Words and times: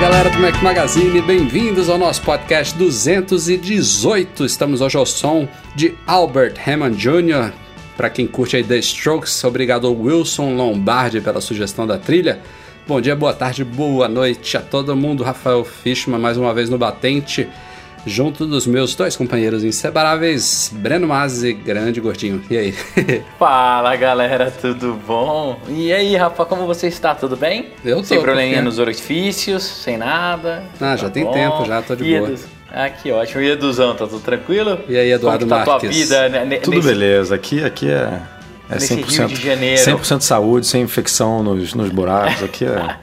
Galera 0.00 0.30
do 0.30 0.38
Mac 0.38 0.62
Magazine, 0.62 1.20
bem-vindos 1.20 1.90
ao 1.90 1.98
nosso 1.98 2.22
podcast 2.22 2.74
218. 2.78 4.46
Estamos 4.46 4.80
hoje 4.80 4.96
ao 4.96 5.04
som 5.04 5.46
de 5.74 5.94
Albert 6.06 6.54
Hammond 6.66 6.96
Jr., 6.96 7.52
para 7.98 8.08
quem 8.08 8.26
curte 8.26 8.56
aí 8.56 8.64
The 8.64 8.78
Strokes, 8.78 9.44
obrigado 9.44 9.86
ao 9.86 9.94
Wilson 9.94 10.54
Lombardi 10.54 11.20
pela 11.20 11.38
sugestão 11.38 11.86
da 11.86 11.98
trilha. 11.98 12.40
Bom 12.88 12.98
dia, 12.98 13.14
boa 13.14 13.34
tarde, 13.34 13.62
boa 13.62 14.08
noite 14.08 14.56
a 14.56 14.62
todo 14.62 14.96
mundo. 14.96 15.22
Rafael 15.22 15.62
Fishman 15.66 16.18
mais 16.18 16.38
uma 16.38 16.54
vez 16.54 16.70
no 16.70 16.78
batente, 16.78 17.46
junto 18.06 18.46
dos 18.46 18.66
meus 18.66 18.94
dois 18.94 19.16
companheiros 19.16 19.62
inseparáveis, 19.64 20.70
Breno 20.74 21.06
Mazzi, 21.06 21.52
grande 21.52 22.00
gordinho. 22.00 22.42
E 22.50 22.56
aí? 22.56 22.72
Fala 23.38 23.94
galera, 23.96 24.50
tudo 24.50 24.98
bom? 25.06 25.58
E 25.68 25.92
aí, 25.92 26.16
Rafa, 26.16 26.44
como 26.44 26.66
você 26.66 26.86
está? 26.88 27.14
Tudo 27.14 27.36
bem? 27.36 27.68
Eu 27.84 27.98
tô. 27.98 28.04
Sem 28.04 28.20
probleminha 28.20 28.56
porque- 28.56 28.64
nos 28.64 28.78
orifícios, 28.78 29.62
sem 29.62 29.96
nada. 29.96 30.62
Ah, 30.80 30.96
já 30.96 31.04
Tá 31.08 31.10
tem 31.10 31.24
bom. 31.24 31.32
tempo, 31.32 31.64
já 31.66 31.82
tô 31.82 31.94
de 31.96 32.04
E 32.04 32.18
boa. 32.18 32.30
Edu- 32.30 32.40
Ah, 32.72 32.88
que 32.88 33.10
ótimo. 33.10 33.40
E 33.40 33.50
Eduzão, 33.50 33.94
tá 33.96 34.06
tudo 34.06 34.20
tranquilo? 34.20 34.78
E 34.88 34.96
aí, 34.96 35.10
Eduardo 35.10 35.44
como 35.44 35.58
tá 35.58 35.64
tua 35.64 35.78
vida 35.80 36.28
né, 36.28 36.56
Tudo 36.58 36.76
nesse- 36.76 36.88
beleza, 36.88 37.34
aqui, 37.34 37.64
aqui 37.64 37.90
é, 37.90 38.20
é 38.70 38.74
Nesse 38.74 38.94
100%, 38.94 39.26
Rio 39.26 39.36
de 39.38 39.44
Janeiro. 39.44 39.82
100% 39.82 40.20
saúde, 40.22 40.66
sem 40.68 40.82
infecção 40.82 41.42
nos, 41.42 41.74
nos 41.74 41.90
buracos, 41.90 42.42
aqui 42.44 42.64
é... 42.64 42.96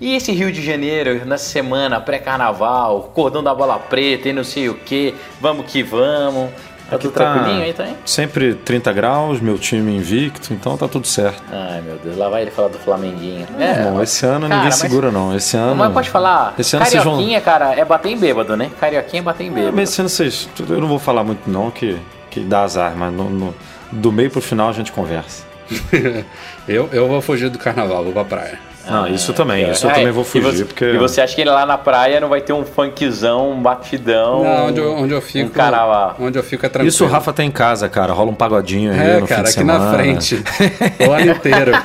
E 0.00 0.14
esse 0.14 0.30
Rio 0.32 0.52
de 0.52 0.62
Janeiro, 0.64 1.24
nessa 1.24 1.44
semana 1.50 2.00
pré-carnaval, 2.00 3.10
cordão 3.14 3.42
da 3.42 3.54
bola 3.54 3.78
preta 3.78 4.28
e 4.28 4.32
não 4.32 4.44
sei 4.44 4.68
o 4.68 4.74
que, 4.74 5.14
vamos 5.40 5.66
que 5.70 5.82
vamos. 5.82 6.50
Tá 6.88 6.94
aqui 6.94 7.08
tudo 7.08 7.14
tranquilinho 7.14 7.62
aí, 7.64 7.72
tá 7.72 7.82
aí? 7.82 7.96
Sempre 8.04 8.54
30 8.54 8.92
graus, 8.92 9.40
meu 9.40 9.58
time 9.58 9.96
invicto, 9.96 10.52
então 10.52 10.76
tá 10.76 10.86
tudo 10.86 11.04
certo. 11.04 11.42
Ai, 11.50 11.80
meu 11.82 11.96
Deus, 11.96 12.16
lá 12.16 12.28
vai 12.28 12.42
ele 12.42 12.52
falar 12.52 12.68
do 12.68 12.78
Flamenguinho. 12.78 13.44
Bom, 13.90 14.00
esse 14.00 14.24
ano 14.24 14.42
cara, 14.42 14.54
ninguém 14.54 14.70
mas- 14.70 14.74
segura 14.76 15.10
não, 15.10 15.34
esse 15.34 15.56
ano... 15.56 15.74
Mas 15.74 15.92
pode 15.92 16.08
falar, 16.10 16.54
Esse 16.56 16.76
ano 16.76 16.86
vocês 16.86 17.02
vão... 17.02 17.14
carioquinha, 17.14 17.40
cara, 17.40 17.74
é 17.74 17.84
bater 17.84 18.12
em 18.12 18.16
bêbado, 18.16 18.56
né? 18.56 18.70
Carioquinha 18.78 19.20
é 19.20 19.24
bater 19.24 19.44
em 19.48 19.50
bêbado. 19.50 19.74
Mas 19.74 19.90
esse 19.90 20.00
ano 20.00 20.08
vocês... 20.08 20.48
Eu 20.60 20.80
não 20.80 20.86
vou 20.86 21.00
falar 21.00 21.24
muito 21.24 21.50
não, 21.50 21.72
que, 21.72 21.98
que 22.30 22.38
dá 22.38 22.62
azar, 22.62 22.94
mas 22.96 23.12
no- 23.12 23.30
no- 23.30 23.54
do 23.90 24.12
meio 24.12 24.30
pro 24.30 24.40
final 24.40 24.68
a 24.68 24.72
gente 24.72 24.92
conversa. 24.92 25.44
eu, 26.68 26.88
eu 26.92 27.08
vou 27.08 27.20
fugir 27.20 27.48
do 27.50 27.58
carnaval, 27.58 28.04
vou 28.04 28.12
pra 28.12 28.24
praia. 28.24 28.60
Não, 28.88 29.06
isso 29.08 29.32
também, 29.32 29.70
isso 29.70 29.86
eu 29.86 29.90
É, 29.90 29.94
também 29.94 30.12
vou 30.12 30.22
e 30.22 30.26
fugir, 30.26 30.42
você, 30.44 30.64
porque... 30.64 30.84
E 30.84 30.98
você 30.98 31.20
acha 31.20 31.34
que 31.34 31.44
lá 31.44 31.66
na 31.66 31.76
praia 31.76 32.20
não 32.20 32.28
vai 32.28 32.40
ter 32.40 32.52
um 32.52 32.64
funkzão, 32.64 33.50
um 33.50 33.60
batidão? 33.60 34.44
Não, 34.44 34.66
onde 34.66 34.80
eu, 34.80 34.92
onde 34.94 35.12
eu 35.14 35.20
fico. 35.20 35.46
Um 35.46 35.50
carnaval. 35.50 36.16
Onde 36.20 36.38
eu 36.38 36.42
fico 36.42 36.64
é 36.64 36.68
tranquilo. 36.68 36.88
Isso 36.88 37.04
o 37.04 37.08
Rafa 37.08 37.32
tem 37.32 37.48
em 37.48 37.50
casa, 37.50 37.88
cara, 37.88 38.12
rola 38.12 38.30
um 38.30 38.34
pagodinho 38.34 38.92
aí 38.92 38.98
É, 38.98 39.20
no 39.20 39.26
cara, 39.26 39.46
fim 39.48 39.60
aqui 39.60 39.64
na 39.64 39.92
frente. 39.92 40.42
o 41.06 41.10
ano 41.10 41.32
inteiro. 41.32 41.72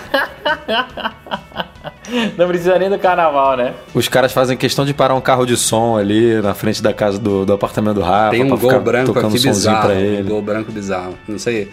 Não 2.37 2.47
precisa 2.47 2.77
nem 2.77 2.89
do 2.89 2.99
carnaval, 2.99 3.55
né? 3.55 3.73
Os 3.93 4.07
caras 4.07 4.33
fazem 4.33 4.57
questão 4.57 4.85
de 4.85 4.93
parar 4.93 5.15
um 5.15 5.21
carro 5.21 5.45
de 5.45 5.55
som 5.55 5.97
ali 5.97 6.41
na 6.41 6.53
frente 6.53 6.83
da 6.83 6.93
casa 6.93 7.17
do, 7.17 7.45
do 7.45 7.53
apartamento 7.53 7.95
do 7.95 8.01
Rafa 8.01 8.31
Tem 8.31 8.43
um 8.43 8.49
gol 8.49 8.57
ficar 8.57 8.79
branco 8.79 9.13
tocando 9.13 9.35
aqui 9.35 9.47
bizarro. 9.47 9.93
Um 9.93 10.23
gol 10.25 10.41
branco 10.41 10.71
bizarro. 10.71 11.17
Não 11.27 11.39
sei. 11.39 11.71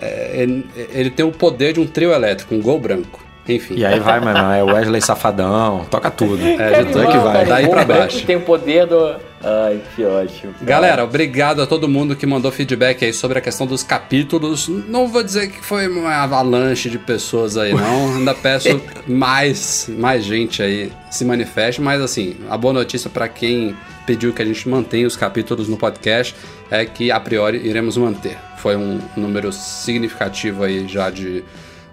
É, 0.00 0.42
ele, 0.42 0.66
ele 0.92 1.10
tem 1.10 1.24
o 1.24 1.30
poder 1.32 1.72
de 1.74 1.80
um 1.80 1.86
trio 1.86 2.12
elétrico, 2.12 2.54
um 2.54 2.60
gol 2.60 2.78
branco. 2.80 3.27
Enfim. 3.48 3.74
E 3.76 3.84
aí 3.84 3.98
vai, 3.98 4.20
mano, 4.20 4.52
é 4.52 4.62
Wesley 4.62 5.00
Safadão, 5.00 5.86
toca 5.90 6.10
tudo. 6.10 6.38
É, 6.44 6.84
já 6.84 6.84
tô 6.84 7.00
é 7.00 7.06
que 7.06 7.18
vai. 7.18 7.46
Daí 7.46 7.68
pra 7.68 7.84
baixo. 7.84 8.26
Tem 8.26 8.36
o 8.36 8.40
poder 8.42 8.86
do... 8.86 9.16
Ai, 9.42 9.80
que 9.94 10.04
ótimo. 10.04 10.52
cara. 10.52 10.64
Galera, 10.64 11.04
obrigado 11.04 11.62
a 11.62 11.66
todo 11.66 11.88
mundo 11.88 12.16
que 12.16 12.26
mandou 12.26 12.50
feedback 12.50 13.04
aí 13.04 13.12
sobre 13.12 13.38
a 13.38 13.40
questão 13.40 13.66
dos 13.66 13.82
capítulos. 13.82 14.68
Não 14.68 15.08
vou 15.08 15.22
dizer 15.22 15.48
que 15.48 15.64
foi 15.64 15.88
uma 15.88 16.24
avalanche 16.24 16.90
de 16.90 16.98
pessoas 16.98 17.56
aí, 17.56 17.72
não. 17.72 18.16
Ainda 18.18 18.34
peço 18.34 18.80
mais, 19.06 19.88
mais 19.96 20.24
gente 20.24 20.62
aí 20.62 20.92
se 21.10 21.24
manifeste, 21.24 21.80
mas 21.80 22.02
assim, 22.02 22.36
a 22.50 22.56
boa 22.58 22.74
notícia 22.74 23.08
para 23.08 23.28
quem 23.28 23.76
pediu 24.04 24.32
que 24.32 24.42
a 24.42 24.44
gente 24.44 24.68
mantenha 24.68 25.06
os 25.06 25.16
capítulos 25.16 25.68
no 25.68 25.76
podcast 25.76 26.34
é 26.70 26.84
que 26.84 27.10
a 27.10 27.20
priori 27.20 27.58
iremos 27.66 27.96
manter. 27.96 28.36
Foi 28.56 28.76
um 28.76 28.98
número 29.16 29.52
significativo 29.52 30.64
aí 30.64 30.88
já 30.88 31.10
de 31.10 31.44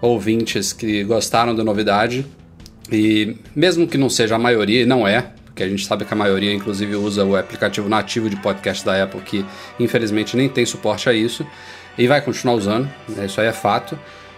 ouvintes 0.06 0.72
que 0.72 1.04
gostaram 1.04 1.56
da 1.56 1.64
novidade. 1.64 2.26
E 2.92 3.36
mesmo 3.56 3.88
que 3.88 3.98
não 3.98 4.10
seja 4.10 4.36
a 4.36 4.40
maioria, 4.40 4.86
não 4.86 5.08
é, 5.08 5.22
porque 5.46 5.64
a 5.64 5.68
gente 5.68 5.86
sabe 5.86 6.06
que 6.06 6.14
a 6.14 6.18
maioria, 6.18 6.54
inclusive, 6.54 6.96
usa 6.96 7.24
o 7.24 7.36
aplicativo 7.36 7.90
nativo 7.90 8.30
de 8.30 8.36
podcast 8.36 8.86
da 8.86 9.02
Apple, 9.04 9.22
que 9.22 9.46
infelizmente 9.80 10.38
nem 10.38 10.48
tem 10.48 10.66
suporte 10.66 11.10
a 11.10 11.14
isso, 11.14 11.46
e 11.98 12.08
vai 12.08 12.22
continuar 12.22 12.56
usando, 12.56 12.90
né, 13.08 13.26
isso 13.26 13.40
aí 13.40 13.48
é 13.48 13.54
fato, 13.54 13.98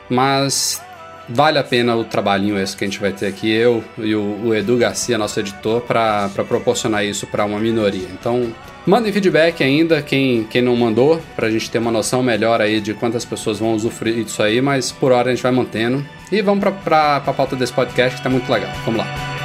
mas 0.09 0.81
vale 1.27 1.57
a 1.57 1.63
pena 1.63 1.95
o 1.95 2.05
trabalhinho 2.05 2.57
esse 2.57 2.77
que 2.77 2.85
a 2.85 2.87
gente 2.87 2.99
vai 2.99 3.11
ter 3.11 3.25
aqui, 3.25 3.51
eu 3.51 3.83
e 3.97 4.15
o 4.15 4.53
Edu 4.53 4.77
Garcia, 4.77 5.17
nosso 5.17 5.39
editor, 5.39 5.81
para 5.81 6.29
proporcionar 6.47 7.03
isso 7.03 7.27
para 7.27 7.43
uma 7.43 7.59
minoria. 7.59 8.07
Então, 8.13 8.53
mandem 8.87 9.11
feedback 9.11 9.61
ainda, 9.63 10.01
quem, 10.01 10.45
quem 10.45 10.61
não 10.61 10.75
mandou, 10.75 11.21
para 11.35 11.47
a 11.47 11.51
gente 11.51 11.69
ter 11.69 11.77
uma 11.77 11.91
noção 11.91 12.23
melhor 12.23 12.61
aí 12.61 12.79
de 12.79 12.93
quantas 12.93 13.25
pessoas 13.25 13.59
vão 13.59 13.73
usufruir 13.73 14.23
disso 14.23 14.41
aí, 14.41 14.61
mas 14.61 14.91
por 14.91 15.11
hora 15.11 15.29
a 15.29 15.35
gente 15.35 15.43
vai 15.43 15.51
mantendo. 15.51 16.03
E 16.31 16.41
vamos 16.41 16.63
para 16.83 17.17
a 17.17 17.33
pauta 17.33 17.55
desse 17.55 17.73
podcast 17.73 18.17
que 18.17 18.23
tá 18.23 18.29
muito 18.29 18.51
legal. 18.51 18.71
Vamos 18.85 18.99
lá. 18.99 19.36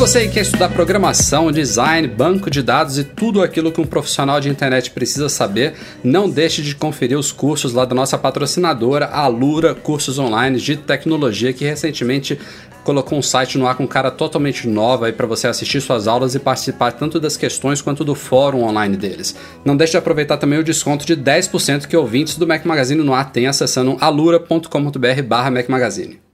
Você 0.00 0.26
quer 0.28 0.40
estudar 0.40 0.70
programação, 0.70 1.52
design, 1.52 2.08
banco 2.08 2.50
de 2.50 2.62
dados 2.62 2.96
e 2.96 3.04
tudo 3.04 3.42
aquilo 3.42 3.70
que 3.70 3.82
um 3.82 3.86
profissional 3.86 4.40
de 4.40 4.48
internet 4.48 4.90
precisa 4.92 5.28
saber, 5.28 5.74
não 6.02 6.28
deixe 6.28 6.62
de 6.62 6.74
conferir 6.74 7.18
os 7.18 7.30
cursos 7.30 7.74
lá 7.74 7.84
da 7.84 7.94
nossa 7.94 8.16
patrocinadora, 8.16 9.04
a 9.04 9.20
Alura 9.20 9.74
Cursos 9.74 10.18
Online 10.18 10.58
de 10.58 10.78
Tecnologia, 10.78 11.52
que 11.52 11.66
recentemente 11.66 12.38
colocou 12.82 13.18
um 13.18 13.22
site 13.22 13.58
no 13.58 13.66
ar 13.66 13.74
com 13.74 13.86
cara 13.86 14.10
totalmente 14.10 14.66
nova 14.66 15.04
aí 15.04 15.12
para 15.12 15.26
você 15.26 15.48
assistir 15.48 15.82
suas 15.82 16.08
aulas 16.08 16.34
e 16.34 16.38
participar 16.38 16.92
tanto 16.92 17.20
das 17.20 17.36
questões 17.36 17.82
quanto 17.82 18.02
do 18.02 18.14
fórum 18.14 18.62
online 18.62 18.96
deles. 18.96 19.36
Não 19.66 19.76
deixe 19.76 19.90
de 19.90 19.98
aproveitar 19.98 20.38
também 20.38 20.58
o 20.58 20.64
desconto 20.64 21.04
de 21.04 21.14
10% 21.14 21.86
que 21.86 21.94
ouvintes 21.94 22.36
do 22.36 22.46
Mac 22.46 22.64
Magazine 22.64 23.02
no 23.02 23.12
ar 23.12 23.30
têm 23.30 23.46
acessando 23.46 23.98
alura.com.br 24.00 25.22
barra 25.28 25.50
Mac 25.50 25.68
Magazine. 25.68 26.29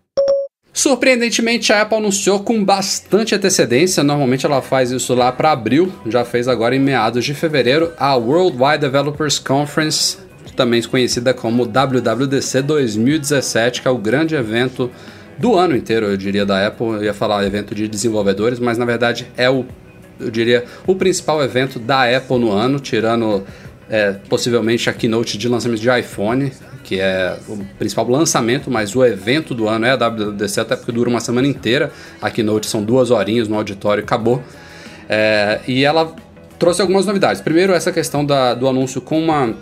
Surpreendentemente, 0.77 1.73
a 1.73 1.81
Apple 1.81 1.97
anunciou 1.97 2.41
com 2.41 2.63
bastante 2.63 3.35
antecedência, 3.35 4.05
normalmente 4.05 4.45
ela 4.45 4.61
faz 4.61 4.91
isso 4.91 5.15
lá 5.15 5.33
para 5.33 5.51
abril, 5.51 5.91
já 6.05 6.23
fez 6.23 6.47
agora 6.47 6.77
em 6.77 6.79
meados 6.79 7.25
de 7.25 7.33
fevereiro, 7.33 7.95
a 7.97 8.15
Worldwide 8.15 8.81
Developers 8.81 9.39
Conference, 9.39 10.19
também 10.55 10.83
conhecida 10.83 11.33
como 11.33 11.65
WWDC 11.65 12.61
2017, 12.61 13.81
que 13.81 13.89
é 13.89 13.91
o 13.91 13.97
grande 13.97 14.35
evento 14.35 14.91
do 15.39 15.55
ano 15.55 15.75
inteiro, 15.75 16.09
eu 16.09 16.17
diria, 16.19 16.45
da 16.45 16.67
Apple. 16.67 16.89
Eu 16.89 17.05
ia 17.05 17.15
falar 17.15 17.43
evento 17.47 17.75
de 17.75 17.89
desenvolvedores, 17.89 18.59
mas 18.59 18.77
na 18.77 18.85
verdade 18.85 19.27
é 19.35 19.49
o, 19.49 19.65
eu 20.21 20.31
diria, 20.31 20.67
o 20.87 20.95
principal 20.95 21.43
evento 21.43 21.79
da 21.79 22.05
Apple 22.05 22.39
no 22.39 22.53
ano, 22.53 22.79
tirando 22.79 23.47
é, 23.89 24.13
possivelmente 24.29 24.91
a 24.91 24.93
keynote 24.93 25.39
de 25.39 25.49
lançamento 25.49 25.81
de 25.81 25.89
iPhone, 25.89 26.53
que 26.83 27.01
é 27.01 27.37
o 27.49 27.59
principal 27.79 28.09
lançamento, 28.09 28.71
mas 28.71 28.95
o 28.95 29.05
evento 29.05 29.55
do 29.55 29.69
ano 29.69 29.87
é 29.87 29.91
a 29.91 29.97
WWDC, 29.97 30.61
até 30.61 30.77
porque 30.77 30.93
dura 30.93 31.09
uma 31.09 31.21
semana 31.21 31.47
inteira. 31.47 31.93
A 32.21 32.31
keynote 32.31 32.67
são 32.67 32.83
duas 32.83 33.11
horinhas 33.11 33.49
no 33.49 33.57
auditório 33.57 34.03
acabou. 34.03 34.43
É, 35.09 35.61
e 35.67 35.85
ela 35.85 36.15
trouxe 36.59 36.81
algumas 36.81 37.07
novidades. 37.07 37.41
Primeiro, 37.41 37.73
essa 37.73 37.93
questão 37.93 38.25
da, 38.25 38.55
do 38.55 38.69
anúncio 38.69 39.01
com 39.01 39.19
uma 39.19 39.55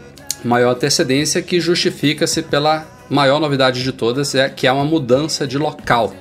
maior 0.44 0.72
antecedência 0.72 1.40
que 1.42 1.60
justifica-se 1.60 2.42
pela 2.42 2.86
maior 3.08 3.40
novidade 3.40 3.82
de 3.82 3.92
todas, 3.92 4.34
é, 4.34 4.48
que 4.48 4.66
é 4.66 4.72
uma 4.72 4.84
mudança 4.84 5.46
de 5.46 5.58
local. 5.58 6.14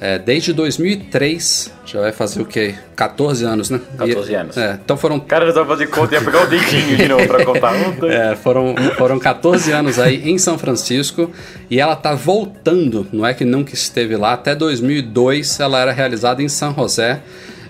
É, 0.00 0.18
desde 0.18 0.52
2003, 0.52 1.72
já 1.84 2.00
vai 2.00 2.12
fazer 2.12 2.40
o 2.40 2.44
quê? 2.44 2.74
14 2.94 3.44
anos, 3.44 3.70
né? 3.70 3.80
14 3.96 4.34
anos. 4.34 4.56
É, 4.56 4.78
então 4.82 4.96
foram 4.96 5.18
Cara, 5.18 5.46
eu 5.46 5.54
tava 5.54 5.66
fazendo 5.66 5.90
conta 5.90 6.14
e 6.14 6.18
ia 6.18 6.24
pegar 6.24 6.44
o 6.44 6.46
dedinho 6.46 6.96
de 6.96 7.08
novo 7.08 7.26
pra 7.26 7.44
contar. 7.44 7.72
Um. 7.74 8.06
É, 8.06 8.36
foram, 8.36 8.74
foram 8.96 9.18
14 9.18 9.72
anos 9.72 9.98
aí 9.98 10.28
em 10.28 10.38
São 10.38 10.56
Francisco 10.56 11.30
e 11.68 11.80
ela 11.80 11.96
tá 11.96 12.14
voltando, 12.14 13.06
não 13.12 13.26
é 13.26 13.34
que 13.34 13.44
nunca 13.44 13.74
esteve 13.74 14.16
lá, 14.16 14.34
até 14.34 14.54
2002 14.54 15.58
ela 15.60 15.80
era 15.80 15.92
realizada 15.92 16.42
em 16.42 16.48
São 16.48 16.74
José 16.74 17.20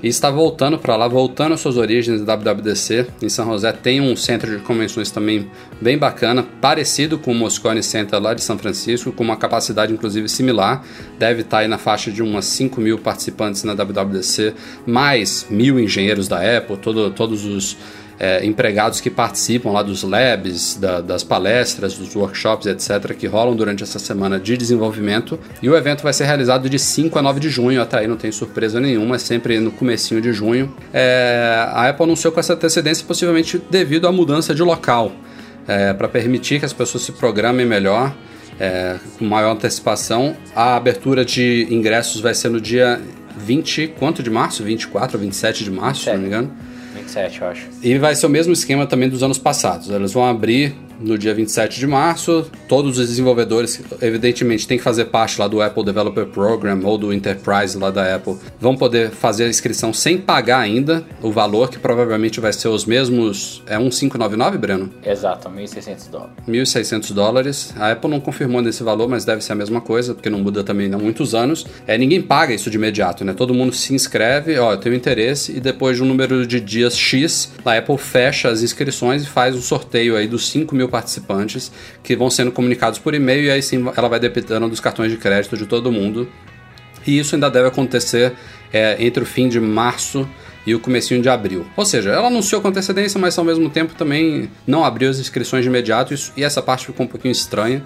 e 0.02 0.08
está 0.08 0.30
voltando 0.30 0.78
para 0.78 0.96
lá, 0.96 1.08
voltando 1.08 1.54
às 1.54 1.60
suas 1.60 1.76
origens 1.76 2.22
da 2.22 2.34
WWDC. 2.34 3.06
Em 3.22 3.28
São 3.28 3.46
José 3.46 3.72
tem 3.72 4.00
um 4.00 4.14
centro 4.16 4.56
de 4.56 4.62
convenções 4.62 5.10
também 5.10 5.50
bem 5.80 5.98
bacana, 5.98 6.44
parecido 6.60 7.18
com 7.18 7.32
o 7.32 7.34
Moscone 7.34 7.82
Center 7.82 8.20
lá 8.20 8.34
de 8.34 8.42
São 8.42 8.58
Francisco, 8.58 9.12
com 9.12 9.24
uma 9.24 9.36
capacidade 9.36 9.92
inclusive 9.92 10.28
similar. 10.28 10.84
Deve 11.18 11.42
estar 11.42 11.58
aí 11.58 11.68
na 11.68 11.78
faixa 11.78 12.10
de 12.10 12.22
umas 12.22 12.44
5 12.46 12.80
mil 12.80 12.98
participantes 12.98 13.64
na 13.64 13.74
WWDC, 13.74 14.54
mais 14.86 15.46
mil 15.50 15.78
engenheiros 15.78 16.28
da 16.28 16.38
Apple, 16.58 16.76
todo, 16.76 17.10
todos 17.10 17.44
os 17.44 17.76
é, 18.18 18.44
empregados 18.44 19.00
que 19.00 19.10
participam 19.10 19.70
lá 19.70 19.82
dos 19.82 20.02
labs, 20.02 20.76
da, 20.76 21.00
das 21.00 21.22
palestras, 21.22 21.94
dos 21.94 22.14
workshops, 22.16 22.66
etc., 22.66 23.14
que 23.14 23.26
rolam 23.26 23.54
durante 23.54 23.82
essa 23.82 23.98
semana 23.98 24.40
de 24.40 24.56
desenvolvimento. 24.56 25.38
E 25.62 25.70
o 25.70 25.76
evento 25.76 26.02
vai 26.02 26.12
ser 26.12 26.24
realizado 26.24 26.68
de 26.68 26.78
5 26.78 27.18
a 27.18 27.22
9 27.22 27.38
de 27.38 27.48
junho, 27.48 27.80
até 27.80 27.98
aí 27.98 28.08
não 28.08 28.16
tem 28.16 28.32
surpresa 28.32 28.80
nenhuma, 28.80 29.16
é 29.16 29.18
sempre 29.18 29.60
no 29.60 29.70
comecinho 29.70 30.20
de 30.20 30.32
junho. 30.32 30.74
É, 30.92 31.64
a 31.72 31.88
Apple 31.88 32.04
anunciou 32.04 32.32
com 32.32 32.40
essa 32.40 32.54
antecedência, 32.54 33.04
possivelmente 33.06 33.62
devido 33.70 34.08
à 34.08 34.12
mudança 34.12 34.54
de 34.54 34.62
local, 34.62 35.12
é, 35.66 35.92
para 35.92 36.08
permitir 36.08 36.58
que 36.58 36.64
as 36.64 36.72
pessoas 36.72 37.04
se 37.04 37.12
programem 37.12 37.66
melhor. 37.66 38.14
É, 38.60 38.96
com 39.16 39.24
maior 39.24 39.52
antecipação, 39.52 40.36
a 40.52 40.74
abertura 40.74 41.24
de 41.24 41.68
ingressos 41.70 42.20
vai 42.20 42.34
ser 42.34 42.48
no 42.48 42.60
dia 42.60 43.00
20, 43.36 43.94
quanto 43.96 44.20
de 44.20 44.30
março? 44.30 44.64
24 44.64 45.16
ou 45.16 45.22
27 45.22 45.62
de 45.62 45.70
março, 45.70 46.02
se 46.02 46.10
não 46.10 46.18
me 46.18 46.26
engano. 46.26 46.50
27, 47.08 47.40
eu 47.40 47.49
acho. 47.49 47.69
E 47.82 47.99
vai 47.99 48.14
ser 48.14 48.26
o 48.26 48.28
mesmo 48.28 48.52
esquema 48.52 48.87
também 48.87 49.08
dos 49.08 49.22
anos 49.22 49.38
passados. 49.38 49.88
Eles 49.88 50.12
vão 50.12 50.25
abrir 50.25 50.75
no 51.00 51.18
dia 51.18 51.34
27 51.34 51.78
de 51.78 51.86
março. 51.86 52.50
Todos 52.68 52.98
os 52.98 53.08
desenvolvedores, 53.08 53.80
evidentemente, 54.00 54.66
têm 54.66 54.78
que 54.78 54.84
fazer 54.84 55.06
parte 55.06 55.38
lá 55.40 55.48
do 55.48 55.60
Apple 55.60 55.84
Developer 55.84 56.26
Program 56.26 56.80
ou 56.84 56.98
do 56.98 57.12
Enterprise 57.12 57.76
lá 57.76 57.90
da 57.90 58.14
Apple, 58.14 58.36
vão 58.60 58.76
poder 58.76 59.10
fazer 59.10 59.44
a 59.44 59.48
inscrição 59.48 59.92
sem 59.92 60.18
pagar 60.18 60.60
ainda 60.60 61.04
o 61.22 61.30
valor, 61.30 61.68
que 61.68 61.78
provavelmente 61.78 62.40
vai 62.40 62.52
ser 62.52 62.68
os 62.68 62.84
mesmos. 62.84 63.62
É 63.66 63.78
1,599, 63.78 64.58
Breno? 64.58 64.90
Exato, 65.04 65.48
1.600 65.48 66.10
dólares. 66.10 66.34
1.600 66.48 67.12
dólares. 67.12 67.74
A 67.76 67.92
Apple 67.92 68.10
não 68.10 68.20
confirmou 68.20 68.60
nesse 68.60 68.82
valor, 68.82 69.08
mas 69.08 69.24
deve 69.24 69.42
ser 69.42 69.52
a 69.52 69.56
mesma 69.56 69.80
coisa, 69.80 70.14
porque 70.14 70.30
não 70.30 70.40
muda 70.40 70.62
também 70.64 70.92
há 70.92 70.98
muitos 70.98 71.34
anos. 71.34 71.66
É, 71.86 71.96
ninguém 71.96 72.20
paga 72.22 72.54
isso 72.54 72.70
de 72.70 72.76
imediato, 72.76 73.24
né? 73.24 73.32
Todo 73.32 73.54
mundo 73.54 73.72
se 73.72 73.94
inscreve, 73.94 74.58
ó, 74.58 74.72
eu 74.72 74.78
tenho 74.78 74.94
interesse, 74.94 75.56
e 75.56 75.60
depois 75.60 75.96
de 75.96 76.02
um 76.02 76.06
número 76.06 76.46
de 76.46 76.60
dias 76.60 76.96
X, 76.96 77.52
a 77.64 77.76
Apple 77.76 77.98
fecha 77.98 78.48
as 78.48 78.62
inscrições 78.62 79.22
e 79.22 79.26
faz 79.26 79.54
um 79.54 79.62
sorteio 79.62 80.16
aí 80.16 80.26
dos 80.26 80.48
5 80.48 80.74
mil 80.74 80.88
participantes 80.88 81.70
que 82.02 82.17
vão 82.17 82.31
sendo 82.31 82.50
comunicados 82.50 82.99
por 82.99 83.14
e-mail 83.14 83.44
e 83.44 83.50
aí 83.50 83.62
sim 83.62 83.85
ela 83.96 84.08
vai 84.08 84.19
debitando 84.19 84.69
dos 84.69 84.81
cartões 84.81 85.11
de 85.11 85.17
crédito 85.17 85.56
de 85.56 85.67
todo 85.67 85.93
mundo. 85.93 86.29
E 87.06 87.19
isso 87.19 87.35
ainda 87.35 87.50
deve 87.50 87.69
acontecer 87.69 88.35
é, 88.73 88.96
entre 88.99 89.23
o 89.23 89.26
fim 89.26 89.49
de 89.49 89.61
março 89.61 90.29
e 90.67 90.75
o 90.75 90.81
comecinho 90.81 91.23
de 91.23 91.29
abril. 91.29 91.67
Ou 91.76 91.85
seja, 91.87 92.11
ela 92.11 92.26
anunciou 92.26 92.61
com 92.61 92.69
antecedência, 92.69 93.19
mas 93.19 93.38
ao 93.38 93.44
mesmo 93.44 93.70
tempo 93.70 93.94
também 93.94 94.50
não 94.67 94.85
abriu 94.85 95.08
as 95.08 95.19
inscrições 95.19 95.62
de 95.62 95.69
imediato 95.69 96.12
isso, 96.12 96.32
e 96.37 96.44
essa 96.44 96.61
parte 96.61 96.85
ficou 96.85 97.06
um 97.06 97.08
pouquinho 97.08 97.32
estranha. 97.32 97.82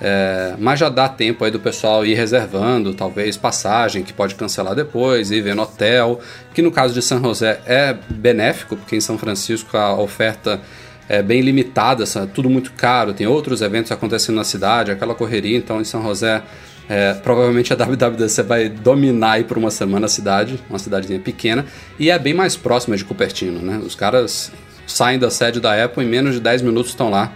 É, 0.00 0.54
mas 0.58 0.80
já 0.80 0.88
dá 0.88 1.08
tempo 1.08 1.44
aí 1.44 1.50
do 1.50 1.60
pessoal 1.60 2.04
ir 2.04 2.14
reservando, 2.14 2.94
talvez 2.94 3.36
passagem 3.36 4.02
que 4.02 4.12
pode 4.12 4.34
cancelar 4.34 4.74
depois, 4.74 5.30
ir 5.30 5.40
ver 5.40 5.54
no 5.54 5.62
hotel, 5.62 6.18
que 6.52 6.60
no 6.62 6.72
caso 6.72 6.92
de 6.94 7.00
São 7.00 7.22
José 7.22 7.60
é 7.64 7.96
benéfico, 8.10 8.76
porque 8.76 8.96
em 8.96 9.00
São 9.00 9.16
Francisco 9.16 9.76
a 9.76 9.94
oferta 9.94 10.60
é 11.08 11.22
bem 11.22 11.40
limitada, 11.40 12.04
tudo 12.32 12.48
muito 12.48 12.72
caro, 12.72 13.12
tem 13.12 13.26
outros 13.26 13.60
eventos 13.60 13.92
acontecendo 13.92 14.36
na 14.36 14.44
cidade, 14.44 14.90
aquela 14.90 15.14
correria, 15.14 15.56
então 15.56 15.80
em 15.80 15.84
São 15.84 16.02
José 16.02 16.42
é, 16.88 17.14
provavelmente 17.14 17.72
a 17.72 17.76
WWDC 17.84 18.42
vai 18.42 18.68
dominar 18.68 19.32
aí 19.32 19.44
por 19.44 19.58
uma 19.58 19.70
semana 19.70 20.06
a 20.06 20.08
cidade, 20.08 20.62
uma 20.68 20.78
cidadezinha 20.78 21.18
pequena, 21.18 21.64
e 21.98 22.10
é 22.10 22.18
bem 22.18 22.34
mais 22.34 22.56
próxima 22.56 22.96
de 22.96 23.04
Cupertino, 23.04 23.60
né? 23.60 23.80
Os 23.84 23.94
caras 23.94 24.52
saem 24.86 25.18
da 25.18 25.30
sede 25.30 25.60
da 25.60 25.82
Apple 25.82 26.04
em 26.04 26.08
menos 26.08 26.34
de 26.34 26.40
10 26.40 26.62
minutos 26.62 26.90
estão 26.90 27.10
lá. 27.10 27.32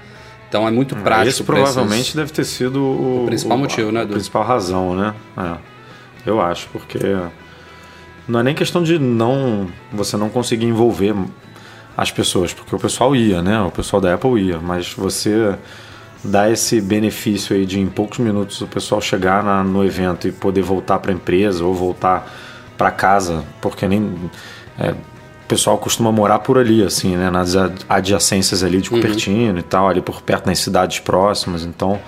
Então 0.48 0.66
é 0.66 0.70
muito 0.70 0.96
prático. 0.96 1.28
Esse 1.28 1.44
provavelmente 1.44 2.00
esses... 2.00 2.14
deve 2.14 2.32
ter 2.32 2.44
sido 2.44 2.82
o, 2.82 3.24
o 3.24 3.26
principal 3.26 3.56
o, 3.56 3.60
motivo, 3.60 3.92
né? 3.92 4.02
A, 4.02 4.06
principal 4.06 4.42
razão, 4.44 4.94
né? 4.94 5.14
É, 5.36 5.56
eu 6.26 6.40
acho, 6.40 6.68
porque 6.70 6.98
não 8.26 8.40
é 8.40 8.42
nem 8.42 8.54
questão 8.54 8.82
de 8.82 8.98
não 8.98 9.68
você 9.92 10.16
não 10.16 10.30
conseguir 10.30 10.66
envolver 10.66 11.14
as 11.98 12.12
pessoas, 12.12 12.54
porque 12.54 12.76
o 12.76 12.78
pessoal 12.78 13.16
ia, 13.16 13.42
né? 13.42 13.60
O 13.60 13.72
pessoal 13.72 14.00
da 14.00 14.14
Apple 14.14 14.40
ia, 14.40 14.60
mas 14.60 14.94
você 14.94 15.56
dá 16.22 16.48
esse 16.48 16.80
benefício 16.80 17.56
aí 17.56 17.66
de 17.66 17.80
em 17.80 17.88
poucos 17.88 18.20
minutos 18.20 18.60
o 18.60 18.68
pessoal 18.68 19.00
chegar 19.00 19.42
na, 19.42 19.64
no 19.64 19.84
evento 19.84 20.28
e 20.28 20.30
poder 20.30 20.62
voltar 20.62 21.00
para 21.00 21.10
a 21.10 21.14
empresa 21.14 21.64
ou 21.64 21.74
voltar 21.74 22.32
para 22.76 22.92
casa, 22.92 23.44
porque 23.60 23.88
nem 23.88 24.30
é, 24.78 24.92
o 24.92 25.48
pessoal 25.48 25.76
costuma 25.76 26.12
morar 26.12 26.38
por 26.38 26.56
ali, 26.56 26.84
assim, 26.84 27.16
né? 27.16 27.30
Nas 27.30 27.56
adjacências 27.88 28.62
ali 28.62 28.80
de 28.80 28.90
uhum. 28.90 29.00
Cupertino 29.00 29.54
uhum. 29.54 29.58
e 29.58 29.62
tal, 29.64 29.88
ali 29.88 30.00
por 30.00 30.22
perto 30.22 30.46
nas 30.46 30.60
cidades 30.60 31.00
próximas, 31.00 31.64
então 31.64 31.98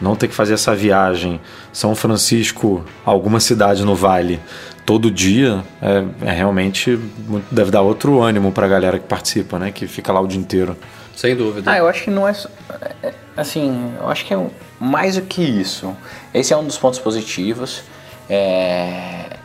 não 0.00 0.16
ter 0.16 0.28
que 0.28 0.34
fazer 0.34 0.54
essa 0.54 0.74
viagem 0.74 1.40
São 1.72 1.94
Francisco, 1.94 2.84
alguma 3.04 3.40
cidade 3.40 3.84
no 3.84 3.94
Vale, 3.94 4.40
todo 4.84 5.10
dia 5.10 5.64
é, 5.80 6.04
é 6.26 6.32
realmente 6.32 6.98
deve 7.50 7.70
dar 7.70 7.82
outro 7.82 8.20
ânimo 8.20 8.52
para 8.52 8.66
a 8.66 8.68
galera 8.68 8.98
que 8.98 9.06
participa, 9.06 9.58
né? 9.58 9.72
Que 9.72 9.86
fica 9.86 10.12
lá 10.12 10.20
o 10.20 10.26
dia 10.26 10.40
inteiro. 10.40 10.76
Sem 11.16 11.36
dúvida. 11.36 11.70
Ah, 11.70 11.78
eu 11.78 11.88
acho 11.88 12.04
que 12.04 12.10
não 12.10 12.28
é, 12.28 12.34
é 13.02 13.14
assim, 13.36 13.92
eu 14.00 14.08
acho 14.08 14.24
que 14.24 14.34
é 14.34 14.46
mais 14.80 15.14
do 15.14 15.22
que 15.22 15.42
isso. 15.42 15.96
Esse 16.32 16.52
é 16.52 16.56
um 16.56 16.64
dos 16.64 16.76
pontos 16.76 16.98
positivos. 16.98 17.82
É, 18.28 19.36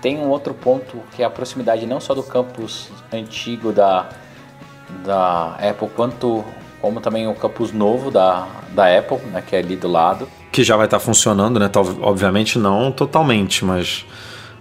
tem 0.00 0.18
um 0.18 0.28
outro 0.28 0.52
ponto 0.52 0.98
que 1.12 1.22
é 1.22 1.24
a 1.26 1.30
proximidade 1.30 1.86
não 1.86 2.00
só 2.00 2.14
do 2.14 2.22
campus 2.22 2.90
antigo 3.12 3.72
da, 3.72 4.08
da 5.04 5.56
Apple, 5.56 5.88
quanto 5.94 6.44
como 6.84 7.00
também 7.00 7.26
o 7.26 7.32
campus 7.32 7.72
novo 7.72 8.10
da, 8.10 8.46
da 8.74 8.98
Apple, 8.98 9.16
né, 9.32 9.42
que 9.44 9.56
é 9.56 9.60
ali 9.60 9.74
do 9.74 9.88
lado. 9.88 10.28
Que 10.52 10.62
já 10.62 10.76
vai 10.76 10.84
estar 10.84 10.98
funcionando, 10.98 11.58
né? 11.58 11.70
Obviamente 12.02 12.58
não 12.58 12.92
totalmente, 12.92 13.64
mas 13.64 14.04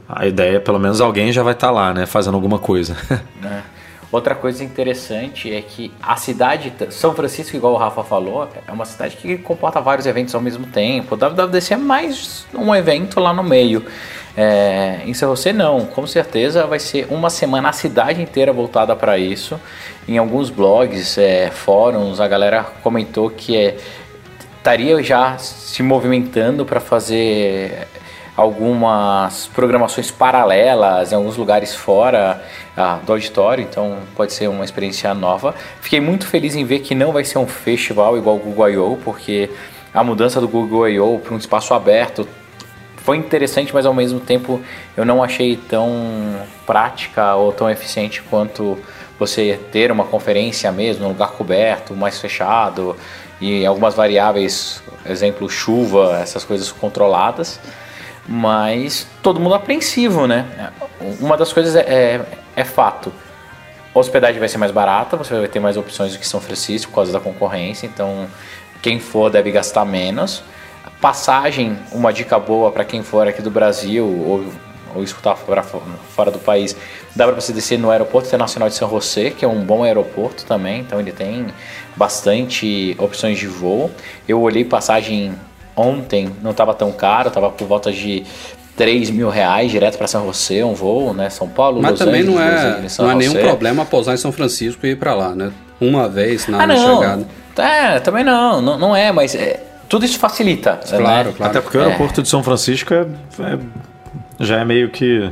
a 0.07 0.25
ideia, 0.25 0.61
pelo 0.61 0.79
menos 0.79 1.01
alguém 1.01 1.33
já 1.33 1.43
vai 1.43 1.51
estar 1.51 1.67
tá 1.67 1.73
lá, 1.73 1.93
né, 1.93 2.05
fazendo 2.05 2.35
alguma 2.35 2.57
coisa. 2.57 2.95
É. 3.43 3.73
Outra 4.09 4.35
coisa 4.35 4.63
interessante 4.63 5.51
é 5.51 5.59
que 5.59 5.91
a 5.99 6.15
cidade, 6.15 6.71
São 6.91 7.15
Francisco, 7.15 7.57
igual 7.57 7.73
o 7.73 7.77
Rafa 7.77 8.03
falou, 8.03 8.47
é 8.67 8.71
uma 8.71 8.85
cidade 8.85 9.17
que 9.17 9.39
comporta 9.39 9.81
vários 9.81 10.05
eventos 10.05 10.35
ao 10.35 10.39
mesmo 10.39 10.67
tempo. 10.67 11.15
O 11.15 11.17
WWDC 11.17 11.73
é 11.73 11.77
mais 11.77 12.45
um 12.53 12.75
evento 12.75 13.19
lá 13.19 13.33
no 13.33 13.43
meio. 13.43 13.83
É, 14.37 15.01
em 15.05 15.13
São 15.15 15.35
José 15.35 15.51
não, 15.51 15.87
com 15.87 16.05
certeza 16.05 16.67
vai 16.67 16.79
ser 16.79 17.07
uma 17.09 17.29
semana 17.31 17.69
a 17.69 17.73
cidade 17.73 18.21
inteira 18.21 18.53
voltada 18.53 18.95
para 18.95 19.17
isso. 19.17 19.59
Em 20.07 20.17
alguns 20.17 20.49
blogs, 20.49 21.17
é, 21.17 21.49
fóruns, 21.49 22.19
a 22.19 22.27
galera 22.27 22.63
comentou 22.83 23.29
que 23.29 23.55
é, 23.55 23.77
estaria 24.57 25.01
já 25.01 25.37
se 25.37 25.81
movimentando 25.81 26.65
para 26.65 26.79
fazer 26.79 27.87
algumas 28.35 29.47
programações 29.47 30.09
paralelas 30.09 31.11
em 31.11 31.15
alguns 31.15 31.37
lugares 31.37 31.75
fora 31.75 32.43
ah, 32.75 32.99
do 33.05 33.13
auditório, 33.13 33.63
então 33.63 33.99
pode 34.15 34.33
ser 34.33 34.47
uma 34.47 34.65
experiência 34.65 35.13
nova. 35.13 35.53
Fiquei 35.81 35.99
muito 35.99 36.25
feliz 36.25 36.55
em 36.55 36.65
ver 36.65 36.79
que 36.79 36.95
não 36.95 37.11
vai 37.11 37.23
ser 37.23 37.37
um 37.37 37.47
festival 37.47 38.17
igual 38.17 38.37
o 38.37 38.39
Google 38.39 38.69
I.O., 38.69 38.99
porque 39.03 39.49
a 39.93 40.03
mudança 40.03 40.41
do 40.41 40.47
Google 40.47 40.89
I.O. 40.89 41.19
para 41.19 41.33
um 41.33 41.37
espaço 41.37 41.73
aberto 41.73 42.27
foi 42.97 43.17
interessante, 43.17 43.73
mas 43.73 43.85
ao 43.85 43.93
mesmo 43.93 44.19
tempo 44.19 44.61
eu 44.97 45.05
não 45.05 45.21
achei 45.21 45.57
tão 45.57 45.91
prática 46.65 47.35
ou 47.35 47.51
tão 47.51 47.69
eficiente 47.69 48.23
quanto 48.23 48.77
você 49.27 49.59
ter 49.71 49.91
uma 49.91 50.05
conferência 50.05 50.71
mesmo, 50.71 51.05
um 51.05 51.09
lugar 51.09 51.31
coberto, 51.31 51.95
mais 51.95 52.19
fechado 52.19 52.95
e 53.39 53.65
algumas 53.65 53.93
variáveis, 53.93 54.81
exemplo 55.05 55.49
chuva, 55.49 56.19
essas 56.21 56.43
coisas 56.43 56.71
controladas 56.71 57.59
mas 58.27 59.05
todo 59.21 59.39
mundo 59.39 59.55
apreensivo, 59.55 60.27
né? 60.27 60.71
Uma 61.19 61.35
das 61.37 61.51
coisas 61.51 61.75
é, 61.75 61.81
é, 61.81 62.25
é, 62.55 62.63
fato. 62.63 63.11
A 63.93 63.99
hospedagem 63.99 64.39
vai 64.39 64.49
ser 64.49 64.57
mais 64.57 64.71
barata, 64.71 65.17
você 65.17 65.37
vai 65.37 65.47
ter 65.47 65.59
mais 65.59 65.77
opções 65.77 66.13
do 66.13 66.19
que 66.19 66.27
São 66.27 66.41
Francisco 66.41 66.89
por 66.89 66.95
causa 66.95 67.11
da 67.11 67.19
concorrência, 67.19 67.85
então 67.85 68.27
quem 68.81 68.99
for 68.99 69.29
deve 69.29 69.51
gastar 69.51 69.85
menos. 69.85 70.43
Passagem, 70.99 71.77
uma 71.91 72.13
dica 72.13 72.39
boa 72.39 72.71
para 72.71 72.85
quem 72.85 73.03
for 73.03 73.27
aqui 73.27 73.41
do 73.41 73.51
Brasil 73.51 74.05
ou, 74.05 74.45
ou 74.95 75.03
escutar 75.03 75.35
fora, 75.35 75.63
fora 75.63 76.31
do 76.31 76.39
país, 76.39 76.75
dá 77.15 77.25
para 77.25 77.35
você 77.35 77.51
descer 77.53 77.77
no 77.79 77.89
Aeroporto 77.91 78.27
Internacional 78.27 78.69
de 78.69 78.75
São 78.75 78.89
José, 78.89 79.29
que 79.31 79.43
é 79.43 79.47
um 79.47 79.63
bom 79.63 79.83
aeroporto 79.83 80.45
também, 80.45 80.81
então 80.81 80.99
ele 80.99 81.11
tem 81.11 81.47
bastante 81.95 82.95
opções 82.99 83.37
de 83.39 83.47
voo. 83.47 83.89
Eu 84.27 84.41
olhei 84.41 84.63
passagem 84.65 85.33
ontem 85.75 86.29
não 86.43 86.51
estava 86.51 86.73
tão 86.73 86.91
caro, 86.91 87.29
estava 87.29 87.49
por 87.49 87.67
volta 87.67 87.91
de 87.91 88.23
3 88.77 89.09
mil 89.09 89.29
reais 89.29 89.71
direto 89.71 89.97
para 89.97 90.07
São 90.07 90.25
José, 90.25 90.63
um 90.63 90.73
voo, 90.73 91.13
né? 91.13 91.29
São 91.29 91.47
Paulo, 91.47 91.81
Mas 91.81 91.91
Los 91.91 91.99
também 91.99 92.21
Angeles, 92.21 92.35
não 92.35 92.41
é, 92.43 92.55
Angeles, 92.55 92.97
não 92.97 93.11
é 93.11 93.15
nenhum 93.15 93.33
José. 93.33 93.43
problema 93.47 93.85
pousar 93.85 94.13
em 94.13 94.17
São 94.17 94.31
Francisco 94.31 94.85
e 94.85 94.91
ir 94.91 94.95
pra 94.97 95.13
lá, 95.15 95.33
né? 95.35 95.51
Uma 95.81 96.07
vez 96.07 96.47
na, 96.47 96.63
Ah, 96.63 96.67
na 96.67 96.75
não. 96.75 96.95
chegada. 97.01 97.27
É, 97.57 97.99
também 97.99 98.23
não, 98.23 98.61
não, 98.61 98.77
não 98.79 98.95
é, 98.95 99.11
mas 99.11 99.35
é, 99.35 99.61
tudo 99.89 100.05
isso 100.05 100.17
facilita. 100.17 100.79
Claro, 100.89 101.29
né? 101.29 101.33
claro. 101.37 101.51
Até 101.51 101.61
porque 101.61 101.77
o 101.77 101.81
É. 101.81 101.85
aeroporto 101.85 102.21
de 102.23 102.29
São 102.29 102.41
Francisco 102.43 102.93
é, 102.93 103.01
é- 103.01 103.59
já 104.39 104.59
é 104.59 104.65
meio 104.65 104.89
que. 104.89 105.29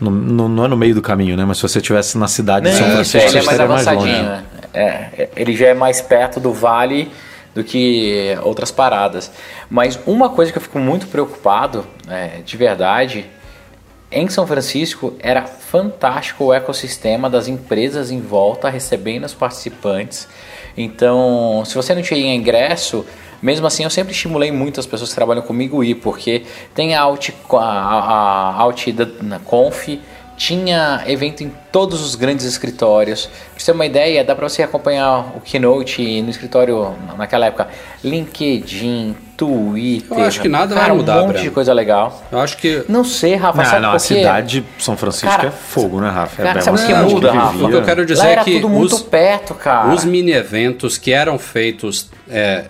Não, 0.00 0.10
não 0.10 0.48
não 0.48 0.64
é 0.64 0.68
no 0.68 0.76
meio 0.76 0.94
do 0.94 1.02
caminho, 1.02 1.36
né? 1.36 1.44
Mas 1.44 1.56
se 1.56 1.62
você 1.62 1.78
estivesse 1.78 2.18
na 2.18 2.28
cidade 2.28 2.70
de 2.70 2.76
São 2.76 2.90
Francisco, 2.90 3.18
é 3.18 3.28
você 3.28 3.34
mais 3.34 3.46
estaria 3.46 3.68
mais 3.68 3.86
avançadinho, 3.86 4.16
longe. 4.16 4.28
né? 4.28 4.44
É, 4.74 4.84
é, 4.84 5.30
ele 5.36 5.56
já 5.56 5.68
é 5.68 5.74
mais 5.74 6.02
perto 6.02 6.38
do 6.38 6.52
vale 6.52 7.10
do 7.54 7.64
que 7.64 8.36
outras 8.42 8.70
paradas. 8.70 9.32
Mas 9.70 9.98
uma 10.06 10.28
coisa 10.28 10.52
que 10.52 10.58
eu 10.58 10.62
fico 10.62 10.78
muito 10.78 11.06
preocupado, 11.06 11.86
é, 12.06 12.42
de 12.44 12.56
verdade, 12.58 13.24
em 14.12 14.28
São 14.28 14.46
Francisco 14.46 15.14
era 15.18 15.46
fantástico 15.46 16.44
o 16.44 16.52
ecossistema 16.52 17.30
das 17.30 17.48
empresas 17.48 18.10
em 18.10 18.20
volta 18.20 18.68
recebendo 18.68 19.24
os 19.24 19.34
participantes. 19.34 20.28
Então, 20.76 21.62
se 21.64 21.74
você 21.74 21.94
não 21.94 22.02
tinha 22.02 22.34
ingresso, 22.34 23.06
mesmo 23.42 23.66
assim 23.66 23.84
eu 23.84 23.90
sempre 23.90 24.12
estimulei 24.12 24.50
muito 24.50 24.80
as 24.80 24.86
pessoas 24.86 25.10
que 25.10 25.14
trabalham 25.16 25.42
comigo 25.42 25.82
ir, 25.84 25.96
porque 25.96 26.42
tem 26.74 26.94
a 26.94 27.02
Out, 27.02 27.34
a, 27.52 28.62
a, 28.62 28.72
na 29.22 29.38
Conf, 29.40 29.88
tinha 30.36 31.02
evento 31.06 31.42
em 31.42 31.50
todos 31.72 32.02
os 32.02 32.14
grandes 32.14 32.44
escritórios. 32.44 33.24
Pra 33.26 33.32
você 33.56 33.66
ter 33.66 33.72
uma 33.72 33.86
ideia, 33.86 34.22
dá 34.22 34.34
para 34.34 34.46
você 34.48 34.62
acompanhar 34.62 35.32
o 35.34 35.40
Keynote 35.40 36.20
no 36.20 36.28
escritório 36.28 36.94
naquela 37.16 37.46
época. 37.46 37.68
LinkedIn, 38.04 39.16
Twitter. 39.36 40.18
Eu 40.18 40.24
acho 40.24 40.40
que 40.40 40.48
nada 40.48 40.74
vai 40.74 40.84
cara, 40.84 40.94
mudar, 40.94 41.16
um 41.18 41.20
monte 41.22 41.28
Breno. 41.32 41.44
de 41.44 41.50
coisa 41.50 41.72
legal. 41.72 42.22
Eu 42.30 42.38
acho 42.38 42.56
que 42.58 42.84
Não 42.88 43.04
sei, 43.04 43.34
Rafa, 43.34 43.58
Não, 43.58 43.64
sabe 43.64 43.82
não, 43.82 43.90
por 43.90 43.96
a 43.96 43.98
cidade 43.98 44.60
de 44.60 44.82
São 44.82 44.96
Francisco 44.96 45.28
Cara, 45.28 45.48
é 45.48 45.50
fogo, 45.50 46.00
né, 46.00 46.10
Rafa? 46.10 46.42
cara, 46.42 46.58
é 46.58 46.62
sabe 46.62 46.78
uma 46.78 46.84
o 46.84 46.86
que 47.08 47.14
muda, 47.14 47.32
Rafa? 47.32 47.64
O 47.64 47.68
que 47.68 47.74
eu 47.74 47.82
quero 47.84 48.06
dizer 48.06 48.20
Lá 48.22 48.28
é 48.28 48.32
era 48.32 48.44
que 48.44 48.52
tudo 48.54 48.68
muito 48.68 48.94
os- 48.94 49.02
perto, 49.02 49.54
cara. 49.54 49.88
Os 49.94 50.04
mini 50.04 50.32
eventos 50.32 50.98
que 50.98 51.12
eram 51.12 51.38
feitos, 51.38 52.10
é, 52.28 52.64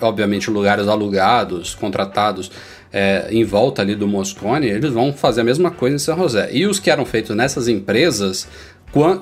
obviamente, 0.00 0.50
lugares 0.50 0.88
alugados, 0.88 1.74
contratados, 1.74 2.50
é, 2.92 3.28
em 3.30 3.44
volta 3.44 3.82
ali 3.82 3.94
do 3.94 4.08
Moscone, 4.08 4.66
eles 4.66 4.92
vão 4.92 5.12
fazer 5.12 5.42
a 5.42 5.44
mesma 5.44 5.70
coisa 5.70 5.96
em 5.96 5.98
São 5.98 6.16
José. 6.18 6.50
E 6.52 6.66
os 6.66 6.80
que 6.80 6.90
eram 6.90 7.04
feitos 7.04 7.36
nessas 7.36 7.68
empresas, 7.68 8.48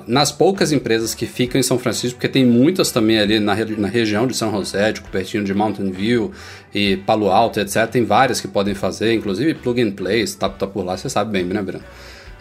nas 0.07 0.31
poucas 0.31 0.71
empresas 0.71 1.13
que 1.13 1.27
ficam 1.27 1.59
em 1.59 1.63
São 1.63 1.77
Francisco, 1.77 2.17
porque 2.17 2.27
tem 2.27 2.45
muitas 2.45 2.91
também 2.91 3.19
ali 3.19 3.39
na, 3.39 3.55
na 3.55 3.87
região 3.87 4.25
de 4.25 4.35
São 4.35 4.51
José, 4.51 4.91
tipo, 4.93 5.09
pertinho 5.09 5.43
de 5.43 5.53
Mountain 5.53 5.91
View 5.91 6.31
e 6.73 6.97
Palo 6.97 7.29
Alto, 7.29 7.59
etc. 7.59 7.87
Tem 7.87 8.03
várias 8.03 8.41
que 8.41 8.47
podem 8.47 8.73
fazer, 8.73 9.13
inclusive 9.13 9.53
Plug 9.53 9.81
and 9.81 9.91
Play, 9.91 10.25
tá, 10.27 10.49
tá 10.49 10.65
por 10.65 10.83
lá, 10.83 10.97
você 10.97 11.09
sabe 11.09 11.31
bem, 11.31 11.43
né, 11.43 11.61
Breno? 11.61 11.83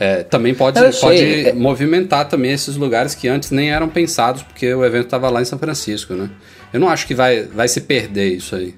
É, 0.01 0.23
também 0.23 0.55
pode, 0.55 0.81
pode 1.01 1.49
é- 1.49 1.53
movimentar 1.53 2.29
também 2.29 2.53
esses 2.53 2.77
lugares 2.77 3.17
que 3.17 3.27
antes 3.27 3.51
nem 3.51 3.73
eram 3.73 3.89
pensados, 3.89 4.43
porque 4.43 4.73
o 4.73 4.85
evento 4.85 5.07
estava 5.07 5.29
lá 5.29 5.43
em 5.43 5.45
São 5.45 5.59
Francisco, 5.59 6.15
né? 6.15 6.31
Eu 6.73 6.81
não 6.81 6.89
acho 6.89 7.07
que 7.07 7.15
vai, 7.15 7.43
vai 7.43 7.69
se 7.69 7.81
perder 7.83 8.35
isso 8.35 8.55
aí. 8.55 8.75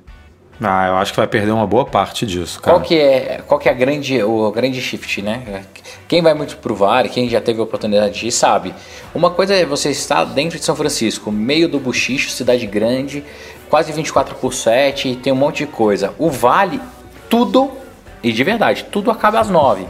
Ah, 0.63 0.89
eu 0.89 0.97
acho 0.97 1.13
que 1.13 1.17
vai 1.17 1.27
perder 1.27 1.53
uma 1.53 1.67
boa 1.67 1.87
parte 1.87 2.27
disso, 2.27 2.61
cara. 2.61 2.77
Qual 2.77 2.87
que 2.87 2.99
é, 2.99 3.41
qual 3.47 3.59
que 3.59 3.67
é 3.67 3.73
a 3.73 3.75
grande, 3.75 4.23
o 4.23 4.51
grande 4.51 4.81
shift, 4.81 5.23
né? 5.23 5.65
Quem 6.07 6.21
vai 6.21 6.35
muito 6.35 6.59
pro 6.59 6.75
VAR, 6.75 7.09
quem 7.09 7.31
já 7.31 7.41
teve 7.41 7.61
a 7.61 7.63
oportunidade 7.63 8.21
de 8.21 8.27
ir, 8.27 8.33
sabe. 8.33 8.75
Uma 9.15 9.31
coisa 9.31 9.55
é 9.55 9.65
você 9.65 9.91
estar 9.91 10.25
dentro 10.25 10.59
de 10.59 10.65
São 10.65 10.77
Francisco, 10.77 11.33
meio 11.33 11.67
do 11.67 11.81
buchicho, 11.81 12.31
cidade 12.31 12.67
grande, 12.67 13.25
quase 13.71 13.91
24 13.91 14.35
por 14.35 14.53
7, 14.53 15.17
tem 15.17 15.33
um 15.33 15.37
monte 15.37 15.65
de 15.65 15.67
coisa. 15.67 16.13
O 16.19 16.29
Vale, 16.29 16.79
tudo, 17.31 17.71
e 18.23 18.31
de 18.31 18.45
verdade, 18.45 18.85
tudo 18.93 19.11
acaba 19.11 19.41
às 19.41 19.49
9. 19.49 19.87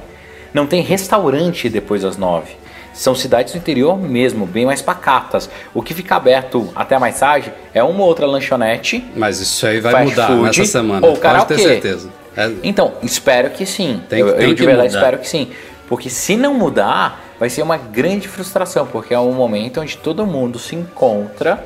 Não 0.55 0.69
tem 0.69 0.83
restaurante 0.83 1.69
depois 1.69 2.03
das 2.03 2.17
9. 2.17 2.60
São 2.93 3.15
cidades 3.15 3.53
do 3.53 3.59
interior 3.59 3.99
mesmo, 3.99 4.45
bem 4.47 4.67
mais 4.67 4.83
pacatas. 4.83 5.49
O 5.73 5.81
que 5.83 5.95
fica 5.95 6.17
aberto 6.17 6.69
até 6.75 6.99
mais 6.99 7.19
tarde 7.19 7.53
é 7.73 7.83
uma 7.83 8.01
ou 8.03 8.07
outra 8.09 8.27
lanchonete 8.27 9.05
Mas 9.17 9.41
isso 9.41 9.67
aí 9.67 9.81
vai 9.81 10.05
mudar 10.05 10.27
food 10.27 10.43
nessa 10.43 10.65
semana, 10.65 11.07
ou 11.07 11.13
pode 11.13 11.21
karaokê. 11.23 11.55
ter 11.55 11.63
certeza. 11.63 12.11
É- 12.37 12.51
Então, 12.63 12.93
espero 13.03 13.51
que 13.51 13.65
sim. 13.65 14.03
Tem- 14.09 14.21
eu, 14.21 14.37
tem 14.37 14.49
eu 14.49 14.55
de 14.55 14.65
verdade 14.67 14.89
mudar. 14.89 14.99
espero 14.99 15.19
que 15.19 15.29
sim. 15.29 15.51
Porque 15.89 16.09
se 16.11 16.37
não 16.37 16.55
mudar, 16.55 17.21
vai 17.39 17.49
ser 17.51 17.63
uma 17.63 17.77
grande 17.77 18.29
frustração, 18.29 18.87
porque 18.87 19.13
é 19.15 19.19
um 19.19 19.33
momento 19.33 19.81
onde 19.81 19.97
todo 19.97 20.25
mundo 20.27 20.59
se 20.59 20.77
encontra 20.77 21.65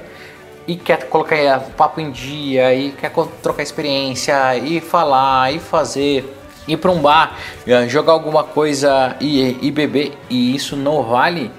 e 0.66 0.76
quer 0.76 1.04
colocar 1.08 1.36
o 1.58 1.70
papo 1.72 2.00
em 2.00 2.10
dia, 2.10 2.74
e 2.74 2.92
quer 2.92 3.10
trocar 3.42 3.62
experiência, 3.62 4.56
e 4.56 4.80
falar, 4.80 5.52
e 5.52 5.58
fazer, 5.58 6.34
ir 6.66 6.76
para 6.76 6.90
um 6.90 7.00
bar, 7.00 7.38
eh, 7.66 7.88
jogar 7.88 8.12
alguma 8.12 8.44
coisa 8.44 9.16
e, 9.20 9.56
e 9.60 9.70
beber. 9.70 10.12
E 10.28 10.54
isso 10.54 10.76
no 10.76 11.02
Vale 11.02 11.50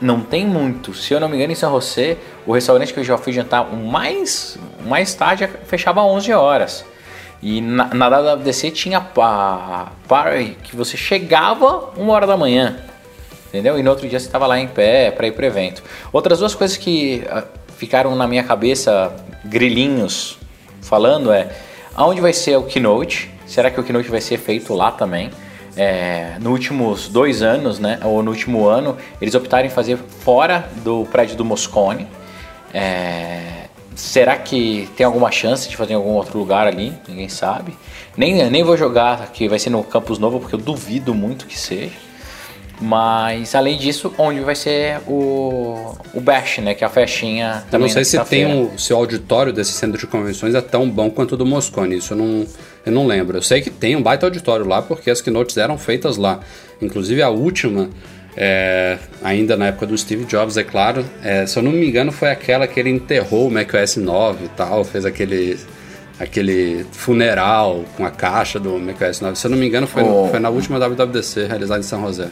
não 0.00 0.20
tem 0.20 0.46
muito. 0.46 0.94
Se 0.94 1.14
eu 1.14 1.20
não 1.20 1.28
me 1.28 1.36
engano, 1.36 1.52
em 1.52 1.56
São 1.56 1.70
José, 1.72 2.18
o 2.46 2.52
restaurante 2.52 2.92
que 2.92 3.00
eu 3.00 3.04
já 3.04 3.16
fui 3.16 3.32
jantar 3.32 3.64
mais, 3.72 4.58
mais 4.86 5.14
tarde 5.14 5.48
fechava 5.66 6.00
às 6.00 6.06
11 6.06 6.32
horas. 6.32 6.84
E 7.42 7.60
na, 7.60 7.92
na 7.92 8.08
WWDC 8.08 8.70
tinha 8.70 8.98
a 8.98 9.88
party 10.08 10.56
que 10.62 10.74
você 10.74 10.96
chegava 10.96 11.90
uma 11.96 12.12
hora 12.12 12.26
da 12.26 12.36
manhã. 12.36 12.78
Entendeu? 13.48 13.78
E 13.78 13.82
no 13.82 13.90
outro 13.90 14.08
dia 14.08 14.18
você 14.18 14.26
estava 14.26 14.46
lá 14.46 14.58
em 14.58 14.66
pé 14.66 15.10
para 15.10 15.26
ir 15.26 15.32
pro 15.32 15.44
evento. 15.44 15.82
Outras 16.12 16.38
duas 16.38 16.54
coisas 16.54 16.76
que 16.76 17.22
ah, 17.30 17.44
ficaram 17.76 18.14
na 18.16 18.26
minha 18.26 18.42
cabeça, 18.42 19.14
grilinhos 19.44 20.38
falando, 20.82 21.32
é 21.32 21.50
aonde 21.94 22.20
vai 22.20 22.32
ser 22.32 22.56
o 22.56 22.64
keynote? 22.64 23.33
Será 23.46 23.70
que 23.70 23.78
o 23.78 23.84
keynote 23.84 24.10
vai 24.10 24.20
ser 24.20 24.38
feito 24.38 24.74
lá 24.74 24.90
também? 24.90 25.30
É, 25.76 26.36
nos 26.40 26.52
últimos 26.52 27.08
dois 27.08 27.42
anos, 27.42 27.78
né, 27.78 27.98
ou 28.04 28.22
no 28.22 28.30
último 28.30 28.66
ano, 28.66 28.96
eles 29.20 29.34
optaram 29.34 29.66
em 29.66 29.70
fazer 29.70 29.96
fora 29.96 30.68
do 30.84 31.04
prédio 31.06 31.36
do 31.36 31.44
Moscone. 31.44 32.06
É, 32.72 33.64
será 33.94 34.36
que 34.36 34.88
tem 34.96 35.04
alguma 35.04 35.30
chance 35.30 35.68
de 35.68 35.76
fazer 35.76 35.92
em 35.92 35.96
algum 35.96 36.10
outro 36.10 36.38
lugar 36.38 36.66
ali? 36.66 36.92
Ninguém 37.08 37.28
sabe. 37.28 37.76
Nem, 38.16 38.48
nem 38.50 38.62
vou 38.62 38.76
jogar 38.76 39.32
que 39.32 39.48
vai 39.48 39.58
ser 39.58 39.70
no 39.70 39.82
Campus 39.82 40.18
Novo, 40.18 40.38
porque 40.38 40.54
eu 40.54 40.60
duvido 40.60 41.14
muito 41.14 41.46
que 41.46 41.58
seja. 41.58 41.94
Mas 42.80 43.54
além 43.54 43.78
disso, 43.78 44.12
onde 44.18 44.40
vai 44.40 44.54
ser 44.54 44.98
o, 45.06 45.94
o 46.12 46.20
Bash, 46.20 46.58
né? 46.58 46.74
Que 46.74 46.82
é 46.84 46.86
a 46.86 46.90
festinha 46.90 47.62
Eu 47.66 47.70
também 47.70 47.86
não 47.88 47.92
sei 47.94 48.04
se 48.04 48.12
tem 48.24 48.46
quinta-feira. 48.46 48.72
um, 48.74 48.78
se 48.78 48.92
o 48.92 48.96
auditório 48.96 49.52
desse 49.52 49.72
centro 49.72 49.98
de 49.98 50.06
convenções 50.06 50.54
é 50.54 50.60
tão 50.60 50.88
bom 50.90 51.08
quanto 51.10 51.32
o 51.32 51.36
do 51.36 51.46
Moscone. 51.46 51.96
Isso 51.98 52.14
eu 52.14 52.18
não, 52.18 52.46
eu 52.84 52.92
não 52.92 53.06
lembro. 53.06 53.38
Eu 53.38 53.42
sei 53.42 53.60
que 53.62 53.70
tem 53.70 53.94
um 53.96 54.02
baita 54.02 54.26
auditório 54.26 54.66
lá 54.66 54.82
porque 54.82 55.10
as 55.10 55.20
keynotes 55.20 55.56
eram 55.56 55.78
feitas 55.78 56.16
lá. 56.16 56.40
Inclusive 56.82 57.22
a 57.22 57.28
última, 57.30 57.88
é, 58.36 58.98
ainda 59.22 59.56
na 59.56 59.66
época 59.68 59.86
do 59.86 59.96
Steve 59.96 60.24
Jobs, 60.24 60.56
é 60.56 60.64
claro. 60.64 61.04
é, 61.22 61.46
se 61.46 61.56
eu 61.56 61.62
não 61.62 61.70
me 61.70 61.86
engano, 61.88 62.10
foi 62.10 62.28
aquela 62.30 62.66
que 62.66 62.80
ele 62.80 62.90
enterrou 62.90 63.46
o 63.46 63.50
macOS 63.50 63.96
9 63.96 64.46
e 64.46 64.48
tal, 64.48 64.84
fez 64.84 65.04
aquele 65.06 65.56
aquele 66.18 66.86
funeral 66.92 67.84
com 67.96 68.04
a 68.06 68.10
caixa 68.10 68.58
do 68.60 68.78
macOS 68.78 69.20
9. 69.20 69.36
Se 69.36 69.46
eu 69.46 69.50
não 69.52 69.58
me 69.58 69.66
engano, 69.66 69.86
foi, 69.86 70.02
Oh. 70.02 70.28
foi 70.30 70.38
na 70.40 70.48
última 70.48 70.78
WWDC 70.78 71.46
realizada 71.46 71.80
em 71.80 71.84
São 71.84 72.04
José. 72.06 72.28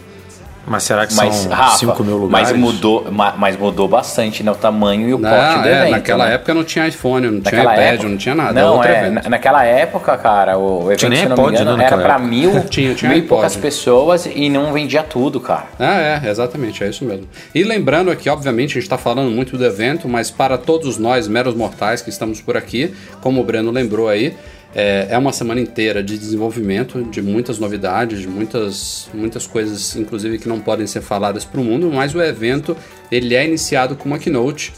Mas 0.64 0.85
será 0.85 1.07
que 1.07 1.14
Mas, 1.14 1.35
são 1.35 1.50
Rafa, 1.50 1.76
5 1.78 2.04
mil 2.04 2.16
lugares? 2.19 2.50
mas 2.50 2.59
mudou, 2.59 3.11
ma- 3.11 3.35
mas 3.37 3.57
mudou 3.57 3.88
bastante 3.88 4.45
né, 4.45 4.50
o 4.52 4.54
tamanho 4.54 5.09
e 5.09 5.14
o 5.14 5.19
Não, 5.19 5.28
porte 5.28 5.59
do 5.62 5.69
é, 5.69 5.78
evento. 5.81 5.90
naquela 5.90 6.26
né? 6.28 6.35
época 6.35 6.54
não 6.54 6.62
tinha 6.64 6.87
iPhone, 6.87 7.26
não 7.31 7.40
tinha 7.40 7.57
Naquela 7.62 7.75
iPad, 7.75 7.95
época- 7.95 8.09
não 8.09 8.16
tinha 8.16 8.35
nada. 8.35 8.52
Não, 8.62 8.85
é, 8.85 8.99
evento. 9.07 9.25
na- 9.25 9.31
naquela 9.31 9.64
época, 9.64 10.16
cara, 10.19 10.57
o 10.57 10.85
evento, 10.87 10.99
Tinha 11.00 11.11
nem 11.11 11.19
se 11.23 11.28
não 11.28 11.37
me 11.37 11.49
engano, 11.50 11.76
né, 11.76 11.85
era 11.85 11.97
pra 11.99 12.19
mil, 12.21 12.61
Tinha- 12.71 12.95
tinha 12.95 13.11
mil 13.11 13.19
e 13.19 13.23
poucas 13.23 13.57
pessoas 13.57 14.25
e 14.26 14.49
não 14.49 14.73
vendia 14.73 15.02
tudo, 15.02 15.40
cara. 15.40 15.64
Ah, 15.81 16.21
é, 16.25 16.31
exatamente, 16.31 16.85
é 16.85 16.88
isso 16.88 17.04
mesmo. 17.04 17.26
E 17.52 17.64
lembrando 17.64 18.11
aqui, 18.11 18.28
obviamente, 18.31 18.71
a 18.71 18.75
gente 18.75 18.85
está 18.85 18.97
falando 18.97 19.31
muito 19.33 19.57
do 19.59 19.64
evento, 19.64 20.09
mas 20.09 20.31
para 20.31 20.57
todos 20.57 20.97
nós, 20.97 21.26
meros 21.26 21.54
mortais 21.57 22.02
que 22.02 22.09
estamos 22.11 22.40
por 22.40 22.57
aqui, 22.57 22.95
como 23.21 23.40
o 23.40 23.45
Breno 23.45 23.73
lembrou 23.73 24.09
aí, 24.09 24.35
é, 24.75 25.09
é 25.11 25.19
uma 25.19 25.33
semana 25.33 25.61
inteira 25.61 26.02
de 26.02 26.17
desenvolvimento, 26.17 27.02
de 27.05 27.21
muitas 27.21 27.59
novidades, 27.59 28.21
de 28.21 28.29
muitas, 28.29 29.09
muitas 29.12 29.47
coisas, 29.47 29.95
inclusive, 29.97 30.38
que 30.38 30.49
não 30.49 30.61
podem 30.61 30.87
ser 30.87 31.02
faladas 31.02 31.45
para 31.45 31.61
o 31.61 31.64
mundo, 31.64 31.91
mas 31.93 32.14
o 32.14 32.23
evento 32.23 32.76
ele 33.11 33.35
é 33.35 33.47
iniciado 33.47 33.97
com 33.97 34.07
uma 34.09 34.19
keynote, 34.19 34.73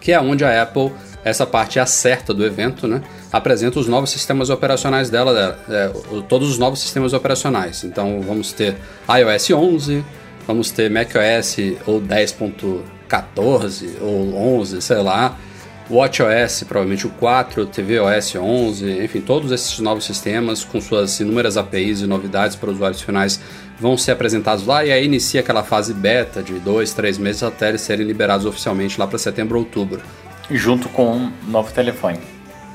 que 0.00 0.12
é 0.12 0.20
onde 0.20 0.44
a 0.44 0.62
Apple, 0.62 0.92
essa 1.24 1.46
parte 1.46 1.78
é 1.78 1.82
a 1.82 1.86
certa 1.86 2.34
do 2.34 2.44
evento, 2.44 2.86
né, 2.86 3.02
apresenta 3.32 3.78
os 3.78 3.86
novos 3.86 4.10
sistemas 4.10 4.50
operacionais 4.50 5.08
dela, 5.08 5.58
é, 5.68 5.90
todos 6.28 6.50
os 6.50 6.58
novos 6.58 6.80
sistemas 6.80 7.12
operacionais. 7.12 7.84
Então 7.84 8.20
vamos 8.20 8.52
ter 8.52 8.76
iOS 9.08 9.50
11, 9.50 10.04
vamos 10.46 10.70
ter 10.70 10.90
macOS 10.90 11.56
ou 11.86 12.00
10.14 12.00 13.90
ou 14.00 14.34
11, 14.60 14.82
sei 14.82 14.98
lá, 14.98 15.36
WatchOS, 15.90 16.62
provavelmente 16.68 17.06
o 17.06 17.10
4, 17.10 17.66
tvOS 17.66 18.36
11, 18.36 19.04
enfim, 19.04 19.20
todos 19.20 19.50
esses 19.50 19.78
novos 19.80 20.04
sistemas 20.04 20.64
com 20.64 20.80
suas 20.80 21.18
inúmeras 21.18 21.56
APIs 21.56 22.00
e 22.00 22.06
novidades 22.06 22.54
para 22.54 22.70
usuários 22.70 23.02
finais 23.02 23.40
vão 23.78 23.96
ser 23.96 24.12
apresentados 24.12 24.64
lá 24.64 24.84
e 24.84 24.92
aí 24.92 25.04
inicia 25.04 25.40
aquela 25.40 25.64
fase 25.64 25.92
beta 25.92 26.42
de 26.42 26.54
dois, 26.60 26.92
três 26.92 27.18
meses 27.18 27.42
até 27.42 27.70
eles 27.70 27.80
serem 27.80 28.06
liberados 28.06 28.46
oficialmente 28.46 29.00
lá 29.00 29.06
para 29.06 29.18
setembro, 29.18 29.58
outubro. 29.58 30.00
Junto 30.48 30.88
com 30.88 31.12
um 31.12 31.32
novo 31.48 31.72
telefone. 31.72 32.20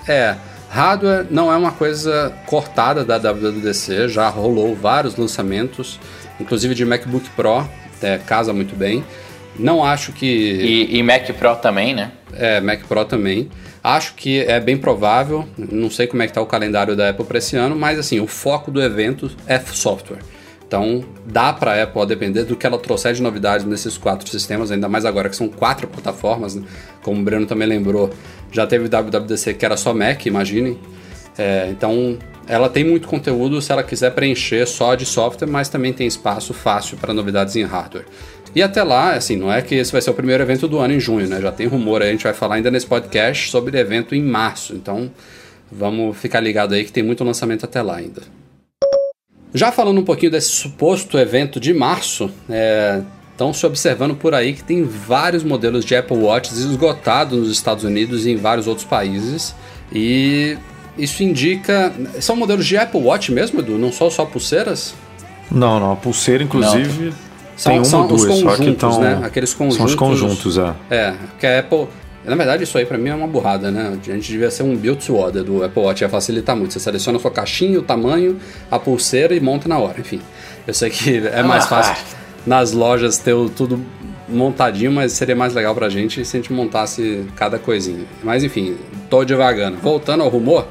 É, 0.08 0.36
Hardware 0.70 1.26
não 1.30 1.52
é 1.52 1.56
uma 1.56 1.72
coisa 1.72 2.34
cortada 2.46 3.06
da 3.06 3.18
WWDC, 3.18 4.10
já 4.10 4.28
rolou 4.28 4.76
vários 4.76 5.16
lançamentos, 5.16 6.00
inclusive 6.38 6.76
de 6.76 6.84
MacBook 6.84 7.30
Pro, 7.30 7.66
é, 8.02 8.18
casa 8.18 8.52
muito 8.52 8.76
bem. 8.76 9.04
Não 9.58 9.84
acho 9.84 10.12
que. 10.12 10.26
E, 10.26 10.98
e 10.98 11.04
Mac 11.04 11.30
Pro 11.34 11.56
também, 11.56 11.94
né? 11.94 12.12
É, 12.34 12.60
Mac 12.62 12.84
Pro 12.84 13.06
também. 13.06 13.50
Acho 13.84 14.16
que 14.16 14.40
é 14.40 14.60
bem 14.60 14.76
provável, 14.76 15.48
não 15.56 15.92
sei 15.92 16.08
como 16.08 16.24
é 16.24 16.28
que 16.28 16.34
tá 16.34 16.42
o 16.42 16.46
calendário 16.48 16.96
da 16.96 17.10
Apple 17.10 17.24
para 17.24 17.38
esse 17.38 17.56
ano, 17.56 17.76
mas 17.76 18.00
assim, 18.00 18.20
o 18.20 18.26
foco 18.26 18.72
do 18.72 18.82
evento 18.82 19.30
é 19.46 19.60
software. 19.60 20.18
Então, 20.68 21.06
dá 21.24 21.54
para 21.54 21.74
a 21.74 21.84
Apple, 21.84 22.02
a 22.02 22.06
depender 22.06 22.44
do 22.46 22.56
que 22.56 22.66
ela 22.66 22.80
trouxer 22.80 23.14
de 23.14 23.22
novidades 23.22 23.64
nesses 23.66 23.98
quatro 23.98 24.28
sistemas, 24.28 24.72
ainda 24.72 24.90
mais 24.90 25.06
agora 25.06 25.30
que 25.30 25.36
são 25.36 25.48
quatro 25.48 25.88
plataformas, 25.88 26.56
né? 26.56 26.64
como 27.04 27.22
o 27.22 27.24
Breno 27.24 27.46
também 27.46 27.68
lembrou, 27.68 28.10
já 28.52 28.66
teve 28.66 28.88
WWDC 28.88 29.54
que 29.54 29.64
era 29.64 29.78
só 29.78 29.94
Mac, 29.94 30.26
imaginem. 30.26 30.80
É, 31.38 31.68
então, 31.70 32.18
ela 32.48 32.70
tem 32.70 32.84
muito 32.84 33.08
conteúdo 33.08 33.62
se 33.62 33.72
ela 33.72 33.84
quiser 33.84 34.12
preencher 34.12 34.66
só 34.66 34.96
de 34.96 35.06
software, 35.06 35.48
mas 35.48 35.70
também 35.70 35.94
tem 35.94 36.08
espaço 36.08 36.54
fácil 36.54 36.98
para 36.98 37.14
novidades 37.14 37.56
em 37.56 37.64
hardware. 37.64 38.06
E 38.56 38.64
até 38.64 38.82
lá, 38.84 39.14
assim, 39.14 39.36
não 39.36 39.52
é 39.52 39.62
que 39.62 39.76
esse 39.76 39.92
vai 39.92 40.02
ser 40.02 40.10
o 40.10 40.14
primeiro 40.14 40.42
evento 40.42 40.66
do 40.66 40.80
ano 40.80 40.94
em 40.94 41.00
junho, 41.00 41.28
né? 41.28 41.42
Já 41.42 41.52
tem 41.52 41.68
rumor 41.68 42.02
aí, 42.02 42.08
a 42.08 42.12
gente 42.14 42.24
vai 42.24 42.34
falar 42.34 42.56
ainda 42.56 42.72
nesse 42.72 42.86
podcast 42.86 43.52
sobre 43.52 43.78
evento 43.78 44.16
em 44.16 44.24
março. 44.24 44.74
Então, 44.74 45.12
vamos 45.70 46.18
ficar 46.18 46.40
ligado 46.40 46.74
aí 46.74 46.86
que 46.86 46.92
tem 46.92 47.04
muito 47.04 47.22
lançamento 47.22 47.66
até 47.66 47.82
lá 47.82 47.98
ainda. 47.98 48.22
Já 49.54 49.74
falando 49.74 50.00
um 50.00 50.06
pouquinho 50.06 50.32
desse 50.32 50.50
suposto 50.50 51.18
evento 51.18 51.60
de 51.60 51.74
março, 51.74 52.32
estão 53.32 53.50
é, 53.50 53.54
se 53.54 53.66
observando 53.66 54.16
por 54.16 54.34
aí 54.34 54.54
que 54.54 54.64
tem 54.64 54.84
vários 54.84 55.44
modelos 55.44 55.84
de 55.84 55.94
Apple 55.94 56.18
Watch 56.18 56.54
esgotados 56.54 57.38
nos 57.38 57.52
Estados 57.52 57.84
Unidos 57.84 58.26
e 58.26 58.32
em 58.32 58.38
vários 58.38 58.68
outros 58.68 58.88
países. 58.88 59.54
E 59.92 60.58
isso 60.98 61.24
indica. 61.24 61.94
São 62.22 62.38
modelos 62.38 62.66
de 62.66 62.78
Apple 62.78 63.02
Watch 63.02 63.34
mesmo, 63.34 63.60
Edu? 63.60 63.78
Não 63.78 63.92
são 63.92 64.10
só 64.10 64.24
pulseiras? 64.24 64.94
Não, 65.52 65.78
não. 65.78 65.92
A 65.92 65.96
pulseira, 65.98 66.42
inclusive. 66.44 67.06
Não. 67.06 67.26
São, 67.56 67.72
tem 67.72 67.80
uma 67.80 67.86
são 67.86 68.02
ou 68.02 68.08
duas, 68.08 68.24
os 68.24 68.28
conjuntos, 68.28 68.94
só 68.94 69.00
que 69.00 69.06
né? 69.06 69.22
Aqueles 69.24 69.54
conjuntos. 69.54 69.78
São 69.78 69.86
os 69.86 69.96
conjuntos, 69.96 70.58
é. 70.58 70.74
É, 70.90 71.14
que 71.40 71.46
a 71.46 71.60
Apple 71.60 71.88
na 72.26 72.36
verdade, 72.36 72.64
isso 72.64 72.76
aí 72.78 72.86
para 72.86 72.98
mim 72.98 73.10
é 73.10 73.16
uma 73.16 73.28
burrada, 73.28 73.70
né? 73.70 73.96
A 74.02 74.12
gente 74.12 74.32
devia 74.32 74.50
ser 74.50 74.64
um 74.64 74.76
build 74.76 75.06
to 75.06 75.16
order 75.16 75.44
do 75.44 75.64
Apple 75.64 75.84
Watch, 75.84 76.02
ia 76.02 76.10
facilitar 76.10 76.56
muito. 76.56 76.74
Você 76.74 76.80
seleciona 76.80 77.20
a 77.20 77.22
sua 77.22 77.30
caixinha, 77.30 77.80
o 77.80 77.84
tamanho, 77.84 78.40
a 78.70 78.80
pulseira 78.80 79.36
e 79.36 79.40
monta 79.40 79.70
na 79.70 79.78
hora. 79.78 80.00
Enfim, 80.00 80.20
eu 80.66 80.74
sei 80.74 80.90
que 80.90 81.18
é 81.18 81.44
mais 81.44 81.68
fácil 81.68 82.04
nas 82.46 82.72
lojas 82.72 83.18
ter 83.20 83.36
tudo 83.56 83.80
montadinho, 84.28 84.92
mas 84.92 85.12
seria 85.14 85.36
mais 85.36 85.54
legal 85.54 85.76
pra 85.76 85.88
gente 85.88 86.26
se 86.26 86.38
a 86.38 86.40
gente 86.40 86.52
montasse 86.52 87.26
cada 87.36 87.60
coisinha. 87.60 88.06
Mas 88.24 88.44
enfim, 88.44 88.76
tô 89.08 89.24
devagando. 89.24 89.78
Voltando 89.78 90.24
ao 90.24 90.30
rumor, 90.30 90.68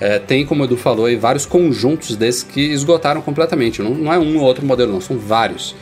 é, 0.00 0.18
tem, 0.18 0.44
como 0.44 0.62
o 0.62 0.64
Edu 0.64 0.76
falou, 0.76 1.06
aí, 1.06 1.16
vários 1.16 1.46
conjuntos 1.46 2.16
desses 2.16 2.42
que 2.42 2.60
esgotaram 2.60 3.20
completamente. 3.20 3.82
Não, 3.82 3.90
não 3.90 4.12
é 4.12 4.18
um 4.18 4.36
ou 4.36 4.42
outro 4.42 4.66
modelo, 4.66 4.92
não, 4.92 5.00
são 5.00 5.16
vários. 5.16 5.76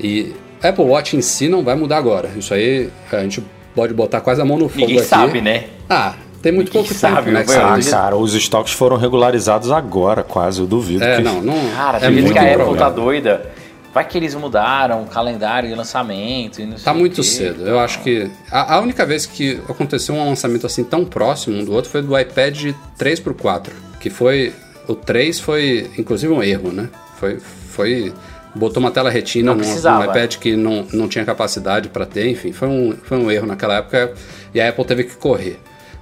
E 0.00 0.34
Apple 0.62 0.84
Watch 0.84 1.16
em 1.16 1.20
si 1.22 1.48
não 1.48 1.62
vai 1.62 1.74
mudar 1.74 1.96
agora. 1.98 2.30
Isso 2.36 2.52
aí 2.52 2.90
a 3.12 3.22
gente 3.22 3.42
pode 3.74 3.92
botar 3.94 4.20
quase 4.20 4.40
a 4.40 4.44
mão 4.44 4.58
no 4.58 4.68
fogo 4.68 4.80
Ninguém 4.80 4.98
aqui. 4.98 5.06
sabe, 5.06 5.40
né? 5.40 5.64
Ah, 5.88 6.14
tem 6.42 6.52
muito 6.52 6.68
Ninguém 6.68 6.82
pouco 6.82 6.94
sabe, 6.94 7.16
tempo, 7.30 7.30
né? 7.32 7.44
Ah, 7.48 7.90
cara, 7.90 8.16
os 8.16 8.34
estoques 8.34 8.72
foram 8.72 8.96
regularizados 8.96 9.70
agora, 9.70 10.22
quase. 10.22 10.60
Eu 10.60 10.66
duvido. 10.66 11.02
É, 11.04 11.16
que... 11.16 11.22
não, 11.22 11.40
não. 11.42 11.54
Cara, 11.74 11.98
é 11.98 12.10
muito 12.10 12.32
que 12.32 12.38
a 12.38 12.54
Apple 12.54 12.76
tá 12.76 12.88
doida. 12.90 13.50
Vai 13.92 14.04
que 14.06 14.18
eles 14.18 14.34
mudaram 14.34 15.02
o 15.04 15.06
calendário 15.06 15.70
de 15.70 15.74
lançamento 15.74 16.60
e 16.60 16.66
não 16.66 16.76
sei 16.76 16.84
Tá 16.84 16.92
o 16.92 16.96
muito 16.96 17.16
quê. 17.16 17.22
cedo. 17.22 17.66
Eu 17.66 17.78
acho 17.78 18.02
que. 18.02 18.30
A, 18.50 18.74
a 18.74 18.80
única 18.80 19.06
vez 19.06 19.24
que 19.24 19.58
aconteceu 19.68 20.14
um 20.14 20.28
lançamento 20.28 20.66
assim 20.66 20.84
tão 20.84 21.02
próximo 21.04 21.56
um 21.58 21.64
do 21.64 21.72
outro 21.72 21.90
foi 21.90 22.02
do 22.02 22.18
iPad 22.18 22.74
3 22.98 23.20
pro 23.20 23.32
4. 23.34 23.72
Que 23.98 24.10
foi. 24.10 24.52
O 24.86 24.94
3 24.94 25.40
foi, 25.40 25.90
inclusive, 25.98 26.30
um 26.32 26.42
erro, 26.42 26.70
né? 26.72 26.88
Foi. 27.18 27.38
foi 27.40 28.12
botou 28.56 28.80
uma 28.80 28.90
tela 28.90 29.10
retina 29.10 29.54
Não 29.54 29.60
num, 29.62 30.04
iPad 30.04 30.36
que 30.36 30.56
não, 30.56 30.86
não 30.92 31.08
tinha 31.08 31.24
capacidade 31.24 31.88
para 31.88 32.06
ter, 32.06 32.28
enfim, 32.28 32.52
foi 32.52 32.68
um, 32.68 32.94
foi 33.02 33.18
um 33.18 33.30
erro 33.30 33.46
naquela 33.46 33.76
época 33.78 34.12
e 34.54 34.60
a 34.60 34.68
Apple 34.68 34.84
teve 34.84 35.04
que 35.04 35.16
correr. 35.16 35.58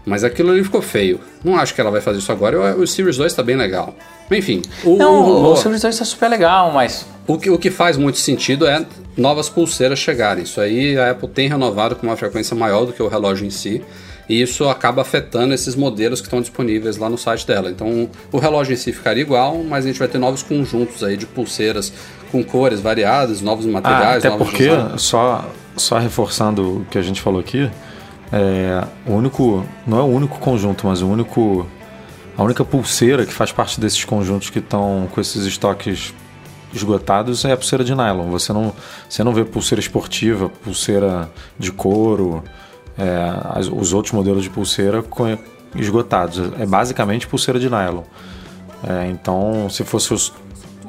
Mas 0.06 0.22
aquilo 0.22 0.50
ali 0.50 0.62
ficou 0.62 0.82
feio. 0.82 1.18
Não 1.42 1.56
acho 1.56 1.74
que 1.74 1.80
ela 1.80 1.90
vai 1.90 2.00
fazer 2.00 2.18
isso 2.18 2.30
agora. 2.30 2.76
O, 2.76 2.82
o 2.82 2.86
Series 2.86 3.16
2 3.16 3.32
tá 3.32 3.42
bem 3.42 3.56
legal. 3.56 3.94
Enfim, 4.30 4.60
o, 4.84 4.96
Não, 4.96 5.14
o 5.14 5.18
o, 5.18 5.34
rumor- 5.36 5.56
Series 5.56 5.80
2 5.82 5.98
tá 5.98 6.04
super 6.04 6.28
legal, 6.28 6.70
mas 6.72 7.06
o 7.26 7.38
que, 7.38 7.48
o 7.50 7.58
que 7.58 7.70
faz 7.70 7.96
muito 7.96 8.18
sentido 8.18 8.66
é 8.66 8.84
novas 9.16 9.48
pulseiras 9.48 9.98
chegarem. 9.98 10.44
Isso 10.44 10.60
aí 10.60 10.98
a 10.98 11.10
Apple 11.12 11.28
tem 11.28 11.48
renovado 11.48 11.96
com 11.96 12.06
uma 12.06 12.16
frequência 12.16 12.54
maior 12.54 12.84
do 12.84 12.92
que 12.92 13.02
o 13.02 13.08
relógio 13.08 13.46
em 13.46 13.50
si. 13.50 13.82
E 14.28 14.40
isso 14.40 14.68
acaba 14.68 15.02
afetando 15.02 15.52
esses 15.52 15.74
modelos 15.74 16.20
que 16.20 16.26
estão 16.26 16.40
disponíveis 16.40 16.96
lá 16.96 17.08
no 17.10 17.18
site 17.18 17.46
dela. 17.46 17.70
Então 17.70 18.08
o 18.32 18.38
relógio 18.38 18.72
em 18.72 18.76
si 18.76 18.92
ficaria 18.92 19.22
igual, 19.22 19.62
mas 19.62 19.84
a 19.84 19.88
gente 19.88 19.98
vai 19.98 20.08
ter 20.08 20.18
novos 20.18 20.42
conjuntos 20.42 21.04
aí 21.04 21.16
de 21.16 21.26
pulseiras 21.26 21.92
com 22.32 22.42
cores 22.42 22.80
variadas, 22.80 23.40
novos 23.40 23.66
Ah, 23.66 23.70
materiais, 23.70 24.18
até 24.18 24.30
novos 24.30 24.48
porque, 24.48 24.68
só, 24.96 25.48
só 25.76 25.98
reforçando 25.98 26.78
o 26.78 26.86
que 26.90 26.98
a 26.98 27.02
gente 27.02 27.20
falou 27.20 27.40
aqui, 27.40 27.70
é, 28.32 28.82
o 29.06 29.12
único. 29.12 29.64
Não 29.86 29.98
é 29.98 30.02
o 30.02 30.06
único 30.06 30.38
conjunto, 30.38 30.86
mas 30.86 31.02
o 31.02 31.06
único. 31.06 31.68
A 32.36 32.42
única 32.42 32.64
pulseira 32.64 33.24
que 33.24 33.32
faz 33.32 33.52
parte 33.52 33.78
desses 33.78 34.04
conjuntos 34.04 34.50
que 34.50 34.58
estão 34.58 35.08
com 35.12 35.20
esses 35.20 35.46
estoques 35.46 36.12
esgotados 36.72 37.44
é 37.44 37.52
a 37.52 37.56
pulseira 37.56 37.84
de 37.84 37.94
nylon. 37.94 38.28
Você 38.30 38.52
não, 38.52 38.72
você 39.08 39.22
não 39.22 39.32
vê 39.32 39.44
pulseira 39.44 39.80
esportiva, 39.80 40.48
pulseira 40.48 41.30
de 41.56 41.70
couro, 41.70 42.42
é, 42.98 43.34
as- 43.58 43.68
os 43.68 43.92
outros 43.92 44.12
modelos 44.12 44.42
de 44.42 44.50
pulseira 44.50 45.02
esgotados. 45.76 46.40
É 46.58 46.66
basicamente 46.66 47.26
pulseira 47.26 47.58
de 47.58 47.68
nylon. 47.68 48.02
É, 48.86 49.08
então, 49.10 49.68
se 49.70 49.82
fosse 49.84 50.12
os- 50.12 50.32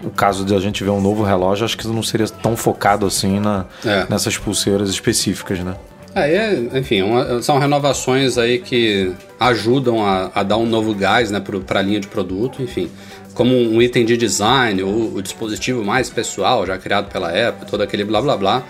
o 0.04 0.10
caso 0.10 0.44
de 0.46 0.54
a 0.54 0.60
gente 0.60 0.84
ver 0.84 0.90
um 0.92 1.02
novo 1.02 1.24
relógio, 1.24 1.66
acho 1.66 1.78
que 1.78 1.88
não 1.88 2.04
seria 2.04 2.28
tão 2.28 2.56
focado 2.56 3.06
assim 3.06 3.40
na, 3.40 3.66
É. 3.86 4.06
nessas 4.10 4.38
pulseiras 4.38 4.90
específicas, 4.90 5.60
né? 5.60 5.76
Aí, 6.14 6.34
é, 6.34 6.78
enfim, 6.80 7.02
uma- 7.02 7.42
são 7.42 7.58
renovações 7.58 8.38
aí 8.38 8.60
que 8.60 9.12
ajudam 9.40 10.06
a, 10.06 10.30
a 10.34 10.44
dar 10.44 10.58
um 10.58 10.66
novo 10.66 10.94
gás 10.94 11.30
né, 11.32 11.42
para 11.66 11.80
a 11.80 11.82
linha 11.82 12.00
de 12.00 12.08
produto, 12.08 12.62
enfim. 12.62 12.90
Como 13.34 13.54
um 13.54 13.82
item 13.82 14.06
de 14.06 14.16
design, 14.16 14.82
o, 14.84 15.16
o 15.16 15.22
dispositivo 15.22 15.84
mais 15.84 16.10
pessoal, 16.10 16.66
já 16.66 16.78
criado 16.78 17.12
pela 17.12 17.30
Apple, 17.30 17.66
todo 17.70 17.82
aquele 17.82 18.06
blá 18.06 18.22
blá 18.22 18.38
blá. 18.38 18.64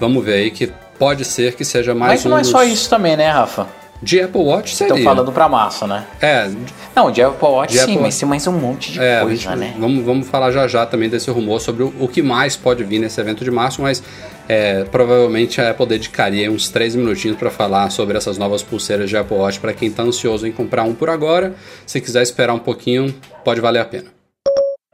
Vamos 0.00 0.24
ver 0.24 0.34
aí 0.34 0.50
que 0.50 0.72
pode 1.00 1.24
ser 1.24 1.56
que 1.56 1.64
seja 1.64 1.92
mais 1.96 2.12
mas 2.12 2.26
um 2.26 2.28
não 2.28 2.38
é 2.38 2.44
só 2.44 2.60
dos- 2.62 2.68
isso 2.72 2.88
também, 2.88 3.16
né, 3.16 3.28
Rafa? 3.28 3.66
De 4.02 4.18
Apple 4.18 4.40
Watch 4.40 4.74
seria. 4.76 4.94
Estão 4.94 5.04
falando 5.12 5.30
pra 5.30 5.46
massa, 5.46 5.86
né? 5.86 6.06
É, 6.22 6.48
Não, 6.96 7.10
de 7.10 7.20
Apple 7.22 7.46
Watch 7.48 7.72
De 7.74 7.78
sim, 7.80 7.84
Apple 7.92 7.98
mas 8.02 8.18
tem 8.18 8.26
mais 8.26 8.46
um 8.46 8.52
monte 8.52 8.92
de 8.92 8.98
é, 9.00 9.20
coisa, 9.20 9.36
gente- 9.36 9.56
né? 9.56 9.74
vamos, 9.78 10.02
vamos 10.04 10.26
falar 10.28 10.50
já 10.52 10.66
já 10.66 10.86
também 10.86 11.10
desse 11.10 11.30
rumor 11.30 11.60
sobre 11.60 11.82
o, 11.82 11.92
o 12.00 12.08
que 12.08 12.22
mais 12.22 12.56
pode 12.56 12.82
vir 12.82 12.98
nesse 12.98 13.20
evento 13.20 13.44
de 13.44 13.50
março, 13.50 13.82
mas 13.82 14.02
é, 14.48 14.84
provavelmente 14.84 15.60
a 15.60 15.68
Apple 15.70 15.84
dedicaria 15.86 16.50
uns 16.50 16.70
3 16.70 16.94
minutinhos 16.94 17.36
para 17.36 17.50
falar 17.50 17.90
sobre 17.90 18.16
essas 18.16 18.38
novas 18.38 18.62
pulseiras 18.62 19.10
de 19.10 19.16
Apple 19.18 19.36
Watch 19.36 19.60
para 19.60 19.74
quem 19.74 19.88
está 19.88 20.02
ansioso 20.02 20.46
em 20.46 20.52
comprar 20.52 20.84
um 20.84 20.94
por 20.94 21.10
agora. 21.10 21.54
Se 21.84 22.00
quiser 22.00 22.22
esperar 22.22 22.54
um 22.54 22.58
pouquinho, 22.58 23.14
pode 23.44 23.60
valer 23.60 23.80
a 23.80 23.84
pena. 23.84 24.06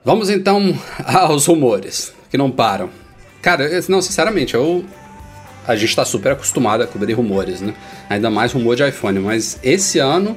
Vamos 0.05 0.31
então 0.31 0.77
aos 1.07 1.47
rumores, 1.47 2.12
que 2.29 2.37
não 2.37 2.51
param. 2.51 2.90
Cara, 3.40 3.69
não, 3.88 4.03
sinceramente, 4.03 4.55
eu. 4.55 4.85
A 5.66 5.74
gente 5.76 5.88
está 5.90 6.05
super 6.05 6.33
acostumado 6.33 6.83
a 6.83 6.87
cobrir 6.87 7.12
rumores, 7.14 7.61
né? 7.61 7.74
Ainda 8.09 8.31
mais 8.31 8.52
rumor 8.52 8.76
de 8.76 8.87
iPhone, 8.88 9.18
mas 9.18 9.59
esse 9.62 9.98
ano, 9.98 10.37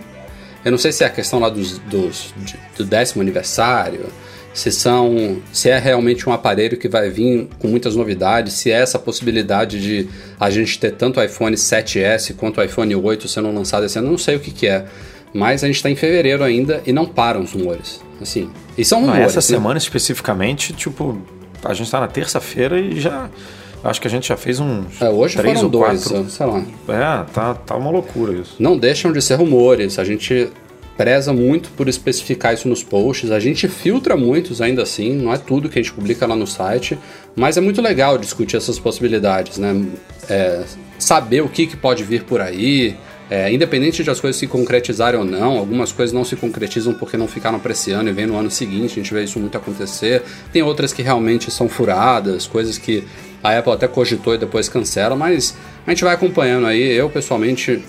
eu 0.66 0.72
não 0.72 0.78
sei 0.78 0.92
se 0.92 1.04
é 1.04 1.08
a 1.08 1.10
questão 1.10 1.40
lá 1.40 1.50
dos, 1.50 1.78
dos- 1.80 2.34
do 2.78 2.84
décimo 2.84 3.22
aniversário, 3.22 4.06
se 4.54 4.72
são. 4.72 5.38
se 5.54 5.70
é 5.70 5.78
realmente 5.78 6.28
um 6.28 6.34
aparelho 6.34 6.76
que 6.78 6.90
vai 6.90 7.10
vir 7.10 7.48
com 7.60 7.68
muitas 7.68 7.96
novidades, 7.96 8.54
se 8.54 8.72
é 8.72 8.82
essa 8.82 8.98
possibilidade 8.98 9.80
de 9.80 10.10
a 10.40 10.50
gente 10.50 10.80
ter 10.80 10.92
tanto 10.94 11.20
o 11.20 11.24
iPhone 11.24 11.56
7S 11.56 12.34
quanto 12.36 12.60
o 12.60 12.64
iPhone 12.64 12.94
8 12.96 13.28
sendo 13.28 13.52
lançado 13.52 13.86
esse 13.86 13.98
ano, 14.00 14.08
eu 14.08 14.12
não 14.12 14.18
sei 14.18 14.36
o 14.36 14.40
que, 14.40 14.52
que 14.52 14.68
é. 14.68 14.86
Mas 15.32 15.64
a 15.64 15.68
gente 15.68 15.76
está 15.76 15.90
em 15.92 15.96
fevereiro 15.96 16.44
ainda 16.44 16.82
e 16.88 16.92
não 16.92 17.06
param 17.06 17.42
os 17.42 17.52
rumores. 17.54 18.02
Assim. 18.20 18.50
E 18.76 18.84
são 18.84 19.00
Não, 19.00 19.10
rumores. 19.10 19.38
essa 19.38 19.54
né? 19.54 19.58
semana 19.58 19.78
especificamente, 19.78 20.74
tipo, 20.74 21.22
a 21.64 21.74
gente 21.76 21.90
tá 21.92 22.00
na 22.02 22.08
terça-feira 22.08 22.80
e 22.80 23.00
já. 23.00 23.30
Acho 23.84 24.02
que 24.02 24.08
a 24.08 24.12
gente 24.12 24.28
já 24.28 24.38
fez 24.38 24.60
uns. 24.60 25.02
É, 25.02 25.10
hoje 25.10 25.38
três 25.38 25.54
foram 25.54 25.66
ou 25.66 25.72
dois, 25.72 26.04
quatro. 26.04 26.30
sei 26.30 26.46
lá. 26.46 26.64
É, 26.90 27.26
tá, 27.34 27.54
tá 27.54 27.76
uma 27.76 27.90
loucura 27.90 28.34
isso. 28.34 28.56
não 28.60 28.78
deixam 28.78 29.12
de 29.12 29.22
ser 29.22 29.36
rumores. 29.36 29.98
A 29.98 30.04
gente 30.04 30.50
preza 30.98 31.32
muito 31.32 31.70
por 31.78 31.88
especificar 31.88 32.54
isso 32.54 32.68
nos 32.68 32.84
posts. 32.84 33.32
A 33.32 33.40
gente 33.40 33.70
filtra 33.70 34.18
muitos 34.18 34.62
ainda 34.62 34.84
assim, 34.84 35.14
não 35.14 35.34
é 35.34 35.38
tudo 35.38 35.70
que 35.70 35.80
a 35.80 35.82
gente 35.82 35.94
publica 35.94 36.28
lá 36.28 36.36
no 36.36 36.46
site, 36.46 37.00
mas 37.38 37.56
é 37.56 37.62
muito 37.62 37.82
legal 37.82 38.18
discutir 38.18 38.58
essas 38.58 38.78
possibilidades, 38.78 39.58
né? 39.58 39.82
É, 40.30 40.62
saber 40.98 41.42
o 41.42 41.48
que, 41.48 41.68
que 41.68 41.78
pode 41.78 42.04
vir 42.04 42.24
por 42.24 42.42
aí. 42.42 42.98
é, 43.30 43.52
independente 43.54 44.04
de 44.04 44.10
as 44.10 44.20
coisas 44.20 44.38
se 44.40 44.48
concretizarem 44.48 45.20
ou 45.20 45.26
não, 45.26 45.58
algumas 45.58 45.92
coisas 45.92 46.12
não 46.12 46.26
se 46.26 46.36
concretizam 46.36 46.94
porque 46.96 47.16
não 47.16 47.28
ficaram 47.28 47.60
para 47.60 47.72
esse 47.72 47.92
ano 47.92 48.10
e 48.10 48.12
vem 48.12 48.26
no 48.26 48.36
ano 48.36 48.50
seguinte, 48.50 48.94
a 48.94 49.04
gente 49.04 49.14
vê 49.14 49.24
isso 49.24 49.40
muito 49.40 49.56
acontecer. 49.56 50.24
Tem 50.52 50.64
outras 50.64 50.92
que 50.92 51.04
realmente 51.04 51.52
são 51.52 51.70
furadas, 51.70 52.48
coisas 52.48 52.78
que 52.78 53.04
a 53.44 53.58
Apple 53.58 53.74
até 53.74 53.88
cogitou 53.88 54.36
e 54.36 54.38
depois 54.38 54.68
cancela, 54.68 55.16
mas 55.16 55.56
a 55.86 55.90
gente 55.90 56.04
vai 56.04 56.14
acompanhando 56.14 56.68
aí. 56.68 56.82
Eu, 56.82 57.10
pessoalmente, 57.10 57.84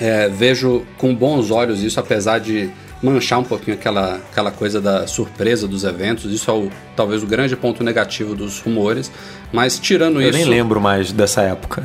é, 0.00 0.28
vejo 0.28 0.84
com 0.98 1.14
bons 1.14 1.50
olhos 1.50 1.82
isso, 1.82 1.98
apesar 1.98 2.38
de 2.38 2.70
manchar 3.02 3.40
um 3.40 3.44
pouquinho 3.44 3.76
aquela, 3.76 4.20
aquela 4.30 4.50
coisa 4.50 4.80
da 4.80 5.06
surpresa 5.06 5.66
dos 5.66 5.82
eventos. 5.84 6.32
Isso 6.32 6.50
é 6.50 6.54
o, 6.54 6.70
talvez 6.94 7.22
o 7.22 7.26
grande 7.26 7.56
ponto 7.56 7.82
negativo 7.82 8.34
dos 8.34 8.60
rumores. 8.60 9.10
Mas 9.52 9.78
tirando 9.78 10.20
Eu 10.22 10.30
isso. 10.30 10.38
nem 10.38 10.46
lembro 10.48 10.80
mais 10.80 11.12
dessa 11.12 11.42
época. 11.42 11.82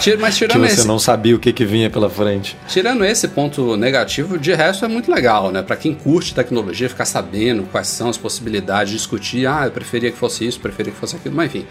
Ti- 0.00 0.16
Mas 0.18 0.34
que 0.38 0.46
tirando 0.46 0.60
você 0.66 0.74
esse, 0.74 0.86
não 0.86 0.98
sabia 0.98 1.34
o 1.34 1.38
que, 1.38 1.52
que 1.52 1.64
vinha 1.64 1.88
pela 1.88 2.10
frente. 2.10 2.56
tirando 2.68 3.04
esse 3.04 3.28
ponto 3.28 3.76
negativo, 3.76 4.36
de 4.38 4.52
resto 4.52 4.84
é 4.84 4.88
muito 4.88 5.10
legal, 5.10 5.50
né? 5.50 5.62
Pra 5.62 5.76
quem 5.76 5.94
curte 5.94 6.34
tecnologia, 6.34 6.88
ficar 6.88 7.06
sabendo 7.06 7.62
quais 7.72 7.86
são 7.86 8.08
as 8.10 8.18
possibilidades, 8.18 8.92
discutir, 8.92 9.46
ah, 9.46 9.62
eu 9.64 9.70
preferia 9.70 10.10
que 10.10 10.18
fosse 10.18 10.46
isso, 10.46 10.60
preferia 10.60 10.92
que 10.92 10.98
fosse 10.98 11.16
aquilo, 11.16 11.34
mas 11.34 11.46
enfim. 11.46 11.66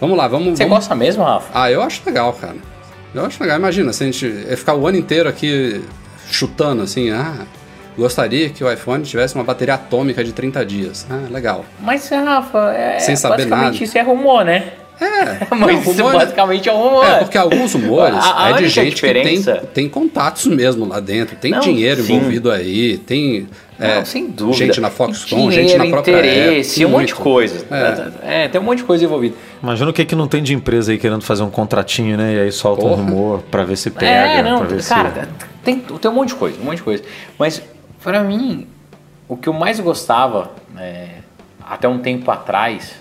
Vamos 0.00 0.16
lá, 0.16 0.28
vamos. 0.28 0.56
Você 0.58 0.64
vamos... 0.64 0.78
gosta 0.78 0.94
mesmo, 0.94 1.22
Rafa? 1.24 1.48
Ah, 1.52 1.70
eu 1.70 1.82
acho 1.82 2.00
legal, 2.06 2.32
cara. 2.34 2.56
Eu 3.14 3.24
acho 3.24 3.42
legal. 3.42 3.58
Imagina, 3.58 3.92
se 3.92 4.02
a 4.02 4.06
gente 4.06 4.26
ia 4.26 4.56
ficar 4.56 4.74
o 4.74 4.86
ano 4.86 4.96
inteiro 4.98 5.28
aqui 5.28 5.82
chutando 6.30 6.82
assim, 6.82 7.10
ah, 7.10 7.34
gostaria 7.96 8.48
que 8.50 8.62
o 8.62 8.70
iPhone 8.70 9.02
tivesse 9.04 9.34
uma 9.34 9.44
bateria 9.44 9.74
atômica 9.74 10.22
de 10.22 10.32
30 10.32 10.64
dias. 10.66 11.06
Ah, 11.10 11.22
legal. 11.30 11.64
Mas, 11.80 12.08
Rafa, 12.08 12.72
é, 12.74 12.98
Sem 12.98 13.16
saber 13.16 13.36
basicamente 13.46 13.72
nada. 13.74 13.84
isso 13.84 13.98
é 13.98 14.02
rumor, 14.02 14.44
né? 14.44 14.72
É, 14.98 15.44
Mas 15.54 15.60
não, 15.60 15.70
isso 15.70 15.90
rumor- 15.92 16.12
basicamente 16.14 16.68
é 16.68 16.72
um 16.72 16.82
rumor. 16.82 17.04
É, 17.04 17.18
porque 17.18 17.36
alguns 17.36 17.74
rumores 17.74 18.16
A- 18.18 18.46
a 18.46 18.50
é 18.50 18.54
de 18.54 18.68
gente 18.68 19.00
que 19.02 19.12
tem, 19.12 19.42
tem 19.74 19.88
contatos 19.90 20.46
mesmo 20.46 20.86
lá 20.88 21.00
dentro, 21.00 21.36
tem 21.36 21.50
Não, 21.50 21.60
dinheiro 21.60 22.02
sim. 22.02 22.14
envolvido 22.14 22.50
aí, 22.50 22.96
tem 22.96 23.46
é, 23.78 23.96
Não, 23.98 24.04
sem 24.06 24.26
dúvida. 24.26 24.56
gente 24.64 24.80
na 24.80 24.88
Foxconn, 24.88 25.50
Dinheiro, 25.50 25.68
gente 25.68 25.76
na 25.76 25.86
própria 25.86 26.12
interesse, 26.18 26.82
Apple, 26.82 26.86
um 26.86 26.98
monte 26.98 27.08
de 27.08 27.14
coisa. 27.14 27.66
É. 28.22 28.44
É. 28.44 28.48
tem 28.48 28.58
um 28.58 28.64
monte 28.64 28.78
de 28.78 28.84
coisa 28.84 29.04
envolvida. 29.04 29.34
Imagina 29.62 29.90
o 29.90 29.92
que, 29.92 30.02
que 30.06 30.14
não 30.14 30.26
tem 30.26 30.42
de 30.42 30.54
empresa 30.54 30.92
aí 30.92 30.96
querendo 30.98 31.20
fazer 31.22 31.42
um 31.42 31.50
contratinho, 31.50 32.16
né? 32.16 32.32
E 32.34 32.40
aí 32.40 32.52
solta 32.52 32.86
um 32.86 32.88
Porra. 32.88 33.02
rumor 33.02 33.42
pra 33.50 33.64
ver 33.64 33.76
se 33.76 33.90
pega. 33.90 34.06
é, 34.10 34.42
não, 34.42 34.60
pra 34.60 34.66
ver 34.68 34.82
cara, 34.82 35.10
se... 35.10 35.28
tem, 35.66 35.80
tem 35.80 36.10
um 36.10 36.14
monte 36.14 36.28
de 36.28 36.34
coisa, 36.36 36.60
um 36.60 36.64
monte 36.64 36.76
de 36.76 36.82
coisa. 36.82 37.02
Mas, 37.38 37.60
pra 38.02 38.20
mim, 38.22 38.66
o 39.28 39.36
que 39.36 39.48
eu 39.48 39.52
mais 39.52 39.80
gostava, 39.80 40.52
é, 40.78 41.08
até 41.68 41.88
um 41.88 41.98
tempo 41.98 42.30
atrás, 42.30 42.94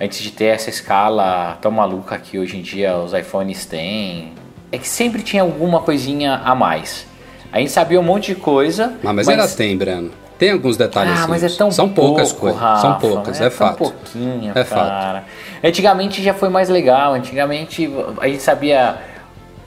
antes 0.00 0.20
de 0.22 0.30
ter 0.30 0.46
essa 0.46 0.70
escala 0.70 1.58
tão 1.60 1.70
maluca 1.72 2.16
que 2.18 2.38
hoje 2.38 2.56
em 2.56 2.62
dia 2.62 2.96
os 2.96 3.12
iPhones 3.12 3.66
têm, 3.66 4.32
é 4.70 4.78
que 4.78 4.88
sempre 4.88 5.22
tinha 5.22 5.42
alguma 5.42 5.80
coisinha 5.80 6.40
a 6.44 6.54
mais. 6.54 7.06
A 7.52 7.58
gente 7.58 7.70
sabia 7.72 7.98
um 7.98 8.02
monte 8.04 8.34
de 8.34 8.40
coisa, 8.40 8.94
Ah, 9.04 9.12
mas, 9.12 9.28
ainda 9.28 9.48
tem, 9.48 9.76
Breno. 9.76 10.10
Tem 10.38 10.50
alguns 10.50 10.76
detalhes. 10.76 11.18
Ah, 11.18 11.26
mas 11.26 11.42
é 11.42 11.48
tão 11.48 11.70
São 11.70 11.88
pouco, 11.88 12.10
poucas 12.10 12.30
coisas. 12.30 12.60
Rafa, 12.60 12.80
são 12.82 12.98
poucas, 12.98 13.40
é, 13.40 13.48
tão 13.48 13.50
fato. 13.58 13.78
pouquinho, 13.78 14.52
É 14.54 14.64
fato. 14.64 14.78
cara. 14.86 15.24
Antigamente 15.64 16.22
já 16.22 16.34
foi 16.34 16.50
mais 16.50 16.68
legal. 16.68 17.14
Antigamente 17.14 17.90
a 18.20 18.28
gente 18.28 18.42
sabia 18.42 18.98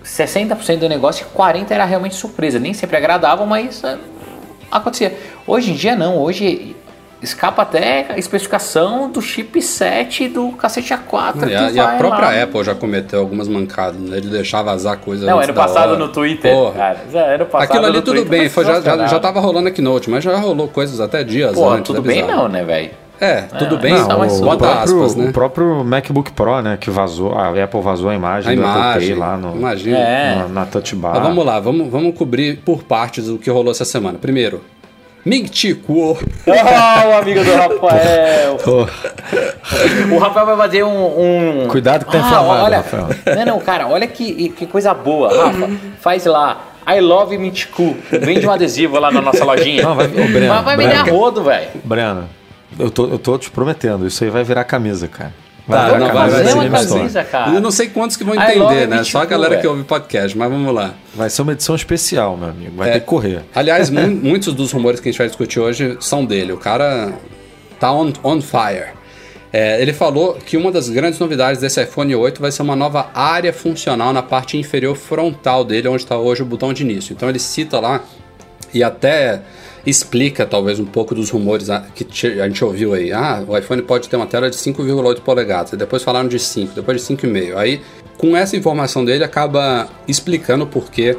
60% 0.04 0.80
do 0.80 0.90
negócio 0.90 1.26
e 1.26 1.38
40% 1.38 1.72
era 1.72 1.86
realmente 1.86 2.16
surpresa. 2.16 2.60
Nem 2.60 2.74
sempre 2.74 2.98
agradável, 2.98 3.46
mas 3.46 3.84
ah, 3.84 3.98
acontecia. 4.72 5.18
Hoje 5.46 5.72
em 5.72 5.76
dia 5.76 5.96
não. 5.96 6.18
Hoje 6.18 6.76
escapa 7.22 7.62
até 7.64 8.08
a 8.10 8.18
especificação 8.18 9.12
do 9.12 9.22
chipset 9.22 10.30
do 10.30 10.52
cacete 10.54 10.94
A4. 10.94 11.50
E 11.50 11.56
a, 11.56 11.72
e 11.72 11.80
a 11.80 11.88
própria 11.98 12.28
lá. 12.28 12.44
Apple 12.44 12.64
já 12.64 12.76
cometeu 12.76 13.20
algumas 13.20 13.48
mancadas, 13.48 14.00
né? 14.00 14.20
De 14.20 14.30
deixar 14.30 14.62
vazar 14.62 14.98
coisa 14.98 15.26
Não, 15.26 15.40
da 15.40 15.54
passado 15.54 15.98
no 15.98 16.08
Twitter, 16.10 16.54
Porra. 16.54 16.74
cara. 16.74 17.36
Ano 17.36 17.46
passado 17.46 17.70
Aquilo 17.70 17.86
ali 17.86 17.98
no 17.98 18.02
tudo 18.02 18.22
Twitter 18.22 18.40
bem, 18.40 18.50
foi, 18.50 18.66
já, 18.66 18.80
já, 18.82 19.08
já 19.08 19.20
tava 19.20 19.40
rolando 19.40 19.68
aqui 19.68 19.78
Keynote, 19.78 20.10
mas 20.10 20.24
já 20.24 20.38
rolou 20.38 20.68
coisas 20.68 21.00
até 21.00 21.24
dias 21.24 21.54
Pô, 21.54 21.70
antes. 21.70 21.94
tudo 21.94 22.00
é 22.00 22.14
bem 22.14 22.26
não, 22.26 22.48
né, 22.48 22.64
velho? 22.64 22.92
É, 23.22 23.42
tudo 23.42 23.76
É, 23.76 23.80
bem, 23.80 23.94
não, 23.94 24.08
Não, 24.08 24.28
o, 24.28 24.58
próprio, 24.58 24.70
aspas, 24.70 25.16
né? 25.16 25.30
o 25.30 25.34
próprio 25.34 25.84
MacBook 25.84 26.32
Pro, 26.32 26.62
né, 26.62 26.78
que 26.80 26.90
vazou, 26.90 27.34
a 27.38 27.50
Apple 27.64 27.82
vazou 27.82 28.10
a 28.10 28.16
imagem 28.16 28.54
A 28.54 28.56
do 28.56 28.66
Apple 28.66 28.80
imagem, 28.80 29.10
Pay 29.10 29.18
lá 29.20 29.38
no, 29.38 29.56
imagina. 29.56 29.98
É. 29.98 30.36
na, 30.36 30.48
na 30.48 30.66
Touch 30.66 30.96
Bar. 30.96 31.14
Mas 31.16 31.24
vamos 31.24 31.46
lá, 31.46 31.60
vamos, 31.60 31.90
vamos 31.90 32.18
cobrir 32.18 32.58
por 32.64 32.84
partes 32.84 33.28
o 33.28 33.38
que 33.38 33.50
rolou 33.50 33.72
essa 33.72 33.84
semana. 33.86 34.18
Primeiro, 34.20 34.62
Kuo. 35.86 36.18
Oh, 36.48 36.50
o 37.10 37.18
amigo 37.18 37.44
do 37.44 37.54
Rafael. 37.56 38.56
Pô, 38.64 38.88
O 40.16 40.18
Rafael 40.18 40.46
vai 40.46 40.58
fazer 40.58 40.84
um. 40.84 41.66
um- 41.66 41.68
Cuidado 41.68 42.06
que 42.06 42.12
tá 42.12 42.18
Ah, 42.20 42.22
inflamado, 42.26 42.64
olha, 42.64 42.78
Rafael. 42.78 43.08
Não, 43.36 43.46
não, 43.46 43.60
cara, 43.60 43.88
olha 43.88 44.08
que, 44.08 44.50
que 44.50 44.66
coisa 44.66 44.94
boa. 44.94 45.30
Rafa, 45.46 45.70
faz 46.00 46.26
lá. 46.26 46.62
I 46.88 47.02
love 47.02 47.38
Michiku. 47.38 47.96
Vende 48.10 48.48
um 48.48 48.52
adesivo 48.52 48.98
lá 48.98 49.12
na 49.12 49.22
nossa 49.22 49.44
lojinha. 49.46 49.84
Não, 49.84 49.94
vai- 49.96 50.08
ô, 50.08 50.10
Breno, 50.10 50.54
Mas 50.54 50.66
vai 50.66 50.76
Breno. 50.78 50.94
vender 50.96 51.10
a 51.10 51.14
rodo, 51.14 51.44
velho. 51.44 51.68
Breno, 51.84 52.24
eu 52.78 52.92
tô, 52.92 53.08
eu 53.08 53.18
tô 53.20 53.38
te 53.38 53.50
prometendo, 53.50 54.06
isso 54.06 54.24
aí 54.24 54.30
vai 54.30 54.44
virar 54.44 54.64
camisa, 54.66 55.08
cara. 55.08 55.34
Tá, 55.68 55.86
virar 55.86 56.00
não, 56.00 56.08
vai, 56.14 56.30
vai 56.30 56.46
ser 56.46 56.54
uma 56.56 56.66
Store. 56.80 57.00
camisa, 57.02 57.24
cara. 57.24 57.52
Eu 57.54 57.62
não 57.62 57.70
sei 57.72 57.88
quantos 57.90 58.18
que 58.18 58.24
vão 58.24 58.34
entender, 58.36 58.88
né? 58.88 59.04
Só 59.04 59.22
a 59.22 59.26
galera 59.26 59.58
que 59.58 59.68
é. 59.68 59.70
ouve 59.70 59.84
podcast, 59.84 60.36
mas 60.38 60.50
vamos 60.50 60.74
lá. 60.74 60.94
Vai 61.14 61.30
ser 61.30 61.44
uma 61.44 61.52
edição 61.52 61.76
especial, 61.76 62.36
meu 62.36 62.50
amigo. 62.50 62.72
Vai 62.76 62.90
É. 62.90 62.94
ter 62.94 63.00
que 63.02 63.06
correr. 63.06 63.42
Aliás, 63.54 63.90
mu- 63.92 64.08
muitos 64.08 64.54
dos 64.56 64.72
rumores 64.72 65.00
que 65.00 65.10
a 65.10 65.12
gente 65.12 65.20
vai 65.20 65.28
discutir 65.28 65.60
hoje 65.60 65.96
são 66.00 66.26
dele. 66.26 66.52
O 66.54 66.58
cara 66.58 67.14
tá 67.80 67.92
on, 67.92 68.12
on 68.24 68.42
fire. 68.42 68.98
É, 69.54 69.80
ele 69.82 69.94
falou 69.94 70.36
que 70.44 70.58
uma 70.58 70.72
das 70.72 70.90
grandes 70.90 71.20
novidades 71.20 71.60
desse 71.62 71.82
iPhone 71.82 72.16
8 72.16 72.40
vai 72.42 72.52
ser 72.52 72.62
uma 72.64 72.76
nova 72.76 73.10
área 73.14 73.52
funcional 73.54 74.12
na 74.14 74.22
parte 74.24 74.58
inferior 74.58 74.96
frontal 74.96 75.64
dele, 75.64 75.88
onde 75.88 76.04
está 76.04 76.18
hoje 76.18 76.42
o 76.42 76.46
botão 76.46 76.72
de 76.74 76.82
início. 76.84 77.14
Então 77.14 77.30
ele 77.30 77.40
cita 77.40 77.80
lá 77.80 78.02
e 78.74 78.84
até 78.84 79.42
explica 79.86 80.46
talvez 80.46 80.80
um 80.80 80.86
pouco 80.86 81.16
dos 81.16 81.30
rumores 81.30 81.68
que 81.96 82.06
a 82.42 82.48
gente 82.48 82.64
ouviu 82.64 82.94
aí. 82.94 83.12
Ah, 83.12 83.44
o 83.48 83.58
iPhone 83.58 83.82
pode 83.82 84.10
ter 84.10 84.16
uma 84.16 84.28
tela 84.28 84.50
de 84.50 84.56
5,8 84.56 85.22
polegadas. 85.22 85.72
Depois 85.72 86.04
falaram 86.04 86.28
de 86.28 86.40
5, 86.40 86.76
depois 86.76 87.02
de 87.02 87.16
5,5. 87.16 87.58
Aí, 87.58 87.82
com 88.18 88.36
essa 88.36 88.58
informação 88.58 89.06
dele, 89.06 89.24
acaba 89.24 89.88
explicando 90.08 90.66
o 90.66 90.68
porquê 90.68 91.18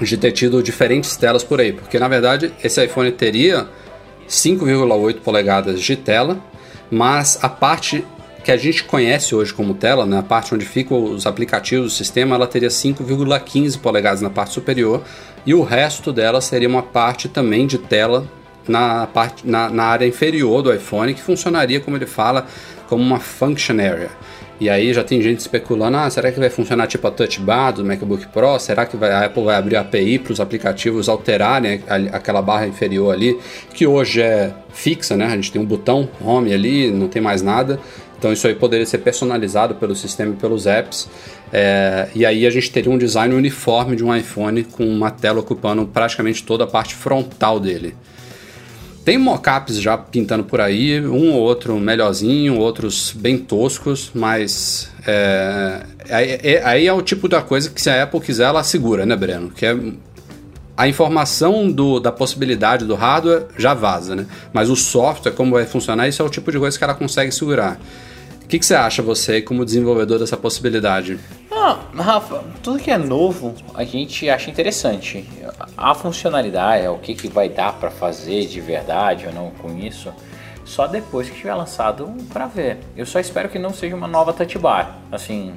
de 0.00 0.16
ter 0.16 0.32
tido 0.32 0.62
diferentes 0.62 1.16
telas 1.16 1.44
por 1.44 1.60
aí. 1.60 1.72
Porque 1.72 1.98
na 1.98 2.08
verdade 2.08 2.52
esse 2.62 2.82
iPhone 2.84 3.10
teria 3.12 3.68
5,8 4.28 5.20
polegadas 5.20 5.80
de 5.80 5.96
tela, 5.96 6.38
mas 6.90 7.38
a 7.42 7.48
parte 7.48 8.04
que 8.42 8.50
a 8.50 8.56
gente 8.56 8.84
conhece 8.84 9.34
hoje 9.34 9.52
como 9.52 9.74
tela, 9.74 10.06
né, 10.06 10.18
a 10.18 10.22
parte 10.22 10.54
onde 10.54 10.64
ficam 10.64 11.04
os 11.04 11.26
aplicativos 11.26 11.92
do 11.92 11.94
sistema, 11.94 12.36
ela 12.36 12.46
teria 12.46 12.70
5,15 12.70 13.78
polegadas 13.78 14.22
na 14.22 14.30
parte 14.30 14.54
superior 14.54 15.02
e 15.46 15.54
o 15.54 15.62
resto 15.62 16.12
dela 16.12 16.40
seria 16.40 16.68
uma 16.68 16.82
parte 16.82 17.28
também 17.28 17.66
de 17.66 17.78
tela 17.78 18.26
na, 18.68 19.06
parte, 19.06 19.46
na, 19.46 19.68
na 19.70 19.84
área 19.84 20.06
inferior 20.06 20.62
do 20.62 20.72
iPhone, 20.72 21.14
que 21.14 21.20
funcionaria, 21.22 21.80
como 21.80 21.96
ele 21.96 22.06
fala, 22.06 22.46
como 22.88 23.02
uma 23.02 23.18
function 23.18 23.74
area. 23.74 24.10
E 24.60 24.68
aí 24.68 24.92
já 24.92 25.02
tem 25.02 25.22
gente 25.22 25.38
especulando, 25.40 25.96
ah, 25.96 26.10
será 26.10 26.30
que 26.30 26.38
vai 26.38 26.50
funcionar 26.50 26.86
tipo 26.86 27.06
a 27.06 27.10
Touch 27.10 27.40
Bar 27.40 27.72
do 27.72 27.82
MacBook 27.82 28.26
Pro? 28.28 28.58
Será 28.58 28.84
que 28.84 28.94
vai- 28.94 29.10
a 29.10 29.24
Apple 29.24 29.42
vai 29.42 29.56
abrir 29.56 29.76
a 29.76 29.80
API 29.80 30.18
para 30.18 30.32
os 30.34 30.38
aplicativos 30.40 31.08
alterarem 31.08 31.82
a- 31.88 32.16
aquela 32.16 32.42
barra 32.42 32.66
inferior 32.66 33.14
ali, 33.14 33.40
que 33.72 33.86
hoje 33.86 34.20
é 34.20 34.52
fixa, 34.70 35.16
né? 35.16 35.24
A 35.24 35.30
gente 35.30 35.50
tem 35.50 35.60
um 35.62 35.64
botão 35.64 36.06
Home 36.22 36.52
ali, 36.52 36.90
não 36.90 37.08
tem 37.08 37.22
mais 37.22 37.40
nada. 37.40 37.80
Então 38.18 38.30
isso 38.34 38.46
aí 38.46 38.54
poderia 38.54 38.84
ser 38.84 38.98
personalizado 38.98 39.76
pelo 39.76 39.96
sistema 39.96 40.34
e 40.34 40.36
pelos 40.36 40.66
apps. 40.66 41.08
É, 41.52 42.08
e 42.14 42.24
aí 42.24 42.46
a 42.46 42.50
gente 42.50 42.70
teria 42.70 42.90
um 42.90 42.98
design 42.98 43.34
uniforme 43.34 43.96
de 43.96 44.04
um 44.04 44.14
iPhone 44.14 44.62
com 44.64 44.86
uma 44.86 45.10
tela 45.10 45.40
ocupando 45.40 45.84
praticamente 45.86 46.42
toda 46.44 46.64
a 46.64 46.66
parte 46.66 46.94
frontal 46.94 47.58
dele. 47.58 47.94
Tem 49.04 49.16
mockups 49.18 49.80
já 49.80 49.96
pintando 49.96 50.44
por 50.44 50.60
aí, 50.60 51.00
um 51.00 51.32
ou 51.32 51.40
outro 51.40 51.78
melhorzinho, 51.80 52.58
outros 52.58 53.12
bem 53.16 53.38
toscos, 53.38 54.10
mas 54.14 54.90
é, 55.06 55.80
aí, 56.10 56.38
é- 56.42 56.62
aí 56.64 56.86
é 56.86 56.92
o 56.92 57.00
tipo 57.02 57.26
da 57.26 57.40
coisa 57.40 57.70
que 57.70 57.80
se 57.80 57.88
a 57.88 58.02
Apple 58.02 58.20
quiser, 58.20 58.44
ela 58.44 58.62
segura, 58.62 59.06
né, 59.06 59.16
Breno? 59.16 59.50
Que 59.50 59.66
é 59.66 59.76
a 60.76 60.86
informação 60.86 61.70
do- 61.70 61.98
da 61.98 62.12
possibilidade 62.12 62.84
do 62.84 62.94
hardware 62.94 63.46
já 63.58 63.74
vaza, 63.74 64.14
né? 64.14 64.26
Mas 64.52 64.68
o 64.70 64.76
software, 64.76 65.32
como 65.32 65.52
vai 65.52 65.64
funcionar, 65.64 66.06
isso 66.06 66.22
é 66.22 66.24
o 66.24 66.28
tipo 66.28 66.52
de 66.52 66.58
coisa 66.58 66.76
que 66.78 66.84
ela 66.84 66.94
consegue 66.94 67.32
segurar. 67.32 67.80
Que, 68.50 68.58
que 68.58 68.66
você 68.66 68.74
acha, 68.74 69.00
você, 69.00 69.40
como 69.40 69.64
desenvolvedor 69.64 70.18
dessa 70.18 70.36
possibilidade? 70.36 71.20
Ah, 71.52 71.78
Rafa, 71.94 72.42
tudo 72.60 72.80
que 72.80 72.90
é 72.90 72.98
novo 72.98 73.54
a 73.76 73.84
gente 73.84 74.28
acha 74.28 74.50
interessante. 74.50 75.24
A 75.76 75.94
funcionalidade, 75.94 76.88
o 76.88 76.98
que, 76.98 77.14
que 77.14 77.28
vai 77.28 77.48
dar 77.48 77.74
para 77.74 77.92
fazer 77.92 78.46
de 78.46 78.60
verdade 78.60 79.28
ou 79.28 79.32
não 79.32 79.50
com 79.50 79.78
isso, 79.78 80.12
só 80.64 80.88
depois 80.88 81.30
que 81.30 81.36
tiver 81.36 81.54
lançado 81.54 82.12
para 82.32 82.46
ver. 82.46 82.78
Eu 82.96 83.06
só 83.06 83.20
espero 83.20 83.48
que 83.48 83.56
não 83.56 83.72
seja 83.72 83.94
uma 83.94 84.08
nova 84.08 84.32
touch 84.32 84.58
bar, 84.58 84.98
assim, 85.12 85.54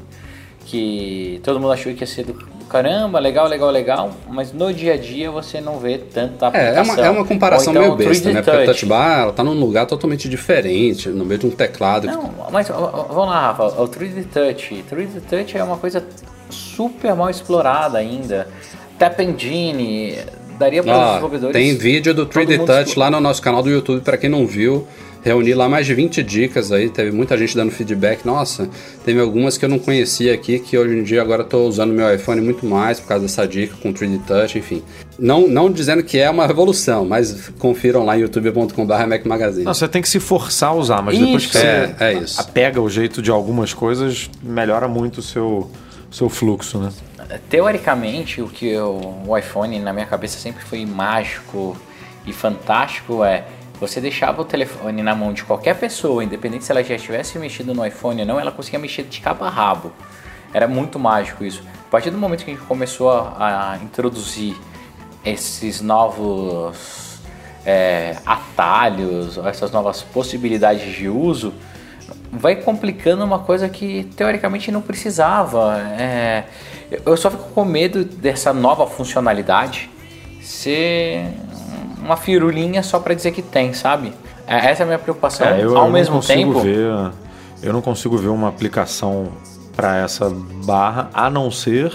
que 0.65 1.39
todo 1.43 1.59
mundo 1.59 1.71
achou 1.73 1.93
que 1.93 2.01
ia 2.01 2.07
ser 2.07 2.23
do, 2.25 2.33
do 2.33 2.65
caramba, 2.69 3.19
legal, 3.19 3.47
legal, 3.47 3.69
legal, 3.69 4.11
mas 4.29 4.51
no 4.51 4.73
dia 4.73 4.93
a 4.93 4.97
dia 4.97 5.29
você 5.29 5.61
não 5.61 5.77
vê 5.77 5.97
tanta 5.97 6.47
É, 6.47 6.49
é 6.49 6.69
aplicação. 6.79 6.95
uma, 6.95 7.05
é 7.05 7.09
uma 7.09 7.25
comparação 7.25 7.73
então, 7.73 7.83
meio 7.83 7.95
besta, 7.95 8.29
3D 8.29 8.33
né? 8.33 8.41
Porque 8.41 8.57
a 8.57 8.65
Touch. 8.65 8.85
Bar, 8.85 9.19
ela 9.21 9.33
tá 9.33 9.43
num 9.43 9.53
lugar 9.53 9.85
totalmente 9.85 10.27
diferente, 10.27 11.09
no 11.09 11.23
meio 11.25 11.39
de 11.39 11.45
um 11.47 11.51
teclado. 11.51 12.07
que- 12.07 12.13
Não, 12.13 12.29
mas 12.51 12.69
ó, 12.69 12.73
ó, 13.09 13.13
vamos 13.13 13.29
lá, 13.29 13.51
Rafa. 13.51 13.81
O 13.81 13.87
3D 13.87 14.25
Touch. 14.33 14.83
3D 14.89 15.21
Touch 15.29 15.57
é 15.57 15.63
uma 15.63 15.77
coisa 15.77 16.03
super 16.49 17.13
mal 17.15 17.29
explorada 17.29 17.97
ainda. 17.97 18.47
Tap 18.97 19.19
Engine 19.19 20.17
daria 20.57 20.81
para 20.83 20.93
os 20.93 20.97
Ó, 20.99 21.07
desenvolvedores. 21.09 21.53
tem 21.55 21.75
vídeo 21.75 22.13
do 22.13 22.25
todo 22.25 22.33
3D 22.45 22.57
mundo 22.57 22.67
Touch 22.67 22.97
lá 22.97 23.09
no 23.11 23.19
nosso 23.19 23.41
canal 23.41 23.61
do 23.61 23.69
YouTube, 23.69 24.01
para 24.01 24.17
quem 24.17 24.29
não 24.29 24.45
viu. 24.47 24.87
Reuni 25.23 25.53
lá 25.53 25.69
mais 25.69 25.85
de 25.85 25.93
20 25.93 26.21
dicas 26.21 26.71
aí, 26.71 26.89
teve 26.89 27.11
muita 27.11 27.37
gente 27.37 27.55
dando 27.55 27.71
feedback. 27.71 28.25
Nossa, 28.25 28.69
teve 29.05 29.19
algumas 29.19 29.57
que 29.57 29.65
eu 29.65 29.69
não 29.69 29.79
conhecia 29.79 30.33
aqui, 30.33 30.59
que 30.59 30.77
hoje 30.77 30.97
em 30.97 31.03
dia 31.03 31.21
agora 31.21 31.43
estou 31.43 31.67
usando 31.67 31.91
meu 31.93 32.13
iPhone 32.13 32.41
muito 32.41 32.65
mais 32.65 32.99
por 32.99 33.07
causa 33.07 33.23
dessa 33.25 33.47
dica 33.47 33.75
com 33.81 33.93
3D 33.93 34.19
Touch, 34.27 34.57
enfim. 34.59 34.83
Não, 35.17 35.47
não 35.47 35.71
dizendo 35.71 36.03
que 36.03 36.17
é 36.17 36.29
uma 36.29 36.45
revolução, 36.45 37.05
mas 37.05 37.49
confiram 37.59 38.03
lá 38.03 38.17
em 38.17 38.21
youtube.com.br 38.21 39.07
Mac 39.07 39.25
Magazine. 39.25 39.63
Não, 39.65 39.73
você 39.73 39.87
tem 39.87 40.01
que 40.01 40.09
se 40.09 40.19
forçar 40.19 40.69
a 40.71 40.73
usar, 40.73 41.01
mas 41.01 41.17
depois 41.17 41.45
que 41.45 41.57
É, 41.57 41.87
você 41.97 42.03
é 42.03 42.13
isso. 42.13 42.47
pega 42.51 42.81
o 42.81 42.89
jeito 42.89 43.21
de 43.21 43.31
algumas 43.31 43.73
coisas, 43.73 44.29
melhora 44.41 44.87
muito 44.87 45.19
o 45.19 45.21
seu, 45.21 45.71
seu 46.11 46.27
fluxo, 46.29 46.79
né? 46.79 46.89
Teoricamente, 47.49 48.41
o 48.41 48.47
que 48.47 48.67
eu- 48.67 49.15
o 49.25 49.37
iPhone 49.37 49.79
na 49.79 49.93
minha 49.93 50.05
cabeça 50.05 50.37
sempre 50.39 50.63
foi 50.63 50.85
mágico 50.85 51.77
e 52.25 52.33
fantástico 52.33 53.23
é 53.23 53.43
você 53.79 53.99
deixava 53.99 54.41
o 54.41 54.45
telefone 54.45 55.01
na 55.01 55.15
mão 55.15 55.33
de 55.33 55.43
qualquer 55.43 55.77
pessoa, 55.77 56.23
independente 56.23 56.63
se 56.65 56.71
ela 56.71 56.83
já 56.83 56.97
tivesse 56.97 57.37
mexido 57.37 57.73
no 57.73 57.85
iPhone 57.85 58.21
ou 58.21 58.27
não, 58.27 58.39
ela 58.39 58.51
conseguia 58.51 58.79
mexer 58.79 59.03
de 59.03 59.19
cabo 59.19 59.43
a 59.43 59.49
rabo. 59.49 59.91
Era 60.53 60.67
muito 60.67 60.99
mágico 60.99 61.43
isso. 61.43 61.63
A 61.87 61.89
partir 61.89 62.11
do 62.11 62.17
momento 62.17 62.45
que 62.45 62.51
a 62.51 62.53
gente 62.53 62.65
começou 62.65 63.09
a, 63.11 63.71
a 63.71 63.77
introduzir 63.77 64.55
esses 65.25 65.81
novos 65.81 67.19
é, 67.65 68.17
atalhos, 68.25 69.37
essas 69.37 69.71
novas 69.71 70.01
possibilidades 70.01 70.95
de 70.95 71.07
uso, 71.07 71.53
vai 72.31 72.55
complicando 72.55 73.23
uma 73.23 73.39
coisa 73.39 73.69
que 73.69 74.03
teoricamente 74.15 74.71
não 74.71 74.81
precisava. 74.81 75.79
É, 75.99 76.45
eu 77.05 77.15
só 77.15 77.31
fico 77.31 77.49
com 77.49 77.65
medo 77.65 78.03
dessa 78.03 78.53
nova 78.53 78.85
funcionalidade 78.87 79.89
ser 80.41 81.25
uma 82.03 82.17
firulinha 82.17 82.83
só 82.83 82.99
para 82.99 83.13
dizer 83.13 83.31
que 83.31 83.41
tem, 83.41 83.73
sabe? 83.73 84.13
É, 84.45 84.71
Essa 84.71 84.81
é 84.81 84.83
a 84.83 84.87
minha 84.87 84.99
preocupação. 84.99 85.47
É, 85.47 85.63
eu, 85.63 85.77
Ao 85.77 85.85
eu 85.85 85.91
mesmo 85.91 86.15
não 86.15 86.21
consigo 86.21 86.53
tempo, 86.53 86.59
ver, 86.59 87.11
eu 87.61 87.73
não 87.73 87.81
consigo 87.81 88.17
ver 88.17 88.27
uma 88.27 88.49
aplicação 88.49 89.29
para 89.75 89.97
essa 89.97 90.29
barra, 90.65 91.09
a 91.13 91.29
não 91.29 91.49
ser, 91.49 91.91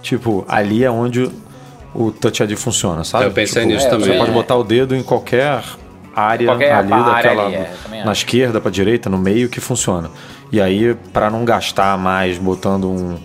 tipo, 0.00 0.44
ali 0.48 0.84
é 0.84 0.90
onde 0.90 1.30
o 1.94 2.10
Touch 2.10 2.42
ID 2.42 2.56
funciona, 2.56 3.04
sabe? 3.04 3.24
Eu 3.26 3.32
pensei 3.32 3.62
Tipo, 3.62 3.74
nisso 3.74 3.86
é, 3.86 3.90
também. 3.90 4.12
Você 4.12 4.18
pode 4.18 4.30
botar 4.30 4.56
o 4.56 4.64
dedo 4.64 4.94
em 4.94 5.02
qualquer 5.02 5.62
área 6.14 6.46
Qualquer 6.46 6.72
ali 6.72 6.92
área 6.92 7.12
daquela 7.12 7.46
ali, 7.46 7.54
é, 7.54 8.04
na 8.04 8.12
esquerda 8.12 8.60
para 8.60 8.70
direita, 8.70 9.10
no 9.10 9.18
meio 9.18 9.48
que 9.48 9.60
funciona. 9.60 10.10
E 10.50 10.60
aí 10.60 10.94
para 11.12 11.28
não 11.30 11.44
gastar 11.44 11.98
mais 11.98 12.38
botando 12.38 12.88
um 12.88 13.18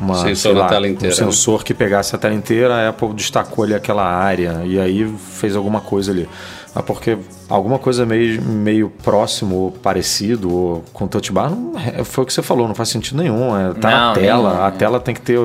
uma, 0.00 0.14
Sensor 0.16 0.54
na 0.54 0.60
lá, 0.60 0.68
tela 0.68 0.88
inteira, 0.88 1.14
um 1.14 1.16
sensor 1.18 1.64
que 1.64 1.74
pegasse 1.74 2.14
a 2.14 2.18
tela 2.18 2.34
inteira, 2.34 2.74
a 2.74 2.88
Apple 2.90 3.12
destacou 3.14 3.64
ali 3.64 3.74
aquela 3.74 4.04
área 4.04 4.62
e 4.64 4.78
aí 4.78 5.12
fez 5.18 5.56
alguma 5.56 5.80
coisa 5.80 6.12
ali. 6.12 6.28
Mas 6.74 6.84
porque 6.84 7.16
alguma 7.48 7.78
coisa 7.78 8.04
meio, 8.06 8.40
meio 8.42 8.90
próximo 9.02 9.56
ou 9.56 9.72
parecido 9.72 10.52
ou 10.54 10.84
com 10.92 11.06
touch 11.08 11.32
bar, 11.32 11.50
não, 11.50 11.72
é- 11.78 12.04
foi 12.04 12.24
o 12.24 12.26
que 12.26 12.32
você 12.32 12.42
falou, 12.42 12.68
não 12.68 12.74
faz 12.74 12.90
sentido 12.90 13.16
nenhum. 13.22 13.56
É, 13.58 13.74
tá 13.74 13.90
na 13.90 14.06
Não, 14.08 14.14
tela, 14.14 14.50
nenhum, 14.50 14.62
a 14.64 14.70
né? 14.70 14.76
tela 14.78 15.00
tem 15.00 15.14
que 15.14 15.20
ter 15.22 15.38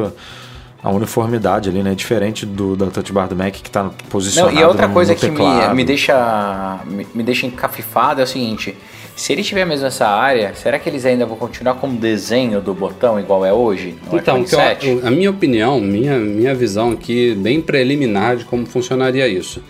a 0.84 0.90
uniformidade 0.92 1.70
ali, 1.70 1.82
né? 1.82 1.96
Diferente 1.96 2.46
do 2.46 2.76
da 2.76 2.88
touch 2.88 3.12
bar 3.14 3.28
do 3.28 3.36
Mac 3.38 3.54
que 3.54 3.72
tá 3.72 3.84
Não, 3.84 3.90
posicionado 4.10 4.54
e 4.60 4.64
outra 4.66 4.86
no- 4.88 4.94
coisa 4.94 5.14
no 5.14 5.20
que 5.20 5.30
me, 5.32 5.74
me 5.74 5.84
deixa 5.86 6.80
me, 6.86 7.08
me 7.16 7.24
deixa 7.24 7.48
encafifado 7.48 8.20
é 8.20 8.26
o 8.26 8.28
seguinte: 8.28 8.78
se 9.16 9.32
ele 9.32 9.44
tiver 9.44 9.66
mesmo 9.66 9.86
essa 9.86 10.08
área, 10.08 10.54
será 10.56 10.80
que 10.80 10.90
eles 10.90 11.06
ainda 11.06 11.26
vão 11.26 11.38
continuar 11.38 11.76
com 11.76 11.88
o 11.88 11.94
desenho 11.94 12.60
do 12.62 12.74
botão 12.74 13.20
igual 13.20 13.46
é 13.46 13.54
hoje? 13.54 13.96
Então, 14.12 14.40
eu- 14.40 14.48
7? 14.48 15.00
a 15.04 15.12
minha 15.12 15.30
opinião, 15.30 15.80
minha, 15.80 16.18
minha 16.18 16.56
visão 16.56 16.92
aqui, 16.92 17.36
bem 17.36 17.62
preliminar 17.62 18.38
de 18.38 18.46
como 18.46 18.66
funcionaria 18.66 19.28
isso. 19.28 19.62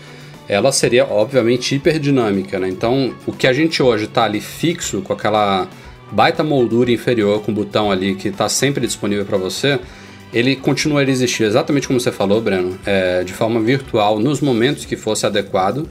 Ela 0.48 0.72
seria, 0.72 1.06
obviamente, 1.06 1.76
hiperdinâmica, 1.76 2.60
né? 2.60 2.68
Então, 2.70 3.14
o 3.26 3.32
que 3.32 3.48
a 3.48 3.54
gente 3.54 3.82
hoje 3.82 4.06
está 4.06 4.24
ali 4.26 4.42
fixo, 4.42 5.02
com 5.02 5.14
aquela 5.14 5.68
baita 6.12 6.44
moldura 6.44 6.92
inferior, 6.92 7.42
com 7.42 7.52
o 7.52 7.56
botão 7.56 7.92
ali 7.92 8.16
que 8.16 8.28
está 8.28 8.48
sempre 8.48 8.86
disponível 8.86 9.26
para 9.26 9.38
você, 9.38 9.80
ele 10.34 10.56
continuaria 10.56 11.12
a 11.12 11.16
existir 11.16 11.44
exatamente 11.44 11.88
como 11.88 12.00
você 12.00 12.12
falou, 12.12 12.42
Breno, 12.42 12.78
é, 12.86 13.24
de 13.24 13.34
forma 13.34 13.60
virtual 13.60 14.20
nos 14.20 14.42
momentos 14.42 14.86
que 14.86 14.96
fosse 14.96 15.26
adequado. 15.26 15.88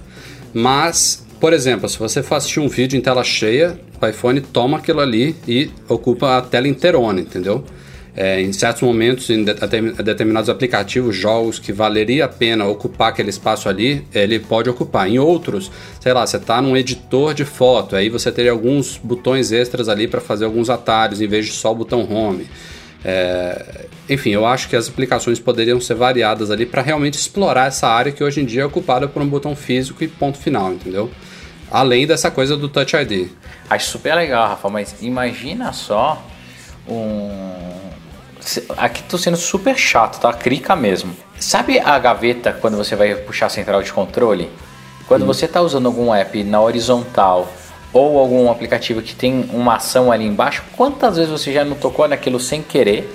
Mas, 0.55 1.22
por 1.43 1.53
exemplo, 1.53 1.89
se 1.89 1.99
você 1.99 2.23
for 2.23 2.37
assistir 2.37 2.61
um 2.61 2.69
vídeo 2.69 2.97
em 2.97 3.01
tela 3.01 3.25
cheia, 3.25 3.77
o 4.01 4.07
iPhone 4.07 4.41
toma 4.41 4.79
aquilo 4.79 5.01
ali 5.01 5.35
e 5.49 5.69
ocupa 5.89 6.39
a 6.39 6.41
tela 6.41 6.69
inteirona, 6.69 7.21
entendeu? 7.21 7.65
É, 8.15 8.41
em 8.41 8.53
certos 8.53 8.81
momentos, 8.83 9.29
em 9.29 9.43
de- 9.43 9.55
determin- 9.55 9.93
determinados 9.95 10.49
aplicativos, 10.49 11.17
jogos 11.17 11.59
que 11.59 11.73
valeria 11.73 12.27
a 12.27 12.29
pena 12.29 12.65
ocupar 12.67 13.09
aquele 13.09 13.31
espaço 13.31 13.69
ali, 13.69 14.07
ele 14.15 14.39
pode 14.39 14.71
ocupar. 14.71 15.09
Em 15.09 15.19
outros, 15.19 15.69
sei 15.99 16.13
lá, 16.13 16.25
você 16.25 16.37
está 16.37 16.63
num 16.63 16.77
editor 16.77 17.35
de 17.35 17.45
foto, 17.45 17.97
aí 17.97 18.09
você 18.09 18.31
teria 18.31 18.53
alguns 18.53 18.97
botões 19.03 19.51
extras 19.51 19.89
ali 19.89 20.07
para 20.07 20.21
fazer 20.21 20.45
alguns 20.45 20.71
atalhos, 20.71 21.21
em 21.21 21.27
vez 21.27 21.47
de 21.47 21.53
só 21.55 21.73
o 21.73 21.75
botão 21.75 22.09
home. 22.09 22.47
É, 23.05 23.87
enfim, 24.09 24.31
eu 24.31 24.47
acho 24.47 24.69
que 24.69 24.77
as 24.77 24.89
aplicações 24.89 25.41
poderiam 25.41 25.81
ser 25.81 25.95
variadas 25.95 26.53
ali 26.53 26.65
para 26.65 26.83
realmente 26.83 27.15
explorar 27.15 27.67
essa 27.67 27.89
área 27.89 28.13
que 28.13 28.23
hoje 28.23 28.41
em 28.41 28.45
dia 28.45 28.63
é 28.63 28.65
ocupada 28.65 29.09
por 29.09 29.21
um 29.21 29.27
botão 29.27 29.57
físico 29.57 30.05
e 30.05 30.07
ponto 30.07 30.39
final, 30.39 30.73
entendeu? 30.73 31.11
Além 31.73 32.07
dessa 32.07 32.31
coisa 32.31 32.55
do 32.55 32.69
Touch 32.69 32.95
ID. 32.95 33.31
Acho 33.71 33.87
super 33.89 34.15
legal, 34.15 34.47
Rafa, 34.47 34.69
mas 34.69 34.95
imagina 35.01 35.73
só 35.73 36.23
um. 36.87 37.31
Aqui 38.77 39.03
tô 39.05 39.17
sendo 39.17 39.39
super 39.39 39.75
chato, 39.75 40.21
tá? 40.21 40.31
Crica 40.35 40.77
mesmo. 40.77 41.17
Sabe 41.41 41.79
a 41.79 41.99
gaveta 41.99 42.53
quando 42.61 42.77
você 42.77 42.95
vai 42.95 43.15
puxar 43.15 43.47
a 43.47 43.49
central 43.49 43.83
de 43.83 43.91
controle? 43.91 44.51
Quando 45.09 45.25
você 45.25 45.49
tá 45.49 45.63
usando 45.63 45.87
algum 45.87 46.15
app 46.15 46.45
na 46.45 46.61
horizontal 46.61 47.51
ou 47.91 48.19
algum 48.19 48.51
aplicativo 48.51 49.01
que 49.01 49.15
tem 49.15 49.49
uma 49.51 49.77
ação 49.77 50.13
ali 50.13 50.27
embaixo, 50.27 50.63
quantas 50.77 51.17
vezes 51.17 51.31
você 51.31 51.55
já 51.55 51.65
não 51.65 51.77
tocou 51.77 52.07
naquilo 52.07 52.39
sem 52.39 52.63
querer? 52.63 53.11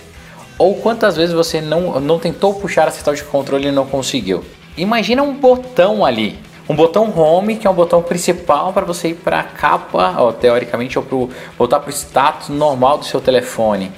Ou 0.57 0.75
quantas 0.75 1.15
vezes 1.15 1.35
você 1.35 1.61
não, 1.61 1.99
não 1.99 2.17
tentou 2.17 2.55
puxar 2.55 2.87
a 2.87 2.91
central 2.91 3.15
de 3.15 3.23
controle 3.23 3.67
e 3.67 3.71
não 3.71 3.85
conseguiu? 3.85 4.43
Imagina 4.75 5.21
um 5.21 5.35
botão 5.35 6.03
ali. 6.03 6.46
Um 6.69 6.75
botão 6.75 7.17
home, 7.17 7.55
que 7.55 7.65
é 7.65 7.69
um 7.69 7.73
botão 7.73 8.01
principal 8.01 8.73
para 8.73 8.85
você 8.85 9.09
ir 9.09 9.15
para 9.15 9.39
a 9.39 9.43
capa, 9.43 10.15
ó, 10.17 10.31
teoricamente, 10.31 10.97
ou 10.99 11.05
pro, 11.05 11.29
voltar 11.57 11.79
para 11.79 11.89
o 11.89 11.93
status 11.93 12.49
normal 12.49 12.97
do 12.97 13.05
seu 13.05 13.21
telefone. 13.21 13.91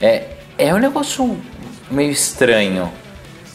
É, 0.00 0.24
é 0.58 0.74
um 0.74 0.78
negócio 0.78 1.38
meio 1.90 2.10
estranho. 2.10 2.90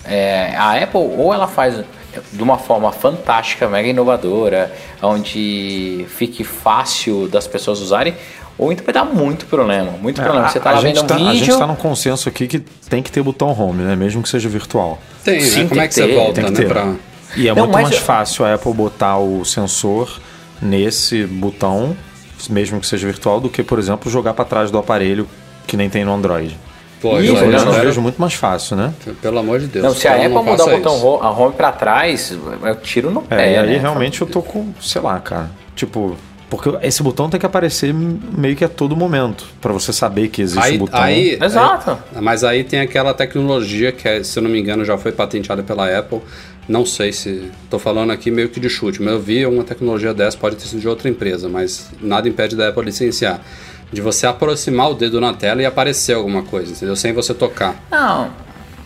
É, 0.04 0.56
a 0.58 0.74
Apple 0.82 1.00
ou 1.00 1.34
ela 1.34 1.48
faz 1.48 1.84
de 2.32 2.42
uma 2.42 2.58
forma 2.58 2.92
fantástica, 2.92 3.68
mega 3.68 3.88
inovadora, 3.88 4.74
onde 5.02 6.06
fique 6.10 6.44
fácil 6.44 7.28
das 7.28 7.46
pessoas 7.46 7.80
usarem, 7.80 8.16
ou 8.58 8.72
então 8.72 8.84
vai 8.84 8.94
dar 8.94 9.06
muito 9.06 9.46
problema, 9.46 9.92
muito 9.92 10.22
problema. 10.22 10.50
Você 10.50 10.60
tá 10.60 10.72
É, 10.72 10.74
a, 10.74 10.76
lá 10.78 10.82
vendo 10.82 11.02
um 11.02 11.06
tá, 11.06 11.16
a 11.16 11.18
vídeo, 11.18 11.46
gente 11.46 11.58
tá 11.58 11.68
num 11.68 11.76
consenso 11.76 12.28
aqui 12.28 12.48
que 12.48 12.60
tem 12.90 13.04
que 13.04 13.12
ter 13.12 13.22
botão 13.22 13.50
home, 13.50 13.84
né? 13.84 13.96
Mesmo 13.96 14.24
que 14.24 14.30
seja 14.30 14.50
virtual. 14.50 15.00
Tem, 15.24 15.40
Sim, 15.42 15.64
né? 15.64 15.70
Como 15.70 15.76
tem 15.76 15.80
é 15.80 15.88
que 15.88 15.94
que 15.94 15.94
você 16.02 16.16
volta, 16.16 16.34
Tem 16.34 16.46
que 16.46 16.52
né? 16.52 16.58
ter. 16.58 16.68
Pra... 16.68 16.96
E 17.36 17.48
é 17.48 17.54
Não, 17.54 17.64
muito 17.64 17.74
mas 17.74 17.90
mais 17.90 17.98
fácil 17.98 18.46
a 18.46 18.54
Apple 18.54 18.74
botar 18.74 19.18
o 19.18 19.44
sensor 19.46 20.20
nesse 20.62 21.26
botão, 21.26 21.96
mesmo 22.50 22.80
que 22.80 22.88
seja 22.88 23.06
virtual, 23.08 23.40
do 23.40 23.50
que, 23.50 23.64
por 23.64 23.78
exemplo, 23.80 24.10
jogar 24.12 24.34
para 24.34 24.46
trás 24.46 24.72
do 24.72 24.78
aparelho 24.78 25.28
que 25.66 25.76
nem 25.76 25.90
tem 25.90 26.06
no 26.06 26.14
Android. 26.14 26.58
Pô, 27.02 27.20
Ih, 27.20 27.28
eu, 27.28 27.36
Eu, 27.36 27.66
não, 27.66 27.72
vejo 27.74 28.02
muito 28.02 28.20
mais 28.20 28.34
fácil, 28.34 28.76
né? 28.76 28.92
Pelo 29.22 29.38
amor 29.38 29.60
de 29.60 29.68
Deus. 29.68 29.86
Não, 29.86 29.94
se 29.94 30.08
a 30.08 30.16
Apple 30.16 30.30
mudar 30.30 30.64
o 30.66 30.70
botão 30.72 30.96
isso. 30.96 31.04
ro- 31.04 31.20
a 31.22 31.30
home 31.30 31.54
pra 31.54 31.72
trás, 31.72 32.36
eu 32.64 32.76
tiro 32.78 33.12
no 33.12 33.20
É, 33.30 33.36
pé, 33.36 33.54
e 33.54 33.58
aí 33.58 33.68
né? 33.74 33.78
realmente 33.78 34.22
eu 34.22 34.26
tô 34.28 34.42
com, 34.42 34.74
sei 34.82 35.02
lá, 35.02 35.20
cara. 35.20 35.52
Tipo, 35.76 36.16
porque 36.50 36.70
esse 36.82 37.04
botão 37.04 37.30
tem 37.30 37.40
que 37.40 37.46
aparecer 37.46 37.94
meio 37.94 38.56
que 38.56 38.64
a 38.64 38.70
todo 38.70 38.96
momento, 38.96 39.46
para 39.62 39.74
você 39.74 39.92
saber 39.92 40.30
que 40.30 40.42
existe 40.42 40.64
Aí, 40.66 40.76
o 40.76 40.80
botão. 40.80 41.02
aí, 41.02 41.38
Exato. 41.42 41.92
aí- 42.16 42.22
mas 42.22 42.44
aí 42.44 42.64
tem 42.64 42.80
aquela 42.80 43.14
tecnologia 43.14 43.92
que, 43.92 44.08
é, 44.08 44.24
se 44.24 44.40
eu 44.40 44.44
não 44.44 44.50
me 44.50 44.60
engano, 44.60 44.86
já 44.86 44.98
foi 44.98 45.12
patenteada 45.12 45.62
pela 45.64 45.86
Apple. 45.98 46.22
Não 46.70 46.86
sei 46.86 47.14
se. 47.14 47.50
Tô 47.70 47.80
falando 47.80 48.12
aqui 48.12 48.30
meio 48.30 48.50
que 48.50 48.60
de 48.60 48.70
chute, 48.70 49.02
mas 49.02 49.14
eu 49.14 49.22
vi 49.22 49.46
uma 49.46 49.64
tecnologia 49.64 50.14
dessa, 50.14 50.38
pode 50.38 50.58
ter 50.58 50.66
sido 50.68 50.82
de 50.82 50.88
outra 50.88 51.08
empresa, 51.10 51.48
mas 51.48 51.88
nada 52.02 52.28
impede 52.28 52.56
da 52.58 52.68
Apple 52.70 52.84
licenciar. 52.84 53.40
De 53.92 54.02
você 54.02 54.28
aproximar 54.28 54.92
o 54.92 54.94
dedo 54.94 55.22
na 55.22 55.34
tela 55.34 55.62
e 55.62 55.66
aparecer 55.66 56.14
alguma 56.14 56.44
coisa, 56.44 56.72
entendeu? 56.74 56.94
Sem 56.98 57.14
você 57.14 57.34
tocar. 57.34 57.74
Não, 57.90 58.30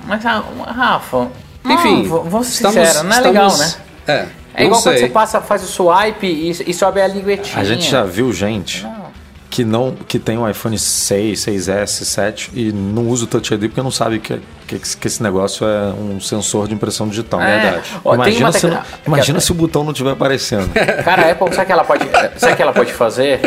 mas 0.08 0.24
ah, 0.28 0.44
Rafa, 0.68 1.28
Enfim, 1.66 2.04
não, 2.08 2.24
v- 2.24 2.30
vamos 2.30 2.48
ser 2.48 2.54
estamos- 2.68 2.76
sinceros, 2.88 3.04
não 3.04 3.12
é 3.12 3.16
estamos- 3.18 3.26
legal, 3.34 3.58
né? 3.58 3.74
É. 4.08 4.41
É 4.54 4.66
igual 4.66 4.82
sei. 4.82 4.94
quando 4.94 5.00
você 5.02 5.10
passa, 5.10 5.42
faz 5.42 5.64
o 5.64 5.68
swipe 5.68 6.28
e, 6.28 6.50
e 6.50 6.74
sobe 6.74 7.02
a 7.02 7.08
linguetinha. 7.08 7.60
A 7.60 7.64
gente 7.64 7.90
já 7.90 8.04
viu 8.04 8.32
gente 8.34 8.84
Não. 8.84 9.06
que 9.50 9.64
não 9.64 9.96
que 10.08 10.20
tem 10.20 10.38
um 10.38 10.50
iPhone 10.50 10.78
6, 10.78 11.40
6S, 11.46 11.88
7 12.06 12.52
e 12.54 12.72
não 12.72 13.08
usa 13.08 13.26
o 13.26 13.28
Touch 13.28 13.54
ID 13.54 13.62
porque 13.68 13.82
não 13.82 13.92
sabe 13.92 14.20
que, 14.20 14.40
que, 14.80 14.98
que 14.98 15.08
esse 15.08 15.22
negócio 15.22 15.66
é 15.68 15.88
um 15.94 16.20
sensor 16.20 16.68
de 16.68 16.74
impressão 16.74 17.08
digital. 17.08 17.42
É. 17.42 17.60
Verdade. 17.60 17.92
Ó, 18.04 18.14
imagina 18.16 18.52
se, 18.52 18.68
imagina 19.06 19.40
se 19.40 19.52
o 19.52 19.56
botão 19.56 19.84
não 19.84 19.92
estiver 19.92 20.12
aparecendo. 20.12 20.70
Cara, 21.04 21.28
a 21.28 21.32
Apple, 21.32 21.48
sabe 21.54 21.64
o 21.64 21.66
que 21.66 21.72
ela 21.72 21.84
pode, 21.84 22.10
sabe 22.38 22.56
que 22.56 22.62
ela 22.62 22.74
pode 22.74 22.94
fazer? 22.94 23.40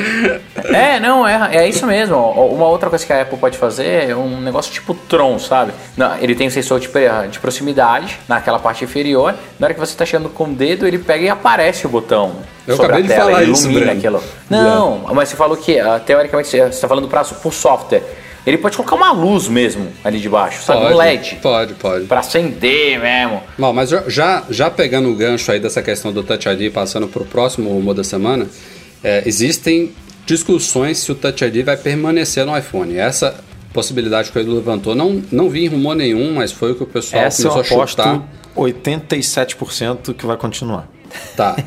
É, 0.64 0.98
não, 1.00 1.26
é, 1.26 1.56
é 1.56 1.68
isso 1.68 1.86
mesmo. 1.86 2.16
Uma 2.16 2.66
outra 2.66 2.88
coisa 2.88 3.04
que 3.04 3.12
a 3.12 3.22
Apple 3.22 3.38
pode 3.38 3.58
fazer 3.58 4.10
é 4.10 4.16
um 4.16 4.40
negócio 4.40 4.72
tipo 4.72 4.94
Tron, 4.94 5.38
sabe? 5.38 5.72
Não, 5.96 6.16
ele 6.18 6.34
tem 6.34 6.46
um 6.46 6.50
sensor 6.50 6.80
de, 6.80 6.88
pre- 6.88 7.28
de 7.30 7.38
proximidade 7.38 8.18
naquela 8.28 8.58
parte 8.58 8.84
inferior. 8.84 9.34
Na 9.58 9.66
hora 9.66 9.74
que 9.74 9.80
você 9.80 9.92
está 9.92 10.04
chegando 10.04 10.28
com 10.28 10.44
o 10.44 10.54
dedo, 10.54 10.86
ele 10.86 10.98
pega 10.98 11.24
e 11.24 11.28
aparece 11.28 11.86
o 11.86 11.88
botão. 11.88 12.32
Eu 12.66 12.76
sobre 12.76 12.92
acabei 12.92 13.04
a 13.04 13.08
de 13.08 13.14
tela, 13.14 13.30
falar 13.30 13.42
ele 13.42 13.52
isso, 13.52 13.62
ilumina 13.64 13.92
Breno. 13.92 13.98
aquilo. 13.98 14.22
Não, 14.48 15.00
mas 15.14 15.28
você 15.28 15.36
falou 15.36 15.56
que, 15.56 15.78
ah, 15.78 16.00
teoricamente, 16.04 16.48
você 16.48 16.58
está 16.62 16.88
falando 16.88 17.08
para 17.08 17.22
por 17.24 17.52
software. 17.52 18.02
Ele 18.46 18.58
pode 18.58 18.76
colocar 18.76 18.94
uma 18.96 19.10
luz 19.12 19.48
mesmo 19.48 19.88
ali 20.04 20.20
de 20.20 20.28
baixo, 20.28 20.62
sabe? 20.62 20.92
Um 20.92 20.96
LED. 20.96 21.36
Pode, 21.42 21.74
pode. 21.74 22.04
Pra 22.06 22.20
acender 22.20 23.00
mesmo. 23.00 23.42
Bom, 23.58 23.72
mas 23.72 23.88
já- 23.90 24.44
já, 24.50 24.70
pegando 24.70 25.08
o 25.10 25.14
gancho 25.14 25.50
aí 25.50 25.58
dessa 25.58 25.80
questão 25.82 26.12
do 26.12 26.22
Touch 26.22 26.46
ID, 26.48 26.70
passando 26.72 27.08
para 27.08 27.22
o 27.22 27.26
próximo 27.26 27.70
rumor 27.70 27.94
da 27.94 28.04
semana, 28.04 28.46
é, 29.02 29.22
existem 29.26 29.92
discussões 30.26 30.98
se 30.98 31.10
o 31.10 31.14
Touch 31.14 31.42
ID 31.44 31.64
vai 31.64 31.76
permanecer 31.76 32.44
no 32.44 32.56
iPhone. 32.56 32.96
Essa 32.96 33.34
possibilidade 33.72 34.30
que 34.30 34.38
o 34.38 34.40
Edu 34.40 34.54
levantou, 34.54 34.94
não, 34.94 35.22
não 35.32 35.48
vi 35.48 35.64
em 35.64 35.68
rumor 35.68 35.94
nenhum, 35.96 36.34
mas 36.34 36.52
foi 36.52 36.72
o 36.72 36.74
que 36.74 36.82
o 36.82 36.86
pessoal 36.86 37.24
Essa 37.24 37.42
eu 37.46 37.50
começou 37.50 37.76
a 37.76 37.78
aposto 37.78 38.02
chutar. 38.02 38.22
87% 38.56 40.14
que 40.14 40.26
vai 40.26 40.36
continuar. 40.36 40.88
Tá. 41.36 41.56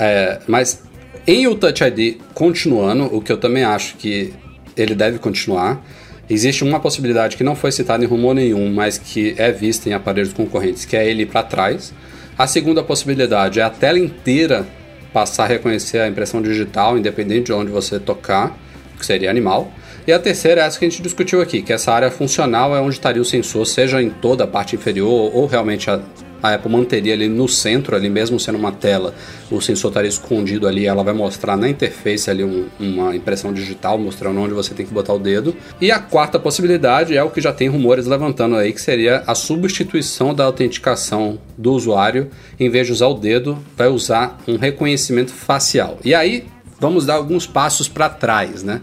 É, 0.00 0.38
mas 0.46 0.84
em 1.26 1.48
o 1.48 1.56
Touch 1.56 1.82
ID 1.82 2.18
continuando, 2.32 3.12
o 3.12 3.20
que 3.20 3.32
eu 3.32 3.36
também 3.36 3.64
acho 3.64 3.96
que 3.96 4.32
ele 4.76 4.94
deve 4.94 5.18
continuar, 5.18 5.84
existe 6.28 6.64
uma 6.64 6.80
possibilidade 6.80 7.36
que 7.36 7.44
não 7.44 7.56
foi 7.56 7.72
citada 7.72 8.04
em 8.04 8.06
rumor 8.06 8.34
nenhum, 8.34 8.72
mas 8.72 8.98
que 8.98 9.34
é 9.38 9.50
vista 9.50 9.88
em 9.88 9.92
aparelhos 9.92 10.32
concorrentes, 10.32 10.84
que 10.84 10.96
é 10.96 11.08
ele 11.08 11.22
ir 11.22 11.26
para 11.26 11.42
trás. 11.42 11.92
A 12.36 12.46
segunda 12.46 12.82
possibilidade 12.82 13.60
é 13.60 13.62
a 13.62 13.70
tela 13.70 13.98
inteira 13.98 14.66
passar 15.12 15.44
a 15.44 15.46
reconhecer 15.46 15.98
a 15.98 16.08
impressão 16.08 16.42
digital, 16.42 16.98
independente 16.98 17.46
de 17.46 17.52
onde 17.52 17.70
você 17.70 17.98
tocar, 17.98 18.56
que 18.98 19.04
seria 19.04 19.30
animal. 19.30 19.72
E 20.06 20.12
a 20.12 20.18
terceira 20.18 20.62
é 20.62 20.64
essa 20.64 20.78
que 20.78 20.84
a 20.84 20.88
gente 20.88 21.02
discutiu 21.02 21.40
aqui, 21.40 21.62
que 21.62 21.72
essa 21.72 21.92
área 21.92 22.10
funcional 22.10 22.74
é 22.76 22.80
onde 22.80 22.94
estaria 22.94 23.20
o 23.20 23.24
sensor, 23.24 23.66
seja 23.66 24.02
em 24.02 24.10
toda 24.10 24.44
a 24.44 24.46
parte 24.46 24.76
inferior 24.76 25.30
ou 25.34 25.46
realmente 25.46 25.90
a, 25.90 26.00
a 26.42 26.54
Apple 26.54 26.70
manteria 26.70 27.14
ali 27.14 27.28
no 27.28 27.48
centro, 27.48 27.94
ali 27.96 28.08
mesmo 28.08 28.38
sendo 28.38 28.58
uma 28.58 28.72
tela, 28.72 29.14
o 29.50 29.60
sensor 29.60 29.90
estaria 29.90 30.08
escondido 30.08 30.66
ali, 30.66 30.86
ela 30.86 31.02
vai 31.02 31.14
mostrar 31.14 31.56
na 31.56 31.68
interface 31.68 32.30
ali 32.30 32.44
um- 32.44 32.66
uma 32.78 33.14
impressão 33.14 33.52
digital 33.52 33.98
mostrando 33.98 34.38
onde 34.40 34.54
você 34.54 34.74
tem 34.74 34.84
que 34.86 34.92
botar 34.92 35.12
o 35.14 35.18
dedo. 35.18 35.54
E 35.80 35.90
a 35.90 35.98
quarta 35.98 36.38
possibilidade 36.38 37.16
é 37.16 37.22
o 37.22 37.30
que 37.30 37.40
já 37.40 37.52
tem 37.52 37.68
rumores 37.68 38.06
levantando 38.06 38.56
aí, 38.56 38.72
que 38.72 38.80
seria 38.80 39.22
a 39.26 39.34
substituição 39.34 40.34
da 40.34 40.44
autenticação 40.44 41.38
do 41.56 41.72
usuário, 41.72 42.28
em 42.58 42.68
vez 42.70 42.86
de 42.86 42.92
usar 42.92 43.06
o 43.08 43.14
dedo, 43.14 43.58
vai 43.76 43.88
usar 43.88 44.38
um 44.46 44.56
reconhecimento 44.56 45.32
facial. 45.32 45.98
E 46.04 46.14
aí 46.14 46.44
vamos 46.80 47.04
dar 47.04 47.14
alguns 47.14 47.46
passos 47.46 47.88
para 47.88 48.08
trás, 48.08 48.62
né? 48.62 48.80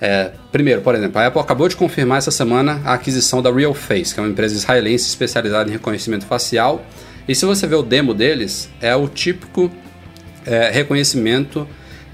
É, 0.00 0.32
primeiro, 0.50 0.80
por 0.80 0.94
exemplo, 0.94 1.20
a 1.20 1.26
Apple 1.26 1.40
acabou 1.40 1.68
de 1.68 1.76
confirmar 1.76 2.18
essa 2.18 2.30
semana 2.30 2.80
a 2.84 2.94
aquisição 2.94 3.40
da 3.40 3.50
RealFace, 3.50 4.14
que 4.14 4.20
é 4.20 4.22
uma 4.22 4.28
empresa 4.28 4.54
israelense 4.54 5.08
especializada 5.08 5.68
em 5.68 5.72
reconhecimento 5.72 6.26
facial. 6.26 6.84
E 7.26 7.34
se 7.34 7.46
você 7.46 7.66
ver 7.66 7.76
o 7.76 7.82
demo 7.82 8.12
deles, 8.12 8.68
é 8.80 8.94
o 8.94 9.08
típico 9.08 9.70
é, 10.44 10.70
reconhecimento 10.70 11.66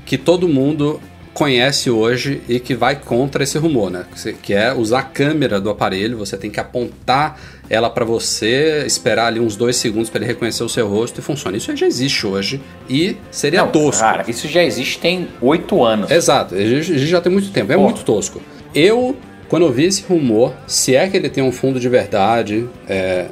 que 0.05 0.16
todo 0.16 0.49
mundo 0.49 1.01
conhece 1.33 1.90
hoje 1.90 2.43
e 2.49 2.61
que 2.61 2.75
vai 2.75 2.97
contra 2.97 3.43
esse 3.43 3.57
rumor, 3.59 3.90
né? 3.90 4.05
Que 4.43 4.53
é 4.53 4.73
usar 4.73 4.99
a 5.01 5.03
câmera 5.03 5.61
do 5.61 5.71
aparelho, 5.71 6.19
você 6.19 6.37
tem 6.37 6.51
que 6.51 6.61
apontar 6.61 7.40
ela 7.70 7.88
para 7.88 8.04
você, 8.04 8.83
esperar 8.85 9.28
ali 9.28 9.38
uns 9.38 9.54
dois 9.54 9.76
segundos 9.76 10.11
para 10.11 10.18
ele 10.18 10.26
reconhecer 10.26 10.64
o 10.64 10.68
seu 10.68 10.88
rosto 10.88 11.20
e 11.20 11.22
funciona. 11.22 11.56
Isso 11.56 11.74
já 11.76 11.87
existe 11.87 12.26
hoje 12.26 12.61
e 12.88 13.16
seria 13.30 13.62
Não, 13.62 13.70
tosco. 13.70 14.02
Cara, 14.02 14.24
isso 14.28 14.48
já 14.48 14.62
existe 14.64 14.98
tem 14.98 15.28
oito 15.40 15.83
anos. 15.85 16.11
Exato, 16.11 16.56
já 16.83 17.20
tem 17.20 17.30
muito 17.33 17.50
tempo, 17.52 17.70
é 17.72 17.76
Porra. 17.76 17.88
muito 17.88 18.04
tosco. 18.04 18.42
Eu, 18.74 19.16
quando 19.48 19.66
eu 19.66 19.72
vi 19.72 19.85
esse 19.85 20.02
rumor, 20.02 20.52
se 20.66 20.96
é 20.96 21.09
que 21.09 21.16
ele 21.16 21.28
tem 21.30 21.44
um 21.44 21.52
fundo 21.52 21.78
de 21.78 21.88
verdade, 21.88 22.68
é, 22.88 23.26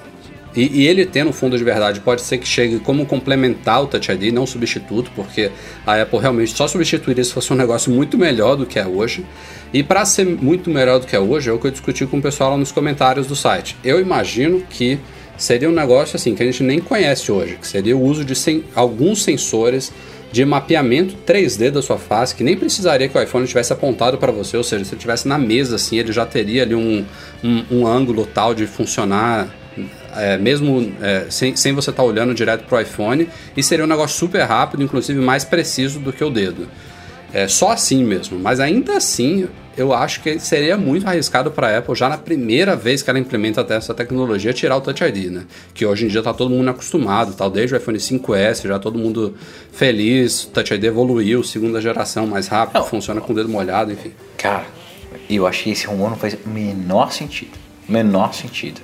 e, 0.57 0.83
e 0.83 0.87
ele 0.87 1.05
tendo 1.07 1.31
um 1.31 1.33
fundo 1.33 1.57
de 1.57 1.63
verdade, 1.65 2.01
pode 2.01 2.23
ser 2.23 2.39
que 2.39 2.47
chegue 2.49 2.79
como 2.79 3.05
complementar 3.07 3.83
o 3.83 3.87
Touch 3.87 4.11
ID, 4.11 4.33
não 4.33 4.47
substituto, 4.47 5.11
porque 5.15 5.51
a 5.87 6.01
Apple 6.03 6.19
realmente 6.19 6.57
só 6.57 6.67
substituiria 6.67 7.23
se 7.23 7.33
fosse 7.33 7.53
um 7.53 7.57
negócio 7.57 7.93
muito 7.93 8.17
melhor 8.19 8.57
do 8.57 8.67
que 8.67 8.79
é 8.79 8.87
hoje. 8.87 9.25
E 9.73 9.83
para 9.83 10.05
ser 10.05 10.25
muito 10.25 10.71
melhor 10.71 10.99
do 11.01 11.07
que 11.07 11.15
é 11.15 11.21
hoje, 11.21 11.51
é 11.51 11.53
o 11.53 11.59
que 11.59 11.67
eu 11.67 11.71
discuti 11.71 12.07
com 12.07 12.19
o 12.19 12.23
pessoal 12.23 12.53
lá 12.53 12.57
nos 12.57 12.73
comentários 12.73 13.27
do 13.27 13.37
site. 13.37 13.77
Eu 13.85 14.01
imagino 14.01 14.63
que 14.71 14.99
seria 15.37 15.69
um 15.69 15.73
negócio 15.73 16.17
assim 16.17 16.35
que 16.35 16.43
a 16.43 16.47
gente 16.47 16.63
nem 16.63 16.81
conhece 16.81 17.31
hoje, 17.31 17.57
que 17.61 17.67
seria 17.67 17.97
o 17.97 18.03
uso 18.03 18.25
de 18.25 18.35
sen- 18.35 18.65
alguns 18.75 19.23
sensores 19.23 19.93
de 20.33 20.45
mapeamento 20.45 21.15
3D 21.27 21.71
da 21.71 21.81
sua 21.81 21.97
face, 21.97 22.35
que 22.35 22.43
nem 22.45 22.57
precisaria 22.57 23.09
que 23.09 23.17
o 23.17 23.23
iPhone 23.23 23.47
tivesse 23.47 23.73
apontado 23.73 24.19
para 24.19 24.31
você, 24.33 24.57
ou 24.57 24.65
seja, 24.65 24.85
se 24.85 24.91
ele 24.91 24.97
estivesse 24.97 25.27
na 25.29 25.39
mesa 25.39 25.77
assim, 25.77 25.99
ele 25.99 26.13
já 26.13 26.27
teria 26.27 26.63
ali 26.65 26.75
um, 26.75 27.05
um, 27.43 27.65
um 27.71 27.87
ângulo 27.87 28.27
tal 28.27 28.55
de 28.55 28.67
funcionar, 28.67 29.49
é, 30.17 30.37
mesmo 30.39 30.93
é, 31.01 31.27
sem, 31.31 31.55
sem 31.57 31.73
você 31.73 31.91
estar 31.91 32.03
olhando 32.03 32.35
direto 32.35 32.65
para 32.65 32.79
o 32.79 32.81
iPhone, 32.81 33.29
e 33.57 33.63
seria 33.63 33.85
um 33.85 33.89
negócio 33.89 34.17
super 34.17 34.43
rápido, 34.43 34.83
inclusive 34.83 35.21
mais 35.21 35.45
preciso 35.45 35.99
do 36.01 36.13
que 36.13 36.23
o 36.25 36.31
dedo. 36.31 36.69
É 37.33 37.47
só 37.47 37.73
assim 37.73 38.05
mesmo, 38.05 38.39
mas 38.39 38.59
ainda 38.59 38.97
assim 38.97 39.49
eu 39.77 39.93
acho 39.93 40.21
que 40.23 40.41
seria 40.41 40.77
muito 40.77 41.07
arriscado 41.07 41.53
para 41.53 41.69
a 41.69 41.79
Apple 41.79 41.95
já 41.95 42.09
na 42.09 42.19
primeira 42.19 42.75
vez 42.75 43.01
que 43.01 43.09
ela 43.09 43.19
implementa 43.19 43.61
até 43.61 43.77
essa 43.77 43.95
tecnologia 43.95 44.53
tirar 44.53 44.77
o 44.77 44.81
Touch 44.81 45.05
ID, 45.05 45.31
né? 45.31 45.45
Que 45.73 45.87
hoje 45.87 46.05
em 46.05 46.09
dia 46.09 46.21
tá 46.21 46.35
todo 46.35 46.51
mundo 46.51 46.69
acostumado, 46.69 47.33
tal, 47.35 47.49
desde 47.49 47.77
o 47.77 47.79
iPhone 47.79 47.97
5S 47.97 48.67
já 48.67 48.79
todo 48.79 48.99
mundo 48.99 49.37
feliz, 49.71 50.45
o 50.45 50.49
Touch 50.49 50.75
ID 50.75 50.85
evoluiu, 50.85 51.45
segunda 51.45 51.81
geração 51.81 52.27
mais 52.27 52.49
rápido, 52.49 52.81
Não. 52.81 52.87
funciona 52.87 53.21
com 53.21 53.33
o 53.33 53.37
dedo 53.37 53.49
molhado, 53.49 53.93
enfim. 53.93 54.11
Cara, 54.37 54.67
eu 55.31 55.47
achei 55.47 55.73
esse 55.73 55.87
rumor 55.87 56.11
não 56.11 56.17
faz 56.17 56.35
o 56.35 56.49
menor 56.49 57.13
sentido. 57.13 57.53
Menor 57.89 58.35
sentido. 58.35 58.81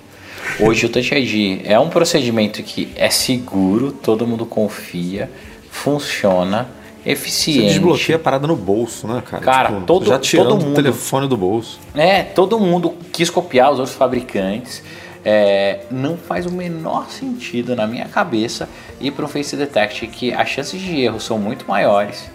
Hoje 0.61 0.87
o 0.87 0.89
Touch 0.89 1.15
ID 1.15 1.63
é 1.65 1.79
um 1.79 1.89
procedimento 1.89 2.63
que 2.63 2.89
é 2.97 3.11
seguro, 3.11 3.91
todo 3.93 4.27
mundo 4.27 4.47
confia, 4.47 5.31
funciona, 5.71 6.69
Você 7.03 7.11
eficiente. 7.11 7.69
desbloqueia 7.69 8.17
a 8.17 8.19
parada 8.19 8.47
no 8.47 8.57
bolso, 8.57 9.07
né, 9.09 9.23
cara? 9.25 9.43
Cara, 9.43 9.81
todo- 9.87 10.07
já 10.07 10.19
tirando 10.19 10.49
todo 10.51 10.63
o 10.63 10.65
mundo- 10.67 10.75
telefone 10.77 11.27
do 11.29 11.37
bolso. 11.37 11.79
É, 11.95 12.23
todo 12.23 12.59
mundo 12.61 12.95
quis 13.13 13.29
copiar 13.31 13.73
os 13.73 13.79
outros 13.79 13.97
fabricantes. 13.97 14.83
É, 15.27 15.81
não 15.91 16.17
faz 16.19 16.45
o 16.45 16.53
menor 16.53 17.11
sentido 17.11 17.75
na 17.75 17.87
minha 17.87 18.05
cabeça 18.07 18.69
ir 19.01 19.11
para 19.11 19.25
um 19.25 19.29
Face 19.29 19.57
Detect 19.57 20.07
que 20.09 20.33
as 20.35 20.49
chances 20.51 20.79
de 20.81 21.01
erro 21.01 21.19
são 21.19 21.39
muito 21.39 21.65
maiores. 21.67 22.31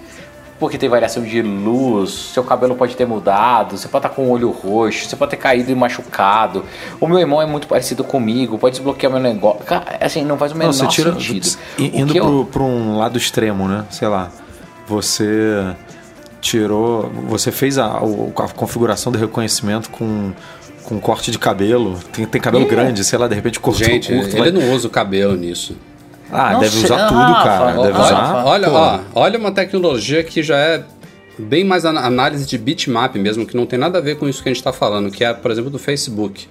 Porque 0.60 0.78
tem 0.78 0.90
variação 0.90 1.24
de 1.24 1.42
luz, 1.42 2.32
seu 2.34 2.44
cabelo 2.44 2.76
pode 2.76 2.94
ter 2.96 3.06
mudado, 3.06 3.78
você 3.78 3.88
pode 3.88 4.06
estar 4.06 4.14
com 4.16 4.24
o 4.28 4.30
olho 4.32 4.50
roxo, 4.52 5.08
você 5.08 5.16
pode 5.16 5.32
ter 5.32 5.38
caído 5.38 5.72
e 5.72 5.76
machucado. 5.76 6.66
O 7.00 7.08
meu 7.08 7.18
irmão 7.18 7.42
é 7.42 7.46
muito 7.46 7.66
parecido 7.66 8.04
comigo, 8.04 8.58
pode 8.58 8.76
desbloquear 8.76 9.10
meu 9.12 9.22
negócio. 9.22 9.64
Cara, 9.64 9.98
assim, 10.02 10.26
não 10.26 10.38
faz 10.38 10.52
o 10.52 10.56
menor 10.56 10.68
Não, 10.68 10.74
você 10.74 10.88
tira. 10.88 11.14
sentido. 11.14 11.48
Indo 11.80 12.12
que 12.12 12.20
eu- 12.20 12.46
pro, 12.52 12.64
um 12.66 12.98
lado 12.98 13.18
extremo, 13.18 13.70
né? 13.70 13.86
Sei 13.90 14.08
lá. 14.08 14.30
Você 14.86 15.64
tirou. 16.42 17.10
Você 17.28 17.52
fez 17.52 17.78
a, 17.78 17.86
a 17.98 18.48
configuração 18.56 19.12
de 19.12 19.18
reconhecimento 19.18 19.90
com, 19.90 20.32
com 20.84 21.00
corte 21.00 21.32
de 21.32 21.40
cabelo. 21.40 21.98
Tem, 22.12 22.26
tem 22.26 22.42
cabelo 22.42 22.66
É. 22.66 22.68
grande, 22.68 23.04
sei 23.04 23.18
lá, 23.18 23.28
de 23.28 23.36
repente 23.36 23.60
cortou 23.60 23.86
Gente, 23.86 24.12
curto. 24.14 24.30
ele 24.36 24.40
vai- 24.40 24.52
não 24.52 24.74
usa 24.74 24.88
o 24.88 24.92
cabelo 24.92 25.36
nisso. 25.36 25.78
Ah, 26.32 26.54
Não 26.54 26.60
deve 26.60 26.72
sei. 26.76 26.84
usar 26.86 27.06
Ah, 27.06 27.08
tudo, 27.08 27.44
cara. 27.44 27.66
Deve 27.72 27.98
olha, 27.98 28.02
usar. 28.02 28.46
Olha, 28.46 28.70
ó, 28.72 29.00
olha 29.16 29.40
uma 29.40 29.52
tecnologia 29.52 30.24
que 30.24 30.44
já 30.44 30.58
é 30.58 30.84
bem 31.38 31.64
mais 31.64 31.86
análise 31.86 32.46
de 32.46 32.58
bitmap 32.58 33.16
mesmo, 33.16 33.46
que 33.46 33.56
não 33.56 33.66
tem 33.66 33.80
nada 33.80 33.98
a 33.98 34.02
ver 34.02 34.18
com 34.18 34.28
isso 34.28 34.44
que 34.44 34.50
a 34.50 34.52
gente 34.52 34.60
está 34.60 34.74
falando, 34.74 35.10
que 35.10 35.24
é, 35.24 35.34
por 35.34 35.50
exemplo, 35.52 35.70
do 35.70 35.80
Facebook, 35.80 36.48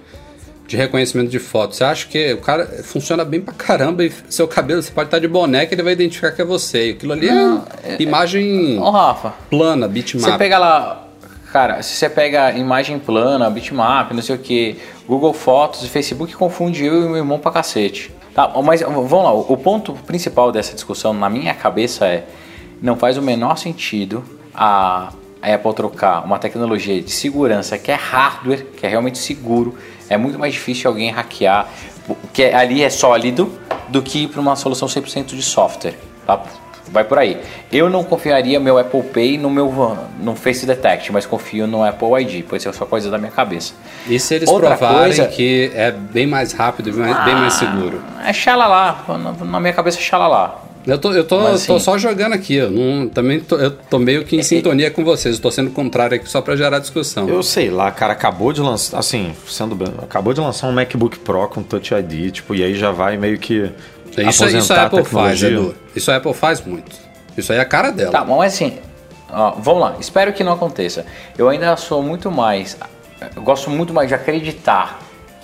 de 0.67 0.75
reconhecimento 0.75 1.29
de 1.29 1.39
fotos. 1.39 1.77
Você 1.77 1.83
acha 1.83 2.07
que 2.07 2.33
o 2.33 2.37
cara 2.37 2.65
funciona 2.83 3.23
bem 3.23 3.39
pra 3.39 3.53
caramba 3.53 4.03
e 4.03 4.11
seu 4.29 4.47
cabelo, 4.47 4.81
você 4.81 4.91
pode 4.91 5.07
estar 5.07 5.19
de 5.19 5.27
boneca, 5.27 5.73
ele 5.73 5.83
vai 5.83 5.93
identificar 5.93 6.31
que 6.31 6.41
é 6.41 6.45
você. 6.45 6.87
E 6.87 6.91
aquilo 6.91 7.13
ali 7.13 7.29
é, 7.29 8.01
imagem 8.01 8.79
Ô, 8.79 8.89
Rafa, 8.89 9.33
plana, 9.49 9.87
bitmap. 9.87 10.31
Você 10.31 10.37
pega 10.37 10.57
lá, 10.57 11.07
cara, 11.53 11.81
se 11.83 11.95
você 11.95 12.09
pega 12.09 12.51
imagem 12.53 12.97
plana, 12.99 13.49
bitmap, 13.49 14.11
não 14.11 14.21
sei 14.21 14.35
o 14.35 14.39
que, 14.39 14.77
Google 15.07 15.33
Fotos 15.33 15.83
e 15.83 15.87
Facebook 15.87 16.35
confunde 16.35 16.83
eu 16.85 17.03
e 17.03 17.05
meu 17.05 17.17
irmão 17.17 17.39
pra 17.39 17.51
cacete. 17.51 18.11
Tá, 18.39 18.49
mas 18.63 18.79
vamos 18.79 19.11
lá, 19.11 19.33
o 19.33 19.57
ponto 19.57 19.91
principal 19.91 20.49
dessa 20.49 20.73
discussão 20.73 21.13
na 21.13 21.29
minha 21.29 21.53
cabeça 21.53 22.05
é 22.05 22.23
não 22.81 22.95
faz 22.95 23.17
o 23.17 23.21
menor 23.21 23.57
sentido 23.57 24.23
a 24.55 25.11
Apple 25.41 25.73
trocar 25.73 26.23
uma 26.23 26.39
tecnologia 26.39 27.01
de 27.01 27.11
segurança 27.11 27.77
que 27.77 27.91
é 27.91 27.95
hardware, 27.95 28.65
que 28.77 28.85
é 28.85 28.89
realmente 28.89 29.17
seguro, 29.17 29.75
é 30.09 30.15
muito 30.15 30.39
mais 30.39 30.53
difícil 30.53 30.89
alguém 30.89 31.11
hackear, 31.11 31.67
que 32.31 32.43
é- 32.43 32.55
ali 32.55 32.81
é 32.81 32.89
sólido, 32.89 33.51
do 33.89 34.01
que 34.01 34.25
para 34.25 34.39
uma 34.39 34.55
solução 34.55 34.87
100% 34.87 35.35
de 35.35 35.43
software. 35.43 35.95
Tá? 36.25 36.41
Vai 36.91 37.03
por 37.03 37.17
aí. 37.17 37.37
Eu 37.71 37.89
não 37.89 38.03
confiaria 38.03 38.59
meu 38.59 38.77
Apple 38.77 39.03
Pay 39.03 39.37
no 39.37 39.49
meu 39.49 39.97
no 40.21 40.35
Face 40.35 40.65
Detect, 40.65 41.11
mas 41.11 41.25
confio 41.25 41.67
no 41.67 41.83
Apple 41.83 42.07
ID, 42.21 42.43
pois 42.47 42.65
é 42.65 42.71
só 42.73 42.85
coisa 42.85 43.09
da 43.11 43.17
minha 43.17 43.31
cabeça. 43.31 43.73
E 44.07 44.19
se 44.19 44.35
eles 44.35 44.49
Outra 44.49 44.75
provarem 44.75 45.03
coisa- 45.15 45.27
que 45.27 45.71
é 45.75 45.91
bem 45.91 46.25
mais 46.27 46.51
rápido, 46.53 46.91
bem 46.91 47.01
mais, 47.01 47.25
bem 47.25 47.35
mais 47.35 47.53
seguro? 47.53 48.01
É 48.25 48.33
xalalá, 48.33 49.03
na, 49.07 49.45
na 49.45 49.59
minha 49.59 49.73
cabeça 49.73 49.97
é 49.97 50.01
xalalá. 50.01 50.63
Eu 50.87 50.97
tô, 50.97 51.11
eu 51.11 51.25
tô, 51.25 51.41
Mas, 51.41 51.65
tô 51.67 51.75
assim- 51.75 51.83
só 51.85 51.97
jogando 51.97 52.33
aqui, 52.33 52.55
eu 52.55 52.71
não, 52.71 53.07
também 53.09 53.41
tô, 53.41 53.57
eu 53.57 53.69
tô 53.69 53.99
meio 53.99 54.23
que 54.23 54.37
em 54.37 54.41
sintonia 54.41 54.89
com 54.89 55.03
vocês, 55.03 55.35
eu 55.35 55.41
tô 55.41 55.51
sendo 55.51 55.69
contrário 55.71 56.15
aqui 56.15 56.27
só 56.27 56.41
pra 56.41 56.55
gerar 56.55 56.79
discussão. 56.79 57.27
Eu 57.29 57.43
sei 57.43 57.69
lá, 57.69 57.91
cara, 57.91 58.13
acabou 58.13 58.53
de 58.53 58.61
lançar, 58.61 58.97
assim, 58.97 59.33
sendo 59.45 59.75
bem, 59.75 59.89
acabou 60.01 60.33
de 60.33 60.39
lançar 60.39 60.67
um 60.67 60.71
MacBook 60.71 61.19
Pro 61.19 61.47
com 61.49 61.61
Touch 61.61 61.93
ID, 61.93 62.31
tipo, 62.31 62.55
e 62.55 62.63
aí 62.63 62.73
já 62.75 62.91
vai 62.91 63.17
meio 63.17 63.37
que 63.37 63.69
Isso, 64.23 64.43
isso 64.45 64.73
aposentar 64.73 64.81
a 64.81 64.85
Apple 64.85 65.03
faz, 65.05 65.39
tecnologia. 65.39 65.49
Edu. 65.49 65.75
Isso 65.95 66.11
a 66.11 66.15
Apple 66.15 66.33
faz 66.33 66.61
muito. 66.61 66.95
Isso 67.37 67.51
aí 67.51 67.57
é 67.59 67.61
a 67.61 67.65
cara 67.65 67.91
dela. 67.91 68.11
Tá, 68.11 68.23
mas 68.25 68.53
assim, 68.53 68.77
ó, 69.31 69.51
vamos 69.51 69.81
lá. 69.81 69.95
Espero 69.99 70.33
que 70.33 70.43
não 70.43 70.53
aconteça. 70.53 71.05
Eu 71.37 71.47
ainda 71.49 71.75
sou 71.77 72.01
muito 72.03 72.29
mais. 72.31 72.77
Eu 73.35 73.41
gosto 73.41 73.69
muito 73.69 73.93
mais 73.93 74.07
de 74.07 74.15
acreditar 74.15 74.99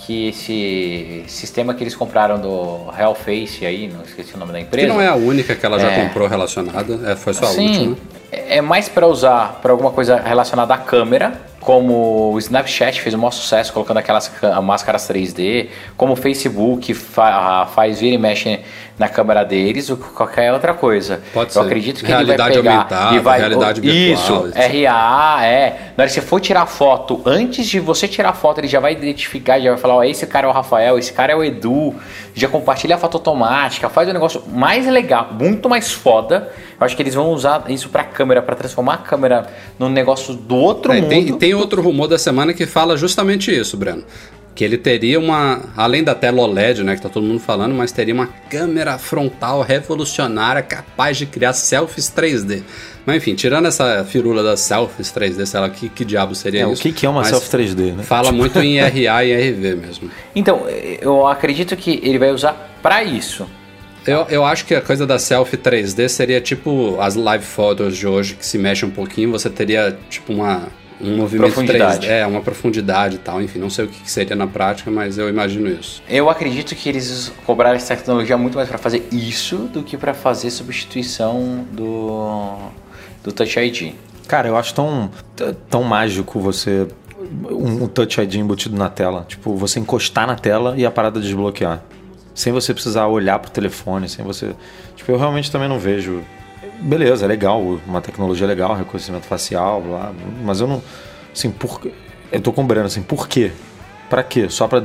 que 0.06 0.28
esse 0.30 1.24
sistema 1.28 1.74
que 1.74 1.84
eles 1.84 1.96
compraram 1.96 2.40
do 2.40 2.92
Hellface 2.98 3.66
aí, 3.66 3.88
não 3.88 4.04
esqueci 4.04 4.36
o 4.36 4.38
nome 4.38 4.52
da 4.52 4.60
empresa. 4.60 4.88
Que 4.88 4.94
não 4.94 5.02
é 5.02 5.08
a 5.08 5.16
única 5.16 5.56
que 5.56 5.66
ela 5.66 5.80
já 5.80 5.90
É. 5.92 6.04
comprou 6.06 6.28
relacionada, 6.28 7.12
é, 7.12 7.16
foi 7.16 7.34
só 7.34 7.46
a 7.46 7.50
Sim, 7.50 7.68
última. 7.90 7.98
é 8.32 8.58
é 8.58 8.62
mais 8.62 8.88
para 8.88 9.08
usar 9.08 9.60
para 9.62 9.72
alguma 9.72 9.92
coisa 9.92 10.18
relacionada 10.18 10.74
à 10.74 10.78
câmera, 10.78 11.42
como 11.66 12.32
o 12.32 12.38
Snapchat 12.38 13.02
fez 13.02 13.16
um 13.16 13.18
maior 13.18 13.32
sucesso 13.32 13.74
colocando 13.74 13.98
aquelas 13.98 14.28
ca- 14.28 14.62
máscaras 14.62 15.10
3D, 15.10 15.70
como 15.98 16.14
o 16.14 16.16
Facebook 16.16 16.94
fa- 16.94 17.66
faz 17.74 18.00
vira 18.00 18.14
e 18.14 18.18
mexe 18.20 18.60
na 19.00 19.10
câmera 19.10 19.44
deles, 19.44 19.90
ou 19.90 19.98
qualquer 19.98 20.54
outra 20.54 20.74
coisa. 20.76 21.22
Pode 21.34 21.50
Eu 21.50 21.54
ser. 21.54 21.60
acredito 21.68 22.00
que 22.02 22.06
Realidade 22.08 22.60
ele 22.60 22.62
vai 22.62 22.78
pegar 22.86 22.98
aumentada, 22.98 23.22
vai 23.22 23.40
realidade 23.40 23.82
virtual, 23.82 24.48
Isso, 24.48 24.54
RA, 24.56 25.40
é. 25.46 25.70
Na 25.98 26.04
hora 26.04 26.08
que 26.08 26.14
você 26.14 26.22
for 26.22 26.40
tirar 26.40 26.66
foto, 26.68 27.22
antes 27.26 27.66
de 27.66 27.80
você 27.80 28.08
tirar 28.08 28.32
foto, 28.34 28.60
ele 28.60 28.68
já 28.68 28.80
vai 28.80 28.94
identificar, 28.94 29.60
já 29.60 29.72
vai 29.72 29.80
falar, 29.80 29.96
ó, 29.96 30.04
esse 30.04 30.26
cara 30.28 30.46
é 30.48 30.50
o 30.50 30.54
Rafael, 30.54 30.98
esse 31.00 31.12
cara 31.12 31.34
é 31.34 31.36
o 31.36 31.44
Edu, 31.44 31.96
já 32.36 32.48
compartilha 32.48 32.96
a 32.96 32.98
foto 33.00 33.16
automática, 33.18 33.90
faz 33.90 34.08
um 34.08 34.14
negócio 34.14 34.44
mais 34.48 34.86
legal, 34.88 35.30
muito 35.38 35.68
mais 35.68 35.92
foda. 35.92 36.50
Eu 36.80 36.86
acho 36.86 36.96
que 36.96 37.02
eles 37.02 37.14
vão 37.16 37.30
usar 37.32 37.66
isso 37.70 37.90
pra 37.90 38.04
câmera, 38.04 38.42
pra 38.42 38.56
transformar 38.56 38.94
a 38.96 38.98
câmera 38.98 39.48
num 39.80 39.90
negócio 39.90 40.34
do 40.34 40.56
outro 40.56 40.92
É, 40.92 40.98
e 40.98 41.02
mundo. 41.02 41.10
tem, 41.10 41.28
e 41.30 41.34
tem 41.34 41.54
outro 41.54 41.82
rumor 41.82 42.08
da 42.08 42.18
semana 42.18 42.54
que 42.54 42.66
fala 42.66 42.98
justamente 42.98 43.56
isso, 43.56 43.78
Breno. 43.78 44.04
Que 44.54 44.64
ele 44.64 44.78
teria 44.78 45.20
uma, 45.20 45.62
além 45.76 46.02
da 46.04 46.16
tela 46.16 46.42
OLED, 46.42 46.82
né, 46.84 46.96
que 46.96 47.02
tá 47.02 47.10
todo 47.10 47.24
mundo 47.26 47.40
falando, 47.42 47.76
mas 47.76 47.92
teria 47.92 48.14
uma 48.14 48.28
câmera 48.50 48.98
frontal 48.98 49.62
revolucionária 49.62 50.62
capaz 50.62 51.18
de 51.18 51.26
criar 51.26 51.52
selfies 51.54 52.10
3D. 52.10 52.64
Mas 53.06 53.18
enfim, 53.18 53.36
tirando 53.36 53.68
essa 53.68 54.04
firula 54.06 54.42
das 54.42 54.62
selfies 54.62 55.12
3D, 55.14 55.46
sei 55.46 55.60
lá 55.60 55.70
que, 55.70 55.90
que 55.90 56.04
diabo 56.06 56.34
seria 56.34 56.62
É, 56.62 56.66
o 56.68 56.72
isso. 56.72 56.82
que, 56.82 56.92
que 56.94 57.06
é 57.06 57.10
uma 57.10 57.20
mas 57.22 57.30
selfie 57.30 57.50
3D, 57.58 57.94
né? 57.96 58.04
Fala 58.04 58.32
muito 58.32 58.58
em 58.60 58.80
RA 58.80 59.24
e 59.26 59.52
RV 59.52 59.76
mesmo. 59.76 60.10
Então, 60.34 60.62
eu 61.02 61.28
acredito 61.28 61.76
que 61.76 62.00
ele 62.02 62.18
vai 62.18 62.32
usar 62.32 62.78
pra 62.82 63.04
isso. 63.04 63.46
Eu, 64.06 64.28
eu 64.30 64.46
acho 64.46 64.66
que 64.66 64.76
a 64.76 64.82
coisa 64.82 65.06
da 65.06 65.18
selfie 65.18 65.58
3D 65.58 66.08
seria 66.08 66.40
tipo 66.40 67.00
as 67.00 67.16
live 67.16 67.44
photos 67.44 67.98
de 67.98 68.08
hoje, 68.08 68.36
que 68.36 68.46
se 68.46 68.58
mexe 68.58 68.86
um 68.86 68.92
pouquinho, 68.92 69.32
você 69.32 69.50
teria 69.50 69.98
tipo 70.10 70.32
uma, 70.32 70.68
um 71.02 71.18
movimento 71.18 71.54
Profundidade. 71.54 72.08
3D, 72.08 72.12
é, 72.12 72.26
uma 72.26 72.42
profundidade 72.42 73.16
e 73.16 73.20
tal. 73.20 73.42
Enfim, 73.42 73.60
não 73.60 73.70
sei 73.70 73.86
o 73.86 73.88
que 73.88 74.10
seria 74.10 74.36
na 74.36 74.46
prática, 74.48 74.92
mas 74.92 75.18
eu 75.18 75.28
imagino 75.28 75.68
isso. 75.68 76.04
Eu 76.08 76.30
acredito 76.30 76.76
que 76.76 76.88
eles 76.88 77.32
cobraram 77.46 77.76
essa 77.76 77.96
tecnologia 77.96 78.38
muito 78.38 78.56
mais 78.56 78.70
pra 78.70 78.78
fazer 78.78 79.08
isso 79.12 79.58
do 79.74 79.82
que 79.82 79.98
pra 79.98 80.14
fazer 80.14 80.52
substituição 80.52 81.66
do, 81.72 82.58
do 83.24 83.32
Touch 83.32 83.60
ID. 83.60 83.94
Cara, 84.28 84.48
eu 84.48 84.58
acho 84.58 84.74
tão, 84.74 85.10
tão 85.70 85.84
mágico 85.84 86.40
você. 86.40 86.88
Um, 87.50 87.84
um 87.84 87.88
Touch 87.88 88.22
ID 88.22 88.36
embutido 88.36 88.78
na 88.78 88.90
tela. 88.90 89.26
Tipo, 89.28 89.56
você 89.56 89.80
encostar 89.80 90.28
na 90.28 90.36
tela 90.36 90.76
e 90.78 90.86
a 90.86 90.92
parada 90.92 91.20
desbloquear. 91.20 91.82
Sem 92.36 92.52
você 92.54 92.74
precisar 92.74 93.08
olhar 93.08 93.40
pro 93.40 93.50
telefone, 93.50 94.08
sem 94.10 94.24
você. 94.24 94.52
Tipo, 94.96 95.12
eu 95.14 95.18
realmente 95.18 95.50
também 95.50 95.68
não 95.70 95.80
vejo. 95.80 96.22
Beleza, 96.82 97.24
é 97.26 97.28
legal, 97.28 97.62
uma 97.88 98.02
tecnologia 98.02 98.46
legal, 98.46 98.76
reconhecimento 98.76 99.26
facial, 99.26 99.82
blá, 99.82 100.12
mas 100.44 100.60
eu 100.60 100.68
não. 100.68 100.84
Assim, 101.34 101.50
por. 101.50 101.80
Eu 102.32 102.42
tô 102.42 102.52
com 102.52 102.62
o 102.62 102.66
Breno, 102.66 102.86
assim, 102.88 103.02
por 103.02 103.28
quê? 103.30 103.52
Pra 104.10 104.22
quê? 104.22 104.48
Só 104.50 104.68
pra, 104.68 104.84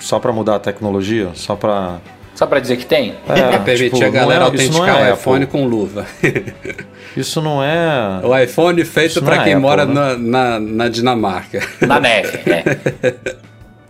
só 0.00 0.18
pra 0.18 0.32
mudar 0.32 0.56
a 0.56 0.58
tecnologia? 0.58 1.30
Só 1.34 1.54
pra. 1.54 1.98
Só 2.34 2.46
pra 2.46 2.60
dizer 2.60 2.76
que 2.76 2.86
tem? 2.86 3.14
É, 3.28 3.48
Pra 3.48 3.58
permitir 3.60 3.94
tipo, 3.94 4.04
a 4.04 4.10
galera 4.10 4.42
é- 4.42 4.46
autenticar 4.46 5.00
é 5.06 5.10
o 5.10 5.14
iPhone 5.14 5.44
Apple. 5.44 5.60
com 5.60 5.66
luva. 5.66 6.06
Isso 7.16 7.40
não 7.42 7.62
é. 7.62 8.20
o 8.22 8.36
iPhone 8.38 8.84
feito 8.84 9.20
pra 9.22 9.36
é 9.36 9.44
quem 9.44 9.52
Apple, 9.54 9.62
mora 9.62 9.84
né? 9.86 9.94
na, 9.94 10.16
na, 10.18 10.60
na 10.60 10.88
Dinamarca. 10.88 11.60
Na 11.80 11.98
neve, 12.00 12.38
é. 12.50 13.14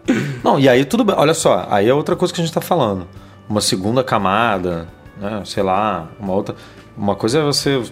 Não, 0.44 0.58
e 0.58 0.68
aí 0.68 0.84
tudo 0.84 1.04
bem. 1.04 1.14
Olha 1.18 1.34
só, 1.34 1.66
aí 1.70 1.88
é 1.88 1.94
outra 1.94 2.16
coisa 2.16 2.32
que 2.32 2.40
a 2.40 2.44
gente 2.44 2.52
tá 2.54 2.60
falando. 2.60 3.06
Uma 3.48 3.60
segunda 3.60 4.02
camada, 4.04 4.88
né? 5.20 5.42
Sei 5.44 5.62
lá, 5.62 6.08
uma 6.20 6.32
outra. 6.32 6.54
Uma 6.96 7.14
coisa 7.16 7.38
é 7.40 7.42
você 7.42 7.82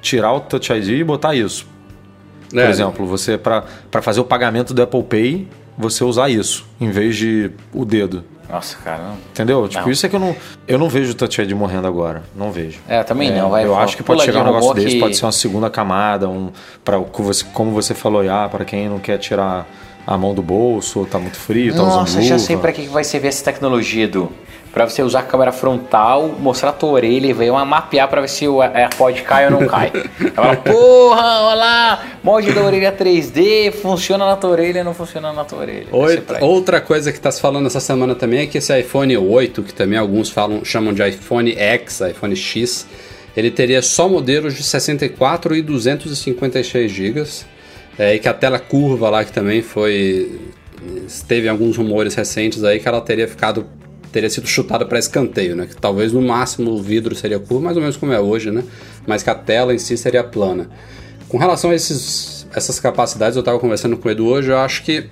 tirar 0.00 0.32
o 0.32 0.40
Touch 0.40 0.72
ID 0.72 0.88
e 1.00 1.04
botar 1.04 1.34
isso. 1.34 1.66
Por 2.50 2.58
É, 2.58 2.70
exemplo, 2.70 3.06
você 3.06 3.36
para 3.36 3.64
fazer 4.00 4.20
o 4.20 4.24
pagamento 4.24 4.72
do 4.72 4.82
Apple 4.82 5.02
Pay, 5.02 5.48
você 5.76 6.02
usar 6.02 6.28
isso 6.30 6.66
em 6.80 6.90
vez 6.90 7.14
de 7.16 7.50
o 7.74 7.84
dedo. 7.84 8.24
Nossa, 8.50 8.78
cara. 8.78 9.02
Não. 9.02 9.14
Entendeu? 9.30 9.68
Tipo, 9.68 9.84
Não. 9.84 9.90
isso 9.90 10.06
é 10.06 10.08
que 10.08 10.16
eu 10.16 10.20
não. 10.20 10.34
Eu 10.66 10.78
não 10.78 10.88
vejo 10.88 11.12
o 11.12 11.14
Touch 11.14 11.42
ID 11.42 11.52
morrendo 11.52 11.86
agora. 11.86 12.22
Não 12.34 12.50
vejo. 12.50 12.78
É, 12.88 13.02
também 13.02 13.28
É, 13.30 13.38
não. 13.38 13.50
Vai, 13.50 13.66
eu 13.66 13.76
acho 13.78 13.94
que 13.96 14.02
pode 14.02 14.22
chegar 14.22 14.40
um 14.40 14.44
negócio 14.44 14.70
rumor 14.70 14.74
desse, 14.82 14.94
que- 14.94 15.00
pode 15.00 15.16
ser 15.16 15.26
uma 15.26 15.32
segunda 15.32 15.68
camada, 15.68 16.26
um, 16.28 16.50
pra, 16.82 16.98
como 17.52 17.70
você 17.72 17.94
falou, 17.94 18.22
ah, 18.30 18.48
para 18.48 18.64
quem 18.64 18.88
não 18.88 18.98
quer 18.98 19.18
tirar 19.18 19.68
a 20.08 20.16
mão 20.16 20.34
do 20.34 20.40
bolso, 20.40 21.00
ou 21.00 21.04
tá 21.04 21.18
muito 21.18 21.36
frio, 21.36 21.74
tá 21.74 21.82
usando 21.82 22.00
Nossa, 22.00 22.16
luva. 22.16 22.26
já 22.26 22.38
sei 22.38 22.56
pra 22.56 22.72
que 22.72 22.80
que 22.80 22.88
vai 22.88 23.04
servir 23.04 23.28
essa 23.28 23.44
tecnologia, 23.44 24.04
Edu. 24.04 24.32
Pra 24.72 24.88
você 24.88 25.02
usar 25.02 25.20
a 25.20 25.22
câmera 25.22 25.52
frontal, 25.52 26.34
mostrar 26.38 26.70
a 26.70 26.72
tua 26.72 26.92
orelha 26.92 27.26
e 27.26 27.32
ver 27.34 27.50
uma 27.50 27.62
mapear 27.62 28.08
pra 28.08 28.22
ver 28.22 28.28
se 28.28 28.48
o 28.48 28.62
AirPod 28.62 29.20
cai 29.22 29.44
ou 29.44 29.50
não 29.50 29.66
cai. 29.66 29.92
Fala, 30.34 30.56
porra, 30.56 31.42
olha 31.42 31.54
lá, 31.54 32.06
molde 32.22 32.52
da 32.52 32.62
orelha 32.62 32.90
3D, 32.90 33.70
funciona 33.70 34.24
na 34.24 34.36
tua 34.36 34.50
orelha, 34.50 34.82
não 34.82 34.94
funciona 34.94 35.30
na 35.30 35.44
tua 35.44 35.58
orelha. 35.58 35.88
Outra, 35.92 36.42
outra 36.42 36.80
coisa 36.80 37.12
que 37.12 37.18
está 37.18 37.30
se 37.30 37.40
falando 37.40 37.66
essa 37.66 37.80
semana 37.80 38.14
também 38.14 38.40
é 38.40 38.46
que 38.46 38.56
esse 38.56 38.78
iPhone 38.80 39.14
8, 39.14 39.62
que 39.62 39.74
também 39.74 39.98
alguns 39.98 40.30
falam, 40.30 40.64
chamam 40.64 40.94
de 40.94 41.06
iPhone 41.06 41.54
X, 41.54 42.00
iPhone 42.00 42.34
X, 42.34 42.86
ele 43.36 43.50
teria 43.50 43.82
só 43.82 44.08
modelos 44.08 44.54
de 44.54 44.62
64 44.62 45.54
e 45.54 45.60
256 45.60 46.90
GB. 46.90 47.24
É, 47.98 48.14
e 48.14 48.18
que 48.18 48.28
a 48.28 48.34
tela 48.34 48.58
curva 48.58 49.10
lá, 49.10 49.24
que 49.24 49.32
também 49.32 49.60
foi. 49.60 50.40
Teve 51.26 51.48
alguns 51.48 51.76
rumores 51.76 52.14
recentes 52.14 52.62
aí 52.62 52.78
que 52.78 52.86
ela 52.88 53.00
teria 53.00 53.26
ficado. 53.26 53.66
Teria 54.12 54.30
sido 54.30 54.46
chutada 54.46 54.86
para 54.86 54.98
escanteio, 54.98 55.54
né? 55.54 55.66
Que 55.66 55.76
talvez 55.76 56.12
no 56.12 56.22
máximo 56.22 56.70
o 56.70 56.82
vidro 56.82 57.14
seria 57.14 57.38
curvo, 57.38 57.62
mais 57.62 57.76
ou 57.76 57.82
menos 57.82 57.96
como 57.96 58.12
é 58.12 58.20
hoje, 58.20 58.50
né? 58.50 58.62
Mas 59.06 59.22
que 59.22 59.28
a 59.28 59.34
tela 59.34 59.74
em 59.74 59.78
si 59.78 59.98
seria 59.98 60.24
plana. 60.24 60.70
Com 61.28 61.36
relação 61.36 61.70
a 61.70 61.74
esses, 61.74 62.46
essas 62.54 62.80
capacidades, 62.80 63.36
eu 63.36 63.40
estava 63.40 63.58
conversando 63.58 63.98
com 63.98 64.08
o 64.08 64.10
Edu 64.10 64.26
hoje, 64.26 64.50
eu 64.50 64.56
acho 64.58 64.82
que 64.82 65.04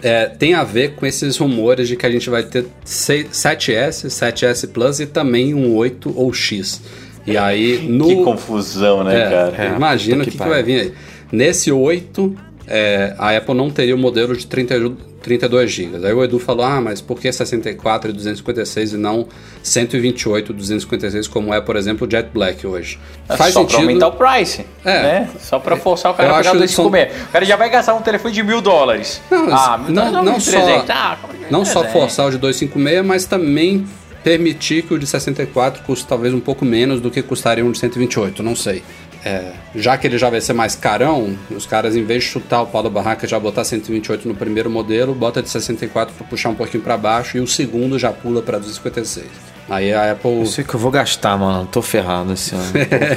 é, 0.00 0.26
tem 0.26 0.54
a 0.54 0.62
ver 0.62 0.94
com 0.94 1.04
esses 1.04 1.36
rumores 1.36 1.88
de 1.88 1.96
que 1.96 2.06
a 2.06 2.10
gente 2.10 2.30
vai 2.30 2.44
ter 2.44 2.66
6 2.84 3.30
7S, 3.30 4.06
7S 4.06 4.68
Plus 4.68 5.00
e 5.00 5.06
também 5.06 5.52
um 5.52 5.74
8 5.74 6.12
ou 6.16 6.32
X. 6.32 6.80
E 7.26 7.36
aí 7.36 7.78
no. 7.88 8.06
Que 8.06 8.22
confusão, 8.22 9.04
né, 9.04 9.22
É, 9.22 9.30
cara? 9.30 9.54
É, 9.58 9.76
imagina 9.76 10.22
o 10.22 10.24
que, 10.24 10.30
que 10.30 10.38
que 10.38 10.48
vai 10.48 10.62
vir 10.62 10.80
aí. 10.80 10.94
Nesse 11.32 11.70
8, 11.72 12.34
é, 12.66 13.14
a 13.18 13.36
Apple 13.36 13.54
não 13.54 13.70
teria 13.70 13.94
o 13.94 13.98
modelo 13.98 14.36
de 14.36 14.46
30, 14.46 14.74
32 15.22 15.70
GB. 15.70 16.06
Aí 16.06 16.12
o 16.12 16.24
Edu 16.24 16.38
falou: 16.38 16.64
ah, 16.64 16.80
mas 16.80 17.00
por 17.00 17.20
que 17.20 17.30
64 17.30 18.10
e 18.10 18.12
256 18.12 18.92
e 18.94 18.96
não 18.96 19.26
128 19.62 20.52
e 20.52 20.54
256, 20.54 21.28
como 21.28 21.52
é, 21.52 21.60
por 21.60 21.76
exemplo, 21.76 22.06
o 22.06 22.10
Jet 22.10 22.28
Black 22.32 22.66
hoje? 22.66 22.98
É 23.28 23.36
só 23.50 23.64
pra 23.64 23.76
aumentar 23.78 24.08
o 24.08 24.12
price. 24.12 24.64
É. 24.84 25.02
Né? 25.02 25.30
Só 25.40 25.58
pra 25.58 25.76
forçar 25.76 26.12
o 26.12 26.14
cara 26.14 26.28
Eu 26.30 26.34
a 26.34 26.38
pegar 26.38 26.52
dois 26.54 26.70
que 26.70 26.76
são- 26.76 26.84
comer. 26.86 27.12
O 27.28 27.32
cara 27.32 27.44
já 27.44 27.56
vai 27.56 27.70
gastar 27.70 27.94
um 27.94 28.02
telefone 28.02 28.34
de 28.34 28.42
mil 28.42 28.60
dólares. 28.60 29.20
Não, 29.30 29.54
ah, 29.54 29.78
não- 29.88 30.12
não 30.12 30.24
não, 30.24 30.40
só- 30.40 30.50
300. 30.50 30.90
Ah, 30.90 31.18
é 31.48 31.52
Não 31.52 31.64
só 31.64 31.80
300? 31.80 31.92
forçar 31.92 32.26
o 32.28 32.30
de 32.30 32.38
256, 32.38 33.04
mas 33.04 33.24
também 33.24 33.86
permitir 34.24 34.82
que 34.82 34.92
o 34.94 34.98
de 34.98 35.06
64 35.06 35.82
custe 35.84 36.06
talvez 36.06 36.34
um 36.34 36.40
pouco 36.40 36.64
menos 36.64 37.00
do 37.00 37.10
que 37.10 37.22
custaria 37.22 37.64
um 37.64 37.72
de 37.72 37.78
128, 37.78 38.42
não 38.42 38.54
sei. 38.54 38.82
É, 39.24 39.52
já 39.74 39.98
que 39.98 40.06
ele 40.06 40.16
já 40.16 40.30
vai 40.30 40.40
ser 40.40 40.54
mais 40.54 40.74
carão, 40.74 41.36
os 41.50 41.66
caras, 41.66 41.94
em 41.94 42.02
vez 42.04 42.24
de 42.24 42.30
chutar 42.30 42.62
o 42.62 42.66
pau 42.66 42.82
da 42.82 42.88
barraca 42.88 43.26
e 43.26 43.28
já 43.28 43.38
botar 43.38 43.64
128 43.64 44.26
no 44.26 44.34
primeiro 44.34 44.70
modelo, 44.70 45.14
bota 45.14 45.42
de 45.42 45.50
64 45.50 46.14
para 46.14 46.26
puxar 46.26 46.48
um 46.48 46.54
pouquinho 46.54 46.82
para 46.82 46.96
baixo 46.96 47.36
e 47.36 47.40
o 47.40 47.46
segundo 47.46 47.98
já 47.98 48.12
pula 48.12 48.40
para 48.40 48.58
256. 48.58 49.26
Aí 49.68 49.92
a 49.92 50.10
Apple. 50.10 50.40
Eu 50.40 50.46
sei 50.46 50.64
que 50.64 50.74
eu 50.74 50.80
vou 50.80 50.90
gastar, 50.90 51.36
mano. 51.38 51.64
Tô 51.70 51.80
ferrado 51.80 52.32
esse 52.32 52.54
ano. 52.54 52.72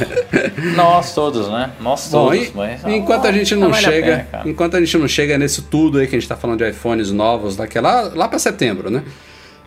Nós 0.76 1.16
todos, 1.16 1.50
né? 1.50 1.72
Nós 1.82 2.10
Bom, 2.12 2.30
todos. 2.30 2.48
e- 2.48 2.52
mas, 2.54 2.86
enquanto 2.86 3.26
a 3.26 3.32
gente 3.32 3.56
não 3.56 3.72
vale 3.72 3.86
a 3.86 3.90
chega, 3.90 4.28
pena, 4.30 4.44
enquanto 4.46 4.78
a 4.78 4.80
gente 4.80 4.98
não 4.98 5.08
chega 5.08 5.38
nisso 5.38 5.68
tudo 5.70 5.98
aí 5.98 6.06
que 6.06 6.16
a 6.16 6.20
gente 6.20 6.28
tá 6.28 6.36
falando 6.36 6.60
de 6.60 6.70
iPhones 6.70 7.12
novos, 7.12 7.56
daqui 7.56 7.80
lá, 7.80 8.12
lá 8.14 8.28
para 8.28 8.38
setembro, 8.38 8.92
né? 8.92 9.04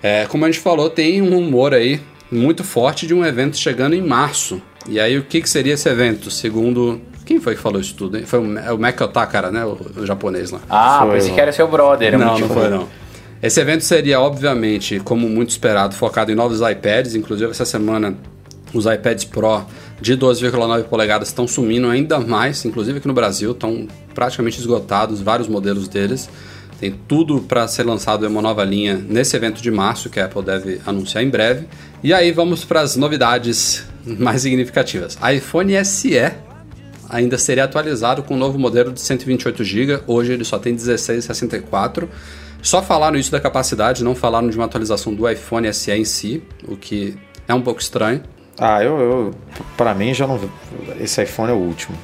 É, 0.00 0.26
como 0.26 0.44
a 0.44 0.50
gente 0.50 0.60
falou, 0.60 0.88
tem 0.88 1.20
um 1.22 1.30
rumor 1.34 1.74
aí 1.74 2.00
muito 2.30 2.62
forte 2.62 3.06
de 3.06 3.14
um 3.14 3.24
evento 3.24 3.56
chegando 3.56 3.94
em 3.94 4.02
março. 4.02 4.62
E 4.88 5.00
aí 5.00 5.18
o 5.18 5.22
que, 5.24 5.40
que 5.40 5.48
seria 5.48 5.74
esse 5.74 5.88
evento? 5.88 6.30
Segundo 6.30 7.00
quem 7.26 7.40
foi 7.40 7.56
que 7.56 7.60
falou 7.60 7.80
isso 7.80 7.94
tudo? 7.94 8.16
Hein? 8.16 8.24
Foi 8.24 8.38
o, 8.38 8.58
é 8.58 8.72
o 8.72 8.78
Mac 8.78 9.00
Otakara, 9.00 9.50
né? 9.50 9.64
O, 9.64 9.76
o 9.96 10.06
japonês 10.06 10.52
lá. 10.52 10.60
Ah, 10.70 11.00
Foi, 11.02 11.16
pensei 11.16 11.34
que 11.34 11.40
era 11.40 11.52
seu 11.52 11.66
brother. 11.66 12.14
é 12.14 12.16
não, 12.16 12.32
muito 12.32 12.46
não 12.46 12.54
foi 12.54 12.68
não. 12.68 12.88
Esse 13.42 13.60
evento 13.60 13.82
seria, 13.82 14.20
obviamente, 14.20 15.00
como 15.00 15.28
muito 15.28 15.50
esperado, 15.50 15.94
focado 15.94 16.30
em 16.30 16.36
novos 16.36 16.60
iPads. 16.60 17.16
Inclusive, 17.16 17.50
essa 17.50 17.64
semana, 17.64 18.16
os 18.72 18.86
iPads 18.86 19.24
Pro 19.24 19.66
de 20.00 20.16
12,9 20.16 20.84
polegadas 20.84 21.28
estão 21.28 21.48
sumindo 21.48 21.88
ainda 21.88 22.20
mais. 22.20 22.64
Inclusive 22.64 22.98
aqui 22.98 23.08
no 23.08 23.14
Brasil, 23.14 23.50
estão 23.50 23.88
praticamente 24.14 24.60
esgotados 24.60 25.20
vários 25.20 25.48
modelos 25.48 25.88
deles. 25.88 26.30
Tem 26.78 26.94
tudo 27.08 27.40
para 27.40 27.66
ser 27.66 27.84
lançado 27.84 28.24
em 28.24 28.28
uma 28.28 28.42
nova 28.42 28.62
linha 28.62 28.94
nesse 28.94 29.34
evento 29.34 29.60
de 29.60 29.70
março, 29.70 30.08
que 30.08 30.20
a 30.20 30.26
Apple 30.26 30.42
deve 30.42 30.80
anunciar 30.86 31.24
em 31.24 31.28
breve. 31.28 31.66
E 32.04 32.14
aí 32.14 32.30
vamos 32.30 32.64
para 32.64 32.82
as 32.82 32.96
novidades 32.96 33.84
mais 34.18 34.42
significativas. 34.42 35.18
iPhone 35.34 35.84
SE 35.84 36.18
ainda 37.08 37.38
seria 37.38 37.64
atualizado 37.64 38.22
com 38.22 38.34
um 38.34 38.38
novo 38.38 38.58
modelo 38.58 38.92
de 38.92 39.00
128 39.00 39.62
GB. 39.64 40.00
Hoje 40.06 40.32
ele 40.32 40.44
só 40.44 40.58
tem 40.58 40.74
16 40.74 41.24
e 41.24 41.26
64. 41.26 42.08
Só 42.62 42.82
falaram 42.82 43.16
isso 43.16 43.30
da 43.30 43.38
capacidade, 43.38 44.02
não 44.02 44.14
falaram 44.14 44.48
de 44.48 44.56
uma 44.56 44.64
atualização 44.64 45.14
do 45.14 45.28
iPhone 45.28 45.72
SE 45.72 45.92
em 45.92 46.04
si, 46.04 46.42
o 46.66 46.76
que 46.76 47.16
é 47.46 47.54
um 47.54 47.62
pouco 47.62 47.80
estranho. 47.80 48.22
Ah, 48.58 48.82
eu, 48.82 48.98
eu 48.98 49.34
para 49.76 49.94
mim 49.94 50.12
já 50.14 50.26
não. 50.26 50.40
Esse 50.98 51.22
iPhone 51.22 51.50
é 51.50 51.54
o 51.54 51.58
último. 51.58 51.96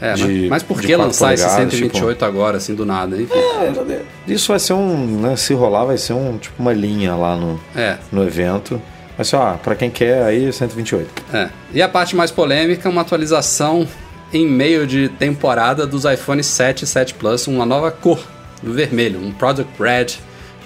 É, 0.00 0.14
De- 0.14 0.48
mas, 0.48 0.64
por 0.64 0.80
que 0.80 0.94
lançar 0.96 1.32
esse 1.32 1.44
polegadas, 1.44 1.72
128 1.78 2.24
agora, 2.24 2.56
assim, 2.56 2.74
do 2.74 2.84
nada? 2.84 3.16
Enfim. 3.20 3.32
É, 3.34 4.02
isso 4.26 4.48
vai 4.48 4.58
ser 4.58 4.72
um. 4.72 5.20
Né, 5.20 5.36
se 5.36 5.54
rolar, 5.54 5.84
vai 5.84 5.96
ser 5.96 6.12
um 6.12 6.38
tipo 6.38 6.60
uma 6.60 6.72
linha 6.72 7.14
lá 7.14 7.36
no, 7.36 7.58
É, 7.74 7.98
no 8.10 8.24
evento. 8.24 8.82
Ser, 9.24 9.36
ó, 9.36 9.54
pra 9.54 9.74
quem 9.74 9.90
quer 9.90 10.22
aí, 10.24 10.52
128. 10.52 11.22
é. 11.32 11.48
E 11.72 11.80
a 11.82 11.88
parte 11.88 12.14
mais 12.16 12.30
polêmica, 12.30 12.88
uma 12.88 13.00
atualização 13.02 13.86
em 14.32 14.46
meio 14.46 14.86
de 14.86 15.08
temporada 15.08 15.86
dos 15.86 16.04
iPhone 16.04 16.42
7 16.42 16.82
e 16.82 16.86
7 16.86 17.14
Plus, 17.14 17.46
uma 17.46 17.66
nova 17.66 17.90
cor, 17.90 18.18
do 18.62 18.72
vermelho, 18.72 19.20
um 19.20 19.32
Product 19.32 19.70
Red 19.82 20.06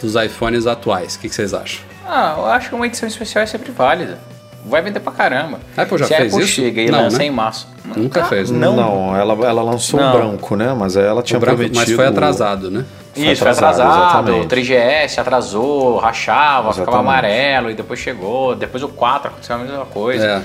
dos 0.01 0.15
iPhones 0.15 0.67
atuais. 0.67 1.17
O 1.17 1.21
que, 1.21 1.29
que 1.29 1.35
vocês 1.35 1.53
acham? 1.55 1.81
Ah, 2.07 2.35
eu 2.39 2.47
acho 2.47 2.69
que 2.69 2.75
uma 2.75 2.87
edição 2.87 3.09
especial 3.09 3.43
é 3.43 3.47
sempre 3.47 3.73
válida. 3.73 4.19
Vai 4.65 4.83
vender 4.83 5.01
pra 5.01 5.13
caramba. 5.13 5.61
A 5.77 5.83
Apple 5.83 5.97
já 5.99 6.07
Se 6.07 6.15
a 6.15 6.17
fez 6.19 6.33
Apple 6.33 6.45
isso? 6.45 6.55
chega 6.55 6.83
e 6.83 6.91
Não, 6.91 7.03
lança 7.03 7.19
né? 7.19 7.27
em 7.27 7.31
março. 7.31 7.69
Nunca 7.97 8.25
fez, 8.25 8.51
né? 8.51 8.59
Não. 8.67 9.17
ela, 9.17 9.33
ela 9.47 9.63
lançou 9.63 9.99
Não. 10.01 10.09
um 10.09 10.13
branco, 10.13 10.57
né? 10.57 10.75
Mas 10.77 10.97
ela 10.97 11.23
tinha 11.23 11.37
O 11.37 11.41
branco- 11.41 11.57
prometido. 11.59 11.79
mas 11.87 11.93
foi 11.93 12.07
atrasado, 12.07 12.69
né? 12.71 12.85
Foi 13.17 13.33
Isso, 13.33 13.43
foi 13.43 13.51
atrasado, 13.51 13.81
atrasado. 13.89 14.29
O 14.29 14.31
exatamente. 14.43 14.49
3GS 14.71 15.19
atrasou, 15.19 15.97
rachava, 15.99 16.73
ficava 16.73 16.91
Exatamente. 16.91 17.01
amarelo 17.09 17.71
e 17.71 17.75
depois 17.75 17.99
chegou. 17.99 18.55
Depois 18.55 18.83
o 18.83 18.89
4 18.89 19.29
aconteceu 19.29 19.57
a 19.57 19.59
mesma 19.59 19.87
coisa. 19.87 20.27
É. 20.27 20.43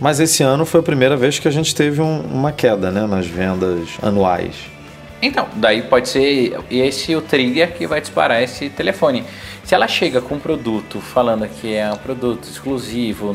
Mas 0.00 0.18
esse 0.20 0.42
ano 0.42 0.64
foi 0.66 0.80
a 0.80 0.82
primeira 0.82 1.16
vez 1.16 1.38
que 1.38 1.46
a 1.46 1.50
gente 1.50 1.74
teve 1.74 2.00
um- 2.00 2.20
uma 2.20 2.52
queda, 2.52 2.90
né? 2.90 3.06
Nas 3.06 3.26
vendas 3.26 3.90
anuais. 4.02 4.54
Então, 5.22 5.46
daí 5.54 5.82
pode 5.82 6.08
ser 6.10 6.58
esse 6.70 7.14
o 7.16 7.22
trigger 7.22 7.72
que 7.74 7.86
vai 7.86 8.00
disparar 8.00 8.42
esse 8.42 8.68
telefone. 8.68 9.24
Se 9.64 9.74
ela 9.74 9.88
chega 9.88 10.20
com 10.20 10.34
um 10.34 10.38
produto 10.38 11.00
falando 11.00 11.48
que 11.48 11.74
é 11.74 11.90
um 11.90 11.96
produto 11.96 12.44
exclusivo, 12.44 13.34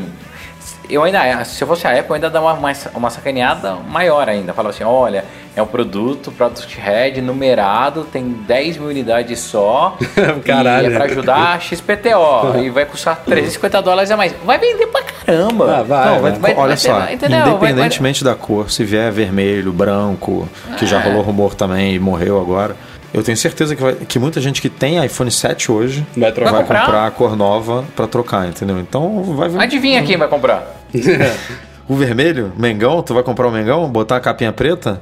eu 0.94 1.04
ainda, 1.04 1.44
se 1.46 1.62
eu 1.64 1.68
fosse 1.68 1.88
a 1.88 1.92
Apple, 1.92 2.10
eu 2.10 2.16
ainda 2.16 2.30
dá 2.30 2.42
uma, 2.42 2.58
uma 2.94 3.10
sacaneada 3.10 3.76
maior 3.90 4.28
ainda. 4.30 4.54
Fala 4.54 4.70
assim, 4.70 4.84
olha, 4.84 5.24
é 5.56 5.62
um 5.62 5.66
produto, 5.68 6.32
Product 6.32 6.80
Red, 6.80 7.22
numerado, 7.22 8.04
tem 8.12 8.28
10 8.30 8.78
mil 8.78 8.90
unidades 8.90 9.40
só. 9.40 9.98
Caralho. 10.46 10.90
E 10.90 10.94
é 10.94 10.96
pra 10.96 11.06
ajudar 11.06 11.54
a 11.56 11.60
XPTO. 11.60 12.58
e 12.64 12.70
vai 12.70 12.86
custar 12.86 13.18
350 13.26 13.82
dólares 13.82 14.12
a 14.12 14.18
mais. 14.18 14.34
Vai 14.46 14.58
vender 14.58 14.88
pra 14.88 15.02
caramba. 15.04 15.78
Ah, 15.80 15.84
vai, 15.84 16.06
Não, 16.06 16.22
vai- 16.22 16.32
vai- 16.34 16.52
olha 16.56 16.68
vai 16.68 16.78
só, 16.78 17.12
entendeu? 17.12 17.48
Independentemente 17.48 18.24
da 18.24 18.36
cor, 18.36 18.70
se 18.72 18.84
vier 18.84 19.12
vermelho, 19.12 19.72
branco, 19.72 20.48
que 20.78 20.86
já 20.86 21.00
É. 21.00 21.04
rolou 21.08 21.22
rumor 21.22 21.56
também 21.56 21.94
e 21.96 22.00
morreu 22.00 22.40
agora, 22.40 22.76
eu 23.14 23.22
tenho 23.22 23.38
certeza 23.38 23.76
que, 23.76 23.82
vai- 23.84 23.94
que 23.96 24.18
muita 24.18 24.40
gente 24.40 24.62
que 24.62 24.70
tem 24.70 25.04
iPhone 25.04 25.30
7 25.30 25.70
hoje 25.72 26.06
Vai. 26.16 26.32
Vai 26.32 26.52
comprar? 26.62 26.82
comprar 26.86 27.08
a 27.08 27.12
cor 27.12 27.36
nova 27.36 27.84
pra 27.96 28.08
trocar, 28.08 28.48
entendeu? 28.48 28.80
Então 28.80 29.24
vai 29.36 29.50
ver. 29.50 29.60
Adivinha 29.62 30.02
quem 30.04 30.16
vai 30.18 30.28
comprar? 30.30 30.81
O 31.90 31.96
vermelho, 31.96 32.54
Mengão, 32.56 33.02
tu 33.02 33.14
vai 33.14 33.22
comprar 33.24 33.48
o 33.48 33.52
Mengão, 33.52 33.90
botar 33.90 34.16
a 34.16 34.20
capinha 34.22 34.54
preta? 34.54 35.02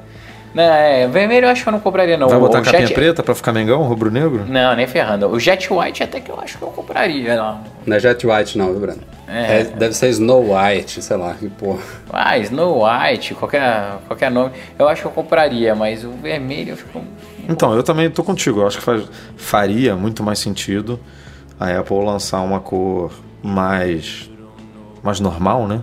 Não, 0.55 0.63
é, 0.63 1.07
vermelho 1.07 1.45
eu 1.45 1.49
acho 1.51 1.61
que 1.61 1.69
eu 1.69 1.73
não 1.73 1.79
compraria 1.79 2.17
não. 2.17 2.27
Vai 2.27 2.37
O- 2.37 2.41
botar 2.41 2.57
a 2.57 2.61
o 2.61 2.63
capinha 2.63 2.87
Jet- 2.87 2.95
preta 2.95 3.21
pra 3.21 3.35
ficar 3.35 3.51
Mengão, 3.51 3.83
rubro-negro? 3.83 4.45
Não, 4.47 4.75
nem 4.75 4.87
ferrando. 4.87 5.27
O 5.27 5.39
Jet 5.39 5.71
White 5.71 6.01
até 6.01 6.19
que 6.19 6.31
eu 6.31 6.39
acho 6.39 6.57
que 6.57 6.63
eu 6.63 6.69
compraria. 6.69 7.35
Não. 7.35 7.59
Não 7.85 7.95
é 7.95 7.99
Jet 7.99 8.25
White, 8.25 8.57
não, 8.57 8.71
viu, 8.71 8.79
Breno? 8.79 9.01
É. 9.27 9.59
É, 9.59 9.63
deve 9.65 9.93
ser 9.93 10.09
Snow 10.09 10.55
White, 10.55 10.99
sei 11.03 11.15
lá, 11.17 11.35
que 11.35 11.47
porra. 11.49 11.79
Ah, 12.11 12.35
Snow 12.39 12.83
White, 12.83 13.35
qualquer, 13.35 13.97
qualquer 14.07 14.31
nome, 14.31 14.51
eu 14.79 14.87
acho 14.89 15.01
que 15.03 15.07
eu 15.07 15.11
compraria, 15.11 15.75
mas 15.75 16.03
o 16.03 16.09
vermelho 16.13 16.71
eu 16.71 16.77
fico. 16.77 17.03
Então, 17.47 17.75
eu 17.75 17.83
também 17.83 18.09
tô 18.09 18.23
contigo. 18.23 18.61
Eu 18.61 18.67
acho 18.67 18.77
que 18.79 18.83
faz- 18.83 19.03
faria 19.37 19.95
muito 19.95 20.23
mais 20.23 20.39
sentido 20.39 20.99
a 21.59 21.69
Apple 21.77 22.03
lançar 22.03 22.41
uma 22.41 22.59
cor 22.59 23.11
mais, 23.43 24.28
mais 25.03 25.19
normal, 25.19 25.67
né? 25.67 25.81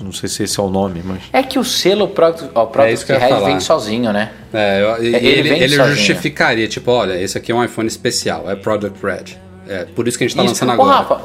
Não 0.00 0.10
sei 0.12 0.28
se 0.28 0.42
esse 0.42 0.58
é 0.58 0.62
o 0.62 0.68
nome, 0.68 1.02
mas. 1.04 1.22
É 1.32 1.42
que 1.42 1.56
o 1.58 1.64
selo 1.64 2.08
Product, 2.08 2.50
ó, 2.54 2.64
É 2.64 2.66
Product 2.66 3.12
ia 3.12 3.18
Red 3.18 3.44
vem 3.44 3.60
sozinho, 3.60 4.12
né? 4.12 4.32
É, 4.52 4.82
eu- 4.82 5.02
e- 5.04 5.06
Ele 5.14 5.26
ele, 5.28 5.48
vem 5.50 5.62
ele 5.62 5.76
justificaria, 5.84 6.66
tipo, 6.66 6.90
olha, 6.90 7.14
esse 7.20 7.38
aqui 7.38 7.52
é 7.52 7.54
um 7.54 7.62
iPhone 7.62 7.86
especial, 7.86 8.50
é 8.50 8.56
Product 8.56 8.98
Red. 9.04 9.38
É, 9.68 9.84
por 9.84 10.08
isso 10.08 10.18
que 10.18 10.24
a 10.24 10.26
gente 10.26 10.36
tá 10.36 10.42
Isso. 10.42 10.50
lançando 10.52 10.70
Ô, 10.70 10.72
agora. 10.82 10.96
Rafa, 10.96 11.20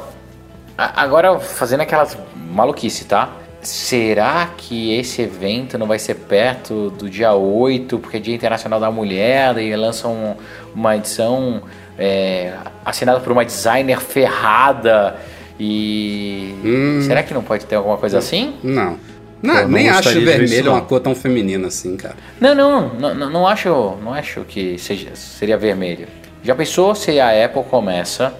agora 0.78 1.38
fazendo 1.40 1.80
aquelas 1.80 2.16
maluquice, 2.36 3.04
tá? 3.04 3.30
Será 3.60 4.48
que 4.56 4.94
esse 4.98 5.20
evento 5.20 5.76
não 5.76 5.86
vai 5.86 5.98
ser 5.98 6.14
perto 6.14 6.90
do 6.90 7.10
dia 7.10 7.32
8, 7.34 7.98
porque 7.98 8.16
é 8.16 8.20
Dia 8.20 8.34
Internacional 8.34 8.80
da 8.80 8.90
Mulher, 8.90 9.52
daí 9.52 9.74
lançam 9.76 10.12
um- 10.14 10.34
uma 10.74 10.96
edição 10.96 11.60
é, 11.98 12.54
assinada 12.82 13.20
por 13.20 13.30
uma 13.30 13.44
designer 13.44 14.00
ferrada 14.00 15.16
e... 15.60 16.54
Hum. 16.64 17.02
Será 17.02 17.22
que 17.22 17.34
não 17.34 17.42
pode 17.42 17.66
ter 17.66 17.76
alguma 17.76 17.98
coisa 17.98 18.16
assim? 18.18 18.54
Não. 18.64 18.96
Não, 19.42 19.54
Pô, 19.54 19.60
não 19.62 19.68
nem 19.68 19.88
acho 19.88 20.10
vermelho 20.20 20.44
isso, 20.44 20.70
uma 20.70 20.80
cor 20.82 21.00
tão 21.00 21.14
feminina 21.14 21.68
assim, 21.68 21.96
cara. 21.96 22.16
Não, 22.40 22.54
não, 22.54 22.88
não, 22.94 23.14
não, 23.14 23.30
não 23.30 23.46
acho, 23.46 23.68
não 24.02 24.12
acho 24.12 24.40
que 24.48 24.76
seja, 24.78 25.08
seria 25.14 25.56
vermelho. 25.56 26.06
Já 26.42 26.54
pensou 26.54 26.94
se 26.94 27.18
a 27.20 27.44
Apple 27.44 27.62
começa 27.64 28.34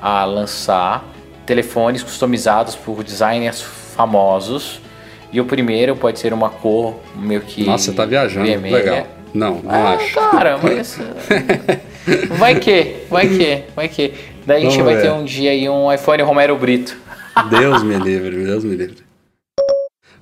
a 0.00 0.24
lançar 0.24 1.04
telefones 1.46 2.02
customizados 2.02 2.74
por 2.74 3.02
designers 3.02 3.62
famosos 3.62 4.80
e 5.32 5.40
o 5.40 5.44
primeiro 5.44 5.96
pode 5.96 6.18
ser 6.18 6.32
uma 6.32 6.50
cor 6.50 6.96
meio 7.16 7.40
que 7.40 7.64
Nossa, 7.64 7.84
você 7.90 7.92
tá 7.92 8.04
viajando. 8.04 8.46
vermelha. 8.46 8.76
Legal. 8.76 9.06
Não, 9.32 9.60
não 9.62 9.70
Ah, 9.70 9.94
acho. 9.94 10.14
cara, 10.14 10.58
mas 10.62 10.98
vai 12.38 12.54
que, 12.60 12.96
vai 13.10 13.28
que, 13.28 13.62
vai 13.74 13.88
que. 13.88 14.12
Daí 14.46 14.58
a 14.58 14.70
gente 14.70 14.78
Vamos 14.78 14.92
vai 14.92 15.02
ter 15.02 15.12
um 15.12 15.24
dia 15.24 15.50
aí 15.50 15.68
um 15.68 15.92
iPhone 15.92 16.22
Romero 16.22 16.56
Brito. 16.56 16.96
Deus 17.50 17.82
me 17.82 17.96
livre, 17.96 18.44
Deus 18.44 18.64
me 18.64 18.76
livre. 18.76 18.98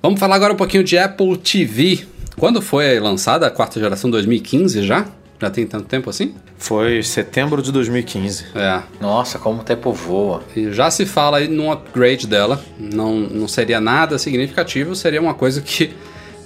Vamos 0.01 0.19
falar 0.19 0.35
agora 0.35 0.53
um 0.53 0.57
pouquinho 0.57 0.83
de 0.83 0.97
Apple 0.97 1.37
TV. 1.37 2.05
Quando 2.37 2.61
foi 2.61 2.99
lançada 2.99 3.47
a 3.47 3.51
quarta 3.51 3.79
geração? 3.79 4.09
2015 4.09 4.81
já? 4.83 5.05
Já 5.39 5.49
tem 5.49 5.65
tanto 5.65 5.85
tempo 5.85 6.09
assim? 6.09 6.33
Foi 6.57 7.03
setembro 7.03 7.61
de 7.61 7.71
2015. 7.71 8.45
É. 8.55 8.81
Nossa, 9.01 9.37
como 9.37 9.61
o 9.61 9.63
tempo 9.63 9.91
voa. 9.91 10.41
E 10.55 10.71
já 10.71 10.89
se 10.89 11.05
fala 11.05 11.39
aí 11.39 11.49
num 11.49 11.71
upgrade 11.71 12.27
dela. 12.27 12.63
Não, 12.79 13.15
não 13.15 13.47
seria 13.47 13.81
nada 13.81 14.17
significativo, 14.17 14.95
seria 14.95 15.21
uma 15.21 15.33
coisa 15.33 15.61
que 15.61 15.93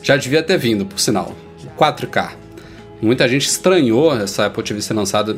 já 0.02 0.18
devia 0.18 0.42
ter 0.42 0.58
vindo, 0.58 0.86
por 0.86 1.00
sinal. 1.00 1.32
4K. 1.78 2.32
Muita 3.00 3.28
gente 3.28 3.46
estranhou 3.46 4.16
essa 4.16 4.48
Apple 4.48 4.64
TV 4.64 4.82
ser 4.82 4.96
lançada, 4.96 5.38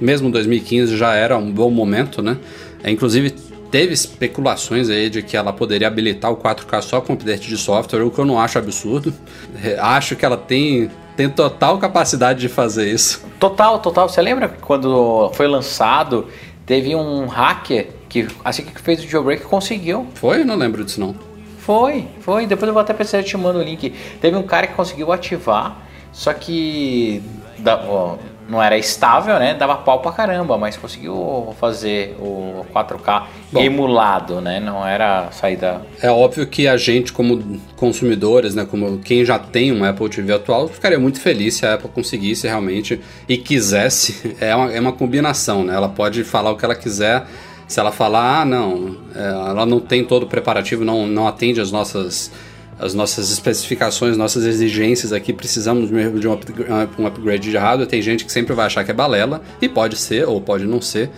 mesmo 0.00 0.28
em 0.28 0.30
2015 0.30 0.96
já 0.96 1.14
era 1.14 1.36
um 1.36 1.50
bom 1.50 1.70
momento, 1.70 2.22
né? 2.22 2.36
É, 2.82 2.90
inclusive, 2.90 3.30
teve 3.70 3.92
especulações 3.92 4.88
aí 4.88 5.08
de 5.10 5.22
que 5.22 5.36
ela 5.36 5.52
poderia 5.52 5.86
habilitar 5.86 6.30
o 6.32 6.36
4K 6.36 6.82
só 6.82 7.00
com 7.00 7.12
update 7.12 7.48
de 7.48 7.56
software, 7.56 8.02
o 8.02 8.10
que 8.10 8.18
eu 8.18 8.24
não 8.24 8.38
acho 8.40 8.58
absurdo. 8.58 9.12
É, 9.62 9.78
Acho 9.78 10.16
que 10.16 10.24
ela 10.24 10.36
tem, 10.36 10.90
tem 11.16 11.28
total 11.28 11.76
capacidade 11.78 12.40
de 12.40 12.48
fazer 12.48 12.90
isso. 12.92 13.22
Total, 13.38 13.78
total. 13.78 14.08
Você 14.08 14.22
lembra 14.22 14.48
quando 14.60 15.30
foi 15.34 15.46
lançado, 15.46 16.26
teve 16.64 16.94
um 16.96 17.26
hacker 17.26 17.88
que, 18.08 18.26
assim 18.44 18.62
que 18.64 18.80
fez 18.80 19.04
o 19.04 19.08
jailbreak, 19.08 19.42
conseguiu. 19.44 20.06
Foi? 20.14 20.44
Não 20.44 20.56
lembro 20.56 20.82
disso 20.84 20.98
não. 21.00 21.14
Foi, 21.58 22.06
foi. 22.20 22.46
Depois 22.46 22.66
eu 22.68 22.72
vou 22.72 22.80
até 22.80 22.94
precisar 22.94 23.22
te 23.22 23.36
mando 23.36 23.58
o 23.58 23.62
link. 23.62 23.92
Teve 24.20 24.36
um 24.36 24.42
cara 24.42 24.66
que 24.66 24.74
conseguiu 24.74 25.12
ativar, 25.12 25.76
só 26.10 26.32
que 26.32 27.22
da- 27.58 27.84
ó, 27.86 28.16
não 28.50 28.60
era 28.60 28.76
estável, 28.76 29.38
né? 29.38 29.54
Dava 29.54 29.76
pau 29.76 30.00
pra 30.00 30.10
caramba, 30.10 30.58
mas 30.58 30.76
conseguiu 30.76 31.54
fazer 31.60 32.16
o 32.18 32.66
4K 32.74 33.26
Bom. 33.52 33.60
emulado, 33.60 34.40
né? 34.40 34.58
Não 34.58 34.84
era 34.84 35.30
saída. 35.30 35.82
É 36.02 36.10
óbvio 36.10 36.44
que 36.46 36.66
a 36.66 36.76
gente, 36.76 37.12
como 37.12 37.60
consumidores, 37.76 38.54
né, 38.54 38.66
como 38.68 38.98
quem 38.98 39.24
já 39.24 39.38
tem 39.38 39.72
um 39.72 39.84
Apple 39.84 40.08
TV 40.08 40.34
atual, 40.34 40.66
ficaria 40.66 40.98
muito 40.98 41.20
feliz 41.20 41.54
se 41.54 41.64
a 41.64 41.74
Apple 41.74 41.88
conseguisse 41.90 42.48
realmente 42.48 43.00
e 43.28 43.36
quisesse. 43.36 44.40
É 44.40 44.54
uma, 44.54 44.72
é 44.72 44.80
uma 44.80 44.92
combinação, 44.92 45.62
né? 45.62 45.74
Ela 45.74 45.88
pode 45.88 46.24
falar 46.24 46.50
o 46.50 46.56
que 46.56 46.64
ela 46.64 46.74
quiser. 46.74 47.26
Se 47.68 47.78
ela 47.78 47.92
falar, 47.92 48.40
ah, 48.40 48.44
não, 48.44 48.96
é, 49.14 49.28
ela 49.28 49.66
não 49.66 49.78
tem 49.78 50.02
todo 50.02 50.22
o 50.22 50.26
preparativo, 50.26 50.84
não, 50.84 51.06
não 51.06 51.28
atende 51.28 51.60
as 51.60 51.70
nossas, 51.70 52.32
as 52.80 52.94
nossas 52.94 53.30
especificações, 53.30 54.16
nossas 54.16 54.44
exigências 54.44 55.12
aqui, 55.12 55.32
precisamos 55.32 55.90
mesmo 55.90 56.18
de 56.18 56.26
um, 56.26 56.32
upgra- 56.32 56.88
um 56.98 57.06
upgrade 57.06 57.50
de 57.50 57.56
hardware. 57.56 57.88
Tem 57.88 58.00
gente 58.00 58.24
que 58.24 58.32
sempre 58.32 58.54
vai 58.54 58.66
achar 58.66 58.84
que 58.84 58.90
é 58.90 58.94
balela, 58.94 59.42
e 59.60 59.68
pode 59.68 59.96
ser, 59.96 60.26
ou 60.26 60.40
pode 60.40 60.64
não 60.64 60.80
ser. 60.80 61.10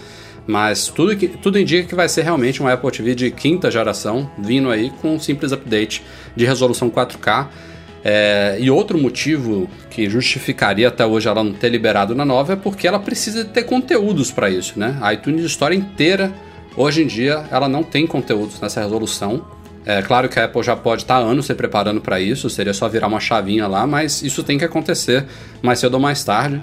Mas 0.46 0.88
tudo, 0.88 1.16
que, 1.16 1.28
tudo 1.28 1.58
indica 1.58 1.88
que 1.88 1.94
vai 1.94 2.08
ser 2.08 2.22
realmente 2.22 2.62
um 2.62 2.66
Apple 2.66 2.90
TV 2.90 3.14
de 3.14 3.30
quinta 3.30 3.70
geração, 3.70 4.28
vindo 4.38 4.70
aí 4.70 4.90
com 5.00 5.14
um 5.14 5.20
simples 5.20 5.52
update 5.52 6.02
de 6.34 6.44
resolução 6.44 6.90
4K. 6.90 7.48
É, 8.04 8.56
e 8.58 8.68
outro 8.68 8.98
motivo 8.98 9.70
que 9.88 10.10
justificaria 10.10 10.88
até 10.88 11.06
hoje 11.06 11.28
ela 11.28 11.44
não 11.44 11.52
ter 11.52 11.68
liberado 11.68 12.16
na 12.16 12.24
nova 12.24 12.54
é 12.54 12.56
porque 12.56 12.88
ela 12.88 12.98
precisa 12.98 13.44
ter 13.44 13.62
conteúdos 13.62 14.32
para 14.32 14.50
isso, 14.50 14.76
né? 14.76 14.98
A 15.00 15.14
iTunes 15.14 15.44
Store 15.44 15.76
inteira, 15.76 16.32
hoje 16.76 17.04
em 17.04 17.06
dia, 17.06 17.44
ela 17.48 17.68
não 17.68 17.84
tem 17.84 18.04
conteúdos 18.04 18.60
nessa 18.60 18.80
resolução. 18.82 19.46
É 19.84 20.00
claro 20.00 20.28
que 20.28 20.38
a 20.38 20.44
Apple 20.44 20.62
já 20.62 20.76
pode 20.76 21.02
estar 21.02 21.18
anos 21.18 21.46
se 21.46 21.54
preparando 21.54 22.00
para 22.00 22.20
isso, 22.20 22.48
seria 22.48 22.72
só 22.72 22.88
virar 22.88 23.08
uma 23.08 23.20
chavinha 23.20 23.66
lá, 23.66 23.86
mas 23.86 24.22
isso 24.22 24.42
tem 24.42 24.56
que 24.56 24.64
acontecer 24.64 25.26
mais 25.60 25.80
cedo 25.80 25.94
ou 25.94 26.00
mais 26.00 26.22
tarde. 26.22 26.62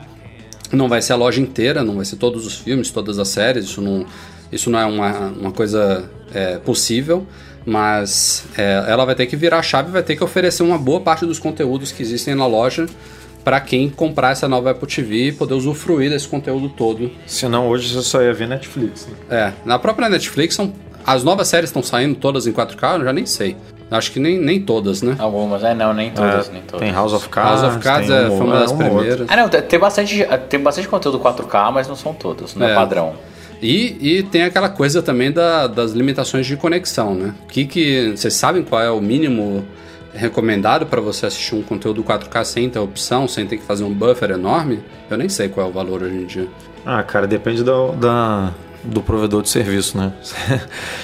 Não 0.72 0.88
vai 0.88 1.02
ser 1.02 1.14
a 1.14 1.16
loja 1.16 1.42
inteira, 1.42 1.84
não 1.84 1.96
vai 1.96 2.06
ser 2.06 2.16
todos 2.16 2.46
os 2.46 2.56
filmes, 2.56 2.92
todas 2.92 3.20
as 3.20 3.28
séries, 3.28 3.66
isso 3.66 3.82
não, 3.82 4.06
isso 4.52 4.70
não 4.70 4.80
é 4.80 4.86
uma, 4.86 5.12
uma 5.28 5.52
coisa 5.52 6.10
é, 6.34 6.58
possível, 6.58 7.28
mas 7.66 8.46
é, 8.58 8.86
ela 8.88 9.04
vai 9.04 9.16
ter 9.16 9.26
que 9.26 9.36
virar 9.36 9.60
a 9.60 9.64
chave, 9.64 9.92
vai 9.92 10.04
ter 10.04 10.16
que 10.16 10.24
oferecer 10.24 10.64
uma 10.64 10.78
boa 10.78 11.02
parte 11.02 11.26
dos 11.26 11.40
conteúdos 11.40 11.92
que 11.92 12.02
existem 12.02 12.36
na 12.36 12.46
loja 12.46 12.86
para 13.44 13.60
quem 13.60 13.90
comprar 13.90 14.32
essa 14.32 14.48
nova 14.48 14.72
Apple 14.72 14.88
TV 14.88 15.28
e 15.28 15.32
poder 15.32 15.56
usufruir 15.56 16.10
desse 16.10 16.28
conteúdo 16.28 16.70
todo. 16.70 17.10
Senão 17.26 17.68
hoje 17.68 17.94
você 17.94 18.08
só 18.08 18.22
ia 18.22 18.34
ver 18.34 18.48
Netflix. 18.48 19.08
Né? 19.08 19.14
É, 19.30 19.54
na 19.66 19.80
própria 19.80 20.08
Netflix 20.10 20.56
são 20.56 20.74
as 21.06 21.24
novas 21.24 21.48
séries 21.48 21.70
estão 21.70 21.84
saindo 21.84 22.16
todas 22.16 22.48
em 22.48 22.54
4K, 22.54 23.00
eu 23.00 23.06
já 23.06 23.14
nem 23.14 23.26
sei. 23.26 23.56
Acho 23.92 24.12
que 24.12 24.20
nem, 24.20 24.38
nem 24.38 24.62
todas, 24.62 25.02
né? 25.02 25.16
Algumas, 25.18 25.64
é, 25.64 25.74
não, 25.74 25.94
nem 25.94 26.12
todas, 26.12 26.48
é, 26.48 26.52
nem 26.52 26.62
todas. 26.62 26.80
Tem 26.80 26.92
House 26.94 27.12
of 27.12 27.28
Cards. 27.30 27.62
House 27.62 27.76
of 27.76 27.84
Cards 27.84 28.10
é, 28.10 28.28
foi 28.28 28.42
uma 28.42 28.60
das 28.60 28.72
primeiras. 28.72 29.28
Ah, 29.30 29.36
não, 29.36 29.50
tem 29.50 29.80
bastante, 29.80 30.28
tem 30.48 30.60
bastante 30.60 30.88
conteúdo 30.88 31.20
4K, 31.20 31.72
mas 31.72 31.88
não 31.88 31.96
são 31.96 32.14
todos, 32.14 32.54
não 32.56 32.68
é, 32.68 32.72
é 32.72 32.76
padrão. 32.76 33.14
E, 33.62 34.20
e 34.20 34.24
tem 34.24 34.44
aquela 34.44 34.70
coisa 34.70 35.02
também 35.02 35.32
da, 35.32 35.68
das 35.68 35.92
limitações 35.92 36.46
de 36.46 36.56
conexão, 36.56 37.16
né? 37.16 37.34
Que, 37.50 37.66
que 37.66 38.12
vocês 38.16 38.34
sabem 38.34 38.64
qual 38.64 38.82
é 38.82 38.92
o 38.92 39.02
mínimo 39.02 39.66
recomendado 40.14 40.86
para 40.86 41.02
você 41.02 41.26
assistir 41.26 41.56
um 41.56 41.62
conteúdo 41.62 42.04
4K 42.04 42.44
sem 42.44 42.70
ter 42.70 42.80
opção, 42.80 43.28
sem 43.28 43.46
ter 43.46 43.58
que 43.58 43.64
fazer 43.64 43.84
um 43.84 43.94
buffer 43.94 44.32
enorme? 44.32 44.82
Eu 45.10 45.18
nem 45.18 45.28
sei 45.28 45.50
qual 45.50 45.66
é 45.66 45.70
o 45.70 45.74
valor 45.74 46.04
hoje 46.04 46.16
em 46.16 46.26
dia. 46.26 46.48
Ah, 46.86 47.04
cara, 47.04 47.28
depende 47.28 47.64
do, 47.64 47.92
da, 47.94 48.54
do 48.84 49.02
provedor 49.02 49.42
de 49.42 49.50
serviço, 49.50 49.98
né? 49.98 50.14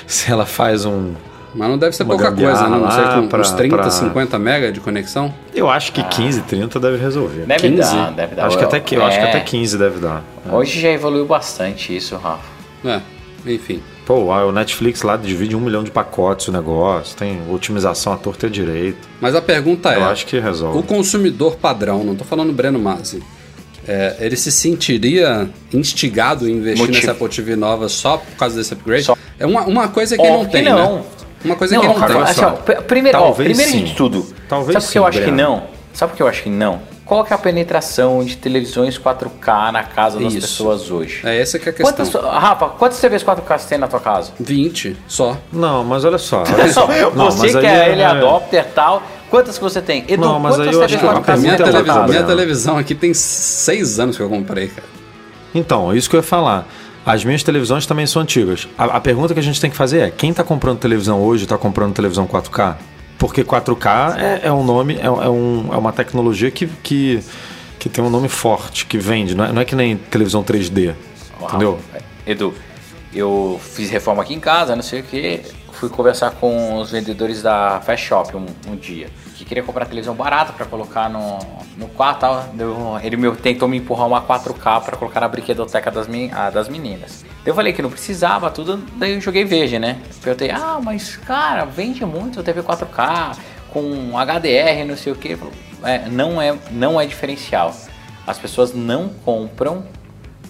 Se 0.08 0.32
ela 0.32 0.46
faz 0.46 0.86
um. 0.86 1.14
Mas 1.54 1.70
não 1.70 1.78
deve 1.78 1.96
ser 1.96 2.04
pouca 2.04 2.32
coisa, 2.32 2.68
né? 2.68 2.78
Não 2.78 2.92
sei, 2.92 3.04
com 3.04 3.28
pra, 3.28 3.40
uns 3.40 3.52
30, 3.52 3.76
pra... 3.78 3.90
50 3.90 4.38
mega 4.38 4.72
de 4.74 4.82
conexão? 4.82 5.34
Eu 5.54 5.70
acho 5.70 5.94
que 5.94 6.02
ah. 6.02 6.06
15, 6.06 6.42
30 6.42 6.80
deve 6.82 6.98
resolver. 6.98 7.46
Deve 7.46 7.70
15? 7.70 7.78
dar, 7.78 8.12
deve 8.12 8.36
dar. 8.36 8.48
Acho, 8.48 8.58
que 8.58 8.64
até, 8.66 8.84
eu 8.92 9.02
é. 9.02 9.06
acho 9.06 9.20
que 9.20 9.26
até 9.26 9.40
15 9.40 9.78
deve 9.78 10.00
dar. 10.00 10.22
Hoje 10.52 10.82
já 10.82 10.90
evoluiu 10.90 11.26
bastante 11.26 11.96
isso, 11.96 12.18
Rafa. 12.18 12.44
É, 12.84 13.02
enfim. 13.46 13.82
Pô, 14.06 14.26
o 14.26 14.52
Netflix 14.52 15.02
lá 15.02 15.18
divide 15.18 15.56
um 15.56 15.60
milhão 15.60 15.84
de 15.84 15.90
pacotes 15.90 16.48
o 16.48 16.52
negócio, 16.52 17.18
tem 17.18 17.42
otimização 17.50 18.14
à 18.14 18.18
torta 18.18 18.46
e 18.46 18.50
direito. 18.50 19.08
Mas 19.20 19.34
a 19.34 19.42
pergunta 19.42 19.92
é: 19.92 19.98
Eu 19.98 20.06
acho 20.06 20.28
que 20.28 20.38
resolve. 20.40 20.78
O 20.78 20.84
consumidor 20.84 21.56
padrão, 21.56 22.04
não 22.04 22.16
tô 22.16 22.24
falando 22.24 22.54
Breno 22.54 22.78
Masi, 22.78 23.24
é, 23.88 24.16
ele 24.20 24.36
se 24.36 24.52
sentiria 24.52 25.50
instigado 25.74 26.48
em 26.50 26.54
investir 26.54 26.80
Motivo. 26.80 26.98
nessa 26.98 27.12
Apple 27.12 27.30
TV 27.30 27.56
nova 27.56 27.88
só 27.88 28.18
por 28.18 28.36
causa 28.36 28.58
desse 28.58 28.74
upgrade? 28.74 29.04
Só. 29.04 29.18
É 29.40 29.46
uma, 29.46 29.62
uma 29.64 29.88
coisa 29.88 30.18
que 30.18 30.24
oh, 30.24 30.38
não 30.40 30.46
tem, 30.46 30.64
que 30.64 30.70
não. 30.70 30.96
Né? 30.96 31.04
Uma 31.46 31.56
coisa 31.56 31.76
não, 31.76 31.82
que 31.82 31.88
não 31.88 31.96
cara, 31.96 32.14
tem. 32.14 32.24
Assim, 32.24 32.44
ó, 32.44 32.52
primeiro, 32.82 33.20
ó, 33.20 33.32
primeiro 33.32 33.72
de 33.72 33.94
tudo, 33.94 34.26
Talvez 34.50 34.74
sabe 34.74 34.86
por 34.86 34.92
que 34.92 34.98
eu 34.98 35.06
acho 35.06 35.22
que 35.24 35.32
não? 35.32 35.64
Sabe 35.94 36.12
por 36.12 36.18
que 36.18 36.24
eu 36.24 36.28
acho 36.28 36.44
que 36.44 36.50
não? 36.50 36.82
Qual 37.06 37.24
que 37.24 37.32
é 37.32 37.36
a 37.36 37.40
penetração 37.40 38.26
de 38.26 38.36
televisões 38.36 38.98
4K 38.98 39.72
na 39.72 39.84
casa 39.84 40.20
das 40.20 40.34
Isso. 40.34 40.42
pessoas 40.42 40.90
hoje? 40.90 41.22
É 41.24 41.40
essa 41.40 41.60
que 41.60 41.70
é 41.70 41.72
a 41.72 41.74
questão. 41.74 42.06
Quantas, 42.06 42.22
Rafa, 42.22 42.70
quantas 42.70 43.00
TVs 43.00 43.24
4K 43.24 43.60
você 43.60 43.70
tem 43.70 43.78
na 43.78 43.88
tua 43.88 44.00
casa? 44.00 44.32
20 44.40 44.98
só. 45.08 45.38
Não, 45.54 45.84
mas 45.84 46.04
olha 46.04 46.18
só. 46.18 46.44
Olha 46.52 46.68
só. 46.74 46.88
não, 47.16 47.30
você 47.30 47.60
que 47.60 47.66
é 47.66 47.92
ele 47.92 48.02
é... 48.02 48.06
adopter 48.06 48.66
tal, 48.74 49.04
quantas 49.30 49.58
que 49.58 49.64
você 49.64 49.82
tem? 49.82 50.04
Edu, 50.08 50.22
não, 50.22 50.40
mas 50.40 50.56
quantas 50.56 50.68
aí 50.68 50.74
eu 50.74 50.84
acho 50.84 50.98
que 50.98 51.32
a 51.32 51.38
minha, 51.38 51.58
televisão, 51.58 52.08
minha 52.08 52.24
televisão 52.24 52.78
aqui 52.78 52.96
tem 52.96 53.14
6 53.14 54.00
anos 54.00 54.18
que 54.18 54.24
eu 54.24 54.30
comprei, 54.30 54.68
cara. 54.68 54.88
Então, 55.54 55.96
isso 55.96 56.10
que 56.10 56.16
eu 56.16 56.20
ia 56.20 56.24
falar. 56.24 56.68
As 57.06 57.24
minhas 57.24 57.44
televisões 57.44 57.86
também 57.86 58.08
são 58.08 58.22
antigas. 58.22 58.68
A, 58.78 58.86
a 58.86 59.00
pergunta 59.00 59.34
que 59.34 59.40
a 59.40 59.44
gente 59.44 59.62
tem 59.62 59.70
que 59.70 59.76
fazer 59.76 60.00
é: 60.00 60.12
quem 60.12 60.32
está 60.32 60.44
comprando 60.44 60.80
televisão 60.80 61.22
hoje 61.22 61.44
está 61.44 61.58
comprando 61.58 61.94
televisão 61.94 62.28
4K? 62.28 62.76
Porque 63.18 63.44
4K 63.44 64.18
é, 64.18 64.48
é 64.48 64.52
um 64.52 64.64
nome, 64.64 64.96
é, 64.96 65.06
é, 65.06 65.10
um, 65.10 65.70
é 65.72 65.78
uma 65.78 65.94
tecnologia 65.94 66.52
que, 66.52 66.68
que, 66.68 67.24
que 67.80 67.88
tem 67.88 68.04
um 68.04 68.10
nome 68.10 68.28
forte, 68.28 68.86
que 68.86 68.98
vende. 68.98 69.36
Não 69.36 69.46
é, 69.46 69.52
não 69.52 69.62
é 69.62 69.66
que 69.66 69.76
nem 69.76 69.96
televisão 69.96 70.44
3D. 70.44 70.94
Uau. 71.40 71.50
Entendeu? 71.50 71.80
Edu, 72.26 72.54
eu 73.14 73.62
fiz 73.64 73.90
reforma 73.90 74.24
aqui 74.24 74.34
em 74.34 74.40
casa, 74.40 74.76
não 74.76 74.84
sei 74.84 75.02
o 75.02 75.04
que. 75.04 75.42
Fui 75.76 75.90
conversar 75.90 76.32
com 76.32 76.80
os 76.80 76.92
vendedores 76.92 77.42
da 77.42 77.82
Fast 77.82 78.08
Shop 78.08 78.36
um, 78.36 78.46
um 78.68 78.76
dia 78.76 79.10
que 79.36 79.44
queria 79.44 79.62
comprar 79.62 79.86
televisão 79.86 80.16
barata 80.16 80.54
para 80.54 80.66
colocar 80.66 81.10
no, 81.10 81.40
no 81.78 81.88
quarto. 81.90 82.22
Tal. 82.22 82.50
Ele 83.04 83.18
me, 83.18 83.36
tentou 83.36 83.68
me 83.68 83.78
empurrar 83.78 84.08
uma 84.08 84.22
4K 84.22 84.82
para 84.84 84.98
colocar 84.98 85.20
na 85.20 85.28
brinquedoteca 85.28 85.92
das, 85.92 86.08
ah, 86.32 86.50
das 86.50 86.70
meninas. 86.70 87.26
Eu 87.46 87.54
falei 87.54 87.74
que 87.74 87.82
não 87.82 87.90
precisava, 87.90 88.50
tudo, 88.50 88.78
daí 88.96 89.14
eu 89.14 89.22
joguei 89.22 89.44
veja, 89.44 89.78
né? 89.78 90.00
Eu 90.08 90.22
perguntei, 90.22 90.50
ah, 90.50 90.80
mas 90.82 91.18
cara, 91.18 91.66
vende 91.66 92.06
muito 92.06 92.42
TV 92.42 92.64
4K 92.64 93.38
com 93.72 94.14
HDR, 94.18 94.86
não 94.88 94.96
sei 94.96 95.12
o 95.12 95.16
que. 95.16 95.38
É, 95.84 96.08
não, 96.08 96.42
é, 96.42 96.58
não 96.72 97.00
é 97.00 97.06
diferencial. 97.06 97.76
As 98.26 98.40
pessoas 98.40 98.74
não 98.74 99.10
compram 99.10 99.84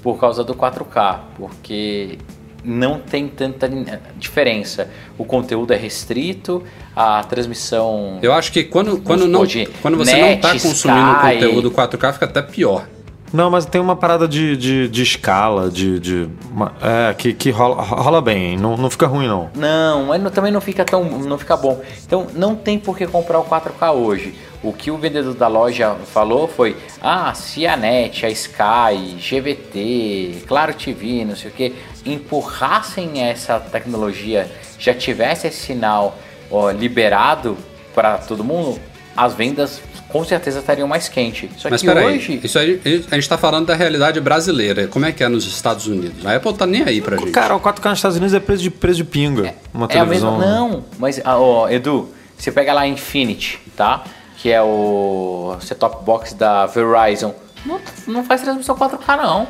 por 0.01 0.19
causa 0.19 0.43
do 0.43 0.53
4K, 0.53 1.19
porque 1.35 2.19
não 2.65 2.99
tem 2.99 3.27
tanta 3.27 3.69
diferença. 4.17 4.89
O 5.17 5.23
conteúdo 5.23 5.73
é 5.73 5.77
restrito, 5.77 6.63
a 6.95 7.23
transmissão. 7.23 8.19
Eu 8.21 8.33
acho 8.33 8.51
que 8.51 8.63
quando, 8.63 8.97
quando, 9.01 9.27
não, 9.27 9.45
quando 9.81 9.97
você 9.97 10.15
net, 10.15 10.21
não 10.21 10.29
está 10.33 10.51
consumindo 10.51 11.11
Sky... 11.11 11.33
conteúdo 11.33 11.71
4K, 11.71 12.13
fica 12.13 12.25
até 12.25 12.41
pior. 12.41 12.87
Não, 13.33 13.49
mas 13.49 13.65
tem 13.65 13.81
uma 13.81 13.95
parada 13.95 14.27
de, 14.27 14.55
de, 14.55 14.87
de 14.87 15.03
escala, 15.03 15.69
de. 15.69 15.99
de 15.99 16.29
uma, 16.49 16.73
é, 16.81 17.13
que, 17.13 17.33
que 17.33 17.49
rola, 17.49 17.81
rola 17.81 18.21
bem, 18.21 18.57
não, 18.57 18.77
não 18.77 18.89
fica 18.89 19.07
ruim, 19.07 19.27
não. 19.27 19.49
Não, 19.53 20.05
mas 20.05 20.31
também 20.31 20.51
não 20.51 20.61
fica 20.61 20.85
tão. 20.85 21.03
não 21.03 21.37
fica 21.37 21.57
bom. 21.57 21.81
Então 22.05 22.27
não 22.33 22.55
tem 22.55 22.79
por 22.79 22.97
que 22.97 23.05
comprar 23.05 23.39
o 23.39 23.43
4K 23.43 23.93
hoje. 23.93 24.33
O 24.63 24.73
que 24.73 24.89
o 24.89 24.97
vendedor 24.97 25.33
da 25.33 25.47
loja 25.47 25.95
falou 26.11 26.47
foi: 26.47 26.75
ah, 27.01 27.33
se 27.33 27.67
a 27.67 27.75
NET, 27.75 28.25
a 28.25 28.29
Sky, 28.29 29.15
GVT, 29.19 30.43
Claro 30.47 30.73
TV, 30.73 31.25
não 31.25 31.35
sei 31.35 31.49
o 31.49 31.53
que, 31.53 31.75
empurrassem 32.05 33.21
essa 33.21 33.59
tecnologia, 33.59 34.49
já 34.79 34.93
tivesse 34.93 35.47
esse 35.47 35.57
sinal 35.57 36.17
ó, 36.49 36.71
liberado 36.71 37.57
para 37.93 38.17
todo 38.17 38.43
mundo, 38.43 38.79
as 39.15 39.33
vendas 39.33 39.81
com 40.15 40.23
certeza 40.23 40.59
estariam 40.59 40.87
mais 40.87 41.09
quentes. 41.09 41.49
Só 41.57 41.69
Mas 41.69 41.81
que 41.81 41.89
hoje. 41.89 42.33
Aí, 42.33 42.41
isso 42.43 42.57
aí, 42.57 42.81
a 42.85 42.89
gente 42.89 43.17
está 43.17 43.37
falando 43.37 43.65
da 43.65 43.75
realidade 43.75 44.19
brasileira. 44.21 44.87
Como 44.87 45.05
é 45.05 45.11
que 45.11 45.23
é 45.23 45.27
nos 45.27 45.45
Estados 45.45 45.87
Unidos? 45.87 46.25
A 46.25 46.35
Apple 46.35 46.53
tá 46.53 46.65
nem 46.65 46.83
aí 46.83 47.01
pra 47.01 47.17
gente. 47.17 47.31
Cara, 47.31 47.55
o 47.55 47.59
4K 47.59 47.89
nos 47.89 47.99
Estados 47.99 48.17
Unidos 48.17 48.33
é 48.33 48.39
preço 48.39 48.63
de, 48.63 48.69
preço 48.69 48.97
de 48.97 49.03
pinga. 49.03 49.47
É, 49.47 49.55
uma 49.73 49.87
televisão. 49.87 50.35
É 50.35 50.39
mesma, 50.39 50.55
não, 50.55 50.85
mas, 50.97 51.21
ó, 51.25 51.67
Edu, 51.69 52.09
você 52.37 52.51
pega 52.51 52.73
lá 52.73 52.81
a 52.81 52.87
Infinity, 52.87 53.59
tá? 53.75 54.03
Que 54.45 54.51
é 54.51 54.61
o 54.61 55.57
set-top 55.59 56.05
box 56.05 56.35
da 56.35 56.67
Verizon, 56.67 57.33
não, 57.65 57.81
não 58.05 58.23
faz 58.23 58.43
transmissão 58.43 58.77
4K 58.77 59.17
não. 59.17 59.47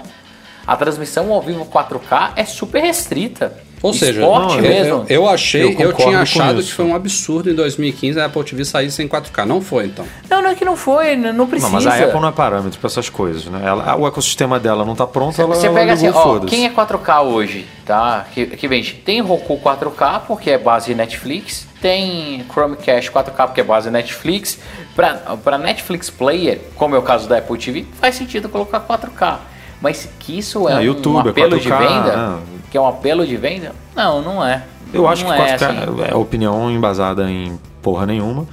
A 0.66 0.78
transmissão 0.78 1.34
ao 1.34 1.42
vivo 1.42 1.66
4K 1.66 2.32
é 2.38 2.46
super 2.46 2.82
restrita. 2.82 3.62
Ou 3.86 3.94
seja, 3.94 4.20
não, 4.22 4.58
mesmo. 4.60 5.06
Eu, 5.08 5.24
eu 5.24 5.30
achei, 5.30 5.64
eu, 5.64 5.80
eu 5.80 5.94
tinha 5.94 6.20
achado 6.20 6.62
que 6.64 6.74
foi 6.74 6.86
um 6.86 6.96
absurdo 6.96 7.52
em 7.52 7.54
2015 7.54 8.20
a 8.20 8.26
Apple 8.26 8.44
TV 8.44 8.66
sair 8.66 8.90
sem 8.90 9.08
4K. 9.08 9.46
Não 9.46 9.62
foi, 9.62 9.86
então. 9.86 10.06
Não, 10.28 10.42
não 10.42 10.50
é 10.50 10.56
que 10.56 10.66
não 10.66 10.76
foi, 10.76 11.16
não 11.16 11.46
precisa. 11.46 11.72
Não, 11.72 11.74
mas 11.74 11.86
a 11.86 12.04
Apple 12.04 12.20
não 12.20 12.30
é 12.30 12.32
parâmetro 12.32 12.80
para 12.80 12.88
essas 12.88 13.10
coisas, 13.10 13.46
né? 13.46 13.62
Ela, 13.64 13.96
o 13.96 14.08
ecossistema 14.08 14.60
dela 14.60 14.84
não 14.84 14.94
está 14.94 15.06
pronto, 15.06 15.40
ela 15.40 15.54
Você 15.54 15.70
pega 15.70 15.94
assim, 15.94 16.10
ó, 16.10 16.40
quem 16.40 16.66
é 16.66 16.70
4K 16.72 17.26
hoje, 17.26 17.68
tá? 17.86 18.26
Que, 18.34 18.48
que 18.48 18.68
vende, 18.68 18.94
tem 18.94 19.22
Roku 19.22 19.60
4K 19.60 20.22
porque 20.26 20.50
é 20.50 20.58
base 20.58 20.88
de 20.88 20.96
Netflix, 20.96 21.68
tem 21.80 22.44
Chromecast 22.52 23.12
4K 23.12 23.46
porque 23.46 23.62
é 23.62 23.64
base 23.64 23.92
Netflix. 23.92 24.58
Para 24.96 25.58
Netflix 25.60 26.10
Player, 26.10 26.60
como 26.76 26.96
é 26.96 26.98
o 26.98 27.04
caso 27.04 27.28
da 27.28 27.38
Apple 27.38 27.58
TV, 27.60 27.86
faz 28.00 28.16
sentido 28.16 28.50
colocar 28.50 28.80
4K. 28.80 29.38
Mas 29.82 30.10
que 30.20 30.38
isso 30.38 30.68
é, 30.70 30.74
é 30.74 30.76
um, 30.78 30.82
YouTube, 30.82 31.28
um 31.28 31.30
apelo 31.30 31.58
4K, 31.58 31.60
de 31.60 31.70
venda? 31.70 32.16
Né? 32.16 32.40
Que 32.76 32.78
é 32.78 32.82
um 32.82 32.88
apelo 32.88 33.26
de 33.26 33.38
venda? 33.38 33.72
Não, 33.96 34.22
não 34.22 34.46
é. 34.46 34.62
Eu 34.94 35.04
não 35.04 35.10
acho 35.10 35.24
que 35.24 35.32
4K 35.32 35.40
é, 35.40 35.54
assim. 35.54 36.12
é 36.12 36.14
opinião 36.14 36.70
embasada 36.70 37.24
em 37.32 37.58
porra 37.82 38.06
nenhuma. 38.06 38.46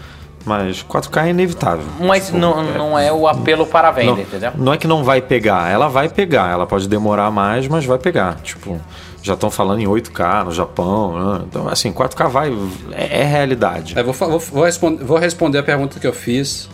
Mas 0.45 0.81
4K 0.85 1.27
é 1.27 1.31
inevitável. 1.31 1.85
Mas 1.99 2.27
tipo, 2.27 2.39
não, 2.39 2.61
é, 2.61 2.79
não 2.79 2.99
é 3.01 3.13
o 3.13 3.27
apelo 3.27 3.67
para 3.67 3.89
a 3.89 3.91
venda, 3.91 4.13
não, 4.13 4.21
entendeu? 4.21 4.53
Não 4.55 4.73
é 4.73 4.77
que 4.77 4.87
não 4.87 5.03
vai 5.03 5.21
pegar, 5.21 5.69
ela 5.69 5.89
vai 5.89 6.09
pegar. 6.09 6.53
Ela 6.53 6.69
pode 6.69 6.89
demorar 6.89 7.33
mais, 7.33 7.67
mas 7.67 7.85
vai 7.85 7.99
pegar. 7.99 8.37
Tipo, 8.45 8.81
já 9.25 9.35
estão 9.35 9.51
falando 9.51 9.81
em 9.81 9.87
8K 9.87 10.45
no 10.45 10.53
Japão. 10.53 11.19
Né? 11.19 11.45
Então, 11.49 11.67
assim, 11.67 11.93
4K 11.93 12.29
vai. 12.29 12.53
É, 12.93 13.23
é 13.23 13.25
realidade. 13.25 13.99
É, 13.99 14.05
vou, 14.05 14.15
vou, 14.15 14.39
vou, 14.39 14.65
responder, 14.65 15.05
vou 15.05 15.19
responder 15.19 15.59
a 15.59 15.65
pergunta 15.65 15.99
que 15.99 16.07
eu 16.07 16.13
fiz 16.13 16.69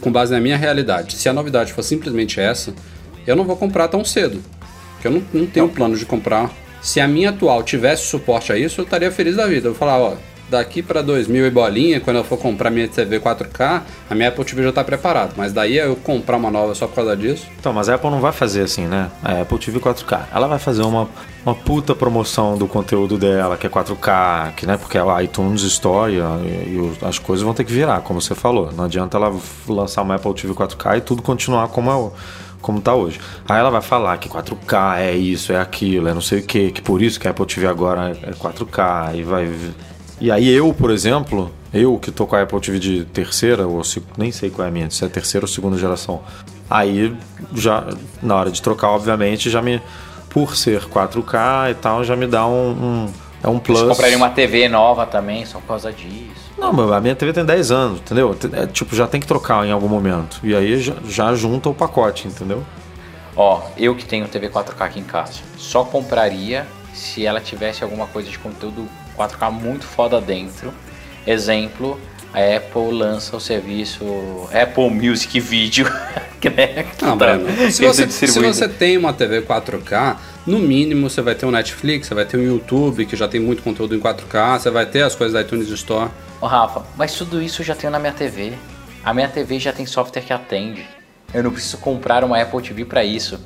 com 0.00 0.10
base 0.10 0.32
na 0.32 0.40
minha 0.40 0.56
realidade. 0.56 1.14
Se 1.14 1.28
a 1.28 1.32
novidade 1.32 1.72
for 1.72 1.84
simplesmente 1.84 2.40
essa, 2.40 2.74
eu 3.24 3.36
não 3.36 3.44
vou 3.44 3.54
comprar 3.54 3.86
tão 3.86 4.04
cedo. 4.04 4.42
Porque 4.98 5.06
eu 5.06 5.12
não, 5.12 5.22
não 5.32 5.46
tenho 5.46 5.66
não. 5.66 5.72
plano 5.72 5.96
de 5.96 6.04
comprar. 6.04 6.50
Se 6.82 7.00
a 7.00 7.08
minha 7.08 7.30
atual 7.30 7.62
tivesse 7.62 8.06
suporte 8.06 8.52
a 8.52 8.58
isso, 8.58 8.80
eu 8.80 8.84
estaria 8.84 9.10
feliz 9.10 9.36
da 9.36 9.46
vida. 9.46 9.68
Eu 9.68 9.72
vou 9.72 9.78
falar, 9.78 9.98
ó, 9.98 10.16
daqui 10.48 10.82
para 10.82 11.02
2000 11.02 11.46
e 11.46 11.50
bolinha, 11.50 12.00
quando 12.00 12.16
eu 12.16 12.24
for 12.24 12.38
comprar 12.38 12.70
minha 12.70 12.88
TV 12.88 13.20
4K, 13.20 13.82
a 14.08 14.14
minha 14.14 14.28
Apple 14.28 14.44
TV 14.44 14.62
já 14.62 14.72
tá 14.72 14.82
preparada. 14.82 15.32
Mas 15.36 15.52
daí 15.52 15.76
eu 15.76 15.94
comprar 15.96 16.36
uma 16.36 16.50
nova 16.50 16.74
só 16.74 16.86
por 16.86 16.96
causa 16.96 17.16
disso. 17.16 17.46
Então, 17.58 17.72
mas 17.72 17.88
a 17.88 17.94
Apple 17.94 18.10
não 18.10 18.20
vai 18.20 18.32
fazer 18.32 18.62
assim, 18.62 18.86
né? 18.86 19.10
A 19.22 19.42
Apple 19.42 19.58
TV 19.58 19.78
4K. 19.78 20.26
Ela 20.32 20.46
vai 20.46 20.58
fazer 20.58 20.82
uma, 20.82 21.08
uma 21.44 21.54
puta 21.54 21.94
promoção 21.94 22.56
do 22.56 22.66
conteúdo 22.66 23.18
dela, 23.18 23.56
que 23.56 23.66
é 23.66 23.70
4K, 23.70 24.54
que, 24.54 24.66
né? 24.66 24.76
Porque 24.76 24.98
a 24.98 25.22
iTunes 25.22 25.62
Store 25.62 26.12
e, 26.12 26.18
e 26.18 26.92
as 27.02 27.18
coisas 27.18 27.44
vão 27.44 27.54
ter 27.54 27.64
que 27.64 27.72
virar, 27.72 28.00
como 28.00 28.20
você 28.20 28.34
falou. 28.34 28.72
Não 28.72 28.84
adianta 28.84 29.16
ela 29.16 29.34
lançar 29.68 30.02
uma 30.02 30.14
Apple 30.14 30.34
TV 30.34 30.54
4K 30.54 30.98
e 30.98 31.00
tudo 31.00 31.22
continuar 31.22 31.68
como 31.68 31.90
é 31.90 31.94
o 31.94 32.12
como 32.60 32.80
tá 32.80 32.94
hoje. 32.94 33.20
Aí 33.48 33.58
ela 33.58 33.70
vai 33.70 33.82
falar 33.82 34.16
que 34.18 34.28
4K 34.28 34.98
é 34.98 35.14
isso, 35.14 35.52
é 35.52 35.60
aquilo, 35.60 36.08
é 36.08 36.14
não 36.14 36.20
sei 36.20 36.40
o 36.40 36.42
que, 36.42 36.70
que 36.70 36.82
por 36.82 37.02
isso 37.02 37.18
que 37.18 37.28
a 37.28 37.30
Apple 37.30 37.46
TV 37.46 37.66
agora 37.66 38.16
é 38.22 38.32
4K 38.32 39.16
e 39.16 39.22
vai. 39.22 39.50
E 40.20 40.30
aí 40.30 40.48
eu, 40.48 40.72
por 40.74 40.90
exemplo, 40.90 41.50
eu 41.72 41.98
que 41.98 42.10
tô 42.10 42.26
com 42.26 42.36
a 42.36 42.42
Apple 42.42 42.60
TV 42.60 42.78
de 42.78 43.04
terceira, 43.04 43.66
ou 43.66 43.82
nem 44.16 44.32
sei 44.32 44.50
qual 44.50 44.66
é 44.66 44.68
a 44.68 44.72
minha, 44.72 44.90
se 44.90 45.04
é 45.04 45.08
terceira 45.08 45.44
ou 45.44 45.48
segunda 45.48 45.76
geração. 45.78 46.22
Aí 46.68 47.16
já, 47.54 47.86
na 48.22 48.36
hora 48.36 48.50
de 48.50 48.60
trocar, 48.60 48.88
obviamente, 48.88 49.48
já 49.48 49.62
me. 49.62 49.80
Por 50.28 50.54
ser 50.54 50.82
4K 50.82 51.70
e 51.70 51.74
tal, 51.74 52.04
já 52.04 52.14
me 52.14 52.26
dá 52.26 52.46
um. 52.46 52.70
um 52.70 53.12
é 53.42 53.48
um 53.48 53.58
plus. 53.58 53.80
Você 53.80 53.88
compraria 53.88 54.16
uma 54.16 54.30
TV 54.30 54.68
nova 54.68 55.06
também, 55.06 55.44
só 55.44 55.58
por 55.60 55.68
causa 55.68 55.92
disso. 55.92 56.48
Não, 56.58 56.92
a 56.92 57.00
minha 57.00 57.14
TV 57.14 57.32
tem 57.32 57.44
10 57.44 57.70
anos, 57.70 58.00
entendeu? 58.00 58.36
É, 58.52 58.66
tipo, 58.66 58.94
já 58.94 59.06
tem 59.06 59.20
que 59.20 59.26
trocar 59.26 59.64
em 59.64 59.70
algum 59.70 59.88
momento. 59.88 60.40
E 60.42 60.54
aí 60.54 60.80
já, 60.80 60.94
já 61.08 61.34
junta 61.34 61.68
o 61.68 61.74
pacote, 61.74 62.26
entendeu? 62.26 62.64
Ó, 63.36 63.62
eu 63.76 63.94
que 63.94 64.04
tenho 64.04 64.26
TV 64.26 64.48
4K 64.48 64.80
aqui 64.80 64.98
em 64.98 65.04
casa, 65.04 65.34
só 65.56 65.84
compraria 65.84 66.66
se 66.92 67.24
ela 67.24 67.40
tivesse 67.40 67.84
alguma 67.84 68.08
coisa 68.08 68.28
de 68.28 68.36
conteúdo 68.38 68.88
4K 69.16 69.52
muito 69.52 69.84
foda 69.84 70.20
dentro. 70.20 70.74
Exemplo, 71.24 72.00
a 72.34 72.56
Apple 72.56 72.92
lança 72.92 73.36
o 73.36 73.40
serviço 73.40 74.04
Apple 74.52 74.90
Music 74.90 75.38
Video. 75.38 75.86
que, 76.40 76.50
né, 76.50 76.84
que 76.84 77.04
Não, 77.04 77.16
tá, 77.16 77.36
Breno, 77.36 77.70
se, 77.70 77.86
você, 77.86 78.10
se 78.10 78.40
você 78.40 78.68
tem 78.68 78.96
uma 78.96 79.12
TV 79.12 79.42
4K, 79.42 80.16
no 80.48 80.58
mínimo 80.58 81.08
você 81.08 81.20
vai 81.20 81.34
ter 81.34 81.44
um 81.44 81.50
Netflix, 81.50 82.08
você 82.08 82.14
vai 82.14 82.24
ter 82.24 82.38
um 82.38 82.42
YouTube 82.42 83.04
que 83.04 83.14
já 83.14 83.28
tem 83.28 83.38
muito 83.38 83.62
conteúdo 83.62 83.94
em 83.94 84.00
4K, 84.00 84.58
você 84.58 84.70
vai 84.70 84.86
ter 84.86 85.02
as 85.02 85.14
coisas 85.14 85.34
da 85.34 85.42
iTunes 85.42 85.68
Store. 85.68 86.10
Ô 86.40 86.46
Rafa, 86.46 86.84
mas 86.96 87.14
tudo 87.14 87.42
isso 87.42 87.60
eu 87.60 87.66
já 87.66 87.74
tenho 87.74 87.92
na 87.92 87.98
minha 87.98 88.12
TV. 88.12 88.54
A 89.04 89.12
minha 89.12 89.28
TV 89.28 89.58
já 89.58 89.72
tem 89.72 89.84
software 89.84 90.22
que 90.22 90.32
atende. 90.32 90.86
Eu 91.34 91.42
não 91.44 91.50
preciso 91.50 91.76
comprar 91.78 92.24
uma 92.24 92.40
Apple 92.40 92.62
TV 92.62 92.86
para 92.86 93.04
isso. 93.04 93.38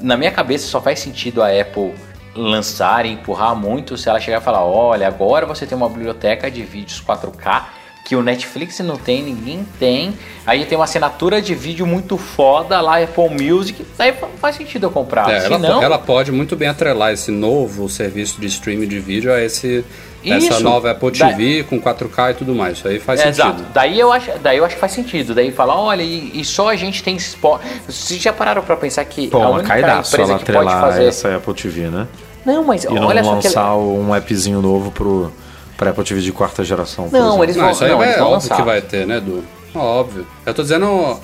Na 0.00 0.16
minha 0.16 0.32
cabeça 0.32 0.66
só 0.66 0.80
faz 0.80 0.98
sentido 0.98 1.42
a 1.42 1.48
Apple 1.48 1.94
lançar 2.34 3.06
e 3.06 3.10
empurrar 3.12 3.54
muito 3.54 3.96
se 3.96 4.08
ela 4.08 4.18
chegar 4.18 4.40
e 4.40 4.44
falar: 4.44 4.64
olha, 4.64 5.06
agora 5.06 5.46
você 5.46 5.64
tem 5.66 5.76
uma 5.76 5.88
biblioteca 5.88 6.50
de 6.50 6.62
vídeos 6.64 7.00
4K 7.00 7.64
que 8.04 8.14
o 8.14 8.22
Netflix 8.22 8.78
não 8.80 8.96
tem, 8.96 9.22
ninguém 9.22 9.66
tem. 9.80 10.14
Aí 10.46 10.66
tem 10.66 10.76
uma 10.76 10.84
assinatura 10.84 11.40
de 11.40 11.54
vídeo 11.54 11.86
muito 11.86 12.18
foda 12.18 12.78
lá, 12.82 13.02
Apple 13.02 13.30
Music. 13.30 13.84
Daí 13.96 14.14
faz 14.38 14.56
sentido 14.56 14.84
eu 14.84 14.90
comprar. 14.90 15.30
É, 15.30 15.46
ela, 15.46 15.58
não... 15.58 15.82
ela 15.82 15.98
pode 15.98 16.30
muito 16.30 16.54
bem 16.54 16.68
atrelar 16.68 17.12
esse 17.12 17.30
novo 17.30 17.88
serviço 17.88 18.38
de 18.38 18.46
streaming 18.46 18.86
de 18.86 19.00
vídeo 19.00 19.32
a 19.32 19.40
esse 19.40 19.82
isso. 20.24 20.52
Essa 20.52 20.60
nova 20.60 20.90
Apple 20.90 21.10
TV 21.10 21.62
da... 21.62 21.68
com 21.68 21.80
4K 21.80 22.30
e 22.30 22.34
tudo 22.34 22.54
mais. 22.54 22.78
Isso 22.78 22.88
aí 22.88 22.98
faz 22.98 23.20
é, 23.20 23.24
sentido. 23.24 23.54
Exato. 23.56 23.64
Daí 23.74 24.00
eu, 24.00 24.10
acho, 24.10 24.30
daí 24.42 24.58
eu 24.58 24.64
acho 24.64 24.74
que 24.74 24.80
faz 24.80 24.92
sentido. 24.92 25.34
Daí 25.34 25.52
falar, 25.52 25.78
olha, 25.78 26.02
e, 26.02 26.40
e 26.40 26.44
só 26.44 26.70
a 26.70 26.76
gente 26.76 27.02
tem 27.02 27.14
esporte. 27.16 27.66
Vocês 27.86 28.20
já 28.20 28.32
pararam 28.32 28.62
pra 28.62 28.76
pensar 28.76 29.04
que 29.04 29.28
Pô, 29.28 29.42
a 29.42 29.50
única 29.50 29.78
empresa 29.78 30.38
que 30.38 30.52
pode 30.52 30.70
fazer... 30.70 31.04
essa 31.04 31.36
Apple 31.36 31.54
TV, 31.54 31.88
né? 31.88 32.06
Não, 32.44 32.64
mas 32.64 32.84
e 32.84 32.88
não 32.88 33.06
olha 33.06 33.22
só 33.22 33.32
lançar 33.32 33.72
que... 33.72 33.78
um 33.78 34.12
appzinho 34.12 34.60
novo 34.60 34.90
pro, 34.90 35.32
pra 35.76 35.90
Apple 35.90 36.04
TV 36.04 36.20
de 36.20 36.32
quarta 36.32 36.64
geração. 36.64 37.08
Não, 37.10 37.42
eles 37.42 37.56
vão, 37.56 37.66
não, 37.66 37.72
isso 37.72 37.84
aí 37.84 37.90
não, 37.90 38.02
é 38.02 38.10
óbvio 38.12 38.30
lançar. 38.30 38.56
que 38.56 38.62
vai 38.62 38.80
ter, 38.80 39.06
né, 39.06 39.18
Edu? 39.18 39.44
Óbvio. 39.74 40.26
Eu 40.46 40.54
tô 40.54 40.62
dizendo 40.62 41.18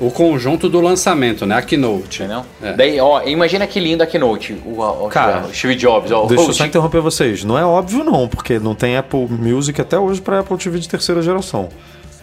o 0.00 0.10
conjunto 0.10 0.68
do 0.68 0.80
lançamento, 0.80 1.44
né? 1.44 1.56
A 1.56 1.62
Keynote. 1.62 2.22
Entendeu? 2.22 2.44
É. 2.62 2.72
Daí, 2.72 3.00
ó, 3.00 3.22
imagina 3.22 3.66
que 3.66 3.80
lindo 3.80 4.02
a 4.02 4.06
Keynote. 4.06 4.56
O, 4.64 4.80
o, 4.80 5.08
Cara, 5.08 5.46
o 5.46 5.54
Steve 5.54 5.74
Jobs. 5.74 6.12
Ó, 6.12 6.26
deixa 6.26 6.44
eu 6.44 6.52
só 6.52 6.64
interromper 6.64 7.00
vocês. 7.00 7.42
Não 7.44 7.58
é 7.58 7.64
óbvio, 7.64 8.04
não, 8.04 8.28
porque 8.28 8.58
não 8.58 8.74
tem 8.74 8.96
Apple 8.96 9.26
Music 9.28 9.80
até 9.80 9.98
hoje 9.98 10.20
para 10.20 10.40
Apple 10.40 10.56
TV 10.56 10.78
de 10.78 10.88
terceira 10.88 11.20
geração. 11.20 11.68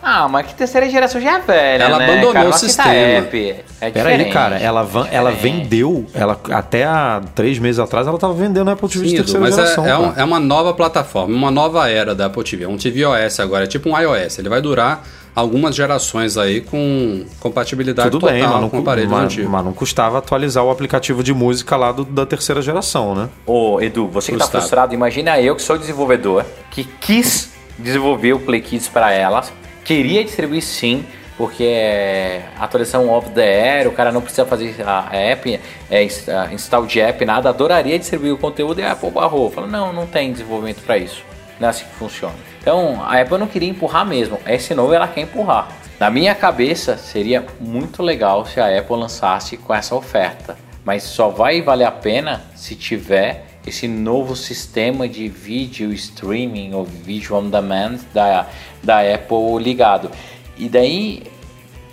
Ah, 0.08 0.28
mas 0.28 0.46
que 0.46 0.54
terceira 0.54 0.88
geração 0.88 1.20
já 1.20 1.40
é 1.40 1.40
velha, 1.40 1.84
Ela 1.86 1.98
né? 1.98 2.06
abandonou 2.06 2.32
cara, 2.32 2.50
o 2.50 2.54
sistema. 2.54 2.94
É 2.94 3.90
Peraí, 3.92 4.30
cara, 4.30 4.60
ela, 4.60 4.84
van, 4.84 5.08
ela 5.12 5.32
vendeu, 5.32 6.06
ela 6.14 6.40
até 6.52 6.86
há 6.86 7.24
três 7.34 7.58
meses 7.58 7.80
atrás 7.80 8.06
ela 8.06 8.16
estava 8.16 8.32
vendendo 8.32 8.70
a 8.70 8.74
Apple 8.74 8.88
TV 8.88 9.06
Sim, 9.06 9.10
de 9.10 9.18
terceira 9.18 9.40
mas 9.40 9.58
é, 9.58 9.62
geração. 9.64 9.84
É, 9.84 9.90
é, 9.90 9.98
um, 9.98 10.14
é, 10.18 10.24
uma 10.24 10.40
nova 10.40 10.76
plataforma, 10.76 11.36
uma 11.36 11.50
nova 11.50 11.90
era 11.90 12.14
da 12.14 12.28
Apple 12.28 12.44
TV. 12.44 12.66
É 12.66 12.68
um 12.68 12.78
tvOS 12.78 13.40
agora, 13.40 13.64
é 13.64 13.68
tipo 13.68 13.90
um 13.90 14.00
iOS. 14.00 14.38
Ele 14.38 14.48
vai 14.48 14.62
durar 14.62 15.04
algumas 15.36 15.76
gerações 15.76 16.38
aí 16.38 16.62
com 16.62 17.26
compatibilidade 17.40 18.12
Tudo 18.12 18.22
total 18.22 18.36
bem, 18.36 18.48
mas 18.48 18.62
não, 18.62 18.70
com 18.70 18.78
aparelhos 18.78 19.10
mas, 19.10 19.24
antigos. 19.24 19.50
Mas 19.50 19.66
não 19.66 19.74
custava 19.74 20.20
atualizar 20.20 20.64
o 20.64 20.70
aplicativo 20.70 21.24
de 21.24 21.34
música 21.34 21.76
lá 21.76 21.92
do, 21.92 22.06
da 22.06 22.28
terceira 22.28 22.62
geração, 22.62 23.16
né? 23.16 23.28
Ô, 23.44 23.82
Edu, 23.82 24.08
você 24.08 24.32
que 24.32 24.38
tá 24.38 24.46
frustrado, 24.46 24.94
imagina 24.94 25.42
eu 25.42 25.56
que 25.56 25.64
sou 25.64 25.80
desenvolvedor, 25.80 26.46
que 26.70 26.84
quis 26.84 27.50
desenvolver 27.80 28.34
o 28.34 28.40
Play 28.40 28.62
Kids 28.62 28.88
para 28.88 29.12
elas, 29.12 29.52
queria 29.86 30.24
distribuir 30.24 30.64
sim, 30.64 31.06
porque 31.38 31.64
é 31.64 32.46
atualização 32.60 33.10
off 33.10 33.30
the 33.30 33.78
air, 33.78 33.88
o 33.88 33.92
cara 33.92 34.12
não 34.12 34.22
precisa 34.22 34.46
fazer 34.46 34.76
a 34.86 35.10
app, 35.16 35.60
é, 35.90 36.04
install 36.52 36.86
de 36.88 37.00
app, 37.00 37.24
nada, 37.24 37.50
adoraria 37.50 37.98
distribuir 37.98 38.34
o 38.34 38.38
conteúdo 38.38 38.82
e 38.82 38.84
a 38.84 38.94
Apple 38.94 39.12
barrou. 39.12 39.52
Falou, 39.52 39.70
não, 39.70 39.94
não 39.94 40.08
tem 40.08 40.32
desenvolvimento 40.32 40.82
para 40.82 40.98
isso. 40.98 41.24
Não 41.60 41.68
é 41.68 41.70
assim 41.70 41.86
que 41.86 41.96
funciona. 41.96 42.36
Então 42.60 43.02
a 43.04 43.22
Apple 43.22 43.38
não 43.38 43.48
queria 43.48 43.70
empurrar 43.70 44.06
mesmo. 44.06 44.40
Esse 44.48 44.74
novo 44.74 44.94
ela 44.94 45.08
quer 45.08 45.22
empurrar. 45.22 45.70
Na 46.00 46.10
minha 46.10 46.36
cabeça 46.36 46.98
seria 46.98 47.46
muito 47.60 48.04
legal 48.04 48.46
se 48.46 48.60
a 48.60 48.78
Apple 48.78 48.98
lançasse 48.98 49.56
com 49.56 49.74
essa 49.74 49.96
oferta, 49.96 50.58
mas 50.84 51.04
só 51.04 51.30
vai 51.30 51.62
valer 51.62 51.86
a 51.86 51.92
pena 51.92 52.44
se 52.54 52.76
tiver 52.76 53.45
esse 53.66 53.88
novo 53.88 54.36
sistema 54.36 55.08
de 55.08 55.28
vídeo 55.28 55.92
streaming 55.92 56.74
ou 56.74 56.86
vídeo 56.86 57.36
on 57.36 57.50
demand 57.50 58.00
da, 58.14 58.48
da 58.84 59.00
Apple 59.02 59.58
ligado. 59.60 60.12
E 60.58 60.70
daí, 60.70 61.24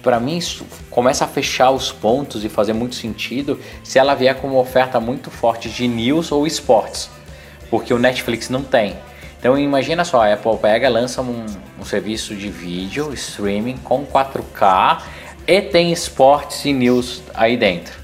para 0.03 0.21
mim, 0.21 0.37
isso 0.37 0.67
começa 0.91 1.25
a 1.25 1.29
fechar 1.29 1.71
os 1.71 1.91
pontos 1.91 2.45
e 2.45 2.49
fazer 2.49 2.73
muito 2.73 2.95
sentido 2.95 3.59
se 3.83 3.99
ela 3.99 4.15
vier 4.15 4.35
com 4.37 4.49
uma 4.49 4.59
oferta 4.59 5.01
muito 5.01 5.31
forte 5.31 5.71
de 5.71 5.89
news 5.89 6.31
ou 6.31 6.47
esportes, 6.47 7.09
porque 7.71 7.95
o 7.95 7.99
Netflix 7.99 8.49
não 8.49 8.63
tem. 8.63 8.95
Então 9.39 9.59
imagina 9.59 10.05
só, 10.05 10.23
a 10.23 10.35
Apple 10.35 10.57
pega, 10.59 10.89
lança 10.89 11.21
um, 11.21 11.47
um 11.81 11.85
serviço 11.85 12.35
de 12.37 12.49
vídeo, 12.49 13.13
streaming 13.13 13.77
com 13.79 14.07
4K 14.07 15.03
e 15.47 15.61
tem 15.61 15.91
esportes 15.91 16.65
e 16.65 16.73
news 16.73 17.23
aí 17.35 17.57
dentro. 17.57 18.02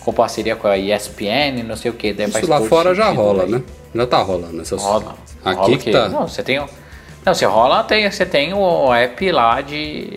Com 0.00 0.12
parceria 0.12 0.56
com 0.56 0.66
a 0.66 0.78
ESPN, 0.78 1.62
não 1.64 1.76
sei 1.76 1.90
o 1.90 1.94
que. 1.94 2.08
Isso 2.08 2.48
lá 2.48 2.60
fora 2.62 2.94
já 2.94 3.10
rola, 3.10 3.44
aí. 3.44 3.50
né? 3.50 3.62
Já 3.94 4.06
tá 4.06 4.18
rolando 4.22 4.60
essas 4.60 4.82
Rola. 4.82 5.14
Aqui 5.44 5.58
rola 5.58 5.78
que 5.78 5.90
tá. 5.90 6.08
Não, 6.08 6.28
você 6.28 6.42
tem. 6.42 6.58
Não, 6.58 7.34
você 7.34 7.44
rola, 7.44 7.82
tem, 7.84 8.10
você 8.10 8.24
tem 8.24 8.54
o 8.54 8.94
app 8.94 9.32
lá 9.32 9.60
de, 9.60 10.16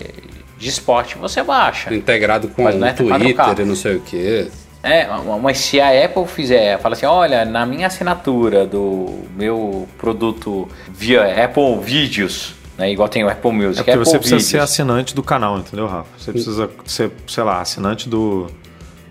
de 0.57 0.69
esporte, 0.69 1.17
você 1.17 1.43
baixa. 1.43 1.93
Integrado 1.93 2.47
com 2.47 2.63
o 2.63 2.69
é 2.69 2.93
Twitter 2.93 3.59
e 3.59 3.65
não 3.65 3.75
sei 3.75 3.95
o 3.97 3.99
que. 3.99 4.49
É, 4.83 5.07
mas 5.41 5.59
se 5.59 5.79
a 5.79 6.05
Apple 6.05 6.27
fizer, 6.27 6.77
fala 6.77 6.93
assim, 6.93 7.05
olha, 7.05 7.45
na 7.45 7.65
minha 7.65 7.87
assinatura 7.87 8.65
do 8.65 9.21
meu 9.33 9.87
produto 9.97 10.67
via 10.89 11.45
Apple 11.45 11.79
Vídeos, 11.81 12.53
né, 12.77 12.91
igual 12.91 13.07
tem 13.07 13.23
o 13.23 13.29
Apple 13.29 13.51
Music, 13.53 13.79
é 13.79 13.83
porque 13.83 13.91
Apple 13.91 14.05
você 14.05 14.17
precisa 14.17 14.35
Videos. 14.35 14.51
ser 14.51 14.59
assinante 14.59 15.15
do 15.15 15.23
canal, 15.23 15.57
entendeu, 15.57 15.87
Rafa? 15.87 16.09
Você 16.17 16.33
precisa 16.33 16.69
ser, 16.85 17.11
sei 17.27 17.43
lá, 17.43 17.61
assinante 17.61 18.09
do... 18.09 18.47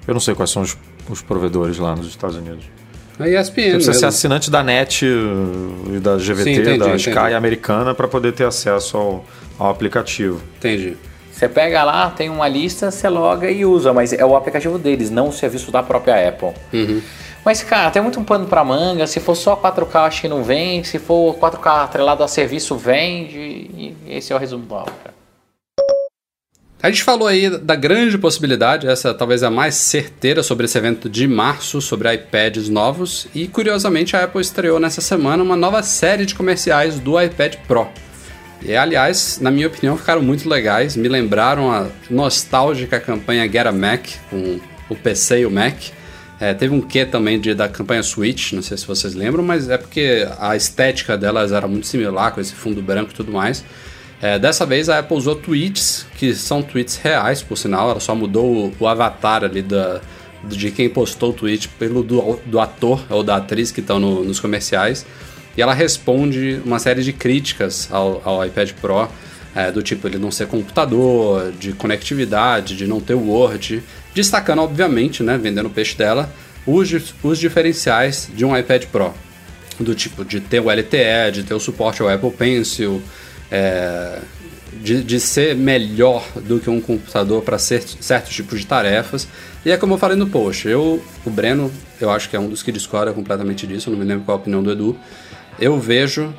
Eu 0.07 0.15
não 0.15 0.21
sei 0.21 0.35
quais 0.35 0.51
são 0.51 0.63
os, 0.63 0.77
os 1.09 1.23
provedores 1.23 1.79
lá 1.79 1.95
nos 1.95 2.07
Estados 2.09 2.37
Unidos. 2.37 2.65
A 3.19 3.29
ESPN 3.29 3.41
Você 3.43 3.53
precisa 3.53 3.75
mesmo. 3.75 3.95
ser 3.95 4.07
assinante 4.07 4.51
da 4.51 4.63
NET 4.63 5.05
e 5.05 5.99
da 6.01 6.17
GVT, 6.17 6.43
Sim, 6.43 6.61
entendi, 6.61 6.79
da 6.79 6.97
Sky 6.97 7.11
entendi. 7.11 7.35
americana 7.35 7.95
para 7.95 8.09
poder 8.09 8.33
ter 8.33 8.45
acesso 8.45 8.97
ao, 8.97 9.25
ao 9.59 9.71
aplicativo. 9.71 10.41
Entendi. 10.59 10.97
Você 11.31 11.49
pega 11.49 11.83
lá, 11.85 12.11
tem 12.11 12.29
uma 12.31 12.49
lista, 12.49 12.91
você 12.91 13.09
loga 13.09 13.51
e 13.51 13.65
usa, 13.65 13.93
mas 13.93 14.13
é 14.13 14.25
o 14.25 14.37
aplicativo 14.37 14.79
deles, 14.79 15.11
não 15.11 15.29
o 15.29 15.33
serviço 15.33 15.71
da 15.71 15.83
própria 15.83 16.29
Apple. 16.29 16.53
Uhum. 16.73 17.03
Mas, 17.45 17.63
cara, 17.63 17.91
tem 17.91 18.01
muito 18.01 18.21
um 18.21 18.25
pano 18.25 18.47
pra 18.47 18.63
manga. 18.63 19.07
Se 19.07 19.19
for 19.19 19.35
só 19.35 19.57
4K, 19.57 20.07
acho 20.07 20.21
que 20.21 20.29
não 20.29 20.45
vende. 20.45 20.87
Se 20.87 20.99
for 20.99 21.35
4K 21.35 21.85
atrelado 21.85 22.23
a 22.23 22.29
serviço, 22.29 22.77
vende. 22.77 23.37
E 23.37 23.97
esse 24.09 24.33
é 24.33 24.37
o 24.37 24.39
resumo 24.39 24.65
do 24.65 24.75
cara. 24.75 25.22
A 26.83 26.91
gente 26.91 27.05
falou 27.05 27.29
aí 27.29 27.49
da 27.49 27.77
grande 27.77 28.19
possibilidade, 28.19 28.89
essa 28.89 29.15
talvez 29.15 29.45
a 29.45 29.51
mais 29.51 29.77
certeira 29.77 30.43
sobre 30.43 30.65
esse 30.65 30.77
evento 30.77 31.09
de 31.09 31.29
março, 31.29 31.81
sobre 31.81 32.13
iPads 32.13 32.69
novos. 32.69 33.29
E 33.33 33.47
curiosamente 33.47 34.17
a 34.17 34.25
Apple 34.25 34.41
estreou 34.41 34.81
nessa 34.81 35.01
semana 35.01 35.45
uma 35.45 35.55
nova 35.55 35.81
série 35.85 36.27
de 36.27 36.35
comerciais 36.35 36.99
do 36.99 37.23
iPad 37.23 37.55
Pro. 37.69 37.87
E, 38.61 38.75
aliás, 38.75 39.39
na 39.41 39.49
minha 39.49 39.69
opinião, 39.69 39.97
ficaram 39.97 40.23
muito 40.23 40.49
legais. 40.49 40.97
Me 40.97 41.09
lembraram 41.09 41.71
a 41.71 41.87
nostálgica 42.11 42.99
campanha 42.99 43.47
Get 43.47 43.67
a 43.67 43.73
Mac, 43.73 44.05
com 44.29 44.59
o 44.89 44.97
PC 44.97 45.43
e 45.43 45.47
o 45.47 45.51
Mac. 45.53 45.77
É, 46.41 46.53
teve 46.53 46.75
um 46.75 46.81
quê 46.81 47.07
também 47.07 47.39
de, 47.39 47.55
da 47.55 47.69
campanha 47.69 48.03
Switch, 48.03 48.53
não 48.55 48.63
sei 48.63 48.77
se 48.77 48.85
vocês 48.85 49.15
lembram, 49.15 49.45
mas 49.45 49.71
é 49.71 49.79
porque 49.79 50.27
a 50.37 50.57
estética 50.57 51.17
delas 51.17 51.53
era 51.53 51.69
muito 51.69 51.87
similar, 51.87 52.33
com 52.33 52.41
esse 52.41 52.53
fundo 52.53 52.83
branco 52.83 53.13
e 53.13 53.15
tudo 53.15 53.31
mais. 53.31 53.65
É, 54.23 54.39
dessa 54.39 54.65
vez 54.65 54.89
a 54.89 55.01
Apple 55.01 55.17
usou 55.17 55.35
tweets, 55.35 56.07
que 56.17 56.33
são 56.33 56.63
tweets 56.63 56.95
reais, 56.97 57.43
por 57.43 57.59
sinal, 57.59 57.91
ela 57.91 57.99
só 57.99 58.15
mudou 58.15 58.73
o, 58.79 58.87
avatar 58.87 59.43
ali 59.43 59.63
da, 59.63 60.01
de 60.45 60.71
quem 60.71 60.89
postou 60.89 61.31
o 61.31 61.33
tweet 61.33 61.69
pelo 61.71 62.05
do, 62.05 62.39
do 62.47 62.61
ator 62.61 63.05
ou 63.11 63.25
da 63.25 63.35
atriz 63.35 63.73
que 63.73 63.81
estão 63.81 63.99
no, 63.99 64.23
nos 64.23 64.39
comerciais. 64.39 65.05
E 65.57 65.61
ela 65.61 65.75
responde 65.75 66.63
uma 66.65 66.79
série 66.79 67.03
de 67.03 67.13
críticas 67.13 67.89
ao, 67.91 68.23
ao 68.25 68.47
iPad 68.47 68.71
Pro, 68.81 69.09
é, 69.57 69.73
do 69.73 69.83
tipo 69.83 70.07
ele 70.07 70.19
não 70.19 70.31
ser 70.31 70.47
computador, 70.47 71.51
de 71.59 71.73
conectividade, 71.73 72.77
de 72.77 72.87
não 72.87 73.01
ter 73.01 73.15
Word, 73.15 73.83
destacando, 74.15 74.63
obviamente, 74.63 75.25
né, 75.25 75.37
vendendo 75.37 75.67
o 75.67 75.71
peixe 75.71 75.97
dela, 75.97 76.33
os, 76.65 77.13
os 77.25 77.41
diferenciais 77.41 78.31
de 78.33 78.45
um 78.45 78.57
iPad 78.57 78.85
Pro. 78.85 79.13
Do 79.81 79.97
tipo 79.97 80.25
de 80.25 80.41
ter 80.41 80.61
o 80.61 80.71
LTE, 80.71 81.33
de 81.33 81.43
ter 81.43 81.55
o 81.55 81.61
suporte 81.61 82.03
ao 82.03 82.09
Apple 82.09 82.31
Pencil, 82.31 83.03
é, 83.53 84.19
de, 84.73 85.05
de, 85.05 85.21
ser 85.21 85.55
melhor 85.55 86.27
do 86.35 86.59
que 86.59 86.71
um 86.71 86.81
computador 86.81 87.43
para 87.43 87.59
certos 87.59 88.35
tipos 88.35 88.61
de 88.61 88.67
tarefas. 88.67 89.29
E 89.65 89.71
é 89.71 89.77
como 89.77 89.93
eu 89.93 89.99
falei 89.99 90.17
no 90.17 90.27
post, 90.27 90.67
eu, 90.67 91.05
o 91.25 91.31
Breno, 91.31 91.71
eu 92.01 92.11
acho 92.11 92.31
que 92.31 92.35
é 92.35 92.41
um 92.41 92.49
dos 92.49 92.63
que 92.63 92.73
discorda 92.73 93.13
completamente 93.13 93.67
disso, 93.67 93.91
não 93.91 93.99
me 93.99 94.05
lembro 94.07 94.25
qual 94.25 94.39
a 94.39 94.41
opinião 94.41 94.63
do 94.63 94.73
Edu. 94.73 94.99
Eu 95.61 95.79
vejo 95.79 96.35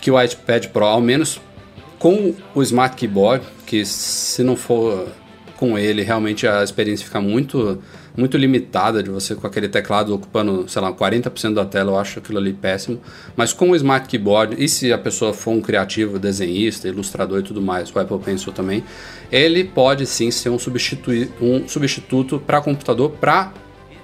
que 0.00 0.10
o 0.10 0.20
iPad 0.20 0.66
Pro, 0.68 0.86
ao 0.86 1.00
menos 1.02 1.38
com 1.98 2.34
o 2.54 2.62
Smart 2.62 2.96
Keyboard, 2.96 3.44
que 3.66 3.84
se 3.84 4.42
não 4.42 4.56
for 4.56 5.08
com 5.56 5.78
ele, 5.78 6.02
realmente 6.02 6.46
a 6.46 6.64
experiência 6.64 7.04
fica 7.04 7.20
muito 7.20 7.82
muito 8.18 8.36
limitada 8.36 9.02
de 9.02 9.08
você 9.10 9.34
com 9.34 9.46
aquele 9.46 9.68
teclado 9.68 10.14
ocupando, 10.14 10.68
sei 10.68 10.82
lá, 10.82 10.92
40% 10.92 11.54
da 11.54 11.64
tela, 11.64 11.92
eu 11.92 11.98
acho 11.98 12.18
aquilo 12.18 12.38
ali 12.38 12.52
péssimo. 12.52 13.00
Mas 13.36 13.52
com 13.52 13.70
o 13.70 13.76
Smart 13.76 14.08
Keyboard, 14.08 14.56
e 14.58 14.68
se 14.68 14.92
a 14.92 14.98
pessoa 14.98 15.32
for 15.32 15.52
um 15.52 15.60
criativo, 15.60 16.18
desenhista, 16.18 16.88
ilustrador 16.88 17.38
e 17.38 17.42
tudo 17.42 17.62
mais, 17.62 17.94
o 17.94 17.98
Apple 17.98 18.18
Pencil 18.18 18.52
também, 18.52 18.82
ele 19.30 19.62
pode 19.64 20.04
sim 20.04 20.30
ser 20.30 20.50
um, 20.50 20.58
substitui, 20.58 21.30
um 21.40 21.68
substituto 21.68 22.42
para 22.44 22.60
computador 22.60 23.12
para 23.20 23.52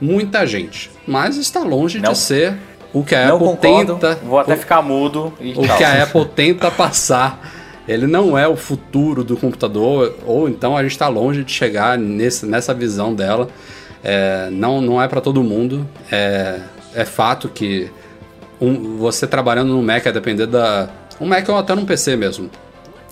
muita 0.00 0.46
gente. 0.46 0.90
Mas 1.06 1.36
está 1.36 1.60
longe 1.60 1.98
Não. 1.98 2.12
de 2.12 2.18
ser 2.18 2.54
o 2.92 3.02
que 3.02 3.14
a 3.14 3.26
Não 3.26 3.36
Apple 3.36 3.48
concordo, 3.48 3.94
tenta. 3.94 4.14
Vou 4.24 4.38
até 4.38 4.54
o- 4.54 4.56
ficar 4.56 4.80
mudo 4.82 5.32
e 5.40 5.52
o 5.52 5.62
que 5.76 5.82
a 5.84 6.04
Apple 6.04 6.24
tenta 6.26 6.70
passar. 6.70 7.52
Ele 7.86 8.06
não 8.06 8.38
é 8.38 8.48
o 8.48 8.56
futuro 8.56 9.22
do 9.22 9.36
computador, 9.36 10.16
ou 10.24 10.48
então 10.48 10.74
a 10.76 10.82
gente 10.82 10.92
está 10.92 11.06
longe 11.08 11.44
de 11.44 11.52
chegar 11.52 11.98
nesse, 11.98 12.46
nessa 12.46 12.72
visão 12.72 13.14
dela. 13.14 13.48
É, 14.04 14.48
não, 14.52 14.80
não 14.82 15.00
é 15.02 15.08
para 15.08 15.20
todo 15.20 15.42
mundo. 15.42 15.88
É, 16.12 16.60
é 16.94 17.04
fato 17.06 17.48
que 17.48 17.90
um- 18.60 18.98
você 18.98 19.26
trabalhando 19.26 19.72
no 19.72 19.82
Mac, 19.82 20.06
a 20.06 20.10
depender 20.10 20.46
da. 20.46 20.88
Um 21.20 21.26
Mac 21.26 21.48
ou 21.48 21.56
até 21.56 21.74
num 21.74 21.86
PC 21.86 22.14
mesmo. 22.16 22.50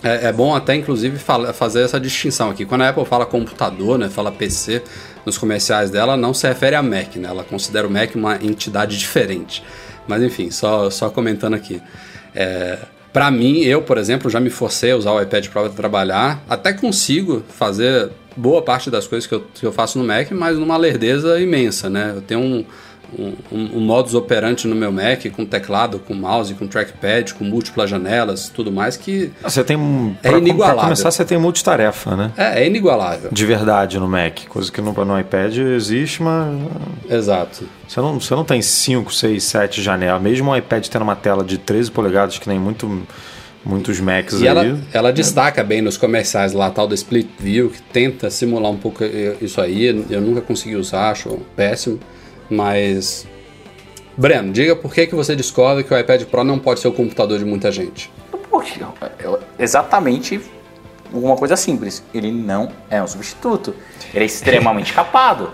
É, 0.04 0.28
é 0.28 0.32
bom 0.32 0.54
até, 0.54 0.74
inclusive, 0.74 1.16
fala- 1.18 1.52
fazer 1.52 1.82
essa 1.82 1.98
distinção 1.98 2.50
aqui. 2.50 2.64
Quando 2.66 2.82
a 2.82 2.88
Apple 2.88 3.04
fala 3.06 3.24
computador, 3.24 3.96
né, 3.98 4.08
fala 4.10 4.30
PC 4.32 4.82
nos 5.24 5.38
comerciais 5.38 5.90
dela, 5.90 6.16
não 6.16 6.34
se 6.34 6.46
refere 6.46 6.74
a 6.76 6.82
Mac, 6.82 7.14
né? 7.16 7.28
Ela 7.28 7.44
considera 7.44 7.86
o 7.86 7.90
Mac 7.90 8.14
uma 8.16 8.34
entidade 8.36 8.98
diferente. 8.98 9.62
Mas 10.06 10.20
enfim, 10.22 10.50
só, 10.50 10.90
só 10.90 11.08
comentando 11.08 11.54
aqui. 11.54 11.80
É, 12.34 12.78
para 13.12 13.30
mim, 13.30 13.60
eu, 13.60 13.82
por 13.82 13.96
exemplo, 13.96 14.28
já 14.28 14.40
me 14.40 14.50
forcei 14.50 14.90
a 14.90 14.96
usar 14.96 15.12
o 15.12 15.22
iPad 15.22 15.46
Pro 15.48 15.62
para 15.62 15.70
trabalhar. 15.70 16.42
Até 16.50 16.72
consigo 16.72 17.44
fazer 17.48 18.10
boa 18.36 18.62
parte 18.62 18.90
das 18.90 19.06
coisas 19.06 19.26
que 19.26 19.34
eu, 19.34 19.44
que 19.54 19.64
eu 19.66 19.72
faço 19.72 19.98
no 19.98 20.04
Mac, 20.04 20.30
mas 20.32 20.56
numa 20.58 20.76
lerdeza 20.76 21.40
imensa, 21.40 21.88
né? 21.90 22.12
Eu 22.16 22.22
tenho 22.22 22.40
um, 22.40 22.64
um, 23.18 23.76
um 23.76 23.80
modus 23.80 24.14
operandi 24.14 24.66
no 24.66 24.74
meu 24.74 24.90
Mac 24.90 25.26
com 25.36 25.44
teclado, 25.44 25.98
com 25.98 26.14
mouse, 26.14 26.54
com 26.54 26.66
trackpad, 26.66 27.34
com 27.34 27.44
múltiplas 27.44 27.90
janelas, 27.90 28.48
tudo 28.48 28.72
mais 28.72 28.96
que 28.96 29.30
Você 29.42 29.62
tem. 29.62 29.76
um- 29.76 30.16
É 30.22 30.30
pra- 30.30 30.38
inigualável. 30.38 30.76
Pra 30.76 30.84
começar, 30.84 31.10
você 31.10 31.24
tem 31.24 31.36
multitarefa, 31.36 32.16
né? 32.16 32.32
é, 32.36 32.62
é 32.62 32.66
inigualável. 32.66 33.30
De 33.30 33.44
verdade 33.44 33.98
no 33.98 34.08
Mac. 34.08 34.46
Coisa 34.48 34.72
que 34.72 34.80
no, 34.80 34.92
no 35.04 35.20
iPad 35.20 35.56
existe, 35.58 36.22
mas. 36.22 36.48
Exato. 37.10 37.64
Você 37.86 38.00
não, 38.00 38.18
você 38.18 38.34
não 38.34 38.44
tem 38.44 38.62
5, 38.62 39.12
6, 39.12 39.44
7 39.44 39.82
janelas. 39.82 40.22
Mesmo 40.22 40.50
o 40.50 40.56
iPad 40.56 40.86
tendo 40.86 41.02
uma 41.02 41.16
tela 41.16 41.44
de 41.44 41.58
13 41.58 41.90
polegadas, 41.90 42.38
que 42.38 42.48
nem 42.48 42.58
muito, 42.58 43.02
muitos 43.64 44.00
Macs 44.00 44.34
E 44.40 44.42
aí. 44.42 44.46
ela, 44.48 44.78
ela 44.92 45.12
destaca 45.12 45.62
bem 45.62 45.80
nos 45.80 45.96
comerciais 45.96 46.52
lá, 46.52 46.66
a 46.66 46.70
tal 46.70 46.86
da 46.88 46.94
Split 46.94 47.28
View, 47.38 47.70
que 47.70 47.80
tenta 47.82 48.30
simular 48.30 48.70
um 48.70 48.76
pouco 48.76 49.02
isso 49.40 49.60
aí. 49.60 49.86
Eu 50.10 50.20
nunca 50.20 50.40
consegui 50.40 50.76
usar, 50.76 51.10
acho 51.10 51.38
péssimo. 51.56 51.98
Mas. 52.50 53.26
Breno, 54.16 54.52
diga 54.52 54.76
por 54.76 54.92
que, 54.92 55.06
que 55.06 55.14
você 55.14 55.34
discorda 55.34 55.82
que 55.82 55.92
o 55.92 55.98
iPad 55.98 56.24
Pro 56.24 56.44
não 56.44 56.58
pode 56.58 56.80
ser 56.80 56.88
o 56.88 56.92
computador 56.92 57.38
de 57.38 57.44
muita 57.44 57.72
gente. 57.72 58.10
Eu- 59.18 59.40
exatamente 59.58 60.40
uma 61.12 61.36
coisa 61.36 61.56
simples. 61.56 62.02
Ele 62.12 62.30
não 62.30 62.68
é 62.90 63.02
um 63.02 63.06
substituto. 63.06 63.74
Ele 64.12 64.24
é 64.24 64.26
extremamente 64.26 64.92
capado. 64.94 65.50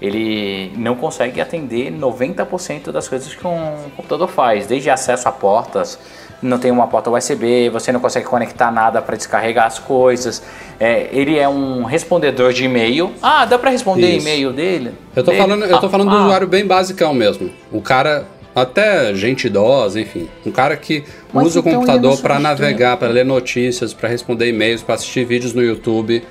Ele 0.00 0.72
não 0.76 0.94
consegue 0.94 1.40
atender 1.40 1.90
90% 1.90 2.92
das 2.92 3.08
coisas 3.08 3.34
que 3.34 3.46
um 3.46 3.90
computador 3.96 4.28
faz, 4.28 4.66
desde 4.66 4.90
acesso 4.90 5.26
a 5.26 5.32
portas, 5.32 5.98
não 6.42 6.58
tem 6.58 6.70
uma 6.70 6.86
porta 6.86 7.10
USB, 7.10 7.68
você 7.70 7.90
não 7.90 8.00
consegue 8.00 8.26
conectar 8.26 8.70
nada 8.70 9.00
para 9.00 9.16
descarregar 9.16 9.66
as 9.66 9.78
coisas. 9.78 10.42
É, 10.78 11.08
ele 11.10 11.38
é 11.38 11.48
um 11.48 11.84
respondedor 11.84 12.52
de 12.52 12.64
e-mail. 12.64 13.12
Ah, 13.22 13.44
dá 13.46 13.58
para 13.58 13.70
responder 13.70 14.08
Isso. 14.10 14.26
e-mail 14.26 14.52
dele? 14.52 14.92
Eu 15.14 15.24
tô 15.24 15.30
Dele? 15.30 15.42
falando, 15.42 15.64
eu 15.64 15.80
tô 15.80 15.86
Ah, 15.86 15.90
falando 15.90 16.10
do 16.10 16.16
ah. 16.16 16.22
usuário 16.24 16.46
bem 16.46 16.66
basicão 16.66 17.14
mesmo. 17.14 17.50
O 17.72 17.80
cara, 17.80 18.26
até 18.54 19.14
gente 19.14 19.46
idosa, 19.46 20.00
enfim. 20.00 20.28
Um 20.44 20.50
cara 20.50 20.76
que 20.76 21.04
Mas 21.32 21.46
usa 21.46 21.60
então 21.60 21.72
o 21.72 21.74
computador 21.76 22.18
para 22.20 22.38
navegar, 22.38 22.96
para 22.98 23.08
ler 23.08 23.24
notícias, 23.24 23.94
para 23.94 24.08
responder 24.08 24.48
e-mails, 24.48 24.82
para 24.82 24.94
assistir 24.96 25.24
vídeos 25.24 25.52
no 25.54 25.62
YouTube. 25.62 26.22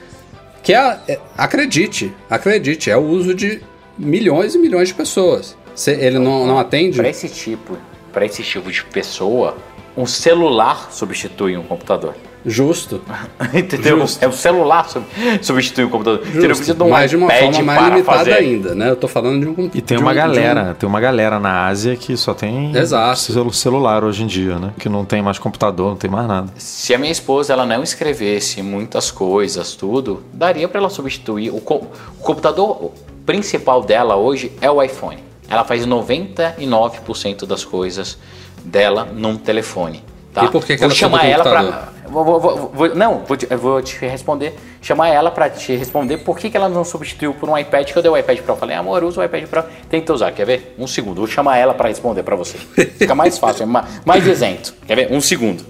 Que 0.61 0.73
é, 0.73 0.97
é- 1.07 1.19
acredite, 1.37 2.13
acredite, 2.29 2.89
é 2.89 2.97
o 2.97 3.01
uso 3.01 3.33
de 3.33 3.61
milhões 3.97 4.55
e 4.55 4.59
milhões 4.59 4.87
de 4.89 4.93
pessoas. 4.93 5.55
Se 5.75 5.91
ele 5.91 6.17
não, 6.19 6.45
não 6.47 6.57
atende, 6.57 6.97
Para 6.97 7.09
esse 7.09 7.27
tipo, 7.29 7.77
para 8.13 8.25
esse 8.25 8.41
tipo 8.43 8.71
de 8.71 8.83
pessoa, 8.85 9.57
um 9.97 10.05
celular 10.05 10.89
substitui 10.91 11.55
um 11.57 11.63
computador. 11.63 12.13
justo. 12.45 13.01
Entendeu? 13.53 13.99
Justo. 14.01 14.23
É 14.23 14.27
o 14.27 14.31
celular 14.31 14.87
sub- 14.87 15.05
substitui 15.41 15.85
um 15.85 15.89
computador. 15.89 16.19
Você 16.27 16.47
não 16.47 16.53
justo. 16.55 16.83
um 16.83 16.89
mas 16.89 17.09
de 17.09 17.17
uma 17.17 17.29
forma 17.31 17.61
mais 17.63 17.91
limitada 17.93 18.17
fazer. 18.19 18.33
ainda, 18.33 18.75
né? 18.75 18.89
Eu 18.91 18.95
tô 18.95 19.07
falando 19.07 19.39
de 19.41 19.47
um 19.61 19.69
E 19.73 19.81
tem 19.81 19.97
uma 19.97 20.11
um- 20.11 20.13
de 20.13 20.19
um- 20.19 20.21
galera, 20.21 20.75
tem 20.77 20.87
uma 20.87 20.99
galera 20.99 21.39
na 21.39 21.65
Ásia 21.65 21.95
que 21.95 22.15
só 22.15 22.33
tem 22.35 22.75
Exato. 22.77 23.17
celu- 23.19 23.51
celular 23.53 24.03
hoje 24.03 24.21
em 24.23 24.27
dia, 24.27 24.59
né? 24.59 24.73
Que 24.77 24.87
não 24.87 25.03
tem 25.05 25.21
mais 25.23 25.39
computador, 25.39 25.89
não 25.89 25.95
tem 25.97 26.09
mais 26.11 26.27
nada. 26.27 26.49
Se 26.57 26.93
a 26.93 26.99
minha 26.99 27.11
esposa 27.11 27.51
ela 27.53 27.65
não 27.65 27.81
escrevesse 27.81 28.61
muitas 28.61 29.09
coisas, 29.09 29.73
tudo, 29.73 30.21
daria 30.31 30.67
para 30.67 30.79
ela 30.79 30.89
substituir. 30.89 31.49
O, 31.49 31.59
co- 31.59 31.87
o 32.19 32.23
computador 32.23 32.91
principal 33.25 33.81
dela 33.81 34.15
hoje 34.17 34.51
é 34.61 34.69
o 34.69 34.83
iPhone. 34.83 35.17
Ela 35.49 35.63
faz 35.63 35.85
99% 35.85 37.45
das 37.45 37.63
coisas 37.65 38.17
dela 38.65 39.05
num 39.13 39.37
telefone. 39.37 40.03
Tá? 40.33 40.43
E 40.45 40.49
por 40.49 40.65
que 40.65 40.73
que 40.73 40.79
vou 40.79 40.85
ela 40.87 40.93
chamar 40.95 41.19
precisa 41.19 41.41
ela 41.41 41.43
para? 41.43 41.95
Vou, 42.09 42.23
vou- 42.39 42.71
vou- 42.73 42.93
não, 42.95 43.23
vou 43.25 43.37
te, 43.37 43.45
vou 43.55 43.81
te 43.81 43.97
responder. 44.05 44.53
Chamar 44.81 45.07
ela 45.07 45.31
para 45.31 45.49
te 45.49 45.75
responder 45.75 46.17
por 46.17 46.37
que, 46.37 46.49
que 46.49 46.57
ela 46.57 46.67
não 46.69 46.83
substituiu 46.83 47.33
por 47.33 47.49
um 47.49 47.57
iPad 47.57 47.89
que 47.89 47.97
eu 47.97 48.01
dei 48.01 48.11
o 48.11 48.17
iPad 48.17 48.39
Pro. 48.41 48.53
Eu 48.53 48.57
falei, 48.57 48.75
amor, 48.75 49.03
usa 49.03 49.21
o 49.21 49.23
iPad 49.23 49.45
Pro. 49.47 49.63
Tenta 49.89 50.13
usar, 50.13 50.31
quer 50.33 50.45
ver? 50.45 50.75
Um 50.77 50.85
segundo. 50.87 51.17
Vou 51.17 51.27
chamar 51.27 51.57
ela 51.57 51.73
para 51.73 51.87
responder 51.87 52.21
para 52.23 52.35
você. 52.35 52.57
Fica 52.99 53.15
mais 53.15 53.37
fácil, 53.37 53.63
é 53.63 53.65
ma- 53.65 53.85
mais 54.05 54.27
isento. 54.27 54.73
Quer 54.85 54.95
ver? 54.95 55.07
Um 55.11 55.21
segundo. 55.21 55.65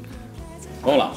Vamos 0.82 1.00
lá. 1.00 1.12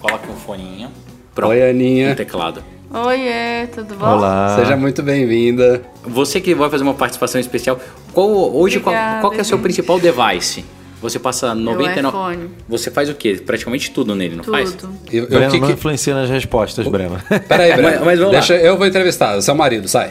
Coloque 0.00 0.30
um 0.30 0.36
foninho. 0.36 0.88
Pronto. 1.34 1.50
Oi, 1.50 1.68
Aninha. 1.68 2.12
Um 2.12 2.14
teclado. 2.14 2.62
Oiê, 2.88 3.66
tudo 3.74 3.96
bom? 3.96 4.06
Olá. 4.06 4.54
Seja 4.56 4.76
muito 4.76 5.02
bem-vinda. 5.02 5.82
Você 6.04 6.40
que 6.40 6.54
vai 6.54 6.70
fazer 6.70 6.84
uma 6.84 6.94
participação 6.94 7.40
especial, 7.40 7.78
qual, 8.12 8.28
hoje 8.56 8.78
qual, 8.80 8.94
Obrigada, 8.94 9.20
qual 9.20 9.32
que 9.32 9.38
é 9.38 9.42
o 9.42 9.44
seu 9.44 9.58
principal 9.58 9.98
device? 9.98 10.64
Você 11.10 11.18
passa 11.18 11.54
99. 11.54 12.08
iPhone. 12.08 12.50
Você 12.68 12.90
faz 12.90 13.08
o 13.08 13.14
quê? 13.14 13.40
Praticamente 13.44 13.90
tudo 13.90 14.14
nele, 14.14 14.36
não 14.36 14.44
faz? 14.44 14.72
Tudo. 14.72 14.92
E- 15.12 15.16
eu- 15.18 15.28
Breno 15.28 15.52
que 15.52 15.60
não 15.60 15.70
influencia 15.70 16.14
nas 16.14 16.28
respostas, 16.28 16.86
Breno. 16.86 17.20
Peraí, 17.48 17.72
Breno. 17.74 17.82
Mas- 17.90 18.00
mas 18.04 18.18
vamos 18.18 18.34
lá. 18.34 18.38
Deixa, 18.40 18.54
eu 18.56 18.76
vou 18.76 18.86
entrevistar, 18.86 19.40
seu 19.40 19.54
marido, 19.54 19.86
sai. 19.88 20.10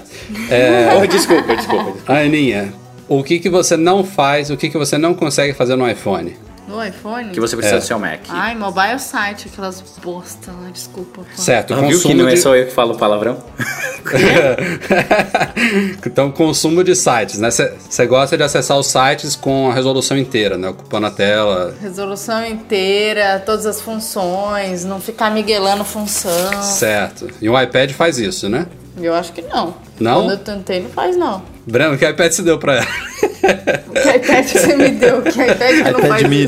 É, 0.50 0.90
Oh, 1.02 1.06
desculpa, 1.06 1.56
desculpa. 1.56 1.94
Aninha, 2.12 2.74
o 3.10 3.24
que, 3.24 3.40
que 3.40 3.50
você 3.50 3.76
não 3.76 4.04
faz, 4.04 4.50
o 4.50 4.58
que, 4.58 4.70
que 4.70 4.78
você 4.78 4.98
não 4.98 5.14
consegue 5.14 5.54
fazer 5.54 5.76
no 5.76 5.90
iPhone? 5.90 6.36
No 6.68 6.84
iPhone? 6.84 7.30
Que 7.30 7.40
você 7.40 7.56
precisa 7.56 7.78
É. 7.78 7.80
do 7.80 7.86
seu 7.86 8.00
Mac. 8.00 8.22
Ai, 8.30 8.56
mobile 8.56 9.00
site, 9.00 9.48
aquelas 9.52 9.82
bosta 10.04 10.52
lá, 10.52 10.70
desculpa. 10.72 11.22
pô. 11.22 11.42
Certo, 11.42 11.74
Ah, 11.74 11.78
viu 11.78 11.88
que 11.90 11.94
consumo 11.96 12.16
não 12.16 12.28
é 12.28 12.34
de... 12.34 12.40
só 12.40 12.56
eu 12.56 12.66
que 12.66 12.72
falo 12.72 12.98
palavrão? 12.98 13.38
então, 16.06 16.32
consumo 16.32 16.84
de 16.84 16.96
sites, 16.96 17.40
né? 17.40 17.50
Você 17.52 18.06
gosta 18.08 18.38
de 18.38 18.44
acessar 18.44 18.78
os 18.78 18.88
sites 18.88 19.36
com 19.36 19.70
a 19.70 19.74
resolução 19.74 20.18
inteira, 20.18 20.58
né? 20.58 20.70
Ocupando 20.70 21.08
a 21.08 21.12
tela. 21.12 21.76
Resolução 21.82 22.46
inteira, 22.46 23.42
todas 23.46 23.66
as 23.66 23.82
funções, 23.82 24.86
não 24.86 25.00
ficar 25.00 25.32
miguelando 25.32 25.84
função. 25.84 26.62
Certo. 26.64 27.30
E 27.42 27.50
o 27.50 27.60
iPad 27.62 27.92
faz 27.92 28.18
isso, 28.18 28.50
né? 28.50 28.68
Eu 28.98 29.14
acho 29.14 29.34
que 29.34 29.42
não. 29.42 29.76
Não? 30.00 30.22
Quando 30.22 30.32
eu 30.32 30.38
tentei, 30.38 30.82
não 30.82 30.90
faz 30.90 31.18
não. 31.18 31.42
Breno, 31.68 31.98
que 31.98 32.08
iPad 32.08 32.32
você 32.32 32.42
deu 32.42 32.58
pra 32.58 32.76
ela? 32.78 32.86
Que 34.02 34.18
iPad 34.18 34.46
você 34.48 34.76
me 34.76 34.90
deu? 34.92 35.22
Que 35.22 35.30
iPad 35.30 35.76
que 35.76 35.92
não 35.92 36.00
iPad 36.00 36.08
faz 36.08 36.24
mini, 36.24 36.48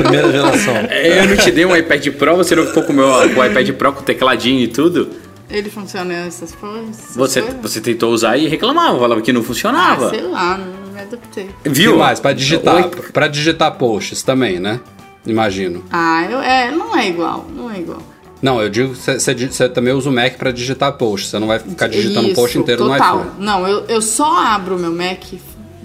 primeira 0.00 0.32
geração. 0.32 0.74
É, 0.88 1.20
Eu 1.20 1.28
não 1.28 1.36
te 1.36 1.50
dei 1.50 1.64
um 1.64 1.76
iPad 1.76 2.06
Pro, 2.10 2.36
você 2.36 2.56
não 2.56 2.66
ficou 2.66 2.82
com 2.84 2.92
o 2.92 2.96
meu 2.96 3.06
com 3.34 3.40
o 3.40 3.44
iPad 3.44 3.70
Pro 3.72 3.92
com 3.92 4.02
tecladinho 4.02 4.60
e 4.60 4.68
tudo? 4.68 5.08
Ele 5.48 5.70
funciona 5.70 6.12
essas 6.26 6.52
coisas? 6.52 7.14
Você, 7.14 7.40
coisas? 7.42 7.60
você 7.62 7.80
tentou 7.80 8.12
usar 8.12 8.36
e 8.36 8.48
reclamava, 8.48 8.98
falava 8.98 9.20
que 9.20 9.32
não 9.32 9.42
Ah, 9.42 9.44
funcionava. 9.44 10.10
sei 10.10 10.22
lá, 10.22 10.58
não 10.58 10.92
me 10.92 11.00
adaptei. 11.00 11.48
Viu? 11.64 11.92
que 11.92 11.98
mais? 11.98 12.18
Pra 12.18 12.32
digitar, 12.32 12.88
pra 13.12 13.28
digitar 13.28 13.70
posts 13.76 14.22
também, 14.24 14.58
né? 14.58 14.80
Imagino. 15.24 15.84
Ah, 15.92 16.26
eu, 16.30 16.40
é, 16.40 16.70
não 16.70 16.96
é 16.96 17.08
igual, 17.08 17.46
não 17.54 17.70
é 17.70 17.78
igual. 17.78 18.02
Não, 18.42 18.60
eu 18.60 18.68
digo 18.68 18.94
que 18.94 19.00
você- 19.18 19.68
também 19.68 19.92
usa 19.94 20.10
o 20.10 20.12
Mac 20.12 20.34
pra 20.36 20.50
digitar 20.52 20.92
post. 20.92 21.28
Você 21.28 21.38
não 21.38 21.46
vai 21.46 21.58
ficar 21.58 21.88
digitando 21.88 22.28
o 22.28 22.34
post 22.34 22.58
inteiro 22.58 22.84
total. 22.84 23.16
no 23.18 23.22
iPhone. 23.24 23.44
Não, 23.44 23.66
eu, 23.68 23.84
eu 23.88 24.02
só 24.02 24.36
abro 24.44 24.76
o 24.76 24.78
meu 24.78 24.92
Mac 24.92 25.22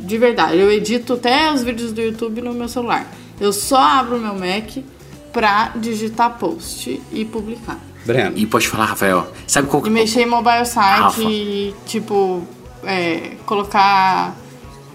de 0.02 0.18
verdade. 0.18 0.58
Eu 0.58 0.72
edito 0.72 1.14
até 1.14 1.52
os 1.54 1.64
vídeos 1.64 1.92
do 1.92 2.02
YouTube 2.02 2.42
no 2.42 2.54
meu 2.54 2.68
celular. 2.68 3.12
Eu 3.40 3.54
só 3.54 3.78
abro 3.78 4.18
o 4.18 4.20
meu 4.20 4.34
Mac 4.36 4.84
pra 5.32 5.72
digitar 5.76 6.38
post 6.38 7.02
e 7.12 7.26
publicar. 7.26 7.80
Breno. 8.06 8.38
E 8.38 8.46
pode 8.46 8.68
falar, 8.68 8.86
Rafael, 8.86 9.32
sabe 9.48 9.68
qual 9.68 9.86
E 9.86 9.90
mexer 9.90 10.22
em 10.22 10.26
mobile 10.26 10.66
site 10.66 11.02
Rafa. 11.02 11.22
e, 11.22 11.74
tipo, 11.86 12.42
é, 12.84 13.36
colocar 13.46 14.36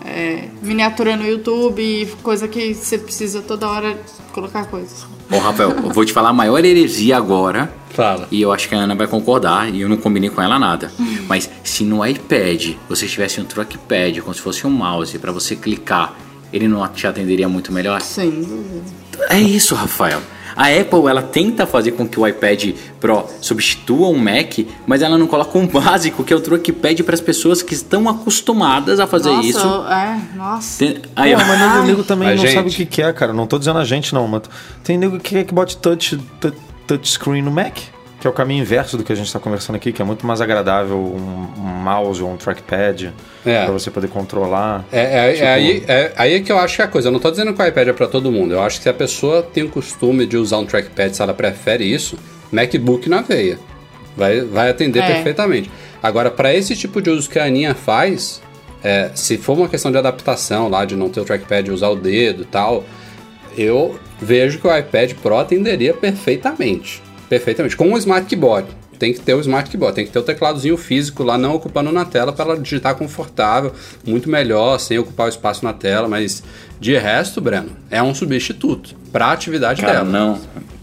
é, 0.04 0.48
miniatura 0.62 1.16
no 1.16 1.24
YouTube, 1.26 2.08
coisa 2.22 2.48
que 2.48 2.74
você 2.74 2.98
precisa 2.98 3.42
toda 3.42 3.68
hora 3.68 3.98
colocar 4.32 4.66
coisas. 4.66 5.06
Ô, 5.30 5.38
Rafael, 5.38 5.70
eu 5.70 5.90
vou 5.90 6.04
te 6.04 6.12
falar 6.12 6.28
a 6.30 6.32
maior 6.32 6.64
heresia 6.64 7.16
agora. 7.16 7.72
Fala. 7.90 8.28
E 8.30 8.40
eu 8.42 8.52
acho 8.52 8.68
que 8.68 8.74
a 8.74 8.78
Ana 8.78 8.94
vai 8.94 9.06
concordar, 9.06 9.72
e 9.72 9.80
eu 9.80 9.88
não 9.88 9.96
combinei 9.96 10.28
com 10.30 10.40
ela 10.40 10.58
nada. 10.58 10.92
Mas 11.26 11.50
se 11.64 11.82
no 11.84 12.04
iPad 12.06 12.74
você 12.88 13.06
tivesse 13.06 13.40
um 13.40 13.44
trackpad, 13.44 14.20
como 14.20 14.34
se 14.34 14.40
fosse 14.40 14.66
um 14.66 14.70
mouse, 14.70 15.18
pra 15.18 15.32
você 15.32 15.56
clicar, 15.56 16.14
ele 16.52 16.68
não 16.68 16.86
te 16.88 17.06
atenderia 17.06 17.48
muito 17.48 17.72
melhor? 17.72 18.00
Sem 18.00 18.30
dúvida. 18.30 18.84
É 19.30 19.40
isso, 19.40 19.74
Rafael. 19.74 20.20
A 20.56 20.68
Apple, 20.68 21.06
ela 21.08 21.20
tenta 21.22 21.66
fazer 21.66 21.92
com 21.92 22.08
que 22.08 22.18
o 22.18 22.26
iPad 22.26 22.74
Pro 22.98 23.26
substitua 23.42 24.08
um 24.08 24.16
Mac, 24.18 24.58
mas 24.86 25.02
ela 25.02 25.18
não 25.18 25.26
coloca 25.26 25.58
um 25.58 25.66
básico, 25.68 26.24
que 26.24 26.32
é 26.32 26.36
o 26.36 26.40
trackpad 26.40 27.02
para 27.02 27.14
as 27.14 27.20
pessoas 27.20 27.60
que 27.62 27.74
estão 27.74 28.08
acostumadas 28.08 28.98
a 28.98 29.06
fazer 29.06 29.28
nossa, 29.30 29.46
isso. 29.48 29.66
é, 29.88 30.20
nossa. 30.34 30.78
Tem- 30.78 31.02
Aí, 31.14 31.32
Pô, 31.34 31.38
mas 31.46 31.60
nego, 31.60 31.86
nego 31.86 32.04
também 32.04 32.28
Mas, 32.28 32.36
não 32.38 32.46
gente- 32.46 32.54
sabe 32.56 32.68
o 32.70 32.72
que, 32.72 32.86
que 32.86 33.02
é, 33.02 33.12
cara. 33.12 33.32
Não 33.32 33.46
tô 33.46 33.58
dizendo 33.58 33.78
a 33.78 33.84
gente, 33.84 34.14
não. 34.14 34.26
Mas 34.26 34.42
tem 34.82 34.96
nego 34.96 35.18
que 35.20 35.34
quer 35.34 35.44
que 35.44 35.52
bote 35.52 35.76
touch, 35.76 36.16
touch, 36.40 36.56
touchscreen 36.86 37.42
no 37.42 37.50
Mac, 37.50 37.76
que 38.20 38.26
é 38.26 38.30
o 38.30 38.32
caminho 38.32 38.62
inverso 38.62 38.96
do 38.96 39.04
que 39.04 39.12
a 39.12 39.16
gente 39.16 39.30
tá 39.32 39.38
conversando 39.38 39.76
aqui, 39.76 39.92
que 39.92 40.00
é 40.00 40.04
muito 40.04 40.26
mais 40.26 40.40
agradável 40.40 40.96
um, 40.96 41.48
um 41.60 41.62
mouse 41.68 42.22
ou 42.22 42.32
um 42.32 42.36
trackpad 42.36 43.12
É. 43.44 43.64
pra 43.64 43.72
você 43.72 43.90
poder 43.90 44.08
controlar. 44.08 44.84
É, 44.90 45.00
é- 45.00 45.28
é 45.28 45.32
Tipo- 45.34 45.46
aí, 45.46 45.84
é 45.86 46.12
aí 46.16 46.34
é 46.34 46.40
que 46.40 46.50
eu 46.50 46.58
acho 46.58 46.76
que 46.76 46.82
é 46.82 46.84
a 46.86 46.88
coisa. 46.88 47.08
Eu 47.08 47.12
não 47.12 47.20
tô 47.20 47.30
dizendo 47.30 47.52
que 47.52 47.60
o 47.60 47.66
iPad 47.66 47.88
é 47.88 47.92
pra 47.92 48.06
todo 48.06 48.32
mundo. 48.32 48.52
Eu 48.54 48.62
acho 48.62 48.78
que 48.78 48.84
se 48.84 48.88
a 48.88 48.94
pessoa 48.94 49.42
tem 49.42 49.64
o 49.64 49.68
costume 49.68 50.24
de 50.26 50.36
usar 50.36 50.58
um 50.58 50.64
trackpad, 50.64 51.14
se 51.14 51.20
ela 51.22 51.34
prefere 51.34 51.84
isso, 51.84 52.18
MacBook 52.50 53.08
na 53.08 53.20
veia. 53.20 53.58
Vai, 54.16 54.40
vai 54.40 54.70
atender 54.70 55.00
É. 55.00 55.06
perfeitamente. 55.12 55.70
Agora, 56.02 56.30
pra 56.30 56.54
esse 56.54 56.74
tipo 56.74 57.02
de 57.02 57.10
uso 57.10 57.28
que 57.28 57.38
a 57.38 57.44
Aninha 57.44 57.74
faz, 57.74 58.40
é, 58.82 59.10
se 59.14 59.36
for 59.36 59.58
uma 59.58 59.68
questão 59.68 59.90
de 59.92 59.98
adaptação 59.98 60.68
lá, 60.70 60.86
de 60.86 60.96
não 60.96 61.10
ter 61.10 61.20
o 61.20 61.24
trackpad 61.24 61.68
e 61.68 61.72
usar 61.72 61.88
o 61.88 61.96
dedo 61.96 62.42
e 62.44 62.46
tal, 62.46 62.82
eu 63.58 63.98
vejo 64.20 64.58
que 64.58 64.66
o 64.66 64.74
iPad 64.74 65.12
Pro 65.22 65.36
atenderia 65.36 65.92
perfeitamente. 65.92 67.02
Perfeitamente. 67.28 67.76
Com 67.76 67.92
o 67.92 67.98
Smart 67.98 68.26
Keyboard. 68.26 68.68
Tem 68.98 69.12
que 69.12 69.20
ter 69.20 69.34
o 69.34 69.40
Smart 69.40 69.68
Keyboard, 69.68 69.94
tem 69.94 70.06
que 70.06 70.10
ter 70.10 70.18
o 70.18 70.22
tecladozinho 70.22 70.74
físico 70.78 71.22
lá, 71.22 71.36
não 71.36 71.54
ocupando 71.54 71.92
na 71.92 72.06
tela, 72.06 72.32
para 72.32 72.46
ela 72.52 72.58
digitar 72.58 72.94
confortável, 72.94 73.72
muito 74.06 74.26
melhor, 74.30 74.78
sem 74.78 74.98
ocupar 74.98 75.26
o 75.26 75.28
espaço 75.28 75.62
na 75.66 75.74
tela. 75.74 76.08
Mas 76.08 76.42
de 76.80 76.96
resto, 76.96 77.38
Breno, 77.38 77.72
é 77.90 78.02
um 78.02 78.14
substituto 78.14 78.94
para 79.12 79.26
a 79.26 79.32
atividade 79.32 79.82
Cara, 79.82 79.98
dela. 79.98 80.04
não. 80.08 80.40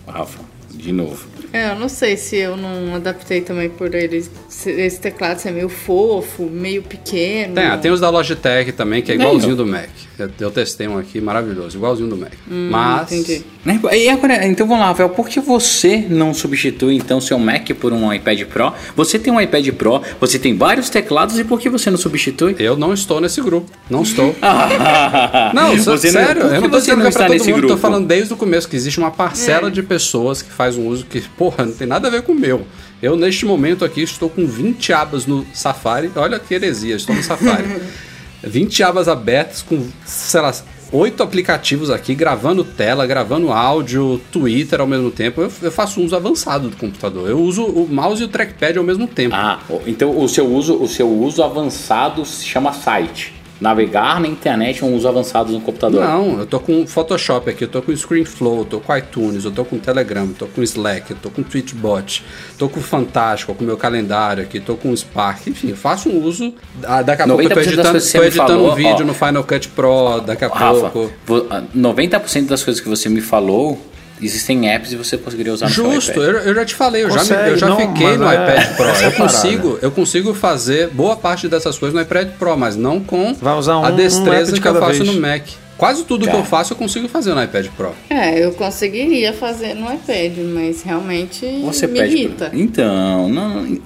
Rafa, 0.07 0.37
de 0.69 0.91
novo. 0.91 1.25
É, 1.51 1.71
eu 1.71 1.75
não 1.75 1.89
sei 1.89 2.15
se 2.17 2.35
eu 2.35 2.55
não 2.57 2.95
adaptei 2.95 3.41
também 3.41 3.69
por 3.69 3.93
ele, 3.95 4.23
se- 4.49 4.71
esse 4.71 4.99
teclado 4.99 5.39
ser 5.39 5.51
meio 5.51 5.69
fofo, 5.69 6.43
meio 6.49 6.81
pequeno. 6.83 7.55
Tem, 7.55 7.65
ah, 7.65 7.77
tem 7.77 7.89
os 7.91 7.99
da 7.99 8.09
Logitech 8.11 8.71
também, 8.73 9.01
que 9.01 9.11
é 9.11 9.15
Não. 9.15 9.25
igualzinho 9.25 9.55
do 9.55 9.65
Mac. 9.65 9.89
Eu, 10.19 10.29
eu 10.39 10.51
testei 10.51 10.87
um 10.87 10.95
aqui 10.97 11.19
maravilhoso, 11.19 11.75
igualzinho 11.75 12.07
do 12.07 12.15
Mac. 12.15 12.33
Mas. 12.47 13.11
entendi. 13.11 13.43
Né? 13.65 13.79
E 13.93 14.09
agora, 14.09 14.45
então 14.45 14.67
vamos 14.67 14.81
lá, 14.81 14.89
Rafael, 14.89 15.09
por 15.09 15.27
que 15.27 15.39
você 15.39 16.05
não 16.07 16.33
substitui 16.35 16.95
então 16.95 17.19
seu 17.19 17.39
Mac 17.39 17.67
por 17.79 17.91
um 17.91 18.13
iPad 18.13 18.43
Pro? 18.43 18.71
Você 18.95 19.17
tem 19.17 19.33
um 19.33 19.41
iPad 19.41 19.67
Pro, 19.71 20.01
você 20.19 20.37
tem 20.37 20.55
vários 20.55 20.89
teclados 20.89 21.39
e 21.39 21.43
por 21.43 21.59
que 21.59 21.67
você 21.69 21.89
não 21.89 21.97
substitui? 21.97 22.55
Eu 22.59 22.77
não 22.77 22.93
estou 22.93 23.19
nesse 23.19 23.41
grupo. 23.41 23.71
Não 23.89 24.03
estou. 24.03 24.35
Não, 25.53 25.75
Você 25.77 26.11
não- 26.11 26.21
sério, 26.21 26.41
por 26.41 26.49
que 26.51 26.55
eu 26.57 26.61
não 26.61 26.69
tô 26.69 26.79
você 26.79 26.81
dizendo 26.81 26.97
não 26.97 27.01
que 27.03 27.07
é 27.07 27.09
pra 27.09 27.09
está 27.09 27.25
todo 27.25 27.33
nesse 27.33 27.49
mundo, 27.49 27.57
grupo? 27.61 27.73
tô 27.75 27.79
falando 27.81 28.07
desde 28.07 28.33
o 28.33 28.37
começo 28.37 28.67
que 28.69 28.75
existe 28.75 28.99
uma 28.99 29.11
parcela 29.11 29.67
É. 29.67 29.71
de 29.71 29.81
pessoas 29.83 30.41
que 30.41 30.51
faz 30.51 30.77
um 30.77 30.87
uso 30.87 31.05
que, 31.05 31.21
porra, 31.21 31.65
não 31.65 31.73
tem 31.73 31.87
nada 31.87 32.07
a 32.07 32.11
ver 32.11 32.21
com 32.21 32.31
o 32.33 32.35
meu. 32.39 32.65
Eu, 33.01 33.15
neste 33.15 33.45
momento 33.45 33.83
aqui, 33.83 34.01
estou 34.01 34.29
com 34.29 34.45
20 34.45 34.93
abas 34.93 35.25
no 35.25 35.45
Safari. 35.53 36.11
Olha 36.15 36.39
que 36.39 36.53
heresia, 36.53 36.95
estou 36.95 37.15
no 37.15 37.23
Safari. 37.23 37.65
20 38.43 38.83
abas 38.83 39.07
abertas 39.07 39.61
com, 39.61 39.87
sei 40.05 40.41
lá, 40.41 40.53
oito 40.91 41.23
aplicativos 41.23 41.89
aqui, 41.89 42.13
gravando 42.13 42.63
tela, 42.63 43.05
gravando 43.07 43.51
áudio, 43.51 44.21
Twitter 44.31 44.79
ao 44.79 44.87
mesmo 44.87 45.09
tempo. 45.09 45.41
Eu, 45.41 45.51
eu 45.61 45.71
faço 45.71 46.01
uso 46.01 46.15
avançado 46.15 46.69
do 46.69 46.77
computador. 46.77 47.29
Eu 47.29 47.39
uso 47.39 47.65
o 47.65 47.87
mouse 47.91 48.21
e 48.21 48.25
o 48.25 48.27
trackpad 48.27 48.77
ao 48.77 48.83
mesmo 48.83 49.07
tempo. 49.07 49.35
Ah, 49.35 49.59
então 49.87 50.17
o 50.17 50.29
seu 50.29 50.45
uso, 50.45 50.75
o 50.75 50.87
seu 50.87 51.09
uso 51.09 51.41
avançado 51.41 52.23
se 52.25 52.45
chama 52.45 52.71
site. 52.73 53.33
Navegar 53.61 54.19
na 54.19 54.27
internet 54.27 54.83
um 54.83 54.93
uso 54.95 55.07
avançado 55.07 55.51
no 55.53 55.61
computador. 55.61 56.03
Não, 56.03 56.39
eu 56.39 56.45
tô 56.45 56.59
com 56.59 56.85
Photoshop 56.85 57.49
aqui, 57.49 57.63
eu 57.63 57.67
tô 57.67 57.81
com 57.81 57.91
ScreenFlow, 57.93 58.59
eu 58.59 58.65
tô 58.65 58.79
com 58.79 58.95
iTunes, 58.97 59.45
eu 59.45 59.51
tô 59.51 59.63
com 59.63 59.77
Telegram, 59.79 60.23
eu 60.25 60.33
tô 60.33 60.47
com 60.47 60.61
Slack, 60.63 61.11
eu 61.11 61.17
tô 61.21 61.29
com 61.29 61.43
Tweetbot, 61.43 62.23
tô 62.57 62.67
com 62.67 62.81
Fantástico, 62.81 63.53
com 63.55 63.63
meu 63.63 63.77
calendário 63.77 64.43
aqui, 64.43 64.59
tô 64.59 64.75
com 64.75 64.93
Spark, 64.95 65.47
enfim, 65.47 65.69
eu 65.69 65.77
faço 65.77 66.09
um 66.09 66.21
uso. 66.23 66.53
ah, 66.83 67.01
Daqui 67.01 67.21
a 67.21 67.27
pouco 67.27 67.41
eu 67.41 67.49
tô 67.49 67.55
90% 67.55 67.67
editando, 67.67 67.91
tô 68.11 68.23
editando 68.23 68.47
falou, 68.47 68.71
um 68.71 68.75
vídeo 68.75 68.95
ó. 69.01 69.03
no 69.05 69.13
Final 69.13 69.43
Cut 69.43 69.69
Pro, 69.69 70.19
daqui 70.19 70.43
a 70.45 70.47
Rafa, 70.49 70.89
pouco. 70.89 71.11
vo- 71.25 71.45
ah, 71.49 71.63
90% 71.75 72.47
das 72.47 72.63
coisas 72.63 72.81
que 72.81 72.89
você 72.89 73.07
me 73.07 73.21
falou, 73.21 73.79
existem 74.21 74.69
apps 74.69 74.91
e 74.91 74.95
você 74.95 75.17
conseguiria 75.17 75.53
usar 75.53 75.67
no 75.67 75.73
seu 75.73 75.91
Justo, 75.93 76.21
eu, 76.21 76.39
eu 76.39 76.55
já 76.55 76.65
te 76.65 76.75
falei, 76.75 77.03
eu 77.03 77.09
já, 77.09 77.15
me- 77.15 77.21
eu 77.21 77.35
Consegue, 77.37 77.57
já 77.59 77.67
não, 77.69 77.77
fiquei 77.77 78.17
no 78.17 78.29
é- 78.29 78.33
iPad 78.33 78.75
Pro. 78.75 78.85
é 78.85 79.05
Eu 79.07 79.11
consigo, 79.13 79.79
eu 79.81 79.91
consigo 79.91 80.33
fazer 80.33 80.89
boa 80.89 81.15
parte 81.15 81.47
dessas 81.47 81.77
coisas 81.77 81.93
no 81.95 82.01
iPad 82.01 82.29
Pro, 82.39 82.55
mas 82.57 82.75
não 82.75 82.99
com 82.99 83.33
Vai 83.33 83.55
usar 83.57 83.79
um- 83.79 83.85
a 83.85 83.89
um 83.89 83.95
destreza 83.95 84.51
app 84.51 84.53
de 84.53 84.61
que 84.61 84.67
eu 84.67 84.75
faço 84.75 85.03
vez. 85.03 85.13
no 85.15 85.19
Mac. 85.21 85.43
Quase 85.77 86.03
tudo 86.05 86.27
que 86.27 86.35
eu 86.35 86.45
faço 86.45 86.71
eu 86.73 86.77
consigo 86.77 87.09
fazer 87.09 87.33
no 87.33 87.43
iPad 87.43 87.65
Pro. 87.75 87.91
É, 88.09 88.45
eu 88.45 88.51
conseguiria 88.53 89.33
fazer 89.33 89.73
no 89.73 89.91
iPad, 89.91 90.37
mas 90.53 90.83
realmente 90.83 91.45
Você 91.63 91.87
me 91.87 91.99
pede. 91.99 92.15
irrita. 92.15 92.45
Pra... 92.49 92.57
Então, 92.59 93.27
não, 93.27 93.77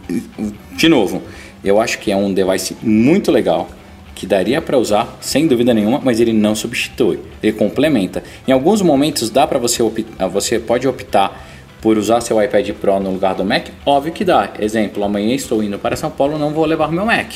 de 0.74 0.90
novo, 0.90 1.24
eu 1.64 1.80
acho 1.82 1.98
que 2.00 2.12
é 2.12 2.16
um 2.16 2.32
device 2.34 2.76
muito 2.84 3.32
legal 3.32 3.70
que 4.18 4.26
daria 4.26 4.60
para 4.60 4.80
usar 4.80 5.16
sem 5.22 5.48
dúvida 5.48 5.76
nenhuma, 5.76 6.02
mas 6.04 6.20
ele 6.20 6.34
não 6.34 6.56
substitui, 6.56 7.20
ele 7.42 7.54
complementa. 7.54 8.24
Em 8.48 8.52
alguns 8.52 8.82
momentos 8.82 9.30
dá 9.30 9.46
para 9.46 9.60
você 9.60 9.84
optar, 9.84 10.28
você 10.28 10.58
pode 10.58 10.88
optar 10.88 11.48
por 11.80 12.00
usar 12.00 12.20
seu 12.22 12.42
iPad 12.42 12.72
Pro 12.72 13.00
no 13.00 13.12
lugar 13.12 13.36
do 13.36 13.46
Mac? 13.46 13.68
Óbvio 13.86 14.12
que 14.12 14.26
dá. 14.26 14.50
Exemplo, 14.60 15.04
amanhã 15.04 15.36
estou 15.36 15.62
indo 15.62 15.78
para 15.78 15.96
São 15.96 16.10
Paulo, 16.10 16.40
não 16.40 16.50
vou 16.50 16.66
levar 16.66 16.92
meu 16.92 17.06
Mac. 17.06 17.36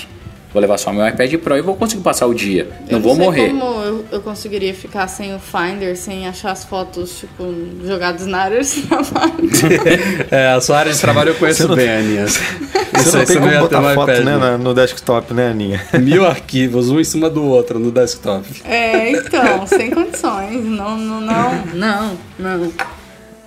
Vou 0.54 0.60
levar 0.62 0.78
só 0.78 0.91
meu 0.91 1.08
iPad 1.08 1.34
Pro 1.38 1.56
e 1.58 1.62
vou 1.62 1.76
conseguir 1.76 2.02
passar 2.04 2.26
o 2.28 2.34
dia. 2.34 2.68
Eu 2.89 2.93
não 2.97 3.02
vou 3.02 3.16
sei 3.16 3.24
morrer. 3.26 3.47
como 3.52 3.64
eu, 3.84 4.06
eu 4.12 4.22
conseguiria 4.22 4.74
ficar 4.74 5.08
sem 5.08 5.34
o 5.34 5.39
Finder, 5.39 5.95
sem 5.95 6.28
achar 6.28 6.52
as 6.52 6.66
fotos, 6.66 7.20
tipo, 7.20 7.56
jogadas 7.86 8.28
na 8.28 8.39
área 8.39 8.62
de 8.62 8.82
trabalho. 8.84 9.34
É, 10.30 10.47
a 10.49 10.60
sua 10.62 10.80
área 10.80 10.91
de 10.91 10.99
trabalho 10.99 11.30
eu 11.30 11.36
conheço 11.36 11.64
Você 11.64 11.68
não- 11.70 11.76
bem, 11.76 11.89
Aninha. 11.89 12.26
Você 12.28 13.18
não 13.18 13.26
tem 13.26 13.39
como 13.39 13.60
botar 13.60 13.82
foto 13.95 14.12
né, 14.24 14.38
na- 14.38 14.58
no 14.58 14.74
desktop, 14.74 15.34
né, 15.34 15.49
Aninha? 15.52 15.82
Mil 15.99 16.26
arquivos, 16.26 16.89
um 16.89 16.99
em 16.99 17.04
cima 17.06 17.30
do 17.30 17.43
outro 17.45 17.80
no 17.80 17.89
desktop. 17.91 18.45
É, 18.66 19.10
então, 19.12 19.66
sem 19.68 19.89
condições. 19.89 20.64
Não, 20.66 20.97
não, 20.97 21.22
não, 21.22 21.66
não, 21.74 22.18
não. 22.38 22.74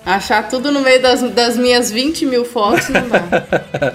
Achar 0.06 0.48
tudo 0.48 0.70
no 0.72 0.80
meio 0.80 1.00
das, 1.02 1.22
das 1.32 1.56
minhas 1.56 1.90
20 1.90 2.26
mil 2.26 2.44
fotos 2.44 2.88
não 2.88 3.08
dá. 3.08 3.92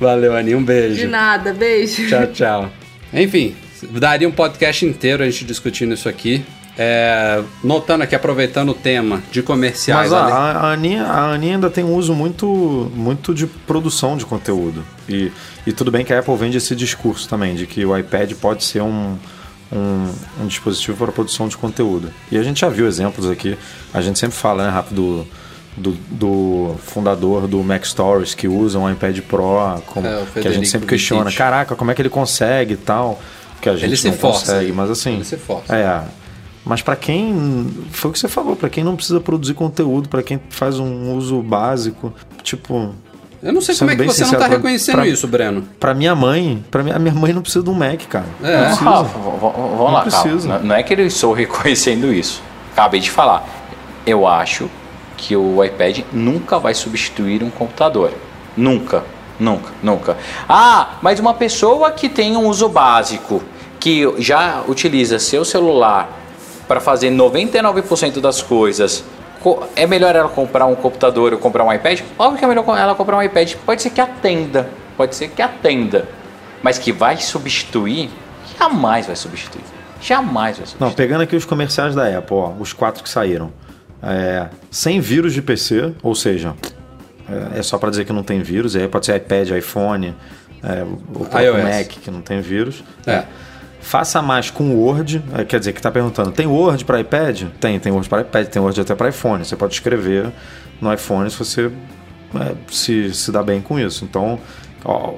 Valeu, 0.00 0.36
Aninha. 0.36 0.56
Um 0.56 0.60
De 0.60 0.66
beijo. 0.66 1.08
nada, 1.08 1.52
beijo. 1.52 2.08
Tchau, 2.08 2.26
tchau. 2.28 2.70
Enfim, 3.12 3.54
daria 3.90 4.28
um 4.28 4.32
podcast 4.32 4.84
inteiro 4.84 5.22
a 5.22 5.26
gente 5.26 5.44
discutindo 5.44 5.94
isso 5.94 6.08
aqui. 6.08 6.44
É, 6.78 7.42
notando 7.62 8.04
aqui, 8.04 8.14
aproveitando 8.14 8.70
o 8.70 8.74
tema 8.74 9.22
de 9.30 9.42
comerciais. 9.42 10.10
Mas 10.10 10.12
a, 10.12 10.24
ali. 10.24 10.32
a, 10.32 10.36
a 10.36 10.72
Aninha, 10.72 11.02
a 11.04 11.32
Aninha 11.32 11.54
ainda 11.56 11.68
tem 11.68 11.84
um 11.84 11.94
uso 11.94 12.14
muito, 12.14 12.90
muito 12.94 13.34
de 13.34 13.46
produção 13.46 14.16
de 14.16 14.24
conteúdo. 14.24 14.82
E, 15.08 15.30
e 15.66 15.72
tudo 15.72 15.90
bem 15.90 16.04
que 16.04 16.12
a 16.12 16.20
Apple 16.20 16.34
vende 16.36 16.56
esse 16.56 16.74
discurso 16.74 17.28
também, 17.28 17.54
de 17.54 17.66
que 17.66 17.84
o 17.84 17.96
iPad 17.96 18.32
pode 18.34 18.64
ser 18.64 18.80
um, 18.80 19.18
um, 19.70 20.12
um 20.40 20.46
dispositivo 20.46 20.96
para 20.96 21.12
produção 21.12 21.48
de 21.48 21.56
conteúdo. 21.56 22.10
E 22.30 22.38
a 22.38 22.42
gente 22.42 22.60
já 22.60 22.68
viu 22.68 22.86
exemplos 22.86 23.28
aqui. 23.28 23.58
A 23.92 24.00
gente 24.00 24.18
sempre 24.18 24.36
fala, 24.36 24.64
né, 24.64 24.70
rápido, 24.70 24.94
do, 24.94 25.28
do, 25.76 25.92
do 26.10 26.74
fundador 26.78 27.46
do 27.46 27.62
Mac 27.62 27.84
Stories 27.84 28.34
que 28.34 28.46
usa 28.48 28.78
um 28.78 28.90
iPad 28.90 29.18
Pro, 29.20 29.80
como, 29.86 30.06
É, 30.06 30.24
que 30.40 30.46
a 30.48 30.50
gente 30.52 30.68
sempre 30.68 30.86
questiona, 30.88 31.24
Vittich. 31.24 31.38
caraca, 31.38 31.74
como 31.76 31.90
é 31.90 31.94
que 31.94 32.02
ele 32.02 32.08
consegue 32.10 32.74
e 32.74 32.76
tal, 32.76 33.18
que 33.60 33.68
a 33.68 33.74
gente 33.74 33.84
Ele 33.84 33.96
se 33.96 34.08
não 34.08 34.14
força. 34.16 34.52
consegue, 34.52 34.72
mas 34.72 34.90
assim, 34.90 35.14
Ele 35.14 35.24
se 35.24 35.36
força. 35.36 35.74
é, 35.74 36.02
mas 36.64 36.82
pra 36.82 36.96
quem, 36.96 37.68
foi 37.92 38.10
o 38.10 38.12
que 38.12 38.18
você 38.18 38.28
falou, 38.28 38.56
pra 38.56 38.68
quem 38.68 38.82
não 38.84 38.96
precisa 38.96 39.20
produzir 39.20 39.54
conteúdo, 39.54 40.08
pra 40.08 40.22
quem 40.22 40.40
faz 40.50 40.78
um 40.78 41.14
uso 41.16 41.40
básico, 41.42 42.12
tipo, 42.42 42.94
Eu 43.42 43.54
não 43.54 43.62
sei 43.62 43.74
Sendo 43.74 43.88
como 43.88 44.02
é 44.02 44.06
que 44.06 44.12
você 44.12 44.20
não 44.20 44.26
sincero, 44.26 44.42
tá 44.42 44.48
pra- 44.48 44.56
reconhecendo 44.58 44.94
pra- 44.96 45.06
isso, 45.06 45.26
Breno. 45.26 45.62
pra 45.80 45.94
minha 45.94 46.14
mãe, 46.14 46.62
para 46.70 46.82
minha, 46.82 46.96
a 46.96 46.98
minha 46.98 47.14
mãe 47.14 47.32
não 47.32 47.40
precisa 47.40 47.64
de 47.64 47.70
um 47.70 47.72
Mac, 47.74 48.02
cara. 48.06 48.26
É. 48.42 48.68
Não 48.68 48.82
Não, 48.84 49.04
vamos 49.04 49.40
Não 49.40 49.84
lá, 49.84 50.04
calma. 50.04 50.22
precisa. 50.22 50.48
Não, 50.58 50.62
não 50.64 50.74
é 50.74 50.82
que 50.82 50.92
eu 50.92 51.06
estou 51.06 51.32
reconhecendo 51.32 52.12
isso. 52.12 52.42
Acabei 52.72 53.00
de 53.00 53.10
falar. 53.10 53.46
Eu 54.04 54.26
acho 54.26 54.68
que 55.20 55.36
o 55.36 55.62
iPad 55.62 55.98
nunca 56.12 56.58
vai 56.58 56.72
substituir 56.74 57.42
um 57.42 57.50
computador. 57.50 58.10
Nunca, 58.56 59.04
nunca, 59.38 59.70
nunca. 59.82 60.16
Ah, 60.48 60.94
mas 61.02 61.20
uma 61.20 61.34
pessoa 61.34 61.90
que 61.92 62.08
tem 62.08 62.36
um 62.38 62.46
uso 62.48 62.68
básico, 62.70 63.42
que 63.78 64.10
já 64.18 64.62
utiliza 64.66 65.18
seu 65.18 65.44
celular 65.44 66.08
para 66.66 66.80
fazer 66.80 67.10
99% 67.10 68.18
das 68.20 68.40
coisas, 68.40 69.04
co- 69.42 69.62
é 69.76 69.86
melhor 69.86 70.16
ela 70.16 70.28
comprar 70.28 70.64
um 70.64 70.74
computador 70.74 71.32
ou 71.34 71.38
comprar 71.38 71.64
um 71.64 71.72
iPad? 71.72 72.00
Óbvio 72.18 72.38
que 72.38 72.44
é 72.44 72.48
melhor 72.48 72.64
ela 72.78 72.94
comprar 72.94 73.18
um 73.18 73.22
iPad. 73.22 73.54
Pode 73.66 73.82
ser 73.82 73.90
que 73.90 74.00
atenda, 74.00 74.70
pode 74.96 75.14
ser 75.14 75.28
que 75.28 75.42
atenda. 75.42 76.08
Mas 76.62 76.78
que 76.78 76.92
vai 76.92 77.16
substituir, 77.18 78.10
jamais 78.58 79.06
vai 79.06 79.16
substituir. 79.16 79.64
Jamais 80.00 80.56
vai 80.56 80.66
substituir. 80.66 80.80
Não, 80.88 80.92
pegando 80.94 81.22
aqui 81.22 81.36
os 81.36 81.44
comerciais 81.44 81.94
da 81.94 82.06
Apple, 82.18 82.36
ó, 82.36 82.52
os 82.58 82.72
quatro 82.72 83.02
que 83.02 83.08
saíram. 83.08 83.52
É, 84.02 84.48
sem 84.70 85.00
vírus 85.00 85.32
de 85.32 85.42
PC, 85.42 85.92
ou 86.02 86.14
seja, 86.14 86.54
é, 87.28 87.58
é 87.58 87.62
só 87.62 87.78
para 87.78 87.90
dizer 87.90 88.04
que 88.04 88.12
não 88.12 88.22
tem 88.22 88.42
vírus, 88.42 88.74
e 88.74 88.78
aí 88.78 88.88
pode 88.88 89.06
ser 89.06 89.16
iPad, 89.16 89.50
iPhone, 89.50 90.14
é. 90.62 90.84
Mac 91.62 91.88
que 91.88 92.10
não 92.10 92.20
tem 92.20 92.40
vírus. 92.40 92.82
É. 93.06 93.24
Faça 93.80 94.20
mais 94.20 94.50
com 94.50 94.74
Word, 94.74 95.22
é, 95.34 95.44
quer 95.44 95.58
dizer, 95.58 95.72
que 95.72 95.78
está 95.78 95.90
perguntando, 95.90 96.30
tem 96.32 96.46
Word 96.46 96.84
para 96.84 97.00
iPad? 97.00 97.44
Tem, 97.58 97.78
tem 97.78 97.90
Word 97.90 98.08
para 98.08 98.22
iPad, 98.22 98.46
tem 98.46 98.60
Word 98.60 98.80
até 98.80 98.94
para 98.94 99.08
iPhone. 99.08 99.44
Você 99.44 99.56
pode 99.56 99.74
escrever 99.74 100.30
no 100.80 100.92
iPhone 100.92 101.30
se 101.30 101.38
você 101.38 101.70
é, 102.34 102.54
se, 102.70 103.12
se 103.14 103.32
dá 103.32 103.42
bem 103.42 103.60
com 103.60 103.78
isso. 103.78 104.04
Então, 104.04 104.38
ó, 104.84 105.14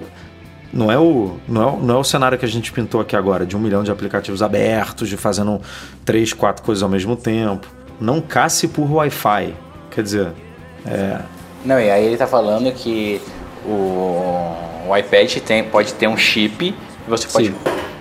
não 0.72 0.91
é, 0.91 0.99
o, 0.99 1.39
não, 1.47 1.68
é, 1.68 1.83
não 1.83 1.95
é 1.97 1.99
o 1.99 2.05
cenário 2.05 2.39
que 2.39 2.45
a 2.45 2.49
gente 2.49 2.72
pintou 2.72 3.01
aqui 3.01 3.14
agora, 3.14 3.45
de 3.45 3.57
um 3.57 3.61
milhão 3.61 3.83
de 3.83 3.91
aplicativos 3.91 4.43
abertos, 4.43 5.09
de 5.09 5.16
fazendo 5.16 5.61
três, 6.05 6.33
quatro 6.33 6.62
coisas 6.62 6.83
ao 6.83 6.89
mesmo 6.89 7.16
tempo. 7.16 7.66
Não 8.03 8.20
casse 8.20 8.66
por 8.66 8.90
Wi-Fi. 8.92 9.55
Quer 9.92 10.03
dizer, 10.03 10.28
é, 10.84 11.20
Não, 11.64 11.78
e 11.78 11.88
aí 11.88 12.05
ele 12.05 12.16
tá 12.16 12.26
falando 12.26 12.72
que 12.72 13.20
o, 13.64 14.55
o 14.88 14.96
iPad 14.96 15.36
tem, 15.38 15.62
pode 15.62 15.94
ter 15.94 16.09
um 16.09 16.16
chip 16.16 16.64
e 16.66 16.74
você 17.09 17.28
pode 17.28 17.48
Sim. 17.48 17.55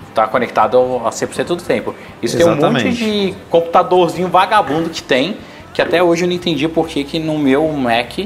estar 0.09 0.27
conectado 0.27 0.77
a 1.05 1.09
100% 1.11 1.43
do 1.45 1.55
tempo. 1.57 1.93
Isso 2.21 2.35
tem 2.35 2.45
um 2.45 2.53
Exatamente. 2.53 2.85
monte 2.87 2.97
de 2.97 3.35
computadorzinho 3.49 4.27
vagabundo 4.27 4.89
que 4.89 5.03
tem, 5.03 5.37
que 5.71 5.81
até 5.83 6.01
hoje 6.01 6.23
eu 6.23 6.27
não 6.27 6.35
entendi 6.35 6.67
por 6.67 6.87
que, 6.87 7.03
que 7.03 7.19
no 7.19 7.37
meu 7.37 7.67
Mac 7.73 8.17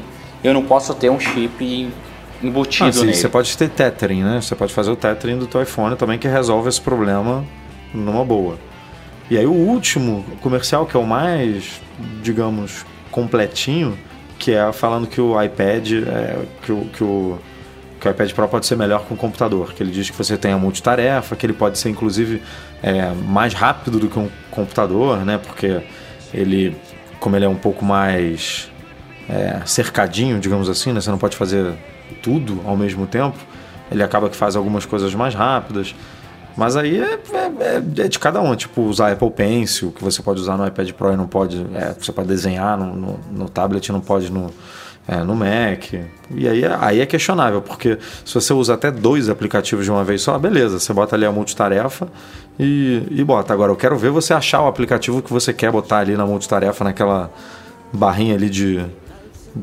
eu 0.44 0.54
não 0.54 0.64
posso 0.64 0.94
ter 0.94 1.10
um 1.10 1.20
chip 1.20 1.92
embutido 2.42 2.88
Ah, 2.88 2.94
sim, 2.94 3.02
nele. 3.02 3.14
você 3.16 3.28
pode 3.28 3.58
ter 3.58 3.70
tethering, 3.70 4.24
né? 4.24 4.40
Você 4.42 4.56
pode 4.56 4.74
fazer 4.74 4.92
o 4.92 4.96
tethering 4.96 5.38
do 5.40 5.48
teu 5.48 5.62
iPhone 5.62 5.96
também 5.98 6.18
que 6.18 6.28
resolve 6.28 6.70
esse 6.70 6.80
problema 6.80 7.44
numa 7.94 8.24
boa. 8.24 8.58
E 9.30 9.38
aí 9.38 9.46
o 9.46 9.54
último 9.54 10.24
comercial 10.42 10.86
que 10.86 10.96
é 10.96 11.00
o 11.00 11.06
mais, 11.06 11.82
digamos, 12.22 12.86
completinho, 13.12 13.98
que 14.38 14.52
é 14.52 14.72
falando 14.72 15.08
que 15.08 15.20
o 15.20 15.42
iPad, 15.42 15.92
é, 15.94 16.46
que, 16.62 16.72
o, 16.72 16.86
que, 16.86 17.04
o, 17.04 17.40
que 18.00 18.08
o 18.08 18.12
iPad 18.12 18.32
Pro 18.34 18.48
pode 18.48 18.66
ser 18.66 18.76
melhor 18.76 19.06
com 19.06 19.16
o 19.16 19.18
computador, 19.18 19.74
que 19.74 19.82
ele 19.82 19.92
diz 19.92 20.10
que 20.10 20.18
você 20.18 20.38
tem 20.38 20.52
a 20.52 20.58
multitarefa, 20.58 21.36
que 21.36 21.46
ele 21.46 21.54
pode 21.54 21.80
ser 21.80 21.90
inclusive 21.90 22.42
é, 22.84 23.12
mais 23.12 23.54
rápido 23.54 24.00
do 24.00 24.08
que 24.08 24.20
um 24.20 24.30
computador, 24.52 25.26
né? 25.26 25.40
Porque 25.44 25.82
ele, 26.34 26.76
como 27.20 27.36
ele 27.36 27.46
é 27.46 27.50
um 27.50 27.56
pouco 27.56 27.84
mais 27.84 28.70
é, 29.28 29.62
cercadinho, 29.66 30.40
digamos 30.40 30.70
assim, 30.70 30.94
né? 30.94 31.02
Você 31.02 31.10
não 31.10 31.18
pode 31.18 31.36
fazer 31.36 31.74
tudo 32.22 32.62
ao 32.66 32.78
mesmo 32.78 33.08
tempo. 33.08 33.38
Ele 33.92 34.04
acaba 34.04 34.30
que 34.30 34.36
faz 34.36 34.56
algumas 34.56 34.86
coisas 34.86 35.14
mais 35.16 35.34
rápidas. 35.34 35.96
Mas 36.58 36.76
aí 36.78 37.00
é, 37.02 37.20
é- 37.34 38.04
é 38.06 38.08
de 38.08 38.18
cada 38.20 38.42
um. 38.42 38.56
Tipo, 38.56 38.82
usar 38.84 39.12
Apple 39.12 39.30
Pencil, 39.32 39.92
que 39.92 40.04
você 40.04 40.22
pode 40.22 40.40
usar 40.40 40.58
no 40.58 40.66
iPad 40.66 40.90
Pro 40.92 41.12
e 41.12 41.18
não 41.18 41.28
pode. 41.28 41.66
é, 41.74 41.94
você 42.00 42.12
pode 42.12 42.28
desenhar 42.28 42.78
no, 42.78 42.96
no, 42.96 43.20
no 43.32 43.50
tablet 43.50 43.86
e 43.88 43.92
não 43.92 44.00
pode 44.02 44.32
no, 44.32 44.50
é, 45.08 45.18
no 45.18 45.36
Mac. 45.36 45.94
E 46.34 46.48
aí, 46.48 46.64
é- 46.64 46.78
aí 46.80 47.02
é 47.02 47.06
questionável, 47.06 47.62
porque 47.62 47.98
se 48.24 48.34
você 48.34 48.54
usa 48.54 48.74
até 48.74 48.90
dois 48.90 49.30
aplicativos 49.30 49.84
de 49.86 49.92
uma 49.92 50.04
vez 50.04 50.22
só, 50.22 50.38
beleza, 50.40 50.80
você 50.80 50.94
bota 50.94 51.16
ali 51.16 51.26
a 51.26 51.32
multitarefa 51.32 52.08
e, 52.58 53.04
e 53.12 53.24
bota. 53.24 53.52
Agora, 53.54 53.72
eu 53.72 53.76
quero 53.76 53.98
ver 53.98 54.10
você 54.12 54.34
achar 54.34 54.62
o 54.62 54.68
aplicativo 54.68 55.22
que 55.22 55.32
você 55.34 55.52
quer 55.54 55.72
botar 55.72 55.98
ali 56.00 56.16
na 56.16 56.26
multitarefa, 56.26 56.84
naquela 56.86 57.30
barrinha 57.92 58.34
ali 58.36 58.50
de. 58.50 58.86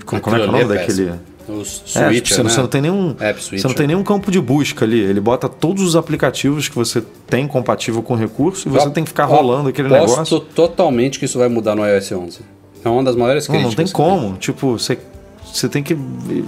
Como, 0.07 0.21
como 0.23 0.37
é 0.37 0.39
que 0.41 0.45
é 0.45 0.49
o 0.49 0.53
nome 0.53 0.65
daquele. 0.75 1.13
Os 1.49 1.83
É, 1.97 2.05
switcher, 2.09 2.23
tipo, 2.23 2.35
você, 2.35 2.37
não- 2.39 2.45
né? 2.45 2.51
você 2.51 2.61
não 2.61 2.69
tem 2.69 2.81
nenhum. 2.83 3.17
App 3.19 3.43
você 3.43 3.67
não 3.69 3.75
tem 3.75 3.87
nenhum 3.87 4.03
campo 4.05 4.31
de 4.31 4.41
busca 4.41 4.85
ali. 4.85 5.01
Ele 5.01 5.21
bota 5.21 5.49
todos 5.49 5.83
os 5.83 5.97
aplicativos 5.97 6.69
que 6.69 6.75
você 6.77 7.03
tem 7.27 7.49
compatível 7.49 8.03
com 8.03 8.15
o 8.15 8.17
recurso 8.17 8.69
e 8.69 8.71
você 8.71 8.87
Eu 8.87 8.91
tem 8.91 9.03
que 9.05 9.11
ficar 9.11 9.25
rolando 9.25 9.69
aquele 9.69 9.89
negócio. 9.89 10.41
totalmente 10.41 11.19
que 11.19 11.25
isso 11.25 11.39
vai 11.39 11.49
mudar 11.49 11.75
no 11.75 11.85
iOS 11.87 12.13
11. 12.13 12.41
É 12.85 12.89
uma 12.89 13.03
das 13.05 13.17
maiores 13.17 13.47
Não, 13.49 13.55
críticas. 13.55 13.77
não 13.77 13.85
tem 13.85 13.93
como. 13.93 14.37
Tipo, 14.39 14.79
você, 14.79 14.99
você 15.45 15.69
tem 15.69 15.83
que 15.83 15.97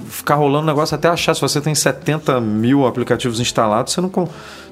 ficar 0.09 0.35
rolando 0.37 0.65
o 0.65 0.67
negócio 0.67 0.95
até 0.95 1.09
achar. 1.09 1.35
Se 1.35 1.41
você 1.41 1.61
tem 1.61 1.75
70 1.75 2.41
mil 2.41 2.87
aplicativos 2.87 3.41
instalados, 3.41 3.93
você 3.93 4.01
não 4.01 4.11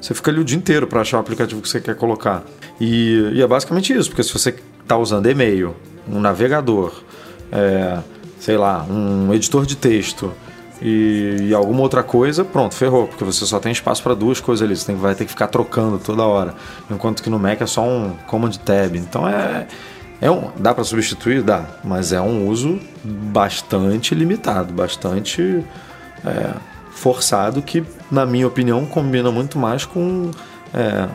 você 0.01 0.15
fica 0.15 0.31
ali 0.31 0.41
o 0.41 0.45
dia 0.45 0.57
inteiro 0.59 0.87
para 0.87 1.01
achar 1.01 1.17
o 1.19 1.21
aplicativo 1.21 1.61
que 1.61 1.69
você 1.69 1.81
quer 1.81 1.95
colocar. 1.97 2.43
E, 2.81 3.31
e 3.35 3.43
é 3.43 3.47
basicamente 3.47 3.93
isso, 3.93 4.09
porque 4.09 4.23
se 4.23 4.33
você 4.33 4.55
está 4.83 4.97
usando 4.97 5.29
e-mail, 5.31 5.75
um 6.11 6.19
navegador, 6.21 6.93
é, 7.53 7.99
sei 8.43 8.57
lá, 8.57 8.85
um 8.91 9.33
editor 9.33 9.65
de 9.65 9.77
texto 9.77 10.33
e, 10.81 11.37
e 11.43 11.55
alguma 11.55 11.81
outra 11.81 12.03
coisa, 12.03 12.45
pronto, 12.45 12.75
ferrou, 12.75 13.07
porque 13.07 13.23
você 13.23 13.47
só 13.47 13.61
tem 13.61 13.71
espaço 13.71 14.03
para 14.03 14.15
duas 14.15 14.41
coisas 14.41 14.67
ali. 14.67 14.77
Você 14.77 14.85
tem, 14.85 14.97
vai 14.97 15.15
ter 15.15 15.27
que 15.27 15.31
ficar 15.31 15.47
trocando 15.47 15.97
toda 15.97 16.25
hora. 16.25 16.53
Enquanto 16.91 17.23
que 17.23 17.31
no 17.31 17.39
Mac 17.39 17.61
é 17.61 17.67
só 17.67 17.85
um 17.85 18.17
Command 18.27 18.51
Tab. 18.65 18.97
Então 18.97 19.29
é. 19.29 19.69
É 20.21 20.31
um, 20.31 20.51
dá 20.57 20.73
para 20.73 20.85
substituir? 20.85 21.43
Dá, 21.43 21.67
mas 21.83 22.13
é 22.13 22.21
um 22.21 22.47
uso 22.47 22.79
bastante 23.03 24.15
limitado, 24.15 24.73
bastante 24.73 25.65
é, 26.25 26.55
forçado, 26.93 27.61
que, 27.61 27.83
na 28.09 28.25
minha 28.25 28.47
opinião, 28.47 28.87
combina 28.87 29.33
muito 29.33 29.59
mais 29.59 29.85
com 29.85 30.31
é, 30.73 31.09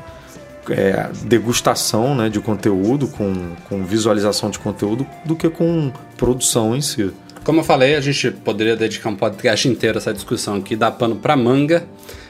é, 0.70 1.10
degustação 1.24 2.16
né, 2.16 2.30
de 2.30 2.40
conteúdo, 2.40 3.08
com, 3.08 3.34
com 3.70 3.84
visualização 3.84 4.50
de 4.50 4.60
conteúdo, 4.60 5.06
do 5.26 5.36
que 5.36 5.50
com 5.50 5.92
produção 6.18 6.76
em 6.76 6.82
si. 6.82 7.12
Como 7.44 7.62
eu 7.62 7.64
falei, 7.64 7.96
a 7.96 8.02
gente 8.02 8.32
poderia 8.32 8.76
dedicar 8.76 9.10
um 9.10 9.16
podcast 9.16 9.68
inteiro 9.68 9.98
a 9.98 10.00
essa 10.02 10.14
discussão 10.14 10.56
aqui, 10.56 10.76
dá 10.76 10.92
pano 10.92 11.16
pra 11.16 11.36
manga. 11.38 11.86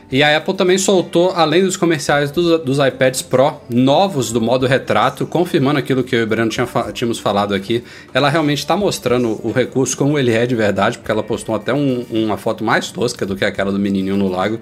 E 0.10 0.24
a 0.24 0.38
Apple 0.38 0.54
também 0.54 0.78
soltou, 0.78 1.32
além 1.36 1.64
dos 1.66 1.76
comerciais 1.76 2.32
dos, 2.32 2.62
dos 2.64 2.78
iPads 2.80 3.22
Pro 3.24 3.56
novos 3.70 4.32
do 4.32 4.40
modo 4.40 4.66
retrato, 4.66 5.26
confirmando 5.28 5.80
aquilo 5.80 6.02
que 6.02 6.16
eu 6.16 6.22
e 6.22 6.24
o 6.24 6.28
Breno 6.28 6.50
tinha 6.50 6.66
tínhamos 6.94 7.20
falado 7.20 7.54
aqui. 7.54 7.84
Ela 8.14 8.30
realmente 8.30 8.60
está 8.60 8.78
mostrando 8.78 9.38
o 9.44 9.52
recurso 9.52 9.98
como 9.98 10.18
ele 10.18 10.32
é 10.32 10.46
de 10.46 10.56
verdade, 10.56 10.98
porque 10.98 11.12
ela 11.12 11.24
postou 11.24 11.54
até 11.56 11.74
um- 11.74 12.06
uma 12.10 12.38
foto 12.38 12.64
mais 12.64 12.90
tosca 12.90 13.26
do 13.26 13.36
que 13.36 13.44
aquela 13.44 13.70
do 13.70 13.78
menininho 13.80 14.16
no 14.16 14.30
lago, 14.30 14.60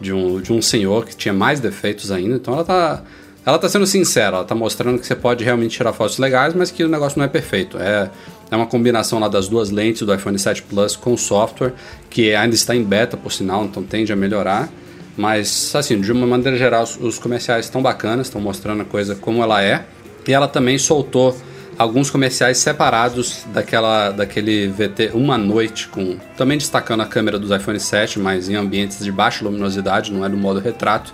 de 0.00 0.12
um, 0.12 0.40
de 0.40 0.52
um 0.52 0.60
senhor 0.60 1.04
que 1.04 1.16
tinha 1.16 1.34
mais 1.34 1.60
defeitos 1.60 2.10
ainda. 2.10 2.36
Então 2.36 2.54
ela 2.54 2.64
tá, 2.64 3.02
ela 3.44 3.58
tá 3.58 3.68
sendo 3.68 3.86
sincera, 3.86 4.36
ela 4.36 4.44
tá 4.44 4.54
mostrando 4.54 4.98
que 4.98 5.06
você 5.06 5.14
pode 5.14 5.44
realmente 5.44 5.76
tirar 5.76 5.92
fotos 5.92 6.18
legais, 6.18 6.54
mas 6.54 6.70
que 6.70 6.84
o 6.84 6.88
negócio 6.88 7.18
não 7.18 7.24
é 7.24 7.28
perfeito. 7.28 7.78
É, 7.78 8.10
é 8.50 8.56
uma 8.56 8.66
combinação 8.66 9.18
lá 9.18 9.28
das 9.28 9.48
duas 9.48 9.70
lentes 9.70 10.02
do 10.02 10.14
iPhone 10.14 10.38
7 10.38 10.62
Plus 10.62 10.96
com 10.96 11.12
o 11.12 11.18
software, 11.18 11.72
que 12.08 12.34
ainda 12.34 12.54
está 12.54 12.74
em 12.74 12.82
beta, 12.82 13.16
por 13.16 13.32
sinal, 13.32 13.64
então 13.64 13.82
tende 13.82 14.12
a 14.12 14.16
melhorar. 14.16 14.68
Mas, 15.16 15.74
assim, 15.74 16.00
de 16.00 16.12
uma 16.12 16.26
maneira 16.26 16.58
geral, 16.58 16.84
os, 17.00 17.18
comerciais 17.18 17.64
estão 17.64 17.80
bacanas, 17.80 18.26
estão 18.26 18.40
mostrando 18.40 18.82
a 18.82 18.84
coisa 18.84 19.14
como 19.14 19.42
ela 19.42 19.62
é. 19.62 19.86
E 20.28 20.32
ela 20.32 20.46
também 20.46 20.76
soltou 20.76 21.36
alguns 21.78 22.10
comerciais 22.10 22.58
separados 22.58 23.44
daquela, 23.52 24.10
daquele 24.10 24.68
VT 24.68 25.10
Uma 25.14 25.36
Noite, 25.36 25.88
com 25.88 26.16
também 26.36 26.58
destacando 26.58 27.02
a 27.02 27.06
câmera 27.06 27.38
dos 27.38 27.50
iPhone 27.50 27.78
7, 27.78 28.18
mas 28.18 28.48
em 28.48 28.54
ambientes 28.54 29.04
de 29.04 29.12
baixa 29.12 29.44
luminosidade, 29.44 30.12
não 30.12 30.24
é 30.24 30.28
do 30.28 30.36
modo 30.36 30.60
retrato. 30.60 31.12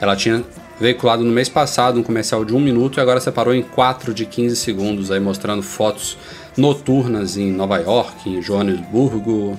Ela 0.00 0.16
tinha 0.16 0.42
veiculado 0.80 1.24
no 1.24 1.32
mês 1.32 1.48
passado 1.48 1.98
um 1.98 2.02
comercial 2.02 2.44
de 2.44 2.54
um 2.54 2.60
minuto 2.60 2.98
e 2.98 3.00
agora 3.00 3.20
separou 3.20 3.54
em 3.54 3.62
4 3.62 4.14
de 4.14 4.24
15 4.24 4.56
segundos, 4.56 5.10
aí 5.10 5.20
mostrando 5.20 5.62
fotos 5.62 6.16
noturnas 6.56 7.36
em 7.36 7.52
Nova 7.52 7.78
York, 7.78 8.28
em 8.28 8.40
Joanesburgo, 8.40 9.58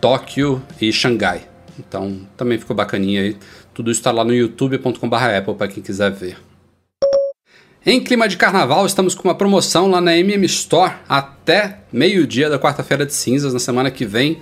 Tóquio 0.00 0.62
e 0.80 0.92
Xangai. 0.92 1.42
Então 1.78 2.20
também 2.36 2.58
ficou 2.58 2.76
bacaninha 2.76 3.22
aí. 3.22 3.36
Tudo 3.72 3.90
isso 3.90 4.00
está 4.00 4.10
lá 4.10 4.24
no 4.24 4.34
youtube.com.br 4.34 5.16
Apple 5.38 5.54
para 5.54 5.68
quem 5.68 5.82
quiser 5.82 6.10
ver. 6.10 6.47
Em 7.90 8.00
clima 8.00 8.28
de 8.28 8.36
carnaval, 8.36 8.84
estamos 8.84 9.14
com 9.14 9.26
uma 9.26 9.34
promoção 9.34 9.90
lá 9.90 9.98
na 9.98 10.14
MM 10.14 10.44
Store 10.44 10.92
até 11.08 11.78
meio-dia 11.90 12.50
da 12.50 12.58
quarta-feira 12.58 13.06
de 13.06 13.14
cinzas, 13.14 13.54
na 13.54 13.58
semana 13.58 13.90
que 13.90 14.04
vem. 14.04 14.40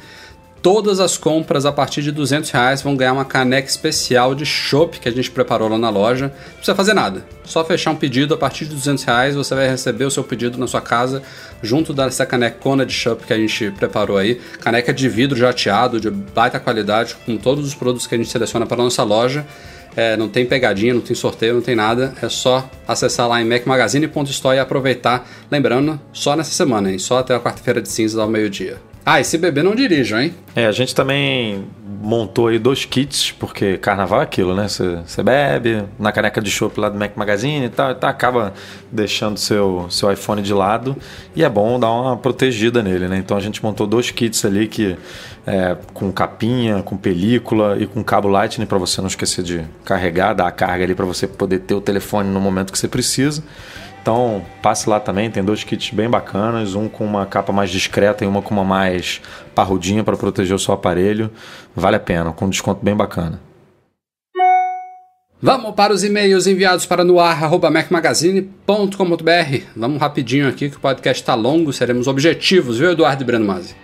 Todas 0.61 0.99
as 0.99 1.17
compras 1.17 1.65
a 1.65 1.71
partir 1.71 2.03
de 2.03 2.11
200 2.11 2.51
reais 2.51 2.83
vão 2.83 2.97
ganhar 2.97 3.13
uma 3.13 3.25
caneca 3.25 3.69
especial 3.69 4.35
de 4.35 4.45
chopp 4.45 4.99
que 4.99 5.09
a 5.09 5.13
gente 5.13 5.31
preparou 5.31 5.69
lá 5.69 5.79
na 5.79 5.89
loja. 5.91 6.25
Não 6.25 6.55
precisa 6.55 6.75
fazer 6.75 6.93
nada, 6.93 7.25
só 7.45 7.65
fechar 7.65 7.93
um 7.93 7.95
pedido 7.95 8.35
a 8.35 8.37
partir 8.37 8.65
de 8.65 8.75
200 8.75 9.05
reais 9.05 9.37
você 9.37 9.55
vai 9.55 9.69
receber 9.69 10.07
o 10.07 10.11
seu 10.11 10.25
pedido 10.25 10.59
na 10.59 10.67
sua 10.67 10.81
casa 10.81 11.23
junto 11.63 11.95
dessa 11.95 12.27
canecona 12.27 12.85
de 12.85 12.93
chopp 12.93 13.29
que 13.29 13.33
a 13.33 13.39
gente 13.39 13.71
preparou 13.71 14.19
aí. 14.19 14.41
Caneca 14.61 14.93
de 14.93 15.09
vidro 15.09 15.39
jateado, 15.39 16.01
de 16.01 16.11
baita 16.11 16.59
qualidade, 16.59 17.15
com 17.25 17.37
todos 17.37 17.65
os 17.65 17.77
produtos 17.77 18.09
que 18.09 18.15
a 18.17 18.19
gente 18.19 18.29
seleciona 18.29 18.67
para 18.67 18.79
nossa 18.79 19.05
loja. 19.05 19.47
É, 19.97 20.17
não 20.17 20.29
tem 20.29 20.45
pegadinha, 20.45 20.93
não 20.93 21.01
tem 21.01 21.17
sorteio, 21.17 21.55
não 21.55 21.63
tem 21.63 21.75
nada. 21.75 22.15
É 22.21 22.29
só 22.29 22.69
acessar 22.87 23.27
lá 23.27 23.41
em 23.41 23.45
macmagazine.store 23.47 24.59
e 24.59 24.61
aproveitar. 24.61 25.27
Lembrando, 25.51 25.99
só 26.13 26.37
nessa 26.37 26.53
semana, 26.53 26.93
hein? 26.93 26.99
Só 26.99 27.19
até 27.19 27.35
a 27.35 27.41
quarta-feira 27.41 27.81
de 27.81 27.89
cinzas 27.89 28.19
ao 28.19 28.29
meio-dia. 28.29 28.79
Ah, 29.09 29.21
e 29.21 29.25
se 29.25 29.39
beber 29.39 29.63
não 29.63 29.73
dirijam, 29.73 30.21
hein? 30.21 30.35
É, 30.57 30.67
a 30.67 30.73
gente 30.73 30.93
também 30.93 31.65
montou 32.03 32.49
aí 32.49 32.59
dois 32.59 32.85
kits, 32.85 33.31
porque 33.31 33.79
carnaval 33.79 34.21
é 34.21 34.25
aquilo, 34.25 34.53
né? 34.53 34.67
Você 34.67 35.23
bebe 35.23 35.85
na 35.97 36.11
caneca 36.11 36.41
de 36.41 36.51
chopp 36.51 36.81
lá 36.81 36.89
do 36.89 36.99
Mac 36.99 37.17
Magazine 37.17 37.67
e 37.67 37.69
tal, 37.69 37.93
e 37.93 37.95
tal, 37.95 38.11
acaba 38.11 38.53
deixando 38.91 39.39
seu, 39.39 39.87
seu 39.91 40.13
iPhone 40.13 40.43
de 40.43 40.53
lado 40.53 40.97
e 41.37 41.45
é 41.45 41.49
bom 41.49 41.79
dar 41.79 41.93
uma 41.93 42.17
protegida 42.17 42.83
nele, 42.83 43.07
né? 43.07 43.17
Então 43.17 43.37
a 43.37 43.41
gente 43.41 43.63
montou 43.63 43.87
dois 43.87 44.11
kits 44.11 44.45
ali 44.45 44.67
que 44.67 44.97
é, 45.47 45.77
com 45.95 46.11
capinha, 46.11 46.83
com 46.83 46.97
película 46.97 47.77
e 47.79 47.87
com 47.87 48.03
cabo 48.03 48.27
Lightning 48.27 48.67
para 48.67 48.79
você 48.79 49.01
não 49.01 49.07
esquecer 49.07 49.45
de 49.45 49.65
carregar, 49.85 50.35
dar 50.35 50.49
a 50.49 50.51
carga 50.51 50.83
ali 50.83 50.97
para 50.97 51.07
você 51.07 51.29
poder 51.29 51.61
ter 51.61 51.75
o 51.75 51.81
telefone 51.81 52.29
no 52.29 52.41
momento 52.41 52.73
que 52.73 52.79
você 52.79 52.89
precisa. 52.89 53.45
Então, 54.07 54.47
passe 54.63 54.89
lá 54.89 55.01
também, 55.01 55.29
tem 55.29 55.43
dois 55.43 55.65
kits 55.65 55.91
bem 55.91 56.09
bacanas, 56.09 56.77
um 56.77 56.89
com 56.89 57.05
uma 57.05 57.27
capa 57.27 57.53
mais 57.53 57.71
discreta 57.71 58.23
e 58.23 58.27
uma 58.29 58.41
com 58.41 58.55
uma 58.55 58.63
mais 58.63 59.21
parrudinha 59.53 60.05
para 60.05 60.17
proteger 60.17 60.55
o 60.55 60.61
seu 60.61 60.73
aparelho. 60.73 61.29
Vale 61.75 61.97
a 61.97 61.99
pena, 61.99 62.33
com 62.33 62.45
um 62.45 62.49
desconto 62.49 62.85
bem 62.85 62.95
bacana. 62.95 63.41
Vamos 65.43 65.75
para 65.75 65.93
os 65.93 66.05
e-mails 66.05 66.47
enviados 66.47 66.87
para 66.87 67.03
noar.mecmagazine.com.br. 67.03 69.59
Vamos 69.75 70.01
rapidinho 70.01 70.49
aqui 70.49 70.71
que 70.71 70.77
o 70.77 70.81
podcast 70.81 71.21
está 71.21 71.35
longo, 71.35 71.73
seremos 71.73 72.07
objetivos, 72.07 72.79
viu, 72.79 72.93
Eduardo 72.93 73.25
e 73.25 73.27
Breno 73.27 73.45
Mazzi? 73.45 73.75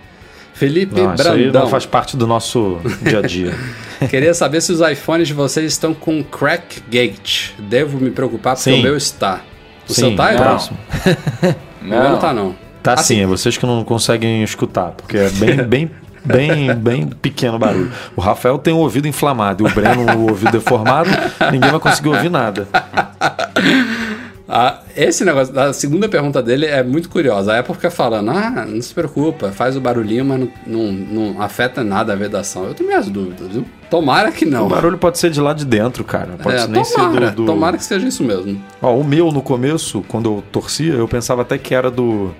Felipe 0.54 0.94
não, 0.94 1.16
Brandão. 1.16 1.36
Isso 1.36 1.46
aí 1.46 1.50
não 1.50 1.66
faz 1.66 1.84
parte 1.84 2.16
do 2.16 2.28
nosso 2.28 2.78
dia 3.02 3.18
a 3.18 3.22
dia. 3.22 3.52
Queria 4.08 4.34
saber 4.34 4.60
se 4.60 4.70
os 4.70 4.80
iPhones 4.80 5.26
de 5.26 5.34
vocês 5.34 5.72
estão 5.72 5.92
com 5.92 6.22
crack 6.22 6.80
gate. 6.88 7.50
Devo 7.58 7.98
me 7.98 8.12
preocupar 8.12 8.54
porque 8.54 8.70
Sim. 8.70 8.78
o 8.78 8.82
meu 8.84 8.96
está. 8.96 9.42
O 9.88 9.92
Sim, 9.94 10.00
seu 10.00 10.16
tá, 10.16 10.24
não. 10.24 10.30
Eduardo? 10.32 10.50
próximo. 10.50 10.78
O 11.82 11.84
meu 11.84 12.00
não 12.10 12.18
tá, 12.18 12.32
não. 12.32 12.54
Tá 12.80 12.92
Assim. 12.94 13.16
sim, 13.16 13.22
é 13.22 13.26
vocês 13.26 13.56
que 13.56 13.66
não 13.66 13.82
conseguem 13.82 14.42
escutar, 14.44 14.90
porque 14.92 15.16
é 15.16 15.28
bem, 15.30 15.56
bem, 15.66 15.90
bem, 16.24 16.74
bem 16.76 17.06
pequeno 17.08 17.56
o 17.56 17.58
barulho. 17.58 17.90
O 18.14 18.20
Rafael 18.20 18.56
tem 18.56 18.72
o 18.72 18.76
ouvido 18.78 19.08
inflamado 19.08 19.66
e 19.66 19.70
o 19.70 19.74
Breno 19.74 20.02
o 20.16 20.28
ouvido 20.30 20.52
deformado, 20.52 21.10
ninguém 21.50 21.70
vai 21.70 21.80
conseguir 21.80 22.08
ouvir 22.10 22.30
nada. 22.30 22.68
Ah, 24.54 24.80
esse 24.94 25.24
negócio, 25.24 25.58
a 25.58 25.72
segunda 25.72 26.10
pergunta 26.10 26.42
dele 26.42 26.66
é 26.66 26.82
muito 26.82 27.08
curiosa. 27.08 27.54
A 27.54 27.60
Apple 27.60 27.74
fica 27.74 27.90
falando, 27.90 28.30
ah, 28.32 28.66
não 28.68 28.82
se 28.82 28.92
preocupa, 28.92 29.50
faz 29.50 29.76
o 29.78 29.80
barulhinho, 29.80 30.26
mas 30.26 30.40
não, 30.40 30.48
não, 30.66 30.92
não 30.92 31.42
afeta 31.42 31.82
nada 31.82 32.12
a 32.12 32.16
vedação. 32.16 32.66
Eu 32.66 32.74
tenho 32.74 32.90
minhas 32.90 33.08
dúvidas, 33.08 33.48
viu? 33.48 33.64
Tomara 33.90 34.30
que 34.30 34.44
não. 34.44 34.66
O 34.66 34.68
barulho 34.68 34.98
pode 34.98 35.16
ser 35.18 35.30
de 35.30 35.40
lá 35.40 35.54
de 35.54 35.64
dentro, 35.64 36.04
cara. 36.04 36.34
Pode 36.42 36.54
É, 36.56 36.66
nem 36.66 36.82
tomara, 36.82 37.28
ser 37.28 37.30
do, 37.30 37.36
do... 37.36 37.46
tomara 37.46 37.78
que 37.78 37.84
seja 37.84 38.06
isso 38.06 38.22
mesmo. 38.22 38.62
Ó, 38.82 38.94
o 38.94 39.02
meu, 39.02 39.32
no 39.32 39.40
começo, 39.40 40.04
quando 40.06 40.26
eu 40.30 40.44
torcia, 40.52 40.92
eu 40.92 41.08
pensava 41.08 41.40
até 41.40 41.56
que 41.56 41.74
era 41.74 41.90
do 41.90 42.30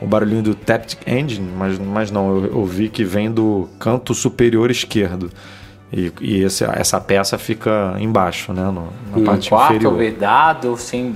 o 0.00 0.06
barulhinho 0.06 0.42
do 0.42 0.54
Taptic 0.54 1.00
Engine, 1.08 1.48
mas, 1.58 1.78
mas 1.80 2.10
não, 2.12 2.36
eu, 2.36 2.44
eu 2.58 2.64
vi 2.64 2.88
que 2.88 3.02
vem 3.02 3.28
do 3.32 3.68
canto 3.80 4.14
superior 4.14 4.70
esquerdo. 4.70 5.30
E, 5.92 6.12
e 6.20 6.42
esse- 6.42 6.64
essa 6.64 7.00
peça 7.00 7.38
fica 7.38 7.96
embaixo, 7.98 8.52
né? 8.52 8.64
no- 8.64 8.88
na 9.10 9.18
Um 9.18 9.24
parte 9.24 9.48
quarto 9.48 9.74
inferior. 9.74 9.96
vedado, 9.96 10.76
sem 10.76 11.12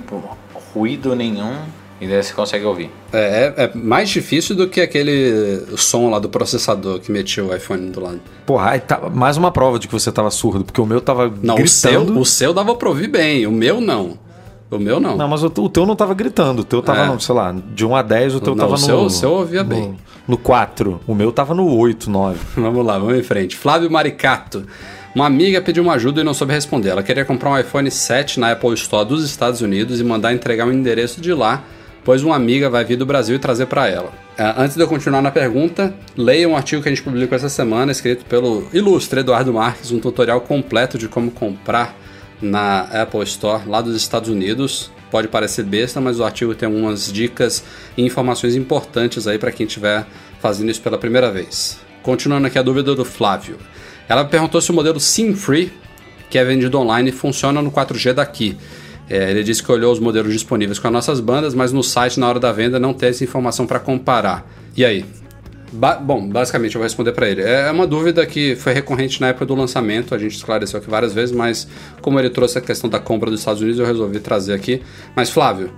ruído 0.74 1.14
nenhum, 1.14 1.54
e 2.00 2.06
daí 2.06 2.22
você 2.22 2.32
consegue 2.32 2.64
ouvir. 2.64 2.90
É, 3.12 3.52
é- 3.56 3.64
é 3.64 3.70
mais 3.74 4.08
difícil 4.08 4.56
do 4.56 4.66
que 4.68 4.80
aquele 4.80 5.64
som 5.76 6.08
lá 6.10 6.18
do 6.18 6.28
processador 6.28 6.98
que 7.00 7.12
metia 7.12 7.44
o 7.44 7.54
iPhone 7.54 7.90
do 7.90 8.00
lado. 8.00 8.20
Porra, 8.46 8.70
aí 8.70 8.80
tá, 8.80 8.98
mais 9.12 9.36
uma 9.36 9.50
prova 9.50 9.78
de 9.78 9.86
que 9.86 9.92
você 9.92 10.10
tava 10.10 10.30
surdo, 10.30 10.64
porque 10.64 10.80
o 10.80 10.86
meu 10.86 11.00
tava 11.00 11.30
Não, 11.42 11.56
o 11.56 11.68
seu, 11.68 12.00
gritando. 12.00 12.20
o 12.20 12.24
seu 12.24 12.54
dava 12.54 12.74
pra 12.74 12.88
ouvir 12.88 13.08
bem, 13.08 13.46
o 13.46 13.52
meu 13.52 13.80
não. 13.80 14.18
O 14.70 14.78
meu 14.78 15.00
não. 15.00 15.16
Não, 15.16 15.26
mas 15.28 15.42
o, 15.42 15.46
o 15.48 15.68
teu 15.68 15.84
não 15.84 15.96
tava 15.96 16.14
gritando. 16.14 16.60
O 16.60 16.64
teu 16.64 16.80
tava, 16.80 17.00
É. 17.00 17.06
no, 17.06 17.20
sei 17.20 17.34
lá, 17.34 17.52
de 17.74 17.84
1 17.84 17.96
a 17.96 18.02
10, 18.02 18.36
o 18.36 18.40
teu 18.40 18.54
Não, 18.54 18.64
tava 18.64 18.74
o 18.74 18.78
seu- 18.78 18.96
no. 18.98 19.04
o 19.06 19.10
seu 19.10 19.30
eu 19.30 19.36
ouvia 19.38 19.64
no, 19.64 19.68
bem. 19.68 19.96
No 20.28 20.38
4. 20.38 21.00
O 21.08 21.14
meu 21.14 21.32
tava 21.32 21.54
no 21.54 21.66
8, 21.76 22.08
9. 22.08 22.38
Vamos 22.56 22.86
lá, 22.86 22.96
vamos 22.96 23.18
em 23.18 23.22
frente. 23.24 23.56
Flávio 23.56 23.90
Maricato. 23.90 24.64
Uma 25.12 25.26
amiga 25.26 25.60
pediu 25.60 25.82
uma 25.82 25.94
ajuda 25.94 26.20
e 26.20 26.24
não 26.24 26.32
soube 26.32 26.52
responder. 26.52 26.90
Ela 26.90 27.02
queria 27.02 27.24
comprar 27.24 27.50
um 27.50 27.58
iPhone 27.58 27.90
7 27.90 28.38
na 28.38 28.52
Apple 28.52 28.74
Store 28.74 29.08
dos 29.08 29.24
Estados 29.24 29.60
Unidos 29.60 29.98
e 29.98 30.04
mandar 30.04 30.32
entregar 30.32 30.66
um 30.66 30.72
endereço 30.72 31.20
de 31.20 31.34
lá, 31.34 31.64
pois 32.04 32.22
uma 32.22 32.36
amiga 32.36 32.70
vai 32.70 32.84
vir 32.84 32.94
do 32.94 33.04
Brasil 33.04 33.34
e 33.34 33.38
trazer 33.38 33.66
para 33.66 33.88
ela. 33.88 34.12
É, 34.38 34.54
Antes 34.56 34.76
de 34.76 34.82
eu 34.82 34.86
continuar 34.86 35.20
na 35.20 35.32
pergunta, 35.32 35.92
leia 36.16 36.48
um 36.48 36.56
artigo 36.56 36.80
que 36.80 36.88
a 36.88 36.92
gente 36.92 37.02
publicou 37.02 37.34
essa 37.34 37.48
semana, 37.48 37.90
escrito 37.90 38.24
pelo 38.24 38.68
ilustre 38.72 39.20
Eduardo 39.20 39.52
Marques, 39.52 39.90
um 39.90 39.98
tutorial 39.98 40.42
completo 40.42 40.96
de 40.96 41.08
como 41.08 41.32
comprar 41.32 41.96
na 42.40 42.82
Apple 42.82 43.24
Store 43.24 43.68
lá 43.68 43.80
dos 43.80 43.96
Estados 43.96 44.30
Unidos. 44.30 44.92
Pode 45.10 45.26
parecer 45.26 45.64
besta, 45.64 46.00
mas 46.00 46.20
o 46.20 46.24
artigo 46.24 46.54
tem 46.54 46.68
algumas 46.68 47.12
dicas 47.12 47.64
e 47.96 48.04
informações 48.04 48.54
importantes 48.54 49.26
aí 49.26 49.38
para 49.38 49.50
quem 49.50 49.66
estiver 49.66 50.06
fazendo 50.38 50.70
isso 50.70 50.80
pela 50.80 50.96
primeira 50.96 51.32
vez. 51.32 51.80
Continuando 52.00 52.46
aqui 52.46 52.60
a 52.60 52.62
dúvida 52.62 52.94
do 52.94 53.04
Flávio. 53.04 53.58
Ela 54.10 54.24
perguntou 54.24 54.60
se 54.60 54.72
o 54.72 54.74
modelo 54.74 54.98
SIM 54.98 55.36
Free, 55.36 55.72
que 56.28 56.36
é 56.36 56.44
vendido 56.44 56.76
online, 56.80 57.12
funciona 57.12 57.62
no 57.62 57.70
4G 57.70 58.12
daqui. 58.12 58.56
É, 59.08 59.30
ele 59.30 59.44
disse 59.44 59.62
que 59.62 59.70
olhou 59.70 59.92
os 59.92 60.00
modelos 60.00 60.32
disponíveis 60.32 60.80
com 60.80 60.88
as 60.88 60.92
nossas 60.92 61.20
bandas, 61.20 61.54
mas 61.54 61.72
no 61.72 61.80
site, 61.80 62.18
na 62.18 62.28
hora 62.28 62.40
da 62.40 62.50
venda, 62.50 62.80
não 62.80 62.92
tem 62.92 63.08
essa 63.08 63.22
informação 63.22 63.68
para 63.68 63.78
comparar. 63.78 64.44
E 64.76 64.84
aí? 64.84 65.04
Ba- 65.72 65.94
bom, 65.94 66.28
basicamente 66.28 66.74
eu 66.74 66.80
vou 66.80 66.84
responder 66.84 67.12
para 67.12 67.28
ele. 67.28 67.42
É 67.42 67.70
uma 67.70 67.86
dúvida 67.86 68.26
que 68.26 68.56
foi 68.56 68.72
recorrente 68.72 69.20
na 69.20 69.28
época 69.28 69.46
do 69.46 69.54
lançamento, 69.54 70.12
a 70.12 70.18
gente 70.18 70.34
esclareceu 70.34 70.80
aqui 70.80 70.90
várias 70.90 71.14
vezes, 71.14 71.32
mas 71.32 71.68
como 72.00 72.18
ele 72.18 72.30
trouxe 72.30 72.58
a 72.58 72.60
questão 72.60 72.90
da 72.90 72.98
compra 72.98 73.30
dos 73.30 73.38
Estados 73.38 73.62
Unidos, 73.62 73.78
eu 73.78 73.86
resolvi 73.86 74.18
trazer 74.18 74.54
aqui. 74.54 74.82
Mas 75.14 75.30
Flávio, 75.30 75.70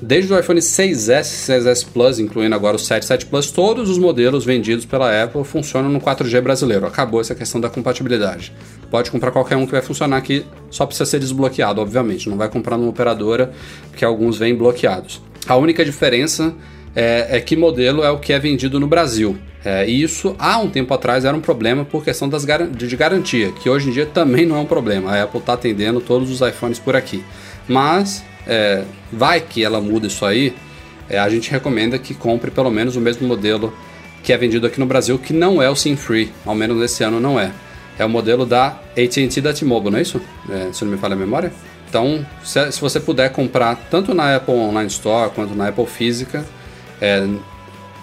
desde 0.00 0.32
o 0.32 0.38
iPhone 0.38 0.60
6S, 0.60 1.22
6S 1.22 1.86
Plus, 1.92 2.18
incluindo 2.18 2.54
agora 2.54 2.76
o 2.76 2.78
7, 2.78 3.04
7 3.04 3.26
Plus, 3.26 3.50
todos 3.50 3.90
os 3.90 3.98
modelos 3.98 4.44
vendidos 4.44 4.84
pela 4.84 5.22
Apple 5.22 5.44
funcionam 5.44 5.90
no 5.90 6.00
4G 6.00 6.40
brasileiro. 6.40 6.86
Acabou 6.86 7.20
essa 7.20 7.34
questão 7.34 7.60
da 7.60 7.68
compatibilidade. 7.68 8.52
Pode 8.90 9.10
comprar 9.10 9.30
qualquer 9.30 9.56
um 9.56 9.66
que 9.66 9.72
vai 9.72 9.82
funcionar 9.82 10.16
aqui, 10.16 10.44
só 10.70 10.86
precisa 10.86 11.08
ser 11.08 11.20
desbloqueado, 11.20 11.80
obviamente. 11.80 12.28
Não 12.28 12.36
vai 12.36 12.48
comprar 12.48 12.76
numa 12.76 12.90
operadora, 12.90 13.52
porque 13.90 14.04
alguns 14.04 14.38
vêm 14.38 14.54
bloqueados. 14.54 15.20
A 15.46 15.56
única 15.56 15.84
diferença 15.84 16.54
é, 16.94 17.36
é 17.36 17.40
que 17.40 17.56
modelo 17.56 18.02
é 18.02 18.10
o 18.10 18.18
que 18.18 18.32
é 18.32 18.38
vendido 18.38 18.80
no 18.80 18.86
Brasil. 18.86 19.38
É, 19.64 19.86
e 19.86 20.02
isso 20.02 20.34
há 20.38 20.58
um 20.58 20.70
tempo 20.70 20.94
atrás 20.94 21.24
era 21.24 21.36
um 21.36 21.40
problema 21.40 21.84
por 21.84 22.02
questão 22.02 22.28
das 22.28 22.44
de, 22.44 22.86
de 22.86 22.96
garantia, 22.96 23.52
que 23.52 23.68
hoje 23.68 23.90
em 23.90 23.92
dia 23.92 24.06
também 24.06 24.46
não 24.46 24.56
é 24.56 24.60
um 24.60 24.66
problema. 24.66 25.12
A 25.12 25.22
Apple 25.22 25.40
está 25.40 25.52
atendendo 25.52 26.00
todos 26.00 26.30
os 26.30 26.40
iPhones 26.40 26.78
por 26.78 26.96
aqui. 26.96 27.22
Mas 27.68 28.24
é, 28.46 28.84
vai 29.12 29.40
que 29.40 29.64
ela 29.64 29.80
muda 29.80 30.06
isso 30.06 30.24
aí, 30.24 30.54
é, 31.08 31.18
a 31.18 31.28
gente 31.28 31.50
recomenda 31.50 31.98
que 31.98 32.14
compre 32.14 32.50
pelo 32.50 32.70
menos 32.70 32.96
o 32.96 33.00
mesmo 33.00 33.26
modelo 33.26 33.72
que 34.22 34.32
é 34.32 34.36
vendido 34.36 34.66
aqui 34.66 34.78
no 34.78 34.86
Brasil, 34.86 35.18
que 35.18 35.32
não 35.32 35.62
é 35.62 35.68
o 35.68 35.74
SIM 35.74 35.96
Free, 35.96 36.30
ao 36.44 36.54
menos 36.54 36.78
nesse 36.78 37.02
ano 37.02 37.18
não 37.18 37.38
é. 37.38 37.50
É 37.98 38.04
o 38.04 38.08
modelo 38.08 38.46
da 38.46 38.68
AT&T 38.96 39.40
da 39.40 39.52
T-Mobile, 39.52 39.90
não 39.90 39.98
é 39.98 40.02
isso? 40.02 40.20
É, 40.48 40.72
se 40.72 40.84
não 40.84 40.92
me 40.92 40.98
falha 40.98 41.14
a 41.14 41.18
memória. 41.18 41.52
Então, 41.88 42.24
se, 42.42 42.72
se 42.72 42.80
você 42.80 43.00
puder 43.00 43.30
comprar 43.30 43.76
tanto 43.90 44.14
na 44.14 44.36
Apple 44.36 44.54
Online 44.54 44.88
Store 44.88 45.30
quanto 45.30 45.54
na 45.54 45.68
Apple 45.68 45.86
Física, 45.86 46.44
é, 47.00 47.26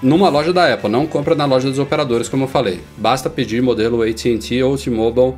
numa 0.02 0.30
loja 0.30 0.54
da 0.54 0.72
Apple, 0.72 0.90
não 0.90 1.08
compra 1.08 1.34
na 1.34 1.46
loja 1.46 1.70
dos 1.70 1.80
operadores, 1.80 2.30
como 2.30 2.44
eu 2.44 2.48
falei. 2.48 2.82
Basta 2.98 3.30
pedir 3.30 3.62
modelo 3.62 4.04
AT&T 4.04 4.62
ou 4.62 4.78
T-Mobile 4.78 5.36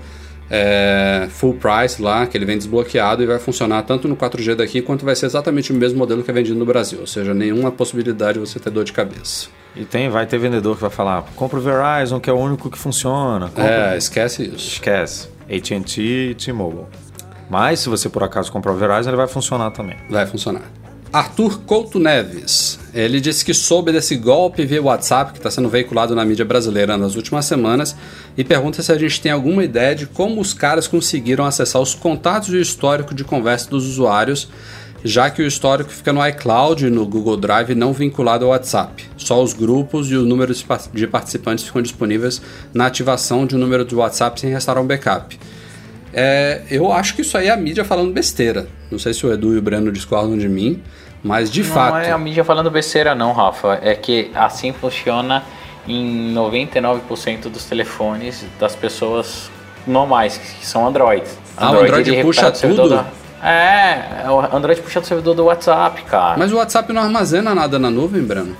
é, 0.49 1.27
full 1.30 1.53
price 1.55 2.01
lá, 2.01 2.26
que 2.26 2.38
ele 2.38 2.45
vem 2.45 2.57
desbloqueado 2.57 3.21
e 3.21 3.26
vai 3.26 3.39
funcionar 3.39 3.84
tanto 3.84 4.07
no 4.07 4.15
4G 4.15 4.55
daqui 4.55 4.81
quanto 4.81 5.05
vai 5.05 5.15
ser 5.15 5.26
exatamente 5.27 5.71
o 5.71 5.76
mesmo 5.76 5.99
modelo 5.99 6.23
que 6.23 6.31
é 6.31 6.34
vendido 6.34 6.57
no 6.57 6.65
Brasil. 6.65 6.99
Ou 7.01 7.07
seja, 7.07 7.34
nenhuma 7.34 7.71
possibilidade 7.71 8.34
de 8.34 8.39
você 8.39 8.59
ter 8.59 8.69
dor 8.69 8.84
de 8.84 8.91
cabeça. 8.93 9.47
E 9.76 9.85
tem, 9.85 10.09
vai 10.09 10.26
ter 10.26 10.38
vendedor 10.39 10.76
que 10.76 10.81
vai 10.81 10.89
falar: 10.89 11.23
compra 11.35 11.59
o 11.59 11.61
Verizon, 11.61 12.19
que 12.19 12.30
é 12.30 12.34
o 12.34 12.38
único 12.38 12.69
que 12.69 12.77
funciona. 12.77 13.47
Compra- 13.49 13.93
É, 13.93 13.97
esquece 13.97 14.43
isso. 14.43 14.55
Esquece. 14.73 15.27
AT&T 15.49 16.01
e 16.01 16.35
T-Mobile. 16.35 16.85
Mas 17.49 17.80
se 17.80 17.89
você 17.89 18.09
por 18.09 18.23
acaso 18.23 18.51
comprar 18.51 18.71
o 18.71 18.76
Verizon, 18.76 19.09
ele 19.09 19.17
vai 19.17 19.27
funcionar 19.27 19.71
também. 19.71 19.95
Vai 20.09 20.26
funcionar. 20.26 20.61
Arthur 21.11 21.59
Couto 21.61 21.99
Neves. 21.99 22.78
Ele 22.94 23.20
disse 23.20 23.45
que 23.45 23.53
soube 23.53 23.91
desse 23.91 24.16
golpe 24.16 24.66
via 24.66 24.82
WhatsApp 24.82 25.32
que 25.32 25.40
está 25.40 25.52
sendo 25.52 25.70
veiculado 25.70 26.16
na 26.16 26.26
mídia 26.26 26.44
brasileira 26.44 26.98
nas 26.98 27.16
últimas 27.16 27.45
semanas 27.45 27.95
e 28.36 28.44
pergunta 28.44 28.82
se 28.82 28.91
a 28.91 28.98
gente 28.98 29.22
tem 29.22 29.32
alguma 29.32 29.64
ideia 29.64 29.95
de 29.95 30.07
como 30.07 30.41
os 30.41 30.53
caras 30.53 30.88
conseguiram 30.88 31.45
acessar 31.45 31.82
os 31.82 31.94
contatos 31.94 32.49
e 32.49 32.57
o 32.57 32.61
histórico 32.61 33.14
de 33.14 33.24
conversa 33.24 33.70
dos 33.70 33.86
usuários 33.86 34.49
já 35.03 35.30
que 35.30 35.41
o 35.41 35.45
histórico 35.45 35.90
fica 35.90 36.11
no 36.11 36.26
iCloud 36.28 36.86
e 36.86 36.90
no 36.90 37.06
Google 37.06 37.38
Drive 37.38 37.74
não 37.74 37.94
vinculado 37.94 38.45
ao 38.45 38.52
WhatsApp. 38.52 39.06
Só 39.18 39.41
os 39.41 39.53
grupos 39.53 40.11
e 40.11 40.16
o 40.16 40.26
número 40.26 40.53
de 40.94 41.07
participantes 41.07 41.64
ficam 41.64 41.82
disponíveis 41.82 42.41
na 42.74 42.86
ativação 42.86 43.45
de 43.45 43.56
um 43.56 43.60
número 43.60 43.86
do 43.86 43.98
WhatsApp 43.98 44.40
sem 44.40 44.52
restaurar 44.52 44.84
um 44.84 44.88
backup. 44.88 45.40
É, 46.11 46.64
eu 46.70 46.91
acho 46.91 47.16
que 47.16 47.22
isso 47.22 47.38
aí 47.38 47.48
é 47.48 47.52
a 47.52 47.57
mídia 47.57 47.86
falando 47.86 48.11
besteira. 48.11 48.68
Não 48.90 48.98
sei 48.98 49.14
se 49.14 49.26
o 49.26 49.32
Edu 49.32 49.53
e 49.53 49.57
o 49.57 49.61
Breno 49.61 49.91
discordam 49.91 50.38
de 50.38 50.49
mim, 50.49 50.82
mas 51.24 51.52
de 51.52 51.64
não 51.64 51.74
fato. 51.74 51.94
Não 51.94 52.00
é 52.00 52.12
a 52.12 52.18
mídia 52.18 52.44
falando 52.44 52.70
besteira, 52.72 53.14
não, 53.14 53.32
Rafa. 53.34 53.80
É 53.82 53.96
que 53.96 54.32
assim 54.34 54.72
funciona 54.72 55.44
em 55.88 56.34
99% 56.34 57.50
dos 57.50 57.66
telefones 57.66 58.46
das 58.60 58.76
pessoas 58.76 59.50
normais, 59.86 60.38
que 60.38 60.66
são 60.66 60.88
Androids. 60.88 61.38
Ah, 61.58 61.72
o 61.72 61.80
Android 61.80 62.22
puxa 62.22 62.52
tudo? 62.52 62.90
Da... 62.90 63.06
É, 63.44 64.30
o 64.30 64.56
Android 64.56 64.82
puxa 64.82 65.02
do 65.02 65.08
servidor 65.08 65.34
do 65.34 65.46
WhatsApp, 65.46 66.04
cara. 66.04 66.38
Mas 66.38 66.52
o 66.52 66.58
WhatsApp 66.58 66.91
não 66.94 67.02
armazena 67.02 67.56
nada 67.56 67.80
na 67.80 67.90
nuvem, 67.90 68.22
Breno? 68.22 68.56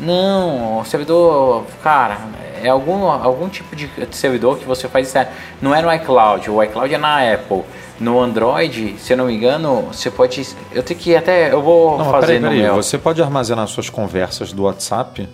Não, 0.00 0.80
o 0.80 0.84
servidor, 0.84 1.64
cara, 1.82 2.18
é 2.62 2.68
algum, 2.68 3.04
algum 3.04 3.48
tipo 3.48 3.74
de 3.74 3.88
servidor 4.12 4.58
que 4.58 4.64
você 4.64 4.88
faz 4.88 5.08
isso. 5.08 5.18
Não 5.60 5.74
é 5.74 5.82
no 5.82 5.92
iCloud, 5.92 6.50
o 6.50 6.62
iCloud 6.62 6.94
é 6.94 6.98
na 6.98 7.32
Apple. 7.32 7.62
No 8.00 8.20
Android, 8.20 8.96
se 8.98 9.12
eu 9.12 9.16
não 9.16 9.26
me 9.26 9.34
engano, 9.34 9.82
você 9.92 10.10
pode. 10.10 10.44
Eu 10.72 10.82
tenho 10.82 10.98
que 10.98 11.14
até. 11.14 11.52
Eu 11.52 11.62
vou 11.62 11.98
não, 11.98 12.10
fazer 12.10 12.26
peraí, 12.26 12.40
peraí, 12.40 12.56
no 12.58 12.62
meu. 12.64 12.74
Você 12.74 12.98
pode 12.98 13.22
armazenar 13.22 13.66
suas 13.68 13.88
conversas 13.88 14.52
do 14.52 14.64
WhatsApp, 14.64 15.28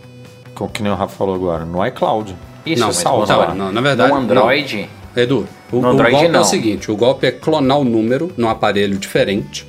como 0.55 0.69
que 0.69 0.83
nem 0.83 0.93
o 0.93 0.95
Rafa 0.95 1.17
falou 1.17 1.35
agora, 1.35 1.65
no 1.65 1.85
iCloud. 1.87 2.37
Isso, 2.67 2.83
não, 2.83 2.93
salva 2.93 3.37
lá. 3.37 3.55
Não, 3.55 3.73
na 3.73 3.81
verdade. 3.81 4.13
No 4.13 4.19
Android. 4.19 4.91
Não. 5.15 5.23
Edu, 5.23 5.49
o, 5.73 5.79
o 5.79 5.81
golpe 5.81 6.29
não. 6.29 6.41
é 6.41 6.43
o 6.43 6.45
seguinte: 6.45 6.91
o 6.91 6.97
golpe 6.97 7.27
é 7.27 7.31
clonar 7.31 7.79
o 7.79 7.85
número 7.85 8.31
num 8.37 8.49
aparelho 8.49 8.99
diferente 8.99 9.67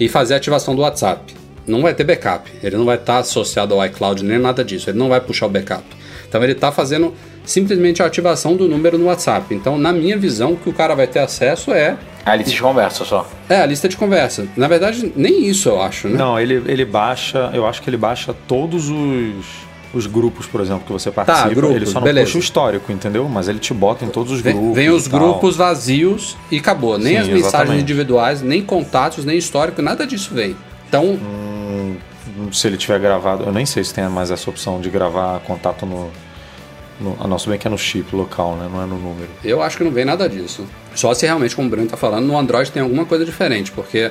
e 0.00 0.08
fazer 0.08 0.34
a 0.34 0.36
ativação 0.38 0.74
do 0.74 0.82
WhatsApp. 0.82 1.37
Não 1.70 1.82
vai 1.82 1.94
ter 1.94 2.04
backup. 2.04 2.50
Ele 2.62 2.76
não 2.76 2.84
vai 2.84 2.96
estar 2.96 3.14
tá 3.14 3.18
associado 3.20 3.74
ao 3.74 3.84
iCloud 3.86 4.24
nem 4.24 4.38
nada 4.38 4.64
disso. 4.64 4.90
Ele 4.90 4.98
não 4.98 5.08
vai 5.08 5.20
puxar 5.20 5.46
o 5.46 5.48
backup. 5.48 5.84
Então 6.28 6.42
ele 6.42 6.52
está 6.52 6.70
fazendo 6.70 7.14
simplesmente 7.44 8.02
a 8.02 8.06
ativação 8.06 8.54
do 8.54 8.68
número 8.68 8.98
no 8.98 9.06
WhatsApp. 9.06 9.54
Então, 9.54 9.78
na 9.78 9.92
minha 9.92 10.16
visão, 10.16 10.52
o 10.52 10.56
que 10.56 10.68
o 10.68 10.72
cara 10.72 10.94
vai 10.94 11.06
ter 11.06 11.20
acesso 11.20 11.72
é. 11.72 11.96
A 12.24 12.36
lista 12.36 12.52
de 12.52 12.60
conversa 12.60 13.04
só. 13.04 13.26
É, 13.48 13.56
a 13.56 13.66
lista 13.66 13.88
de 13.88 13.96
conversa. 13.96 14.46
Na 14.54 14.68
verdade, 14.68 15.10
nem 15.16 15.46
isso 15.46 15.68
eu 15.70 15.80
acho, 15.80 16.08
né? 16.08 16.18
Não, 16.18 16.38
ele, 16.38 16.62
ele 16.66 16.84
baixa. 16.84 17.50
Eu 17.54 17.66
acho 17.66 17.80
que 17.80 17.88
ele 17.88 17.96
baixa 17.96 18.34
todos 18.46 18.90
os 18.90 19.68
os 19.94 20.06
grupos, 20.06 20.46
por 20.46 20.60
exemplo, 20.60 20.82
que 20.84 20.92
você 20.92 21.10
tá, 21.10 21.24
participa, 21.24 21.48
tá, 21.48 21.54
grupos, 21.54 21.76
ele 21.76 21.86
só 21.86 21.94
não 21.94 22.02
beleza. 22.02 22.26
puxa 22.26 22.36
o 22.36 22.40
histórico, 22.40 22.92
entendeu? 22.92 23.26
Mas 23.26 23.48
ele 23.48 23.58
te 23.58 23.72
bota 23.72 24.04
em 24.04 24.08
todos 24.08 24.32
os 24.32 24.42
vem, 24.42 24.54
grupos. 24.54 24.76
Vem 24.76 24.90
os 24.90 25.06
grupos 25.06 25.56
vazios 25.56 26.36
e 26.50 26.58
acabou. 26.58 26.98
Nem 26.98 27.14
Sim, 27.14 27.18
as 27.20 27.26
mensagens 27.26 27.46
exatamente. 27.46 27.82
individuais, 27.82 28.42
nem 28.42 28.62
contatos, 28.62 29.24
nem 29.24 29.38
histórico, 29.38 29.80
nada 29.80 30.06
disso 30.06 30.34
vem. 30.34 30.54
Então. 30.86 31.04
Hum, 31.04 31.47
se 32.52 32.66
ele 32.66 32.76
tiver 32.76 32.98
gravado, 32.98 33.44
eu 33.44 33.52
nem 33.52 33.66
sei 33.66 33.82
se 33.84 33.92
tem 33.92 34.08
mais 34.08 34.30
essa 34.30 34.48
opção 34.48 34.80
de 34.80 34.90
gravar 34.90 35.40
contato 35.40 35.86
no. 35.86 36.10
no 37.00 37.16
a 37.20 37.26
nossa 37.26 37.48
bem 37.48 37.58
que 37.58 37.66
é 37.66 37.70
no 37.70 37.78
chip 37.78 38.14
local, 38.14 38.56
né? 38.56 38.68
Não 38.70 38.82
é 38.82 38.86
no 38.86 38.98
número. 38.98 39.28
Eu 39.44 39.62
acho 39.62 39.76
que 39.76 39.84
não 39.84 39.90
vem 39.90 40.04
nada 40.04 40.28
disso. 40.28 40.66
Só 40.94 41.14
se 41.14 41.26
realmente, 41.26 41.54
como 41.54 41.68
o 41.68 41.70
Bruno 41.70 41.88
tá 41.88 41.96
falando, 41.96 42.26
no 42.26 42.38
Android 42.38 42.70
tem 42.70 42.82
alguma 42.82 43.04
coisa 43.04 43.24
diferente, 43.24 43.72
porque 43.72 44.10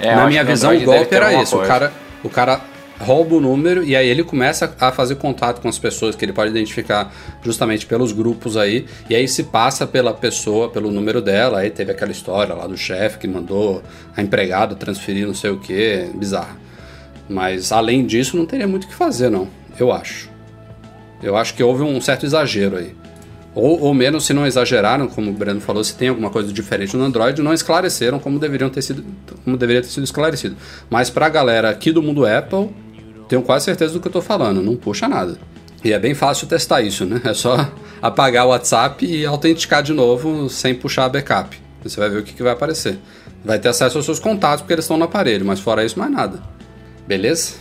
é, 0.00 0.14
na 0.14 0.26
minha 0.26 0.44
visão 0.44 0.76
o 0.76 0.80
golpe 0.80 1.14
era 1.14 1.42
isso. 1.42 1.56
O 1.56 1.66
cara, 1.66 1.92
o 2.22 2.28
cara 2.28 2.60
rouba 3.00 3.36
o 3.36 3.40
número 3.40 3.84
e 3.84 3.94
aí 3.94 4.08
ele 4.08 4.24
começa 4.24 4.74
a 4.80 4.90
fazer 4.90 5.14
contato 5.16 5.60
com 5.60 5.68
as 5.68 5.78
pessoas 5.78 6.16
que 6.16 6.24
ele 6.24 6.32
pode 6.32 6.50
identificar 6.50 7.12
justamente 7.42 7.86
pelos 7.86 8.12
grupos 8.12 8.56
aí, 8.56 8.86
e 9.08 9.14
aí 9.14 9.28
se 9.28 9.44
passa 9.44 9.86
pela 9.86 10.12
pessoa, 10.12 10.68
pelo 10.68 10.90
número 10.90 11.22
dela, 11.22 11.60
aí 11.60 11.70
teve 11.70 11.92
aquela 11.92 12.10
história 12.10 12.54
lá 12.54 12.66
do 12.66 12.76
chefe 12.76 13.18
que 13.18 13.28
mandou 13.28 13.82
a 14.16 14.22
empregada 14.22 14.74
transferir 14.74 15.26
não 15.26 15.34
sei 15.34 15.50
o 15.50 15.58
que, 15.58 16.10
bizarro. 16.14 16.67
Mas 17.28 17.72
além 17.72 18.06
disso 18.06 18.36
não 18.36 18.46
teria 18.46 18.66
muito 18.66 18.84
o 18.84 18.88
que 18.88 18.94
fazer 18.94 19.30
não, 19.30 19.48
eu 19.78 19.92
acho. 19.92 20.30
Eu 21.22 21.36
acho 21.36 21.54
que 21.54 21.62
houve 21.62 21.82
um 21.82 22.00
certo 22.00 22.24
exagero 22.24 22.76
aí. 22.76 22.94
Ou, 23.54 23.80
ou 23.80 23.94
menos, 23.94 24.24
se 24.24 24.32
não 24.32 24.46
exageraram, 24.46 25.08
como 25.08 25.30
o 25.30 25.34
Breno 25.34 25.60
falou, 25.60 25.82
se 25.82 25.94
tem 25.96 26.08
alguma 26.08 26.30
coisa 26.30 26.52
diferente 26.52 26.96
no 26.96 27.02
Android, 27.02 27.42
não 27.42 27.52
esclareceram 27.52 28.18
como 28.18 28.38
deveriam 28.38 28.70
ter 28.70 28.82
sido, 28.82 29.04
como 29.44 29.56
deveria 29.56 29.82
ter 29.82 29.88
sido 29.88 30.04
esclarecido. 30.04 30.56
Mas 30.88 31.10
para 31.10 31.26
a 31.26 31.28
galera 31.28 31.68
aqui 31.68 31.90
do 31.90 32.00
mundo 32.00 32.24
Apple, 32.24 32.70
tenho 33.28 33.42
quase 33.42 33.64
certeza 33.64 33.92
do 33.92 34.00
que 34.00 34.06
eu 34.06 34.10
estou 34.10 34.22
falando, 34.22 34.62
não 34.62 34.76
puxa 34.76 35.08
nada. 35.08 35.36
E 35.84 35.92
é 35.92 35.98
bem 35.98 36.14
fácil 36.14 36.46
testar 36.46 36.82
isso, 36.82 37.04
né? 37.04 37.20
É 37.24 37.34
só 37.34 37.68
apagar 38.00 38.46
o 38.46 38.50
WhatsApp 38.50 39.04
e 39.04 39.26
autenticar 39.26 39.82
de 39.82 39.92
novo 39.92 40.48
sem 40.48 40.74
puxar 40.74 41.06
a 41.06 41.08
backup. 41.08 41.60
Você 41.82 41.98
vai 41.98 42.10
ver 42.10 42.18
o 42.18 42.22
que, 42.22 42.34
que 42.34 42.42
vai 42.42 42.52
aparecer. 42.52 42.98
Vai 43.44 43.58
ter 43.58 43.68
acesso 43.68 43.96
aos 43.96 44.04
seus 44.04 44.18
contatos 44.18 44.60
porque 44.62 44.72
eles 44.72 44.84
estão 44.84 44.96
no 44.96 45.04
aparelho, 45.04 45.44
mas 45.44 45.60
fora 45.60 45.84
isso, 45.84 45.98
mais 45.98 46.10
nada. 46.10 46.42
Beleza? 47.08 47.54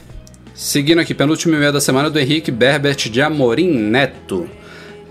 Seguindo 0.53 0.99
aqui, 0.99 1.13
penúltimo 1.13 1.55
e-mail 1.55 1.71
da 1.71 1.79
semana 1.79 2.09
do 2.09 2.19
Henrique 2.19 2.51
Berbert 2.51 3.09
de 3.09 3.21
Amorim 3.21 3.71
Neto 3.71 4.49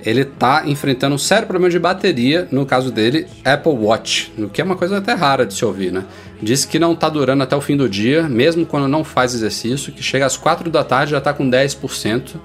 ele 0.05 0.21
está 0.21 0.69
enfrentando 0.69 1.17
um 1.17 1.19
sério 1.19 1.49
problema 1.49 1.71
de 1.71 1.79
bateria, 1.79 2.47
no 2.53 2.65
caso 2.65 2.93
dele, 2.93 3.27
Apple 3.45 3.73
Watch, 3.73 4.33
o 4.39 4.49
que 4.49 4.61
é 4.61 4.65
uma 4.65 4.77
coisa 4.77 4.99
até 4.99 5.15
rara 5.15 5.45
de 5.45 5.53
se 5.53 5.65
ouvir, 5.65 5.91
né? 5.91 6.05
Diz 6.41 6.65
que 6.65 6.79
não 6.79 6.93
está 6.93 7.09
durando 7.09 7.43
até 7.43 7.57
o 7.57 7.61
fim 7.61 7.77
do 7.77 7.89
dia, 7.89 8.29
mesmo 8.29 8.65
quando 8.65 8.87
não 8.87 9.03
faz 9.03 9.35
exercício, 9.35 9.93
que 9.93 10.03
chega 10.05 10.25
às 10.25 10.37
4 10.37 10.71
da 10.71 10.85
tarde 10.85 11.11
já 11.11 11.19
está 11.19 11.33
com 11.33 11.51
10%, 11.51 12.37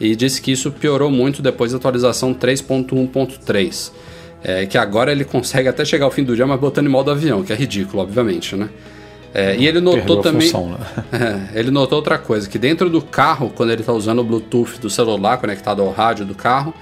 e 0.00 0.16
disse 0.16 0.40
que 0.40 0.50
isso 0.50 0.72
piorou 0.72 1.10
muito 1.10 1.42
depois 1.42 1.70
da 1.70 1.78
atualização 1.78 2.34
3.1.3. 2.34 3.92
É, 4.42 4.66
que 4.66 4.76
agora 4.76 5.12
ele 5.12 5.24
consegue 5.24 5.68
até 5.68 5.84
chegar 5.84 6.06
ao 6.06 6.10
fim 6.10 6.24
do 6.24 6.34
dia, 6.34 6.46
mas 6.46 6.58
botando 6.58 6.86
em 6.86 6.90
modo 6.90 7.10
avião, 7.10 7.44
que 7.44 7.52
é 7.52 7.56
ridículo, 7.56 8.02
obviamente, 8.02 8.56
né? 8.56 8.68
É, 9.36 9.54
e 9.54 9.66
ele 9.66 9.82
notou 9.82 10.22
também. 10.22 10.48
Função, 10.48 10.70
né? 10.70 10.78
é, 11.52 11.60
ele 11.60 11.70
notou 11.70 11.98
outra 11.98 12.16
coisa, 12.16 12.48
que 12.48 12.58
dentro 12.58 12.88
do 12.88 13.02
carro, 13.02 13.52
quando 13.54 13.70
ele 13.70 13.82
está 13.82 13.92
usando 13.92 14.20
o 14.20 14.24
Bluetooth 14.24 14.80
do 14.80 14.88
celular 14.88 15.36
conectado 15.36 15.82
ao 15.82 15.90
rádio 15.90 16.24
do 16.24 16.34
carro, 16.34 16.72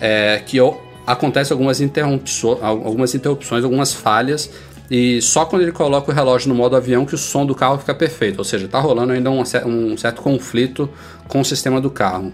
é, 0.00 0.42
que 0.44 0.58
acontece 1.06 1.52
algumas, 1.52 1.80
interrupções, 1.80 2.58
algumas 2.60 3.14
interrupções, 3.14 3.62
algumas 3.62 3.94
falhas, 3.94 4.50
e 4.90 5.22
só 5.22 5.44
quando 5.44 5.62
ele 5.62 5.70
coloca 5.70 6.10
o 6.10 6.14
relógio 6.14 6.48
no 6.48 6.56
modo 6.56 6.74
avião 6.74 7.06
que 7.06 7.14
o 7.14 7.18
som 7.18 7.46
do 7.46 7.54
carro 7.54 7.78
fica 7.78 7.94
perfeito, 7.94 8.38
ou 8.38 8.44
seja, 8.44 8.66
está 8.66 8.80
rolando 8.80 9.12
ainda 9.12 9.30
um, 9.30 9.40
um, 9.64 9.96
certo 9.96 10.22
conflito 10.22 10.90
com 11.28 11.40
o 11.40 11.44
sistema 11.44 11.80
do 11.80 11.88
carro. 11.88 12.32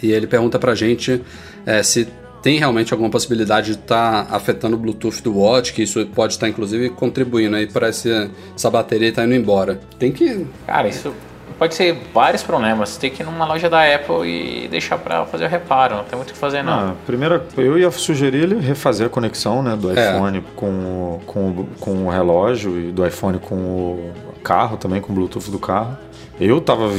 E 0.00 0.12
ele 0.12 0.28
pergunta 0.28 0.60
pra 0.60 0.76
gente 0.76 1.20
é, 1.66 1.82
se 1.82 2.06
tem 2.42 2.58
realmente 2.58 2.92
alguma 2.92 3.08
possibilidade 3.08 3.74
de 3.74 3.80
estar 3.80 4.26
tá 4.26 4.36
afetando 4.36 4.76
o 4.76 4.78
Bluetooth 4.78 5.22
do 5.22 5.38
Watch, 5.38 5.72
que 5.72 5.82
isso 5.82 6.04
pode 6.06 6.34
estar 6.34 6.46
tá, 6.46 6.50
inclusive 6.50 6.90
contribuindo 6.90 7.56
aí 7.56 7.66
para 7.66 7.88
essa 7.88 8.70
bateria 8.70 9.08
estar 9.08 9.22
tá 9.22 9.26
indo 9.26 9.34
embora. 9.34 9.80
Tem 9.98 10.10
que. 10.10 10.46
Cara, 10.66 10.88
isso 10.88 11.14
pode 11.58 11.76
ser 11.76 11.96
vários 12.12 12.42
problemas. 12.42 12.90
Você 12.90 13.00
tem 13.00 13.10
que 13.10 13.22
ir 13.22 13.24
numa 13.24 13.46
loja 13.46 13.70
da 13.70 13.82
Apple 13.94 14.26
e 14.26 14.68
deixar 14.68 14.98
para 14.98 15.24
fazer 15.24 15.44
o 15.44 15.48
reparo. 15.48 15.96
Não 15.96 16.04
tem 16.04 16.16
muito 16.16 16.30
o 16.30 16.32
que 16.32 16.38
fazer, 16.38 16.62
não. 16.62 16.72
Ah, 16.72 16.94
primeiro, 17.06 17.40
eu 17.56 17.78
ia 17.78 17.90
sugerir 17.92 18.42
ele 18.42 18.58
refazer 18.58 19.06
a 19.06 19.10
conexão 19.10 19.62
né, 19.62 19.76
do 19.76 19.96
é. 19.96 20.16
iPhone 20.16 20.44
com, 20.56 21.20
com, 21.24 21.66
com 21.78 22.06
o 22.06 22.10
relógio 22.10 22.78
e 22.80 22.90
do 22.90 23.06
iPhone 23.06 23.38
com 23.38 23.54
o 23.54 24.12
carro 24.42 24.76
também, 24.76 25.00
com 25.00 25.12
o 25.12 25.14
Bluetooth 25.14 25.50
do 25.50 25.58
carro. 25.60 25.96
Eu 26.40 26.60
tava 26.60 26.90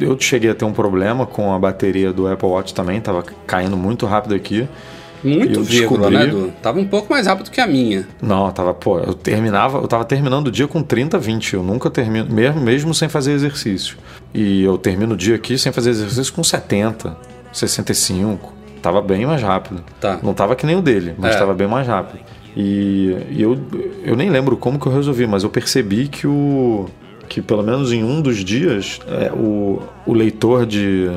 eu 0.00 0.18
cheguei 0.18 0.50
a 0.50 0.54
ter 0.54 0.64
um 0.64 0.72
problema 0.72 1.26
com 1.26 1.52
a 1.52 1.58
bateria 1.58 2.12
do 2.12 2.26
Apple 2.26 2.48
Watch 2.48 2.74
também, 2.74 3.00
tava 3.00 3.24
caindo 3.46 3.76
muito 3.76 4.06
rápido 4.06 4.34
aqui. 4.34 4.68
Muito 5.22 5.62
vírgula, 5.62 6.10
descobri... 6.10 6.16
né, 6.16 6.24
Edu? 6.24 6.52
Tava 6.62 6.78
um 6.78 6.86
pouco 6.86 7.10
mais 7.10 7.26
rápido 7.26 7.50
que 7.50 7.58
a 7.58 7.66
minha. 7.66 8.06
Não, 8.20 8.50
tava, 8.50 8.74
pô, 8.74 8.98
eu 8.98 9.14
terminava, 9.14 9.78
eu 9.78 9.88
tava 9.88 10.04
terminando 10.04 10.48
o 10.48 10.50
dia 10.50 10.68
com 10.68 10.82
30, 10.82 11.18
20. 11.18 11.54
Eu 11.54 11.62
nunca 11.62 11.88
termino, 11.88 12.30
mesmo, 12.30 12.60
mesmo 12.60 12.94
sem 12.94 13.08
fazer 13.08 13.32
exercício. 13.32 13.96
E 14.34 14.62
eu 14.62 14.76
termino 14.76 15.14
o 15.14 15.16
dia 15.16 15.36
aqui 15.36 15.56
sem 15.56 15.72
fazer 15.72 15.90
exercício 15.90 16.30
com 16.30 16.44
70, 16.44 17.16
65. 17.50 18.52
Tava 18.82 19.00
bem 19.00 19.24
mais 19.24 19.40
rápido. 19.40 19.82
Tá. 19.98 20.18
Não 20.22 20.34
tava 20.34 20.54
que 20.54 20.66
nem 20.66 20.76
o 20.76 20.82
dele, 20.82 21.14
mas 21.16 21.34
é. 21.34 21.38
tava 21.38 21.54
bem 21.54 21.66
mais 21.66 21.86
rápido. 21.86 22.20
E, 22.54 23.16
e 23.30 23.40
eu, 23.40 23.58
eu 24.04 24.14
nem 24.14 24.28
lembro 24.28 24.58
como 24.58 24.78
que 24.78 24.86
eu 24.86 24.92
resolvi, 24.92 25.26
mas 25.26 25.42
eu 25.42 25.48
percebi 25.48 26.06
que 26.06 26.26
o 26.26 26.86
que 27.28 27.42
pelo 27.42 27.62
menos 27.62 27.92
em 27.92 28.02
um 28.02 28.20
dos 28.20 28.44
dias 28.44 29.00
é, 29.06 29.32
o, 29.32 29.82
o 30.06 30.12
leitor 30.12 30.66
de, 30.66 31.10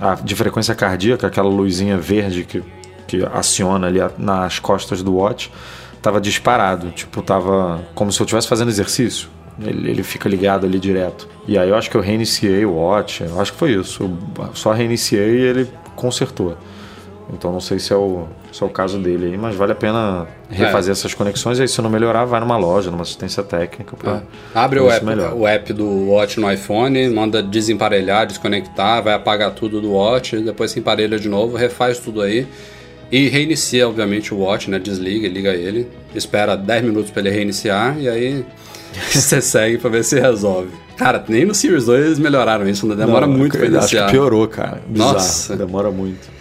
a, 0.00 0.14
de 0.14 0.34
frequência 0.34 0.74
cardíaca, 0.74 1.26
aquela 1.26 1.48
luzinha 1.48 1.96
verde 1.96 2.44
que, 2.44 2.62
que 3.06 3.24
aciona 3.32 3.86
ali 3.86 4.00
nas 4.18 4.58
costas 4.58 5.02
do 5.02 5.14
watch, 5.14 5.50
estava 5.96 6.20
disparado. 6.20 6.90
Tipo, 6.90 7.22
tava 7.22 7.82
como 7.94 8.12
se 8.12 8.20
eu 8.20 8.24
estivesse 8.24 8.48
fazendo 8.48 8.68
exercício. 8.68 9.28
Ele, 9.60 9.90
ele, 9.90 10.02
fica 10.02 10.28
ligado 10.28 10.66
ali 10.66 10.78
direto. 10.78 11.28
E 11.48 11.56
aí 11.56 11.68
eu 11.68 11.74
acho 11.74 11.90
que 11.90 11.96
eu 11.96 12.00
reiniciei 12.02 12.64
o 12.66 12.74
watch, 12.74 13.22
eu 13.22 13.40
acho 13.40 13.52
que 13.52 13.58
foi 13.58 13.72
isso. 13.72 14.02
Eu 14.38 14.54
só 14.54 14.72
reiniciei 14.72 15.38
e 15.38 15.40
ele 15.40 15.70
consertou. 15.94 16.56
Então 17.32 17.50
não 17.52 17.60
sei 17.60 17.78
se 17.78 17.92
é 17.92 17.96
o, 17.96 18.28
se 18.56 18.62
é 18.62 18.66
o 18.66 18.70
caso 18.70 18.98
dele 18.98 19.26
aí, 19.26 19.36
mas 19.36 19.54
vale 19.54 19.72
a 19.72 19.74
pena 19.74 20.26
refazer 20.48 20.90
é. 20.90 20.92
essas 20.92 21.12
conexões. 21.12 21.58
E 21.58 21.62
aí, 21.62 21.68
se 21.68 21.82
não 21.82 21.90
melhorar, 21.90 22.24
vai 22.24 22.40
numa 22.40 22.56
loja, 22.56 22.90
numa 22.90 23.02
assistência 23.02 23.42
técnica. 23.42 23.96
Pra, 23.96 24.12
é. 24.12 24.22
Abre 24.54 24.80
o 24.80 24.90
app, 24.90 25.06
o 25.34 25.46
app 25.46 25.72
do 25.74 26.08
Watch 26.08 26.40
no 26.40 26.50
iPhone, 26.50 27.10
manda 27.10 27.42
desemparelhar, 27.42 28.26
desconectar, 28.26 29.02
vai 29.02 29.12
apagar 29.12 29.50
tudo 29.52 29.80
do 29.80 29.92
Watch, 29.92 30.38
depois 30.38 30.70
se 30.70 30.80
emparelha 30.80 31.18
de 31.18 31.28
novo, 31.28 31.56
refaz 31.56 31.98
tudo 31.98 32.22
aí. 32.22 32.46
E 33.12 33.28
reinicia, 33.28 33.86
obviamente, 33.86 34.32
o 34.32 34.38
Watch, 34.38 34.70
né? 34.70 34.78
Desliga, 34.78 35.28
liga 35.28 35.50
ele. 35.50 35.86
Espera 36.14 36.56
10 36.56 36.84
minutos 36.84 37.10
para 37.10 37.20
ele 37.20 37.30
reiniciar 37.30 37.96
e 38.00 38.08
aí 38.08 38.44
Você 39.12 39.40
segue 39.40 39.78
pra 39.78 39.90
ver 39.90 40.04
se 40.04 40.18
resolve. 40.18 40.70
Cara, 40.96 41.22
nem 41.28 41.44
no 41.44 41.54
Series 41.54 41.84
2 41.84 42.06
eles 42.06 42.18
melhoraram 42.18 42.66
isso, 42.66 42.86
ainda 42.86 42.96
demora 42.96 43.26
Não, 43.26 43.34
muito 43.34 43.52
pra 43.52 43.66
eu 43.66 43.78
acho 43.78 43.78
iniciar. 43.78 44.06
que 44.06 44.12
piorou, 44.12 44.48
cara. 44.48 44.80
Bizarro. 44.86 45.12
Nossa. 45.12 45.56
Demora 45.56 45.90
muito. 45.90 46.35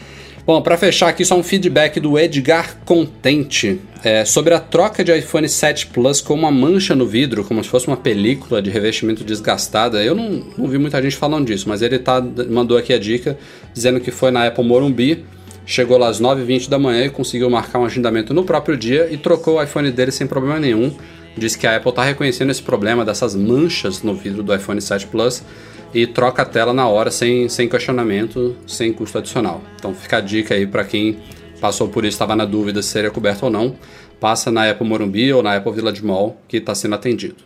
Bom, 0.45 0.61
para 0.61 0.77
fechar 0.77 1.07
aqui, 1.07 1.25
só 1.25 1.35
um 1.35 1.41
feedback 1.41 1.99
do 1.99 2.19
Edgar 2.19 2.77
Contente 2.85 3.81
é, 4.03 4.23
sobre 4.23 4.53
a 4.53 4.59
troca 4.59 5.03
de 5.03 5.11
iPhone 5.11 5.49
7 5.49 5.87
Plus 5.87 6.21
com 6.21 6.35
uma 6.35 6.51
mancha 6.51 6.93
no 6.93 7.07
vidro, 7.07 7.43
como 7.43 7.63
se 7.63 7.69
fosse 7.69 7.87
uma 7.87 7.97
película 7.97 8.61
de 8.61 8.69
revestimento 8.69 9.23
desgastada. 9.23 10.03
Eu 10.03 10.13
não, 10.13 10.43
não 10.55 10.67
vi 10.67 10.77
muita 10.77 11.01
gente 11.01 11.15
falando 11.15 11.47
disso, 11.47 11.67
mas 11.67 11.81
ele 11.81 11.97
tá, 11.97 12.23
mandou 12.47 12.77
aqui 12.77 12.93
a 12.93 12.99
dica, 12.99 13.39
dizendo 13.73 13.99
que 13.99 14.11
foi 14.11 14.29
na 14.29 14.45
Apple 14.45 14.63
Morumbi, 14.63 15.25
chegou 15.65 15.97
lá 15.97 16.09
às 16.09 16.21
9h20 16.21 16.69
da 16.69 16.77
manhã 16.77 17.05
e 17.05 17.09
conseguiu 17.09 17.49
marcar 17.49 17.79
um 17.79 17.85
agendamento 17.85 18.31
no 18.31 18.43
próprio 18.43 18.77
dia 18.77 19.07
e 19.09 19.17
trocou 19.17 19.55
o 19.55 19.63
iPhone 19.63 19.89
dele 19.89 20.11
sem 20.11 20.27
problema 20.27 20.59
nenhum. 20.59 20.93
Diz 21.35 21.55
que 21.55 21.65
a 21.65 21.75
Apple 21.75 21.89
está 21.89 22.03
reconhecendo 22.03 22.51
esse 22.51 22.61
problema 22.61 23.03
dessas 23.03 23.33
manchas 23.33 24.03
no 24.03 24.13
vidro 24.13 24.43
do 24.43 24.53
iPhone 24.53 24.79
7 24.79 25.07
Plus 25.07 25.41
e 25.95 26.05
troca 26.05 26.41
a 26.41 26.45
tela 26.45 26.73
na 26.73 26.85
hora 26.89 27.09
sem, 27.09 27.47
sem 27.47 27.69
questionamento, 27.69 28.53
sem 28.67 28.91
custo 28.91 29.17
adicional. 29.17 29.61
Então 29.77 29.95
fica 29.95 30.17
a 30.17 30.21
dica 30.21 30.53
aí 30.53 30.67
para 30.67 30.83
quem 30.83 31.17
passou 31.61 31.87
por 31.87 32.03
isso, 32.03 32.15
estava 32.15 32.35
na 32.35 32.43
dúvida 32.43 32.81
se 32.81 32.89
seria 32.89 33.09
coberto 33.09 33.45
ou 33.45 33.49
não. 33.49 33.77
Passa 34.19 34.51
na 34.51 34.69
Apple 34.69 34.85
Morumbi 34.85 35.31
ou 35.31 35.41
na 35.41 35.55
Apple 35.55 35.71
Village 35.71 36.03
Mall 36.03 36.35
que 36.49 36.57
está 36.57 36.75
sendo 36.75 36.95
atendido. 36.95 37.37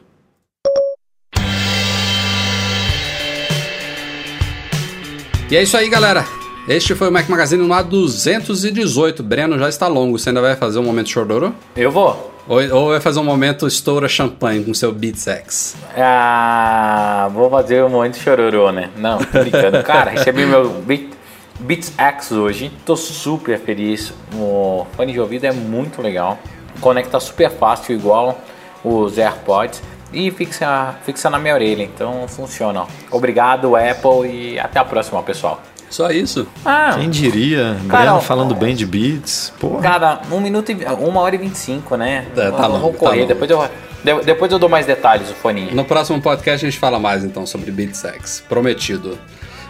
E 5.52 5.56
é 5.56 5.62
isso 5.62 5.78
aí, 5.78 5.88
galera. 5.88 6.26
Este 6.68 6.96
foi 6.96 7.10
o 7.10 7.12
Mac 7.12 7.30
Magazine 7.30 7.62
no 7.62 7.74
A218. 7.74 9.22
Breno 9.22 9.60
já 9.60 9.70
está 9.70 9.88
longo. 9.88 10.18
Você 10.18 10.30
ainda 10.30 10.42
vai 10.42 10.56
fazer 10.56 10.80
um 10.80 10.84
momento 10.84 11.10
chororô? 11.10 11.52
Eu 11.76 11.92
vou. 11.92 12.39
Ou, 12.50 12.60
ou 12.76 12.90
vai 12.90 13.00
fazer 13.00 13.20
um 13.20 13.24
momento 13.24 13.68
estoura 13.68 14.08
champanhe 14.10 14.64
com 14.66 14.74
seu 14.74 14.92
Beats 14.92 15.28
X? 15.28 15.76
Ah, 15.96 17.30
vou 17.32 17.48
fazer 17.50 17.84
um 17.84 17.90
momento 17.90 18.18
chororô, 18.18 18.72
né? 18.72 18.90
Não, 18.98 19.20
tô 19.20 19.40
brincando. 19.40 19.82
Cara, 19.86 20.10
recebi 20.12 20.46
meu 20.48 20.68
Beat- 20.82 21.14
Beats 21.60 21.94
X 21.98 22.32
hoje. 22.32 22.72
Tô 22.86 22.96
super 22.96 23.60
feliz. 23.60 24.12
O 24.34 24.86
fone 24.96 25.14
de 25.14 25.20
ouvido 25.20 25.46
é 25.46 25.52
muito 25.52 26.02
legal. 26.02 26.40
Conecta 26.82 27.20
super 27.20 27.52
fácil, 27.52 27.96
igual 27.96 28.40
os 28.84 29.18
AirPods. 29.20 29.84
E 30.12 30.32
fixa, 30.32 30.96
fixa 31.06 31.30
na 31.30 31.38
minha 31.38 31.54
orelha, 31.54 31.84
então 31.84 32.28
funciona. 32.28 32.88
Obrigado, 33.12 33.76
Apple, 33.76 34.28
e 34.28 34.60
até 34.60 34.80
a 34.80 34.84
próxima, 34.86 35.22
pessoal. 35.22 35.62
Só 35.90 36.12
isso. 36.12 36.48
Ah, 36.64 36.92
Quem 37.00 37.10
diria? 37.10 37.78
Cara, 37.88 38.04
Breno 38.04 38.18
ó, 38.18 38.20
falando 38.22 38.54
bem 38.54 38.76
de 38.76 38.86
beats. 38.86 39.52
Porra. 39.60 39.82
Cara, 39.82 40.22
um 40.32 40.40
minuto 40.40 40.72
e, 40.72 40.76
uma 41.00 41.22
hora 41.22 41.34
e 41.36 41.38
vinte 41.38 41.56
e 41.56 41.58
cinco, 41.58 41.96
né? 41.96 42.28
É, 42.38 42.52
tá 42.52 42.68
Vamos 42.68 42.82
longo, 42.82 42.94
tá 42.94 43.00
correr. 43.00 43.16
longo. 43.22 43.28
depois, 43.28 43.50
eu, 43.50 43.70
de- 44.04 44.24
depois 44.26 44.52
eu 44.52 44.60
dou 44.60 44.70
mais 44.70 44.86
detalhes 44.86 45.28
do 45.28 45.34
foninho. 45.34 45.74
No 45.76 45.84
próximo 45.86 46.22
podcast 46.22 46.66
a 46.66 46.70
gente 46.70 46.80
fala 46.80 47.00
mais 47.00 47.24
então 47.24 47.46
sobre 47.46 47.72
Beats 47.72 48.04
X. 48.06 48.44
Prometido. 48.48 49.18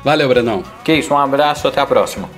Valeu, 0.03 0.27
Brenão. 0.29 0.63
Que 0.83 0.93
isso, 0.93 1.13
um 1.13 1.17
abraço, 1.17 1.67
até 1.67 1.79
a 1.81 1.85
próxima. 1.85 2.29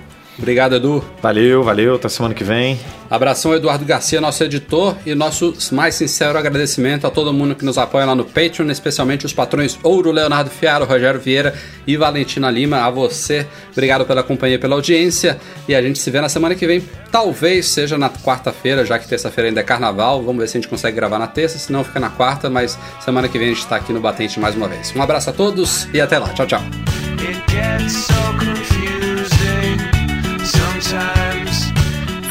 Obrigado, 0.42 0.76
Edu. 0.76 1.04
Valeu, 1.22 1.64
valeu. 1.64 1.96
Até 1.96 2.10
semana 2.10 2.34
que 2.34 2.44
vem. 2.44 2.80
Abração, 3.08 3.54
Eduardo 3.54 3.86
Garcia, 3.86 4.20
nosso 4.20 4.44
editor, 4.44 4.98
e 5.06 5.14
nosso 5.14 5.54
mais 5.72 5.94
sincero 5.94 6.36
agradecimento 6.36 7.06
a 7.06 7.12
todo 7.12 7.32
mundo 7.32 7.54
que 7.54 7.64
nos 7.64 7.78
apoia 7.78 8.06
lá 8.06 8.16
no 8.16 8.26
Patreon, 8.26 8.72
especialmente 8.72 9.24
os 9.24 9.34
patrões 9.34 9.78
Ouro, 9.84 10.12
Leonardo 10.12 10.50
Fiaro, 10.50 10.86
Rogério 10.86 11.20
Vieira 11.20 11.54
e 11.86 11.96
Valentina 11.96 12.50
Lima. 12.50 12.78
A 12.78 12.90
você, 12.90 13.46
obrigado 13.72 14.04
pela 14.04 14.24
companhia 14.24 14.56
e 14.56 14.58
pela 14.58 14.74
audiência. 14.74 15.38
E 15.68 15.76
a 15.76 15.82
gente 15.82 16.00
se 16.00 16.10
vê 16.10 16.20
na 16.20 16.30
semana 16.30 16.56
que 16.56 16.66
vem. 16.66 16.84
Talvez 17.12 17.68
seja 17.68 17.96
na 17.96 18.10
quarta-feira, 18.10 18.84
já 18.84 18.98
que 18.98 19.08
terça-feira 19.08 19.48
ainda 19.50 19.60
é 19.60 19.64
carnaval. 19.64 20.24
Vamos 20.24 20.42
ver 20.42 20.48
se 20.48 20.58
a 20.58 20.62
gente 20.62 20.70
consegue 20.70 20.96
gravar 20.96 21.20
na 21.20 21.28
terça, 21.28 21.60
senão 21.60 21.84
fica 21.84 22.00
na 22.00 22.10
quarta, 22.10 22.50
mas 22.50 22.80
semana 23.06 23.28
que 23.28 23.38
vem 23.38 23.50
a 23.50 23.52
gente 23.52 23.62
está 23.62 23.76
aqui 23.76 23.94
no 23.94 24.02
Batente 24.02 24.40
mais 24.40 24.56
uma 24.56 24.68
vez. 24.68 24.92
Um 24.96 25.02
abraço 25.04 25.30
a 25.30 25.34
todos 25.34 25.88
e 25.94 26.02
até 26.02 26.18
lá. 26.18 26.30
Tchau, 26.30 26.48
tchau. 26.48 26.62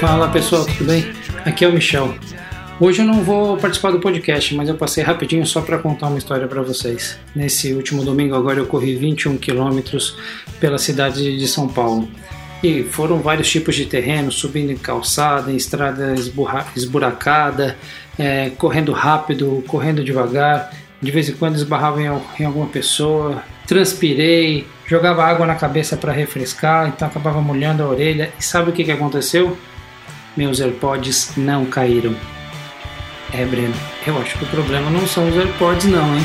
Fala 0.00 0.28
pessoal, 0.28 0.64
tudo 0.64 0.86
bem? 0.86 1.12
Aqui 1.44 1.62
é 1.62 1.68
o 1.68 1.72
Michel. 1.74 2.14
Hoje 2.80 3.02
eu 3.02 3.04
não 3.04 3.22
vou 3.22 3.58
participar 3.58 3.90
do 3.90 4.00
podcast, 4.00 4.54
mas 4.54 4.66
eu 4.66 4.74
passei 4.74 5.04
rapidinho 5.04 5.46
só 5.46 5.60
para 5.60 5.76
contar 5.76 6.06
uma 6.06 6.16
história 6.16 6.48
para 6.48 6.62
vocês. 6.62 7.18
Nesse 7.36 7.74
último 7.74 8.02
domingo 8.02 8.34
agora 8.34 8.58
eu 8.58 8.64
corri 8.64 8.96
21 8.96 9.36
quilômetros 9.36 10.16
pela 10.58 10.78
cidade 10.78 11.36
de 11.36 11.46
São 11.46 11.68
Paulo. 11.68 12.08
E 12.64 12.82
foram 12.82 13.18
vários 13.18 13.50
tipos 13.50 13.76
de 13.76 13.84
terreno, 13.84 14.32
subindo 14.32 14.72
em 14.72 14.76
calçada, 14.76 15.52
em 15.52 15.56
estrada 15.56 16.14
esburacada, 16.74 17.76
é, 18.18 18.48
correndo 18.56 18.92
rápido, 18.92 19.62
correndo 19.66 20.02
devagar. 20.02 20.72
De 20.98 21.10
vez 21.10 21.28
em 21.28 21.34
quando 21.34 21.56
esbarrava 21.56 22.00
em, 22.00 22.06
em 22.40 22.46
alguma 22.46 22.68
pessoa. 22.68 23.42
Transpirei, 23.66 24.66
jogava 24.86 25.22
água 25.24 25.46
na 25.46 25.56
cabeça 25.56 25.94
para 25.94 26.10
refrescar, 26.10 26.88
então 26.88 27.06
acabava 27.06 27.42
molhando 27.42 27.82
a 27.82 27.86
orelha. 27.86 28.32
E 28.38 28.42
sabe 28.42 28.70
o 28.70 28.72
que, 28.72 28.82
que 28.82 28.92
aconteceu? 28.92 29.58
Meus 30.36 30.60
AirPods 30.60 31.36
não 31.36 31.66
caíram. 31.66 32.14
É, 33.32 33.44
Breno, 33.44 33.74
eu 34.06 34.18
acho 34.18 34.38
que 34.38 34.44
o 34.44 34.48
problema 34.48 34.90
não 34.90 35.06
são 35.06 35.28
os 35.28 35.36
AirPods, 35.36 35.86
não, 35.86 36.16
hein? 36.16 36.24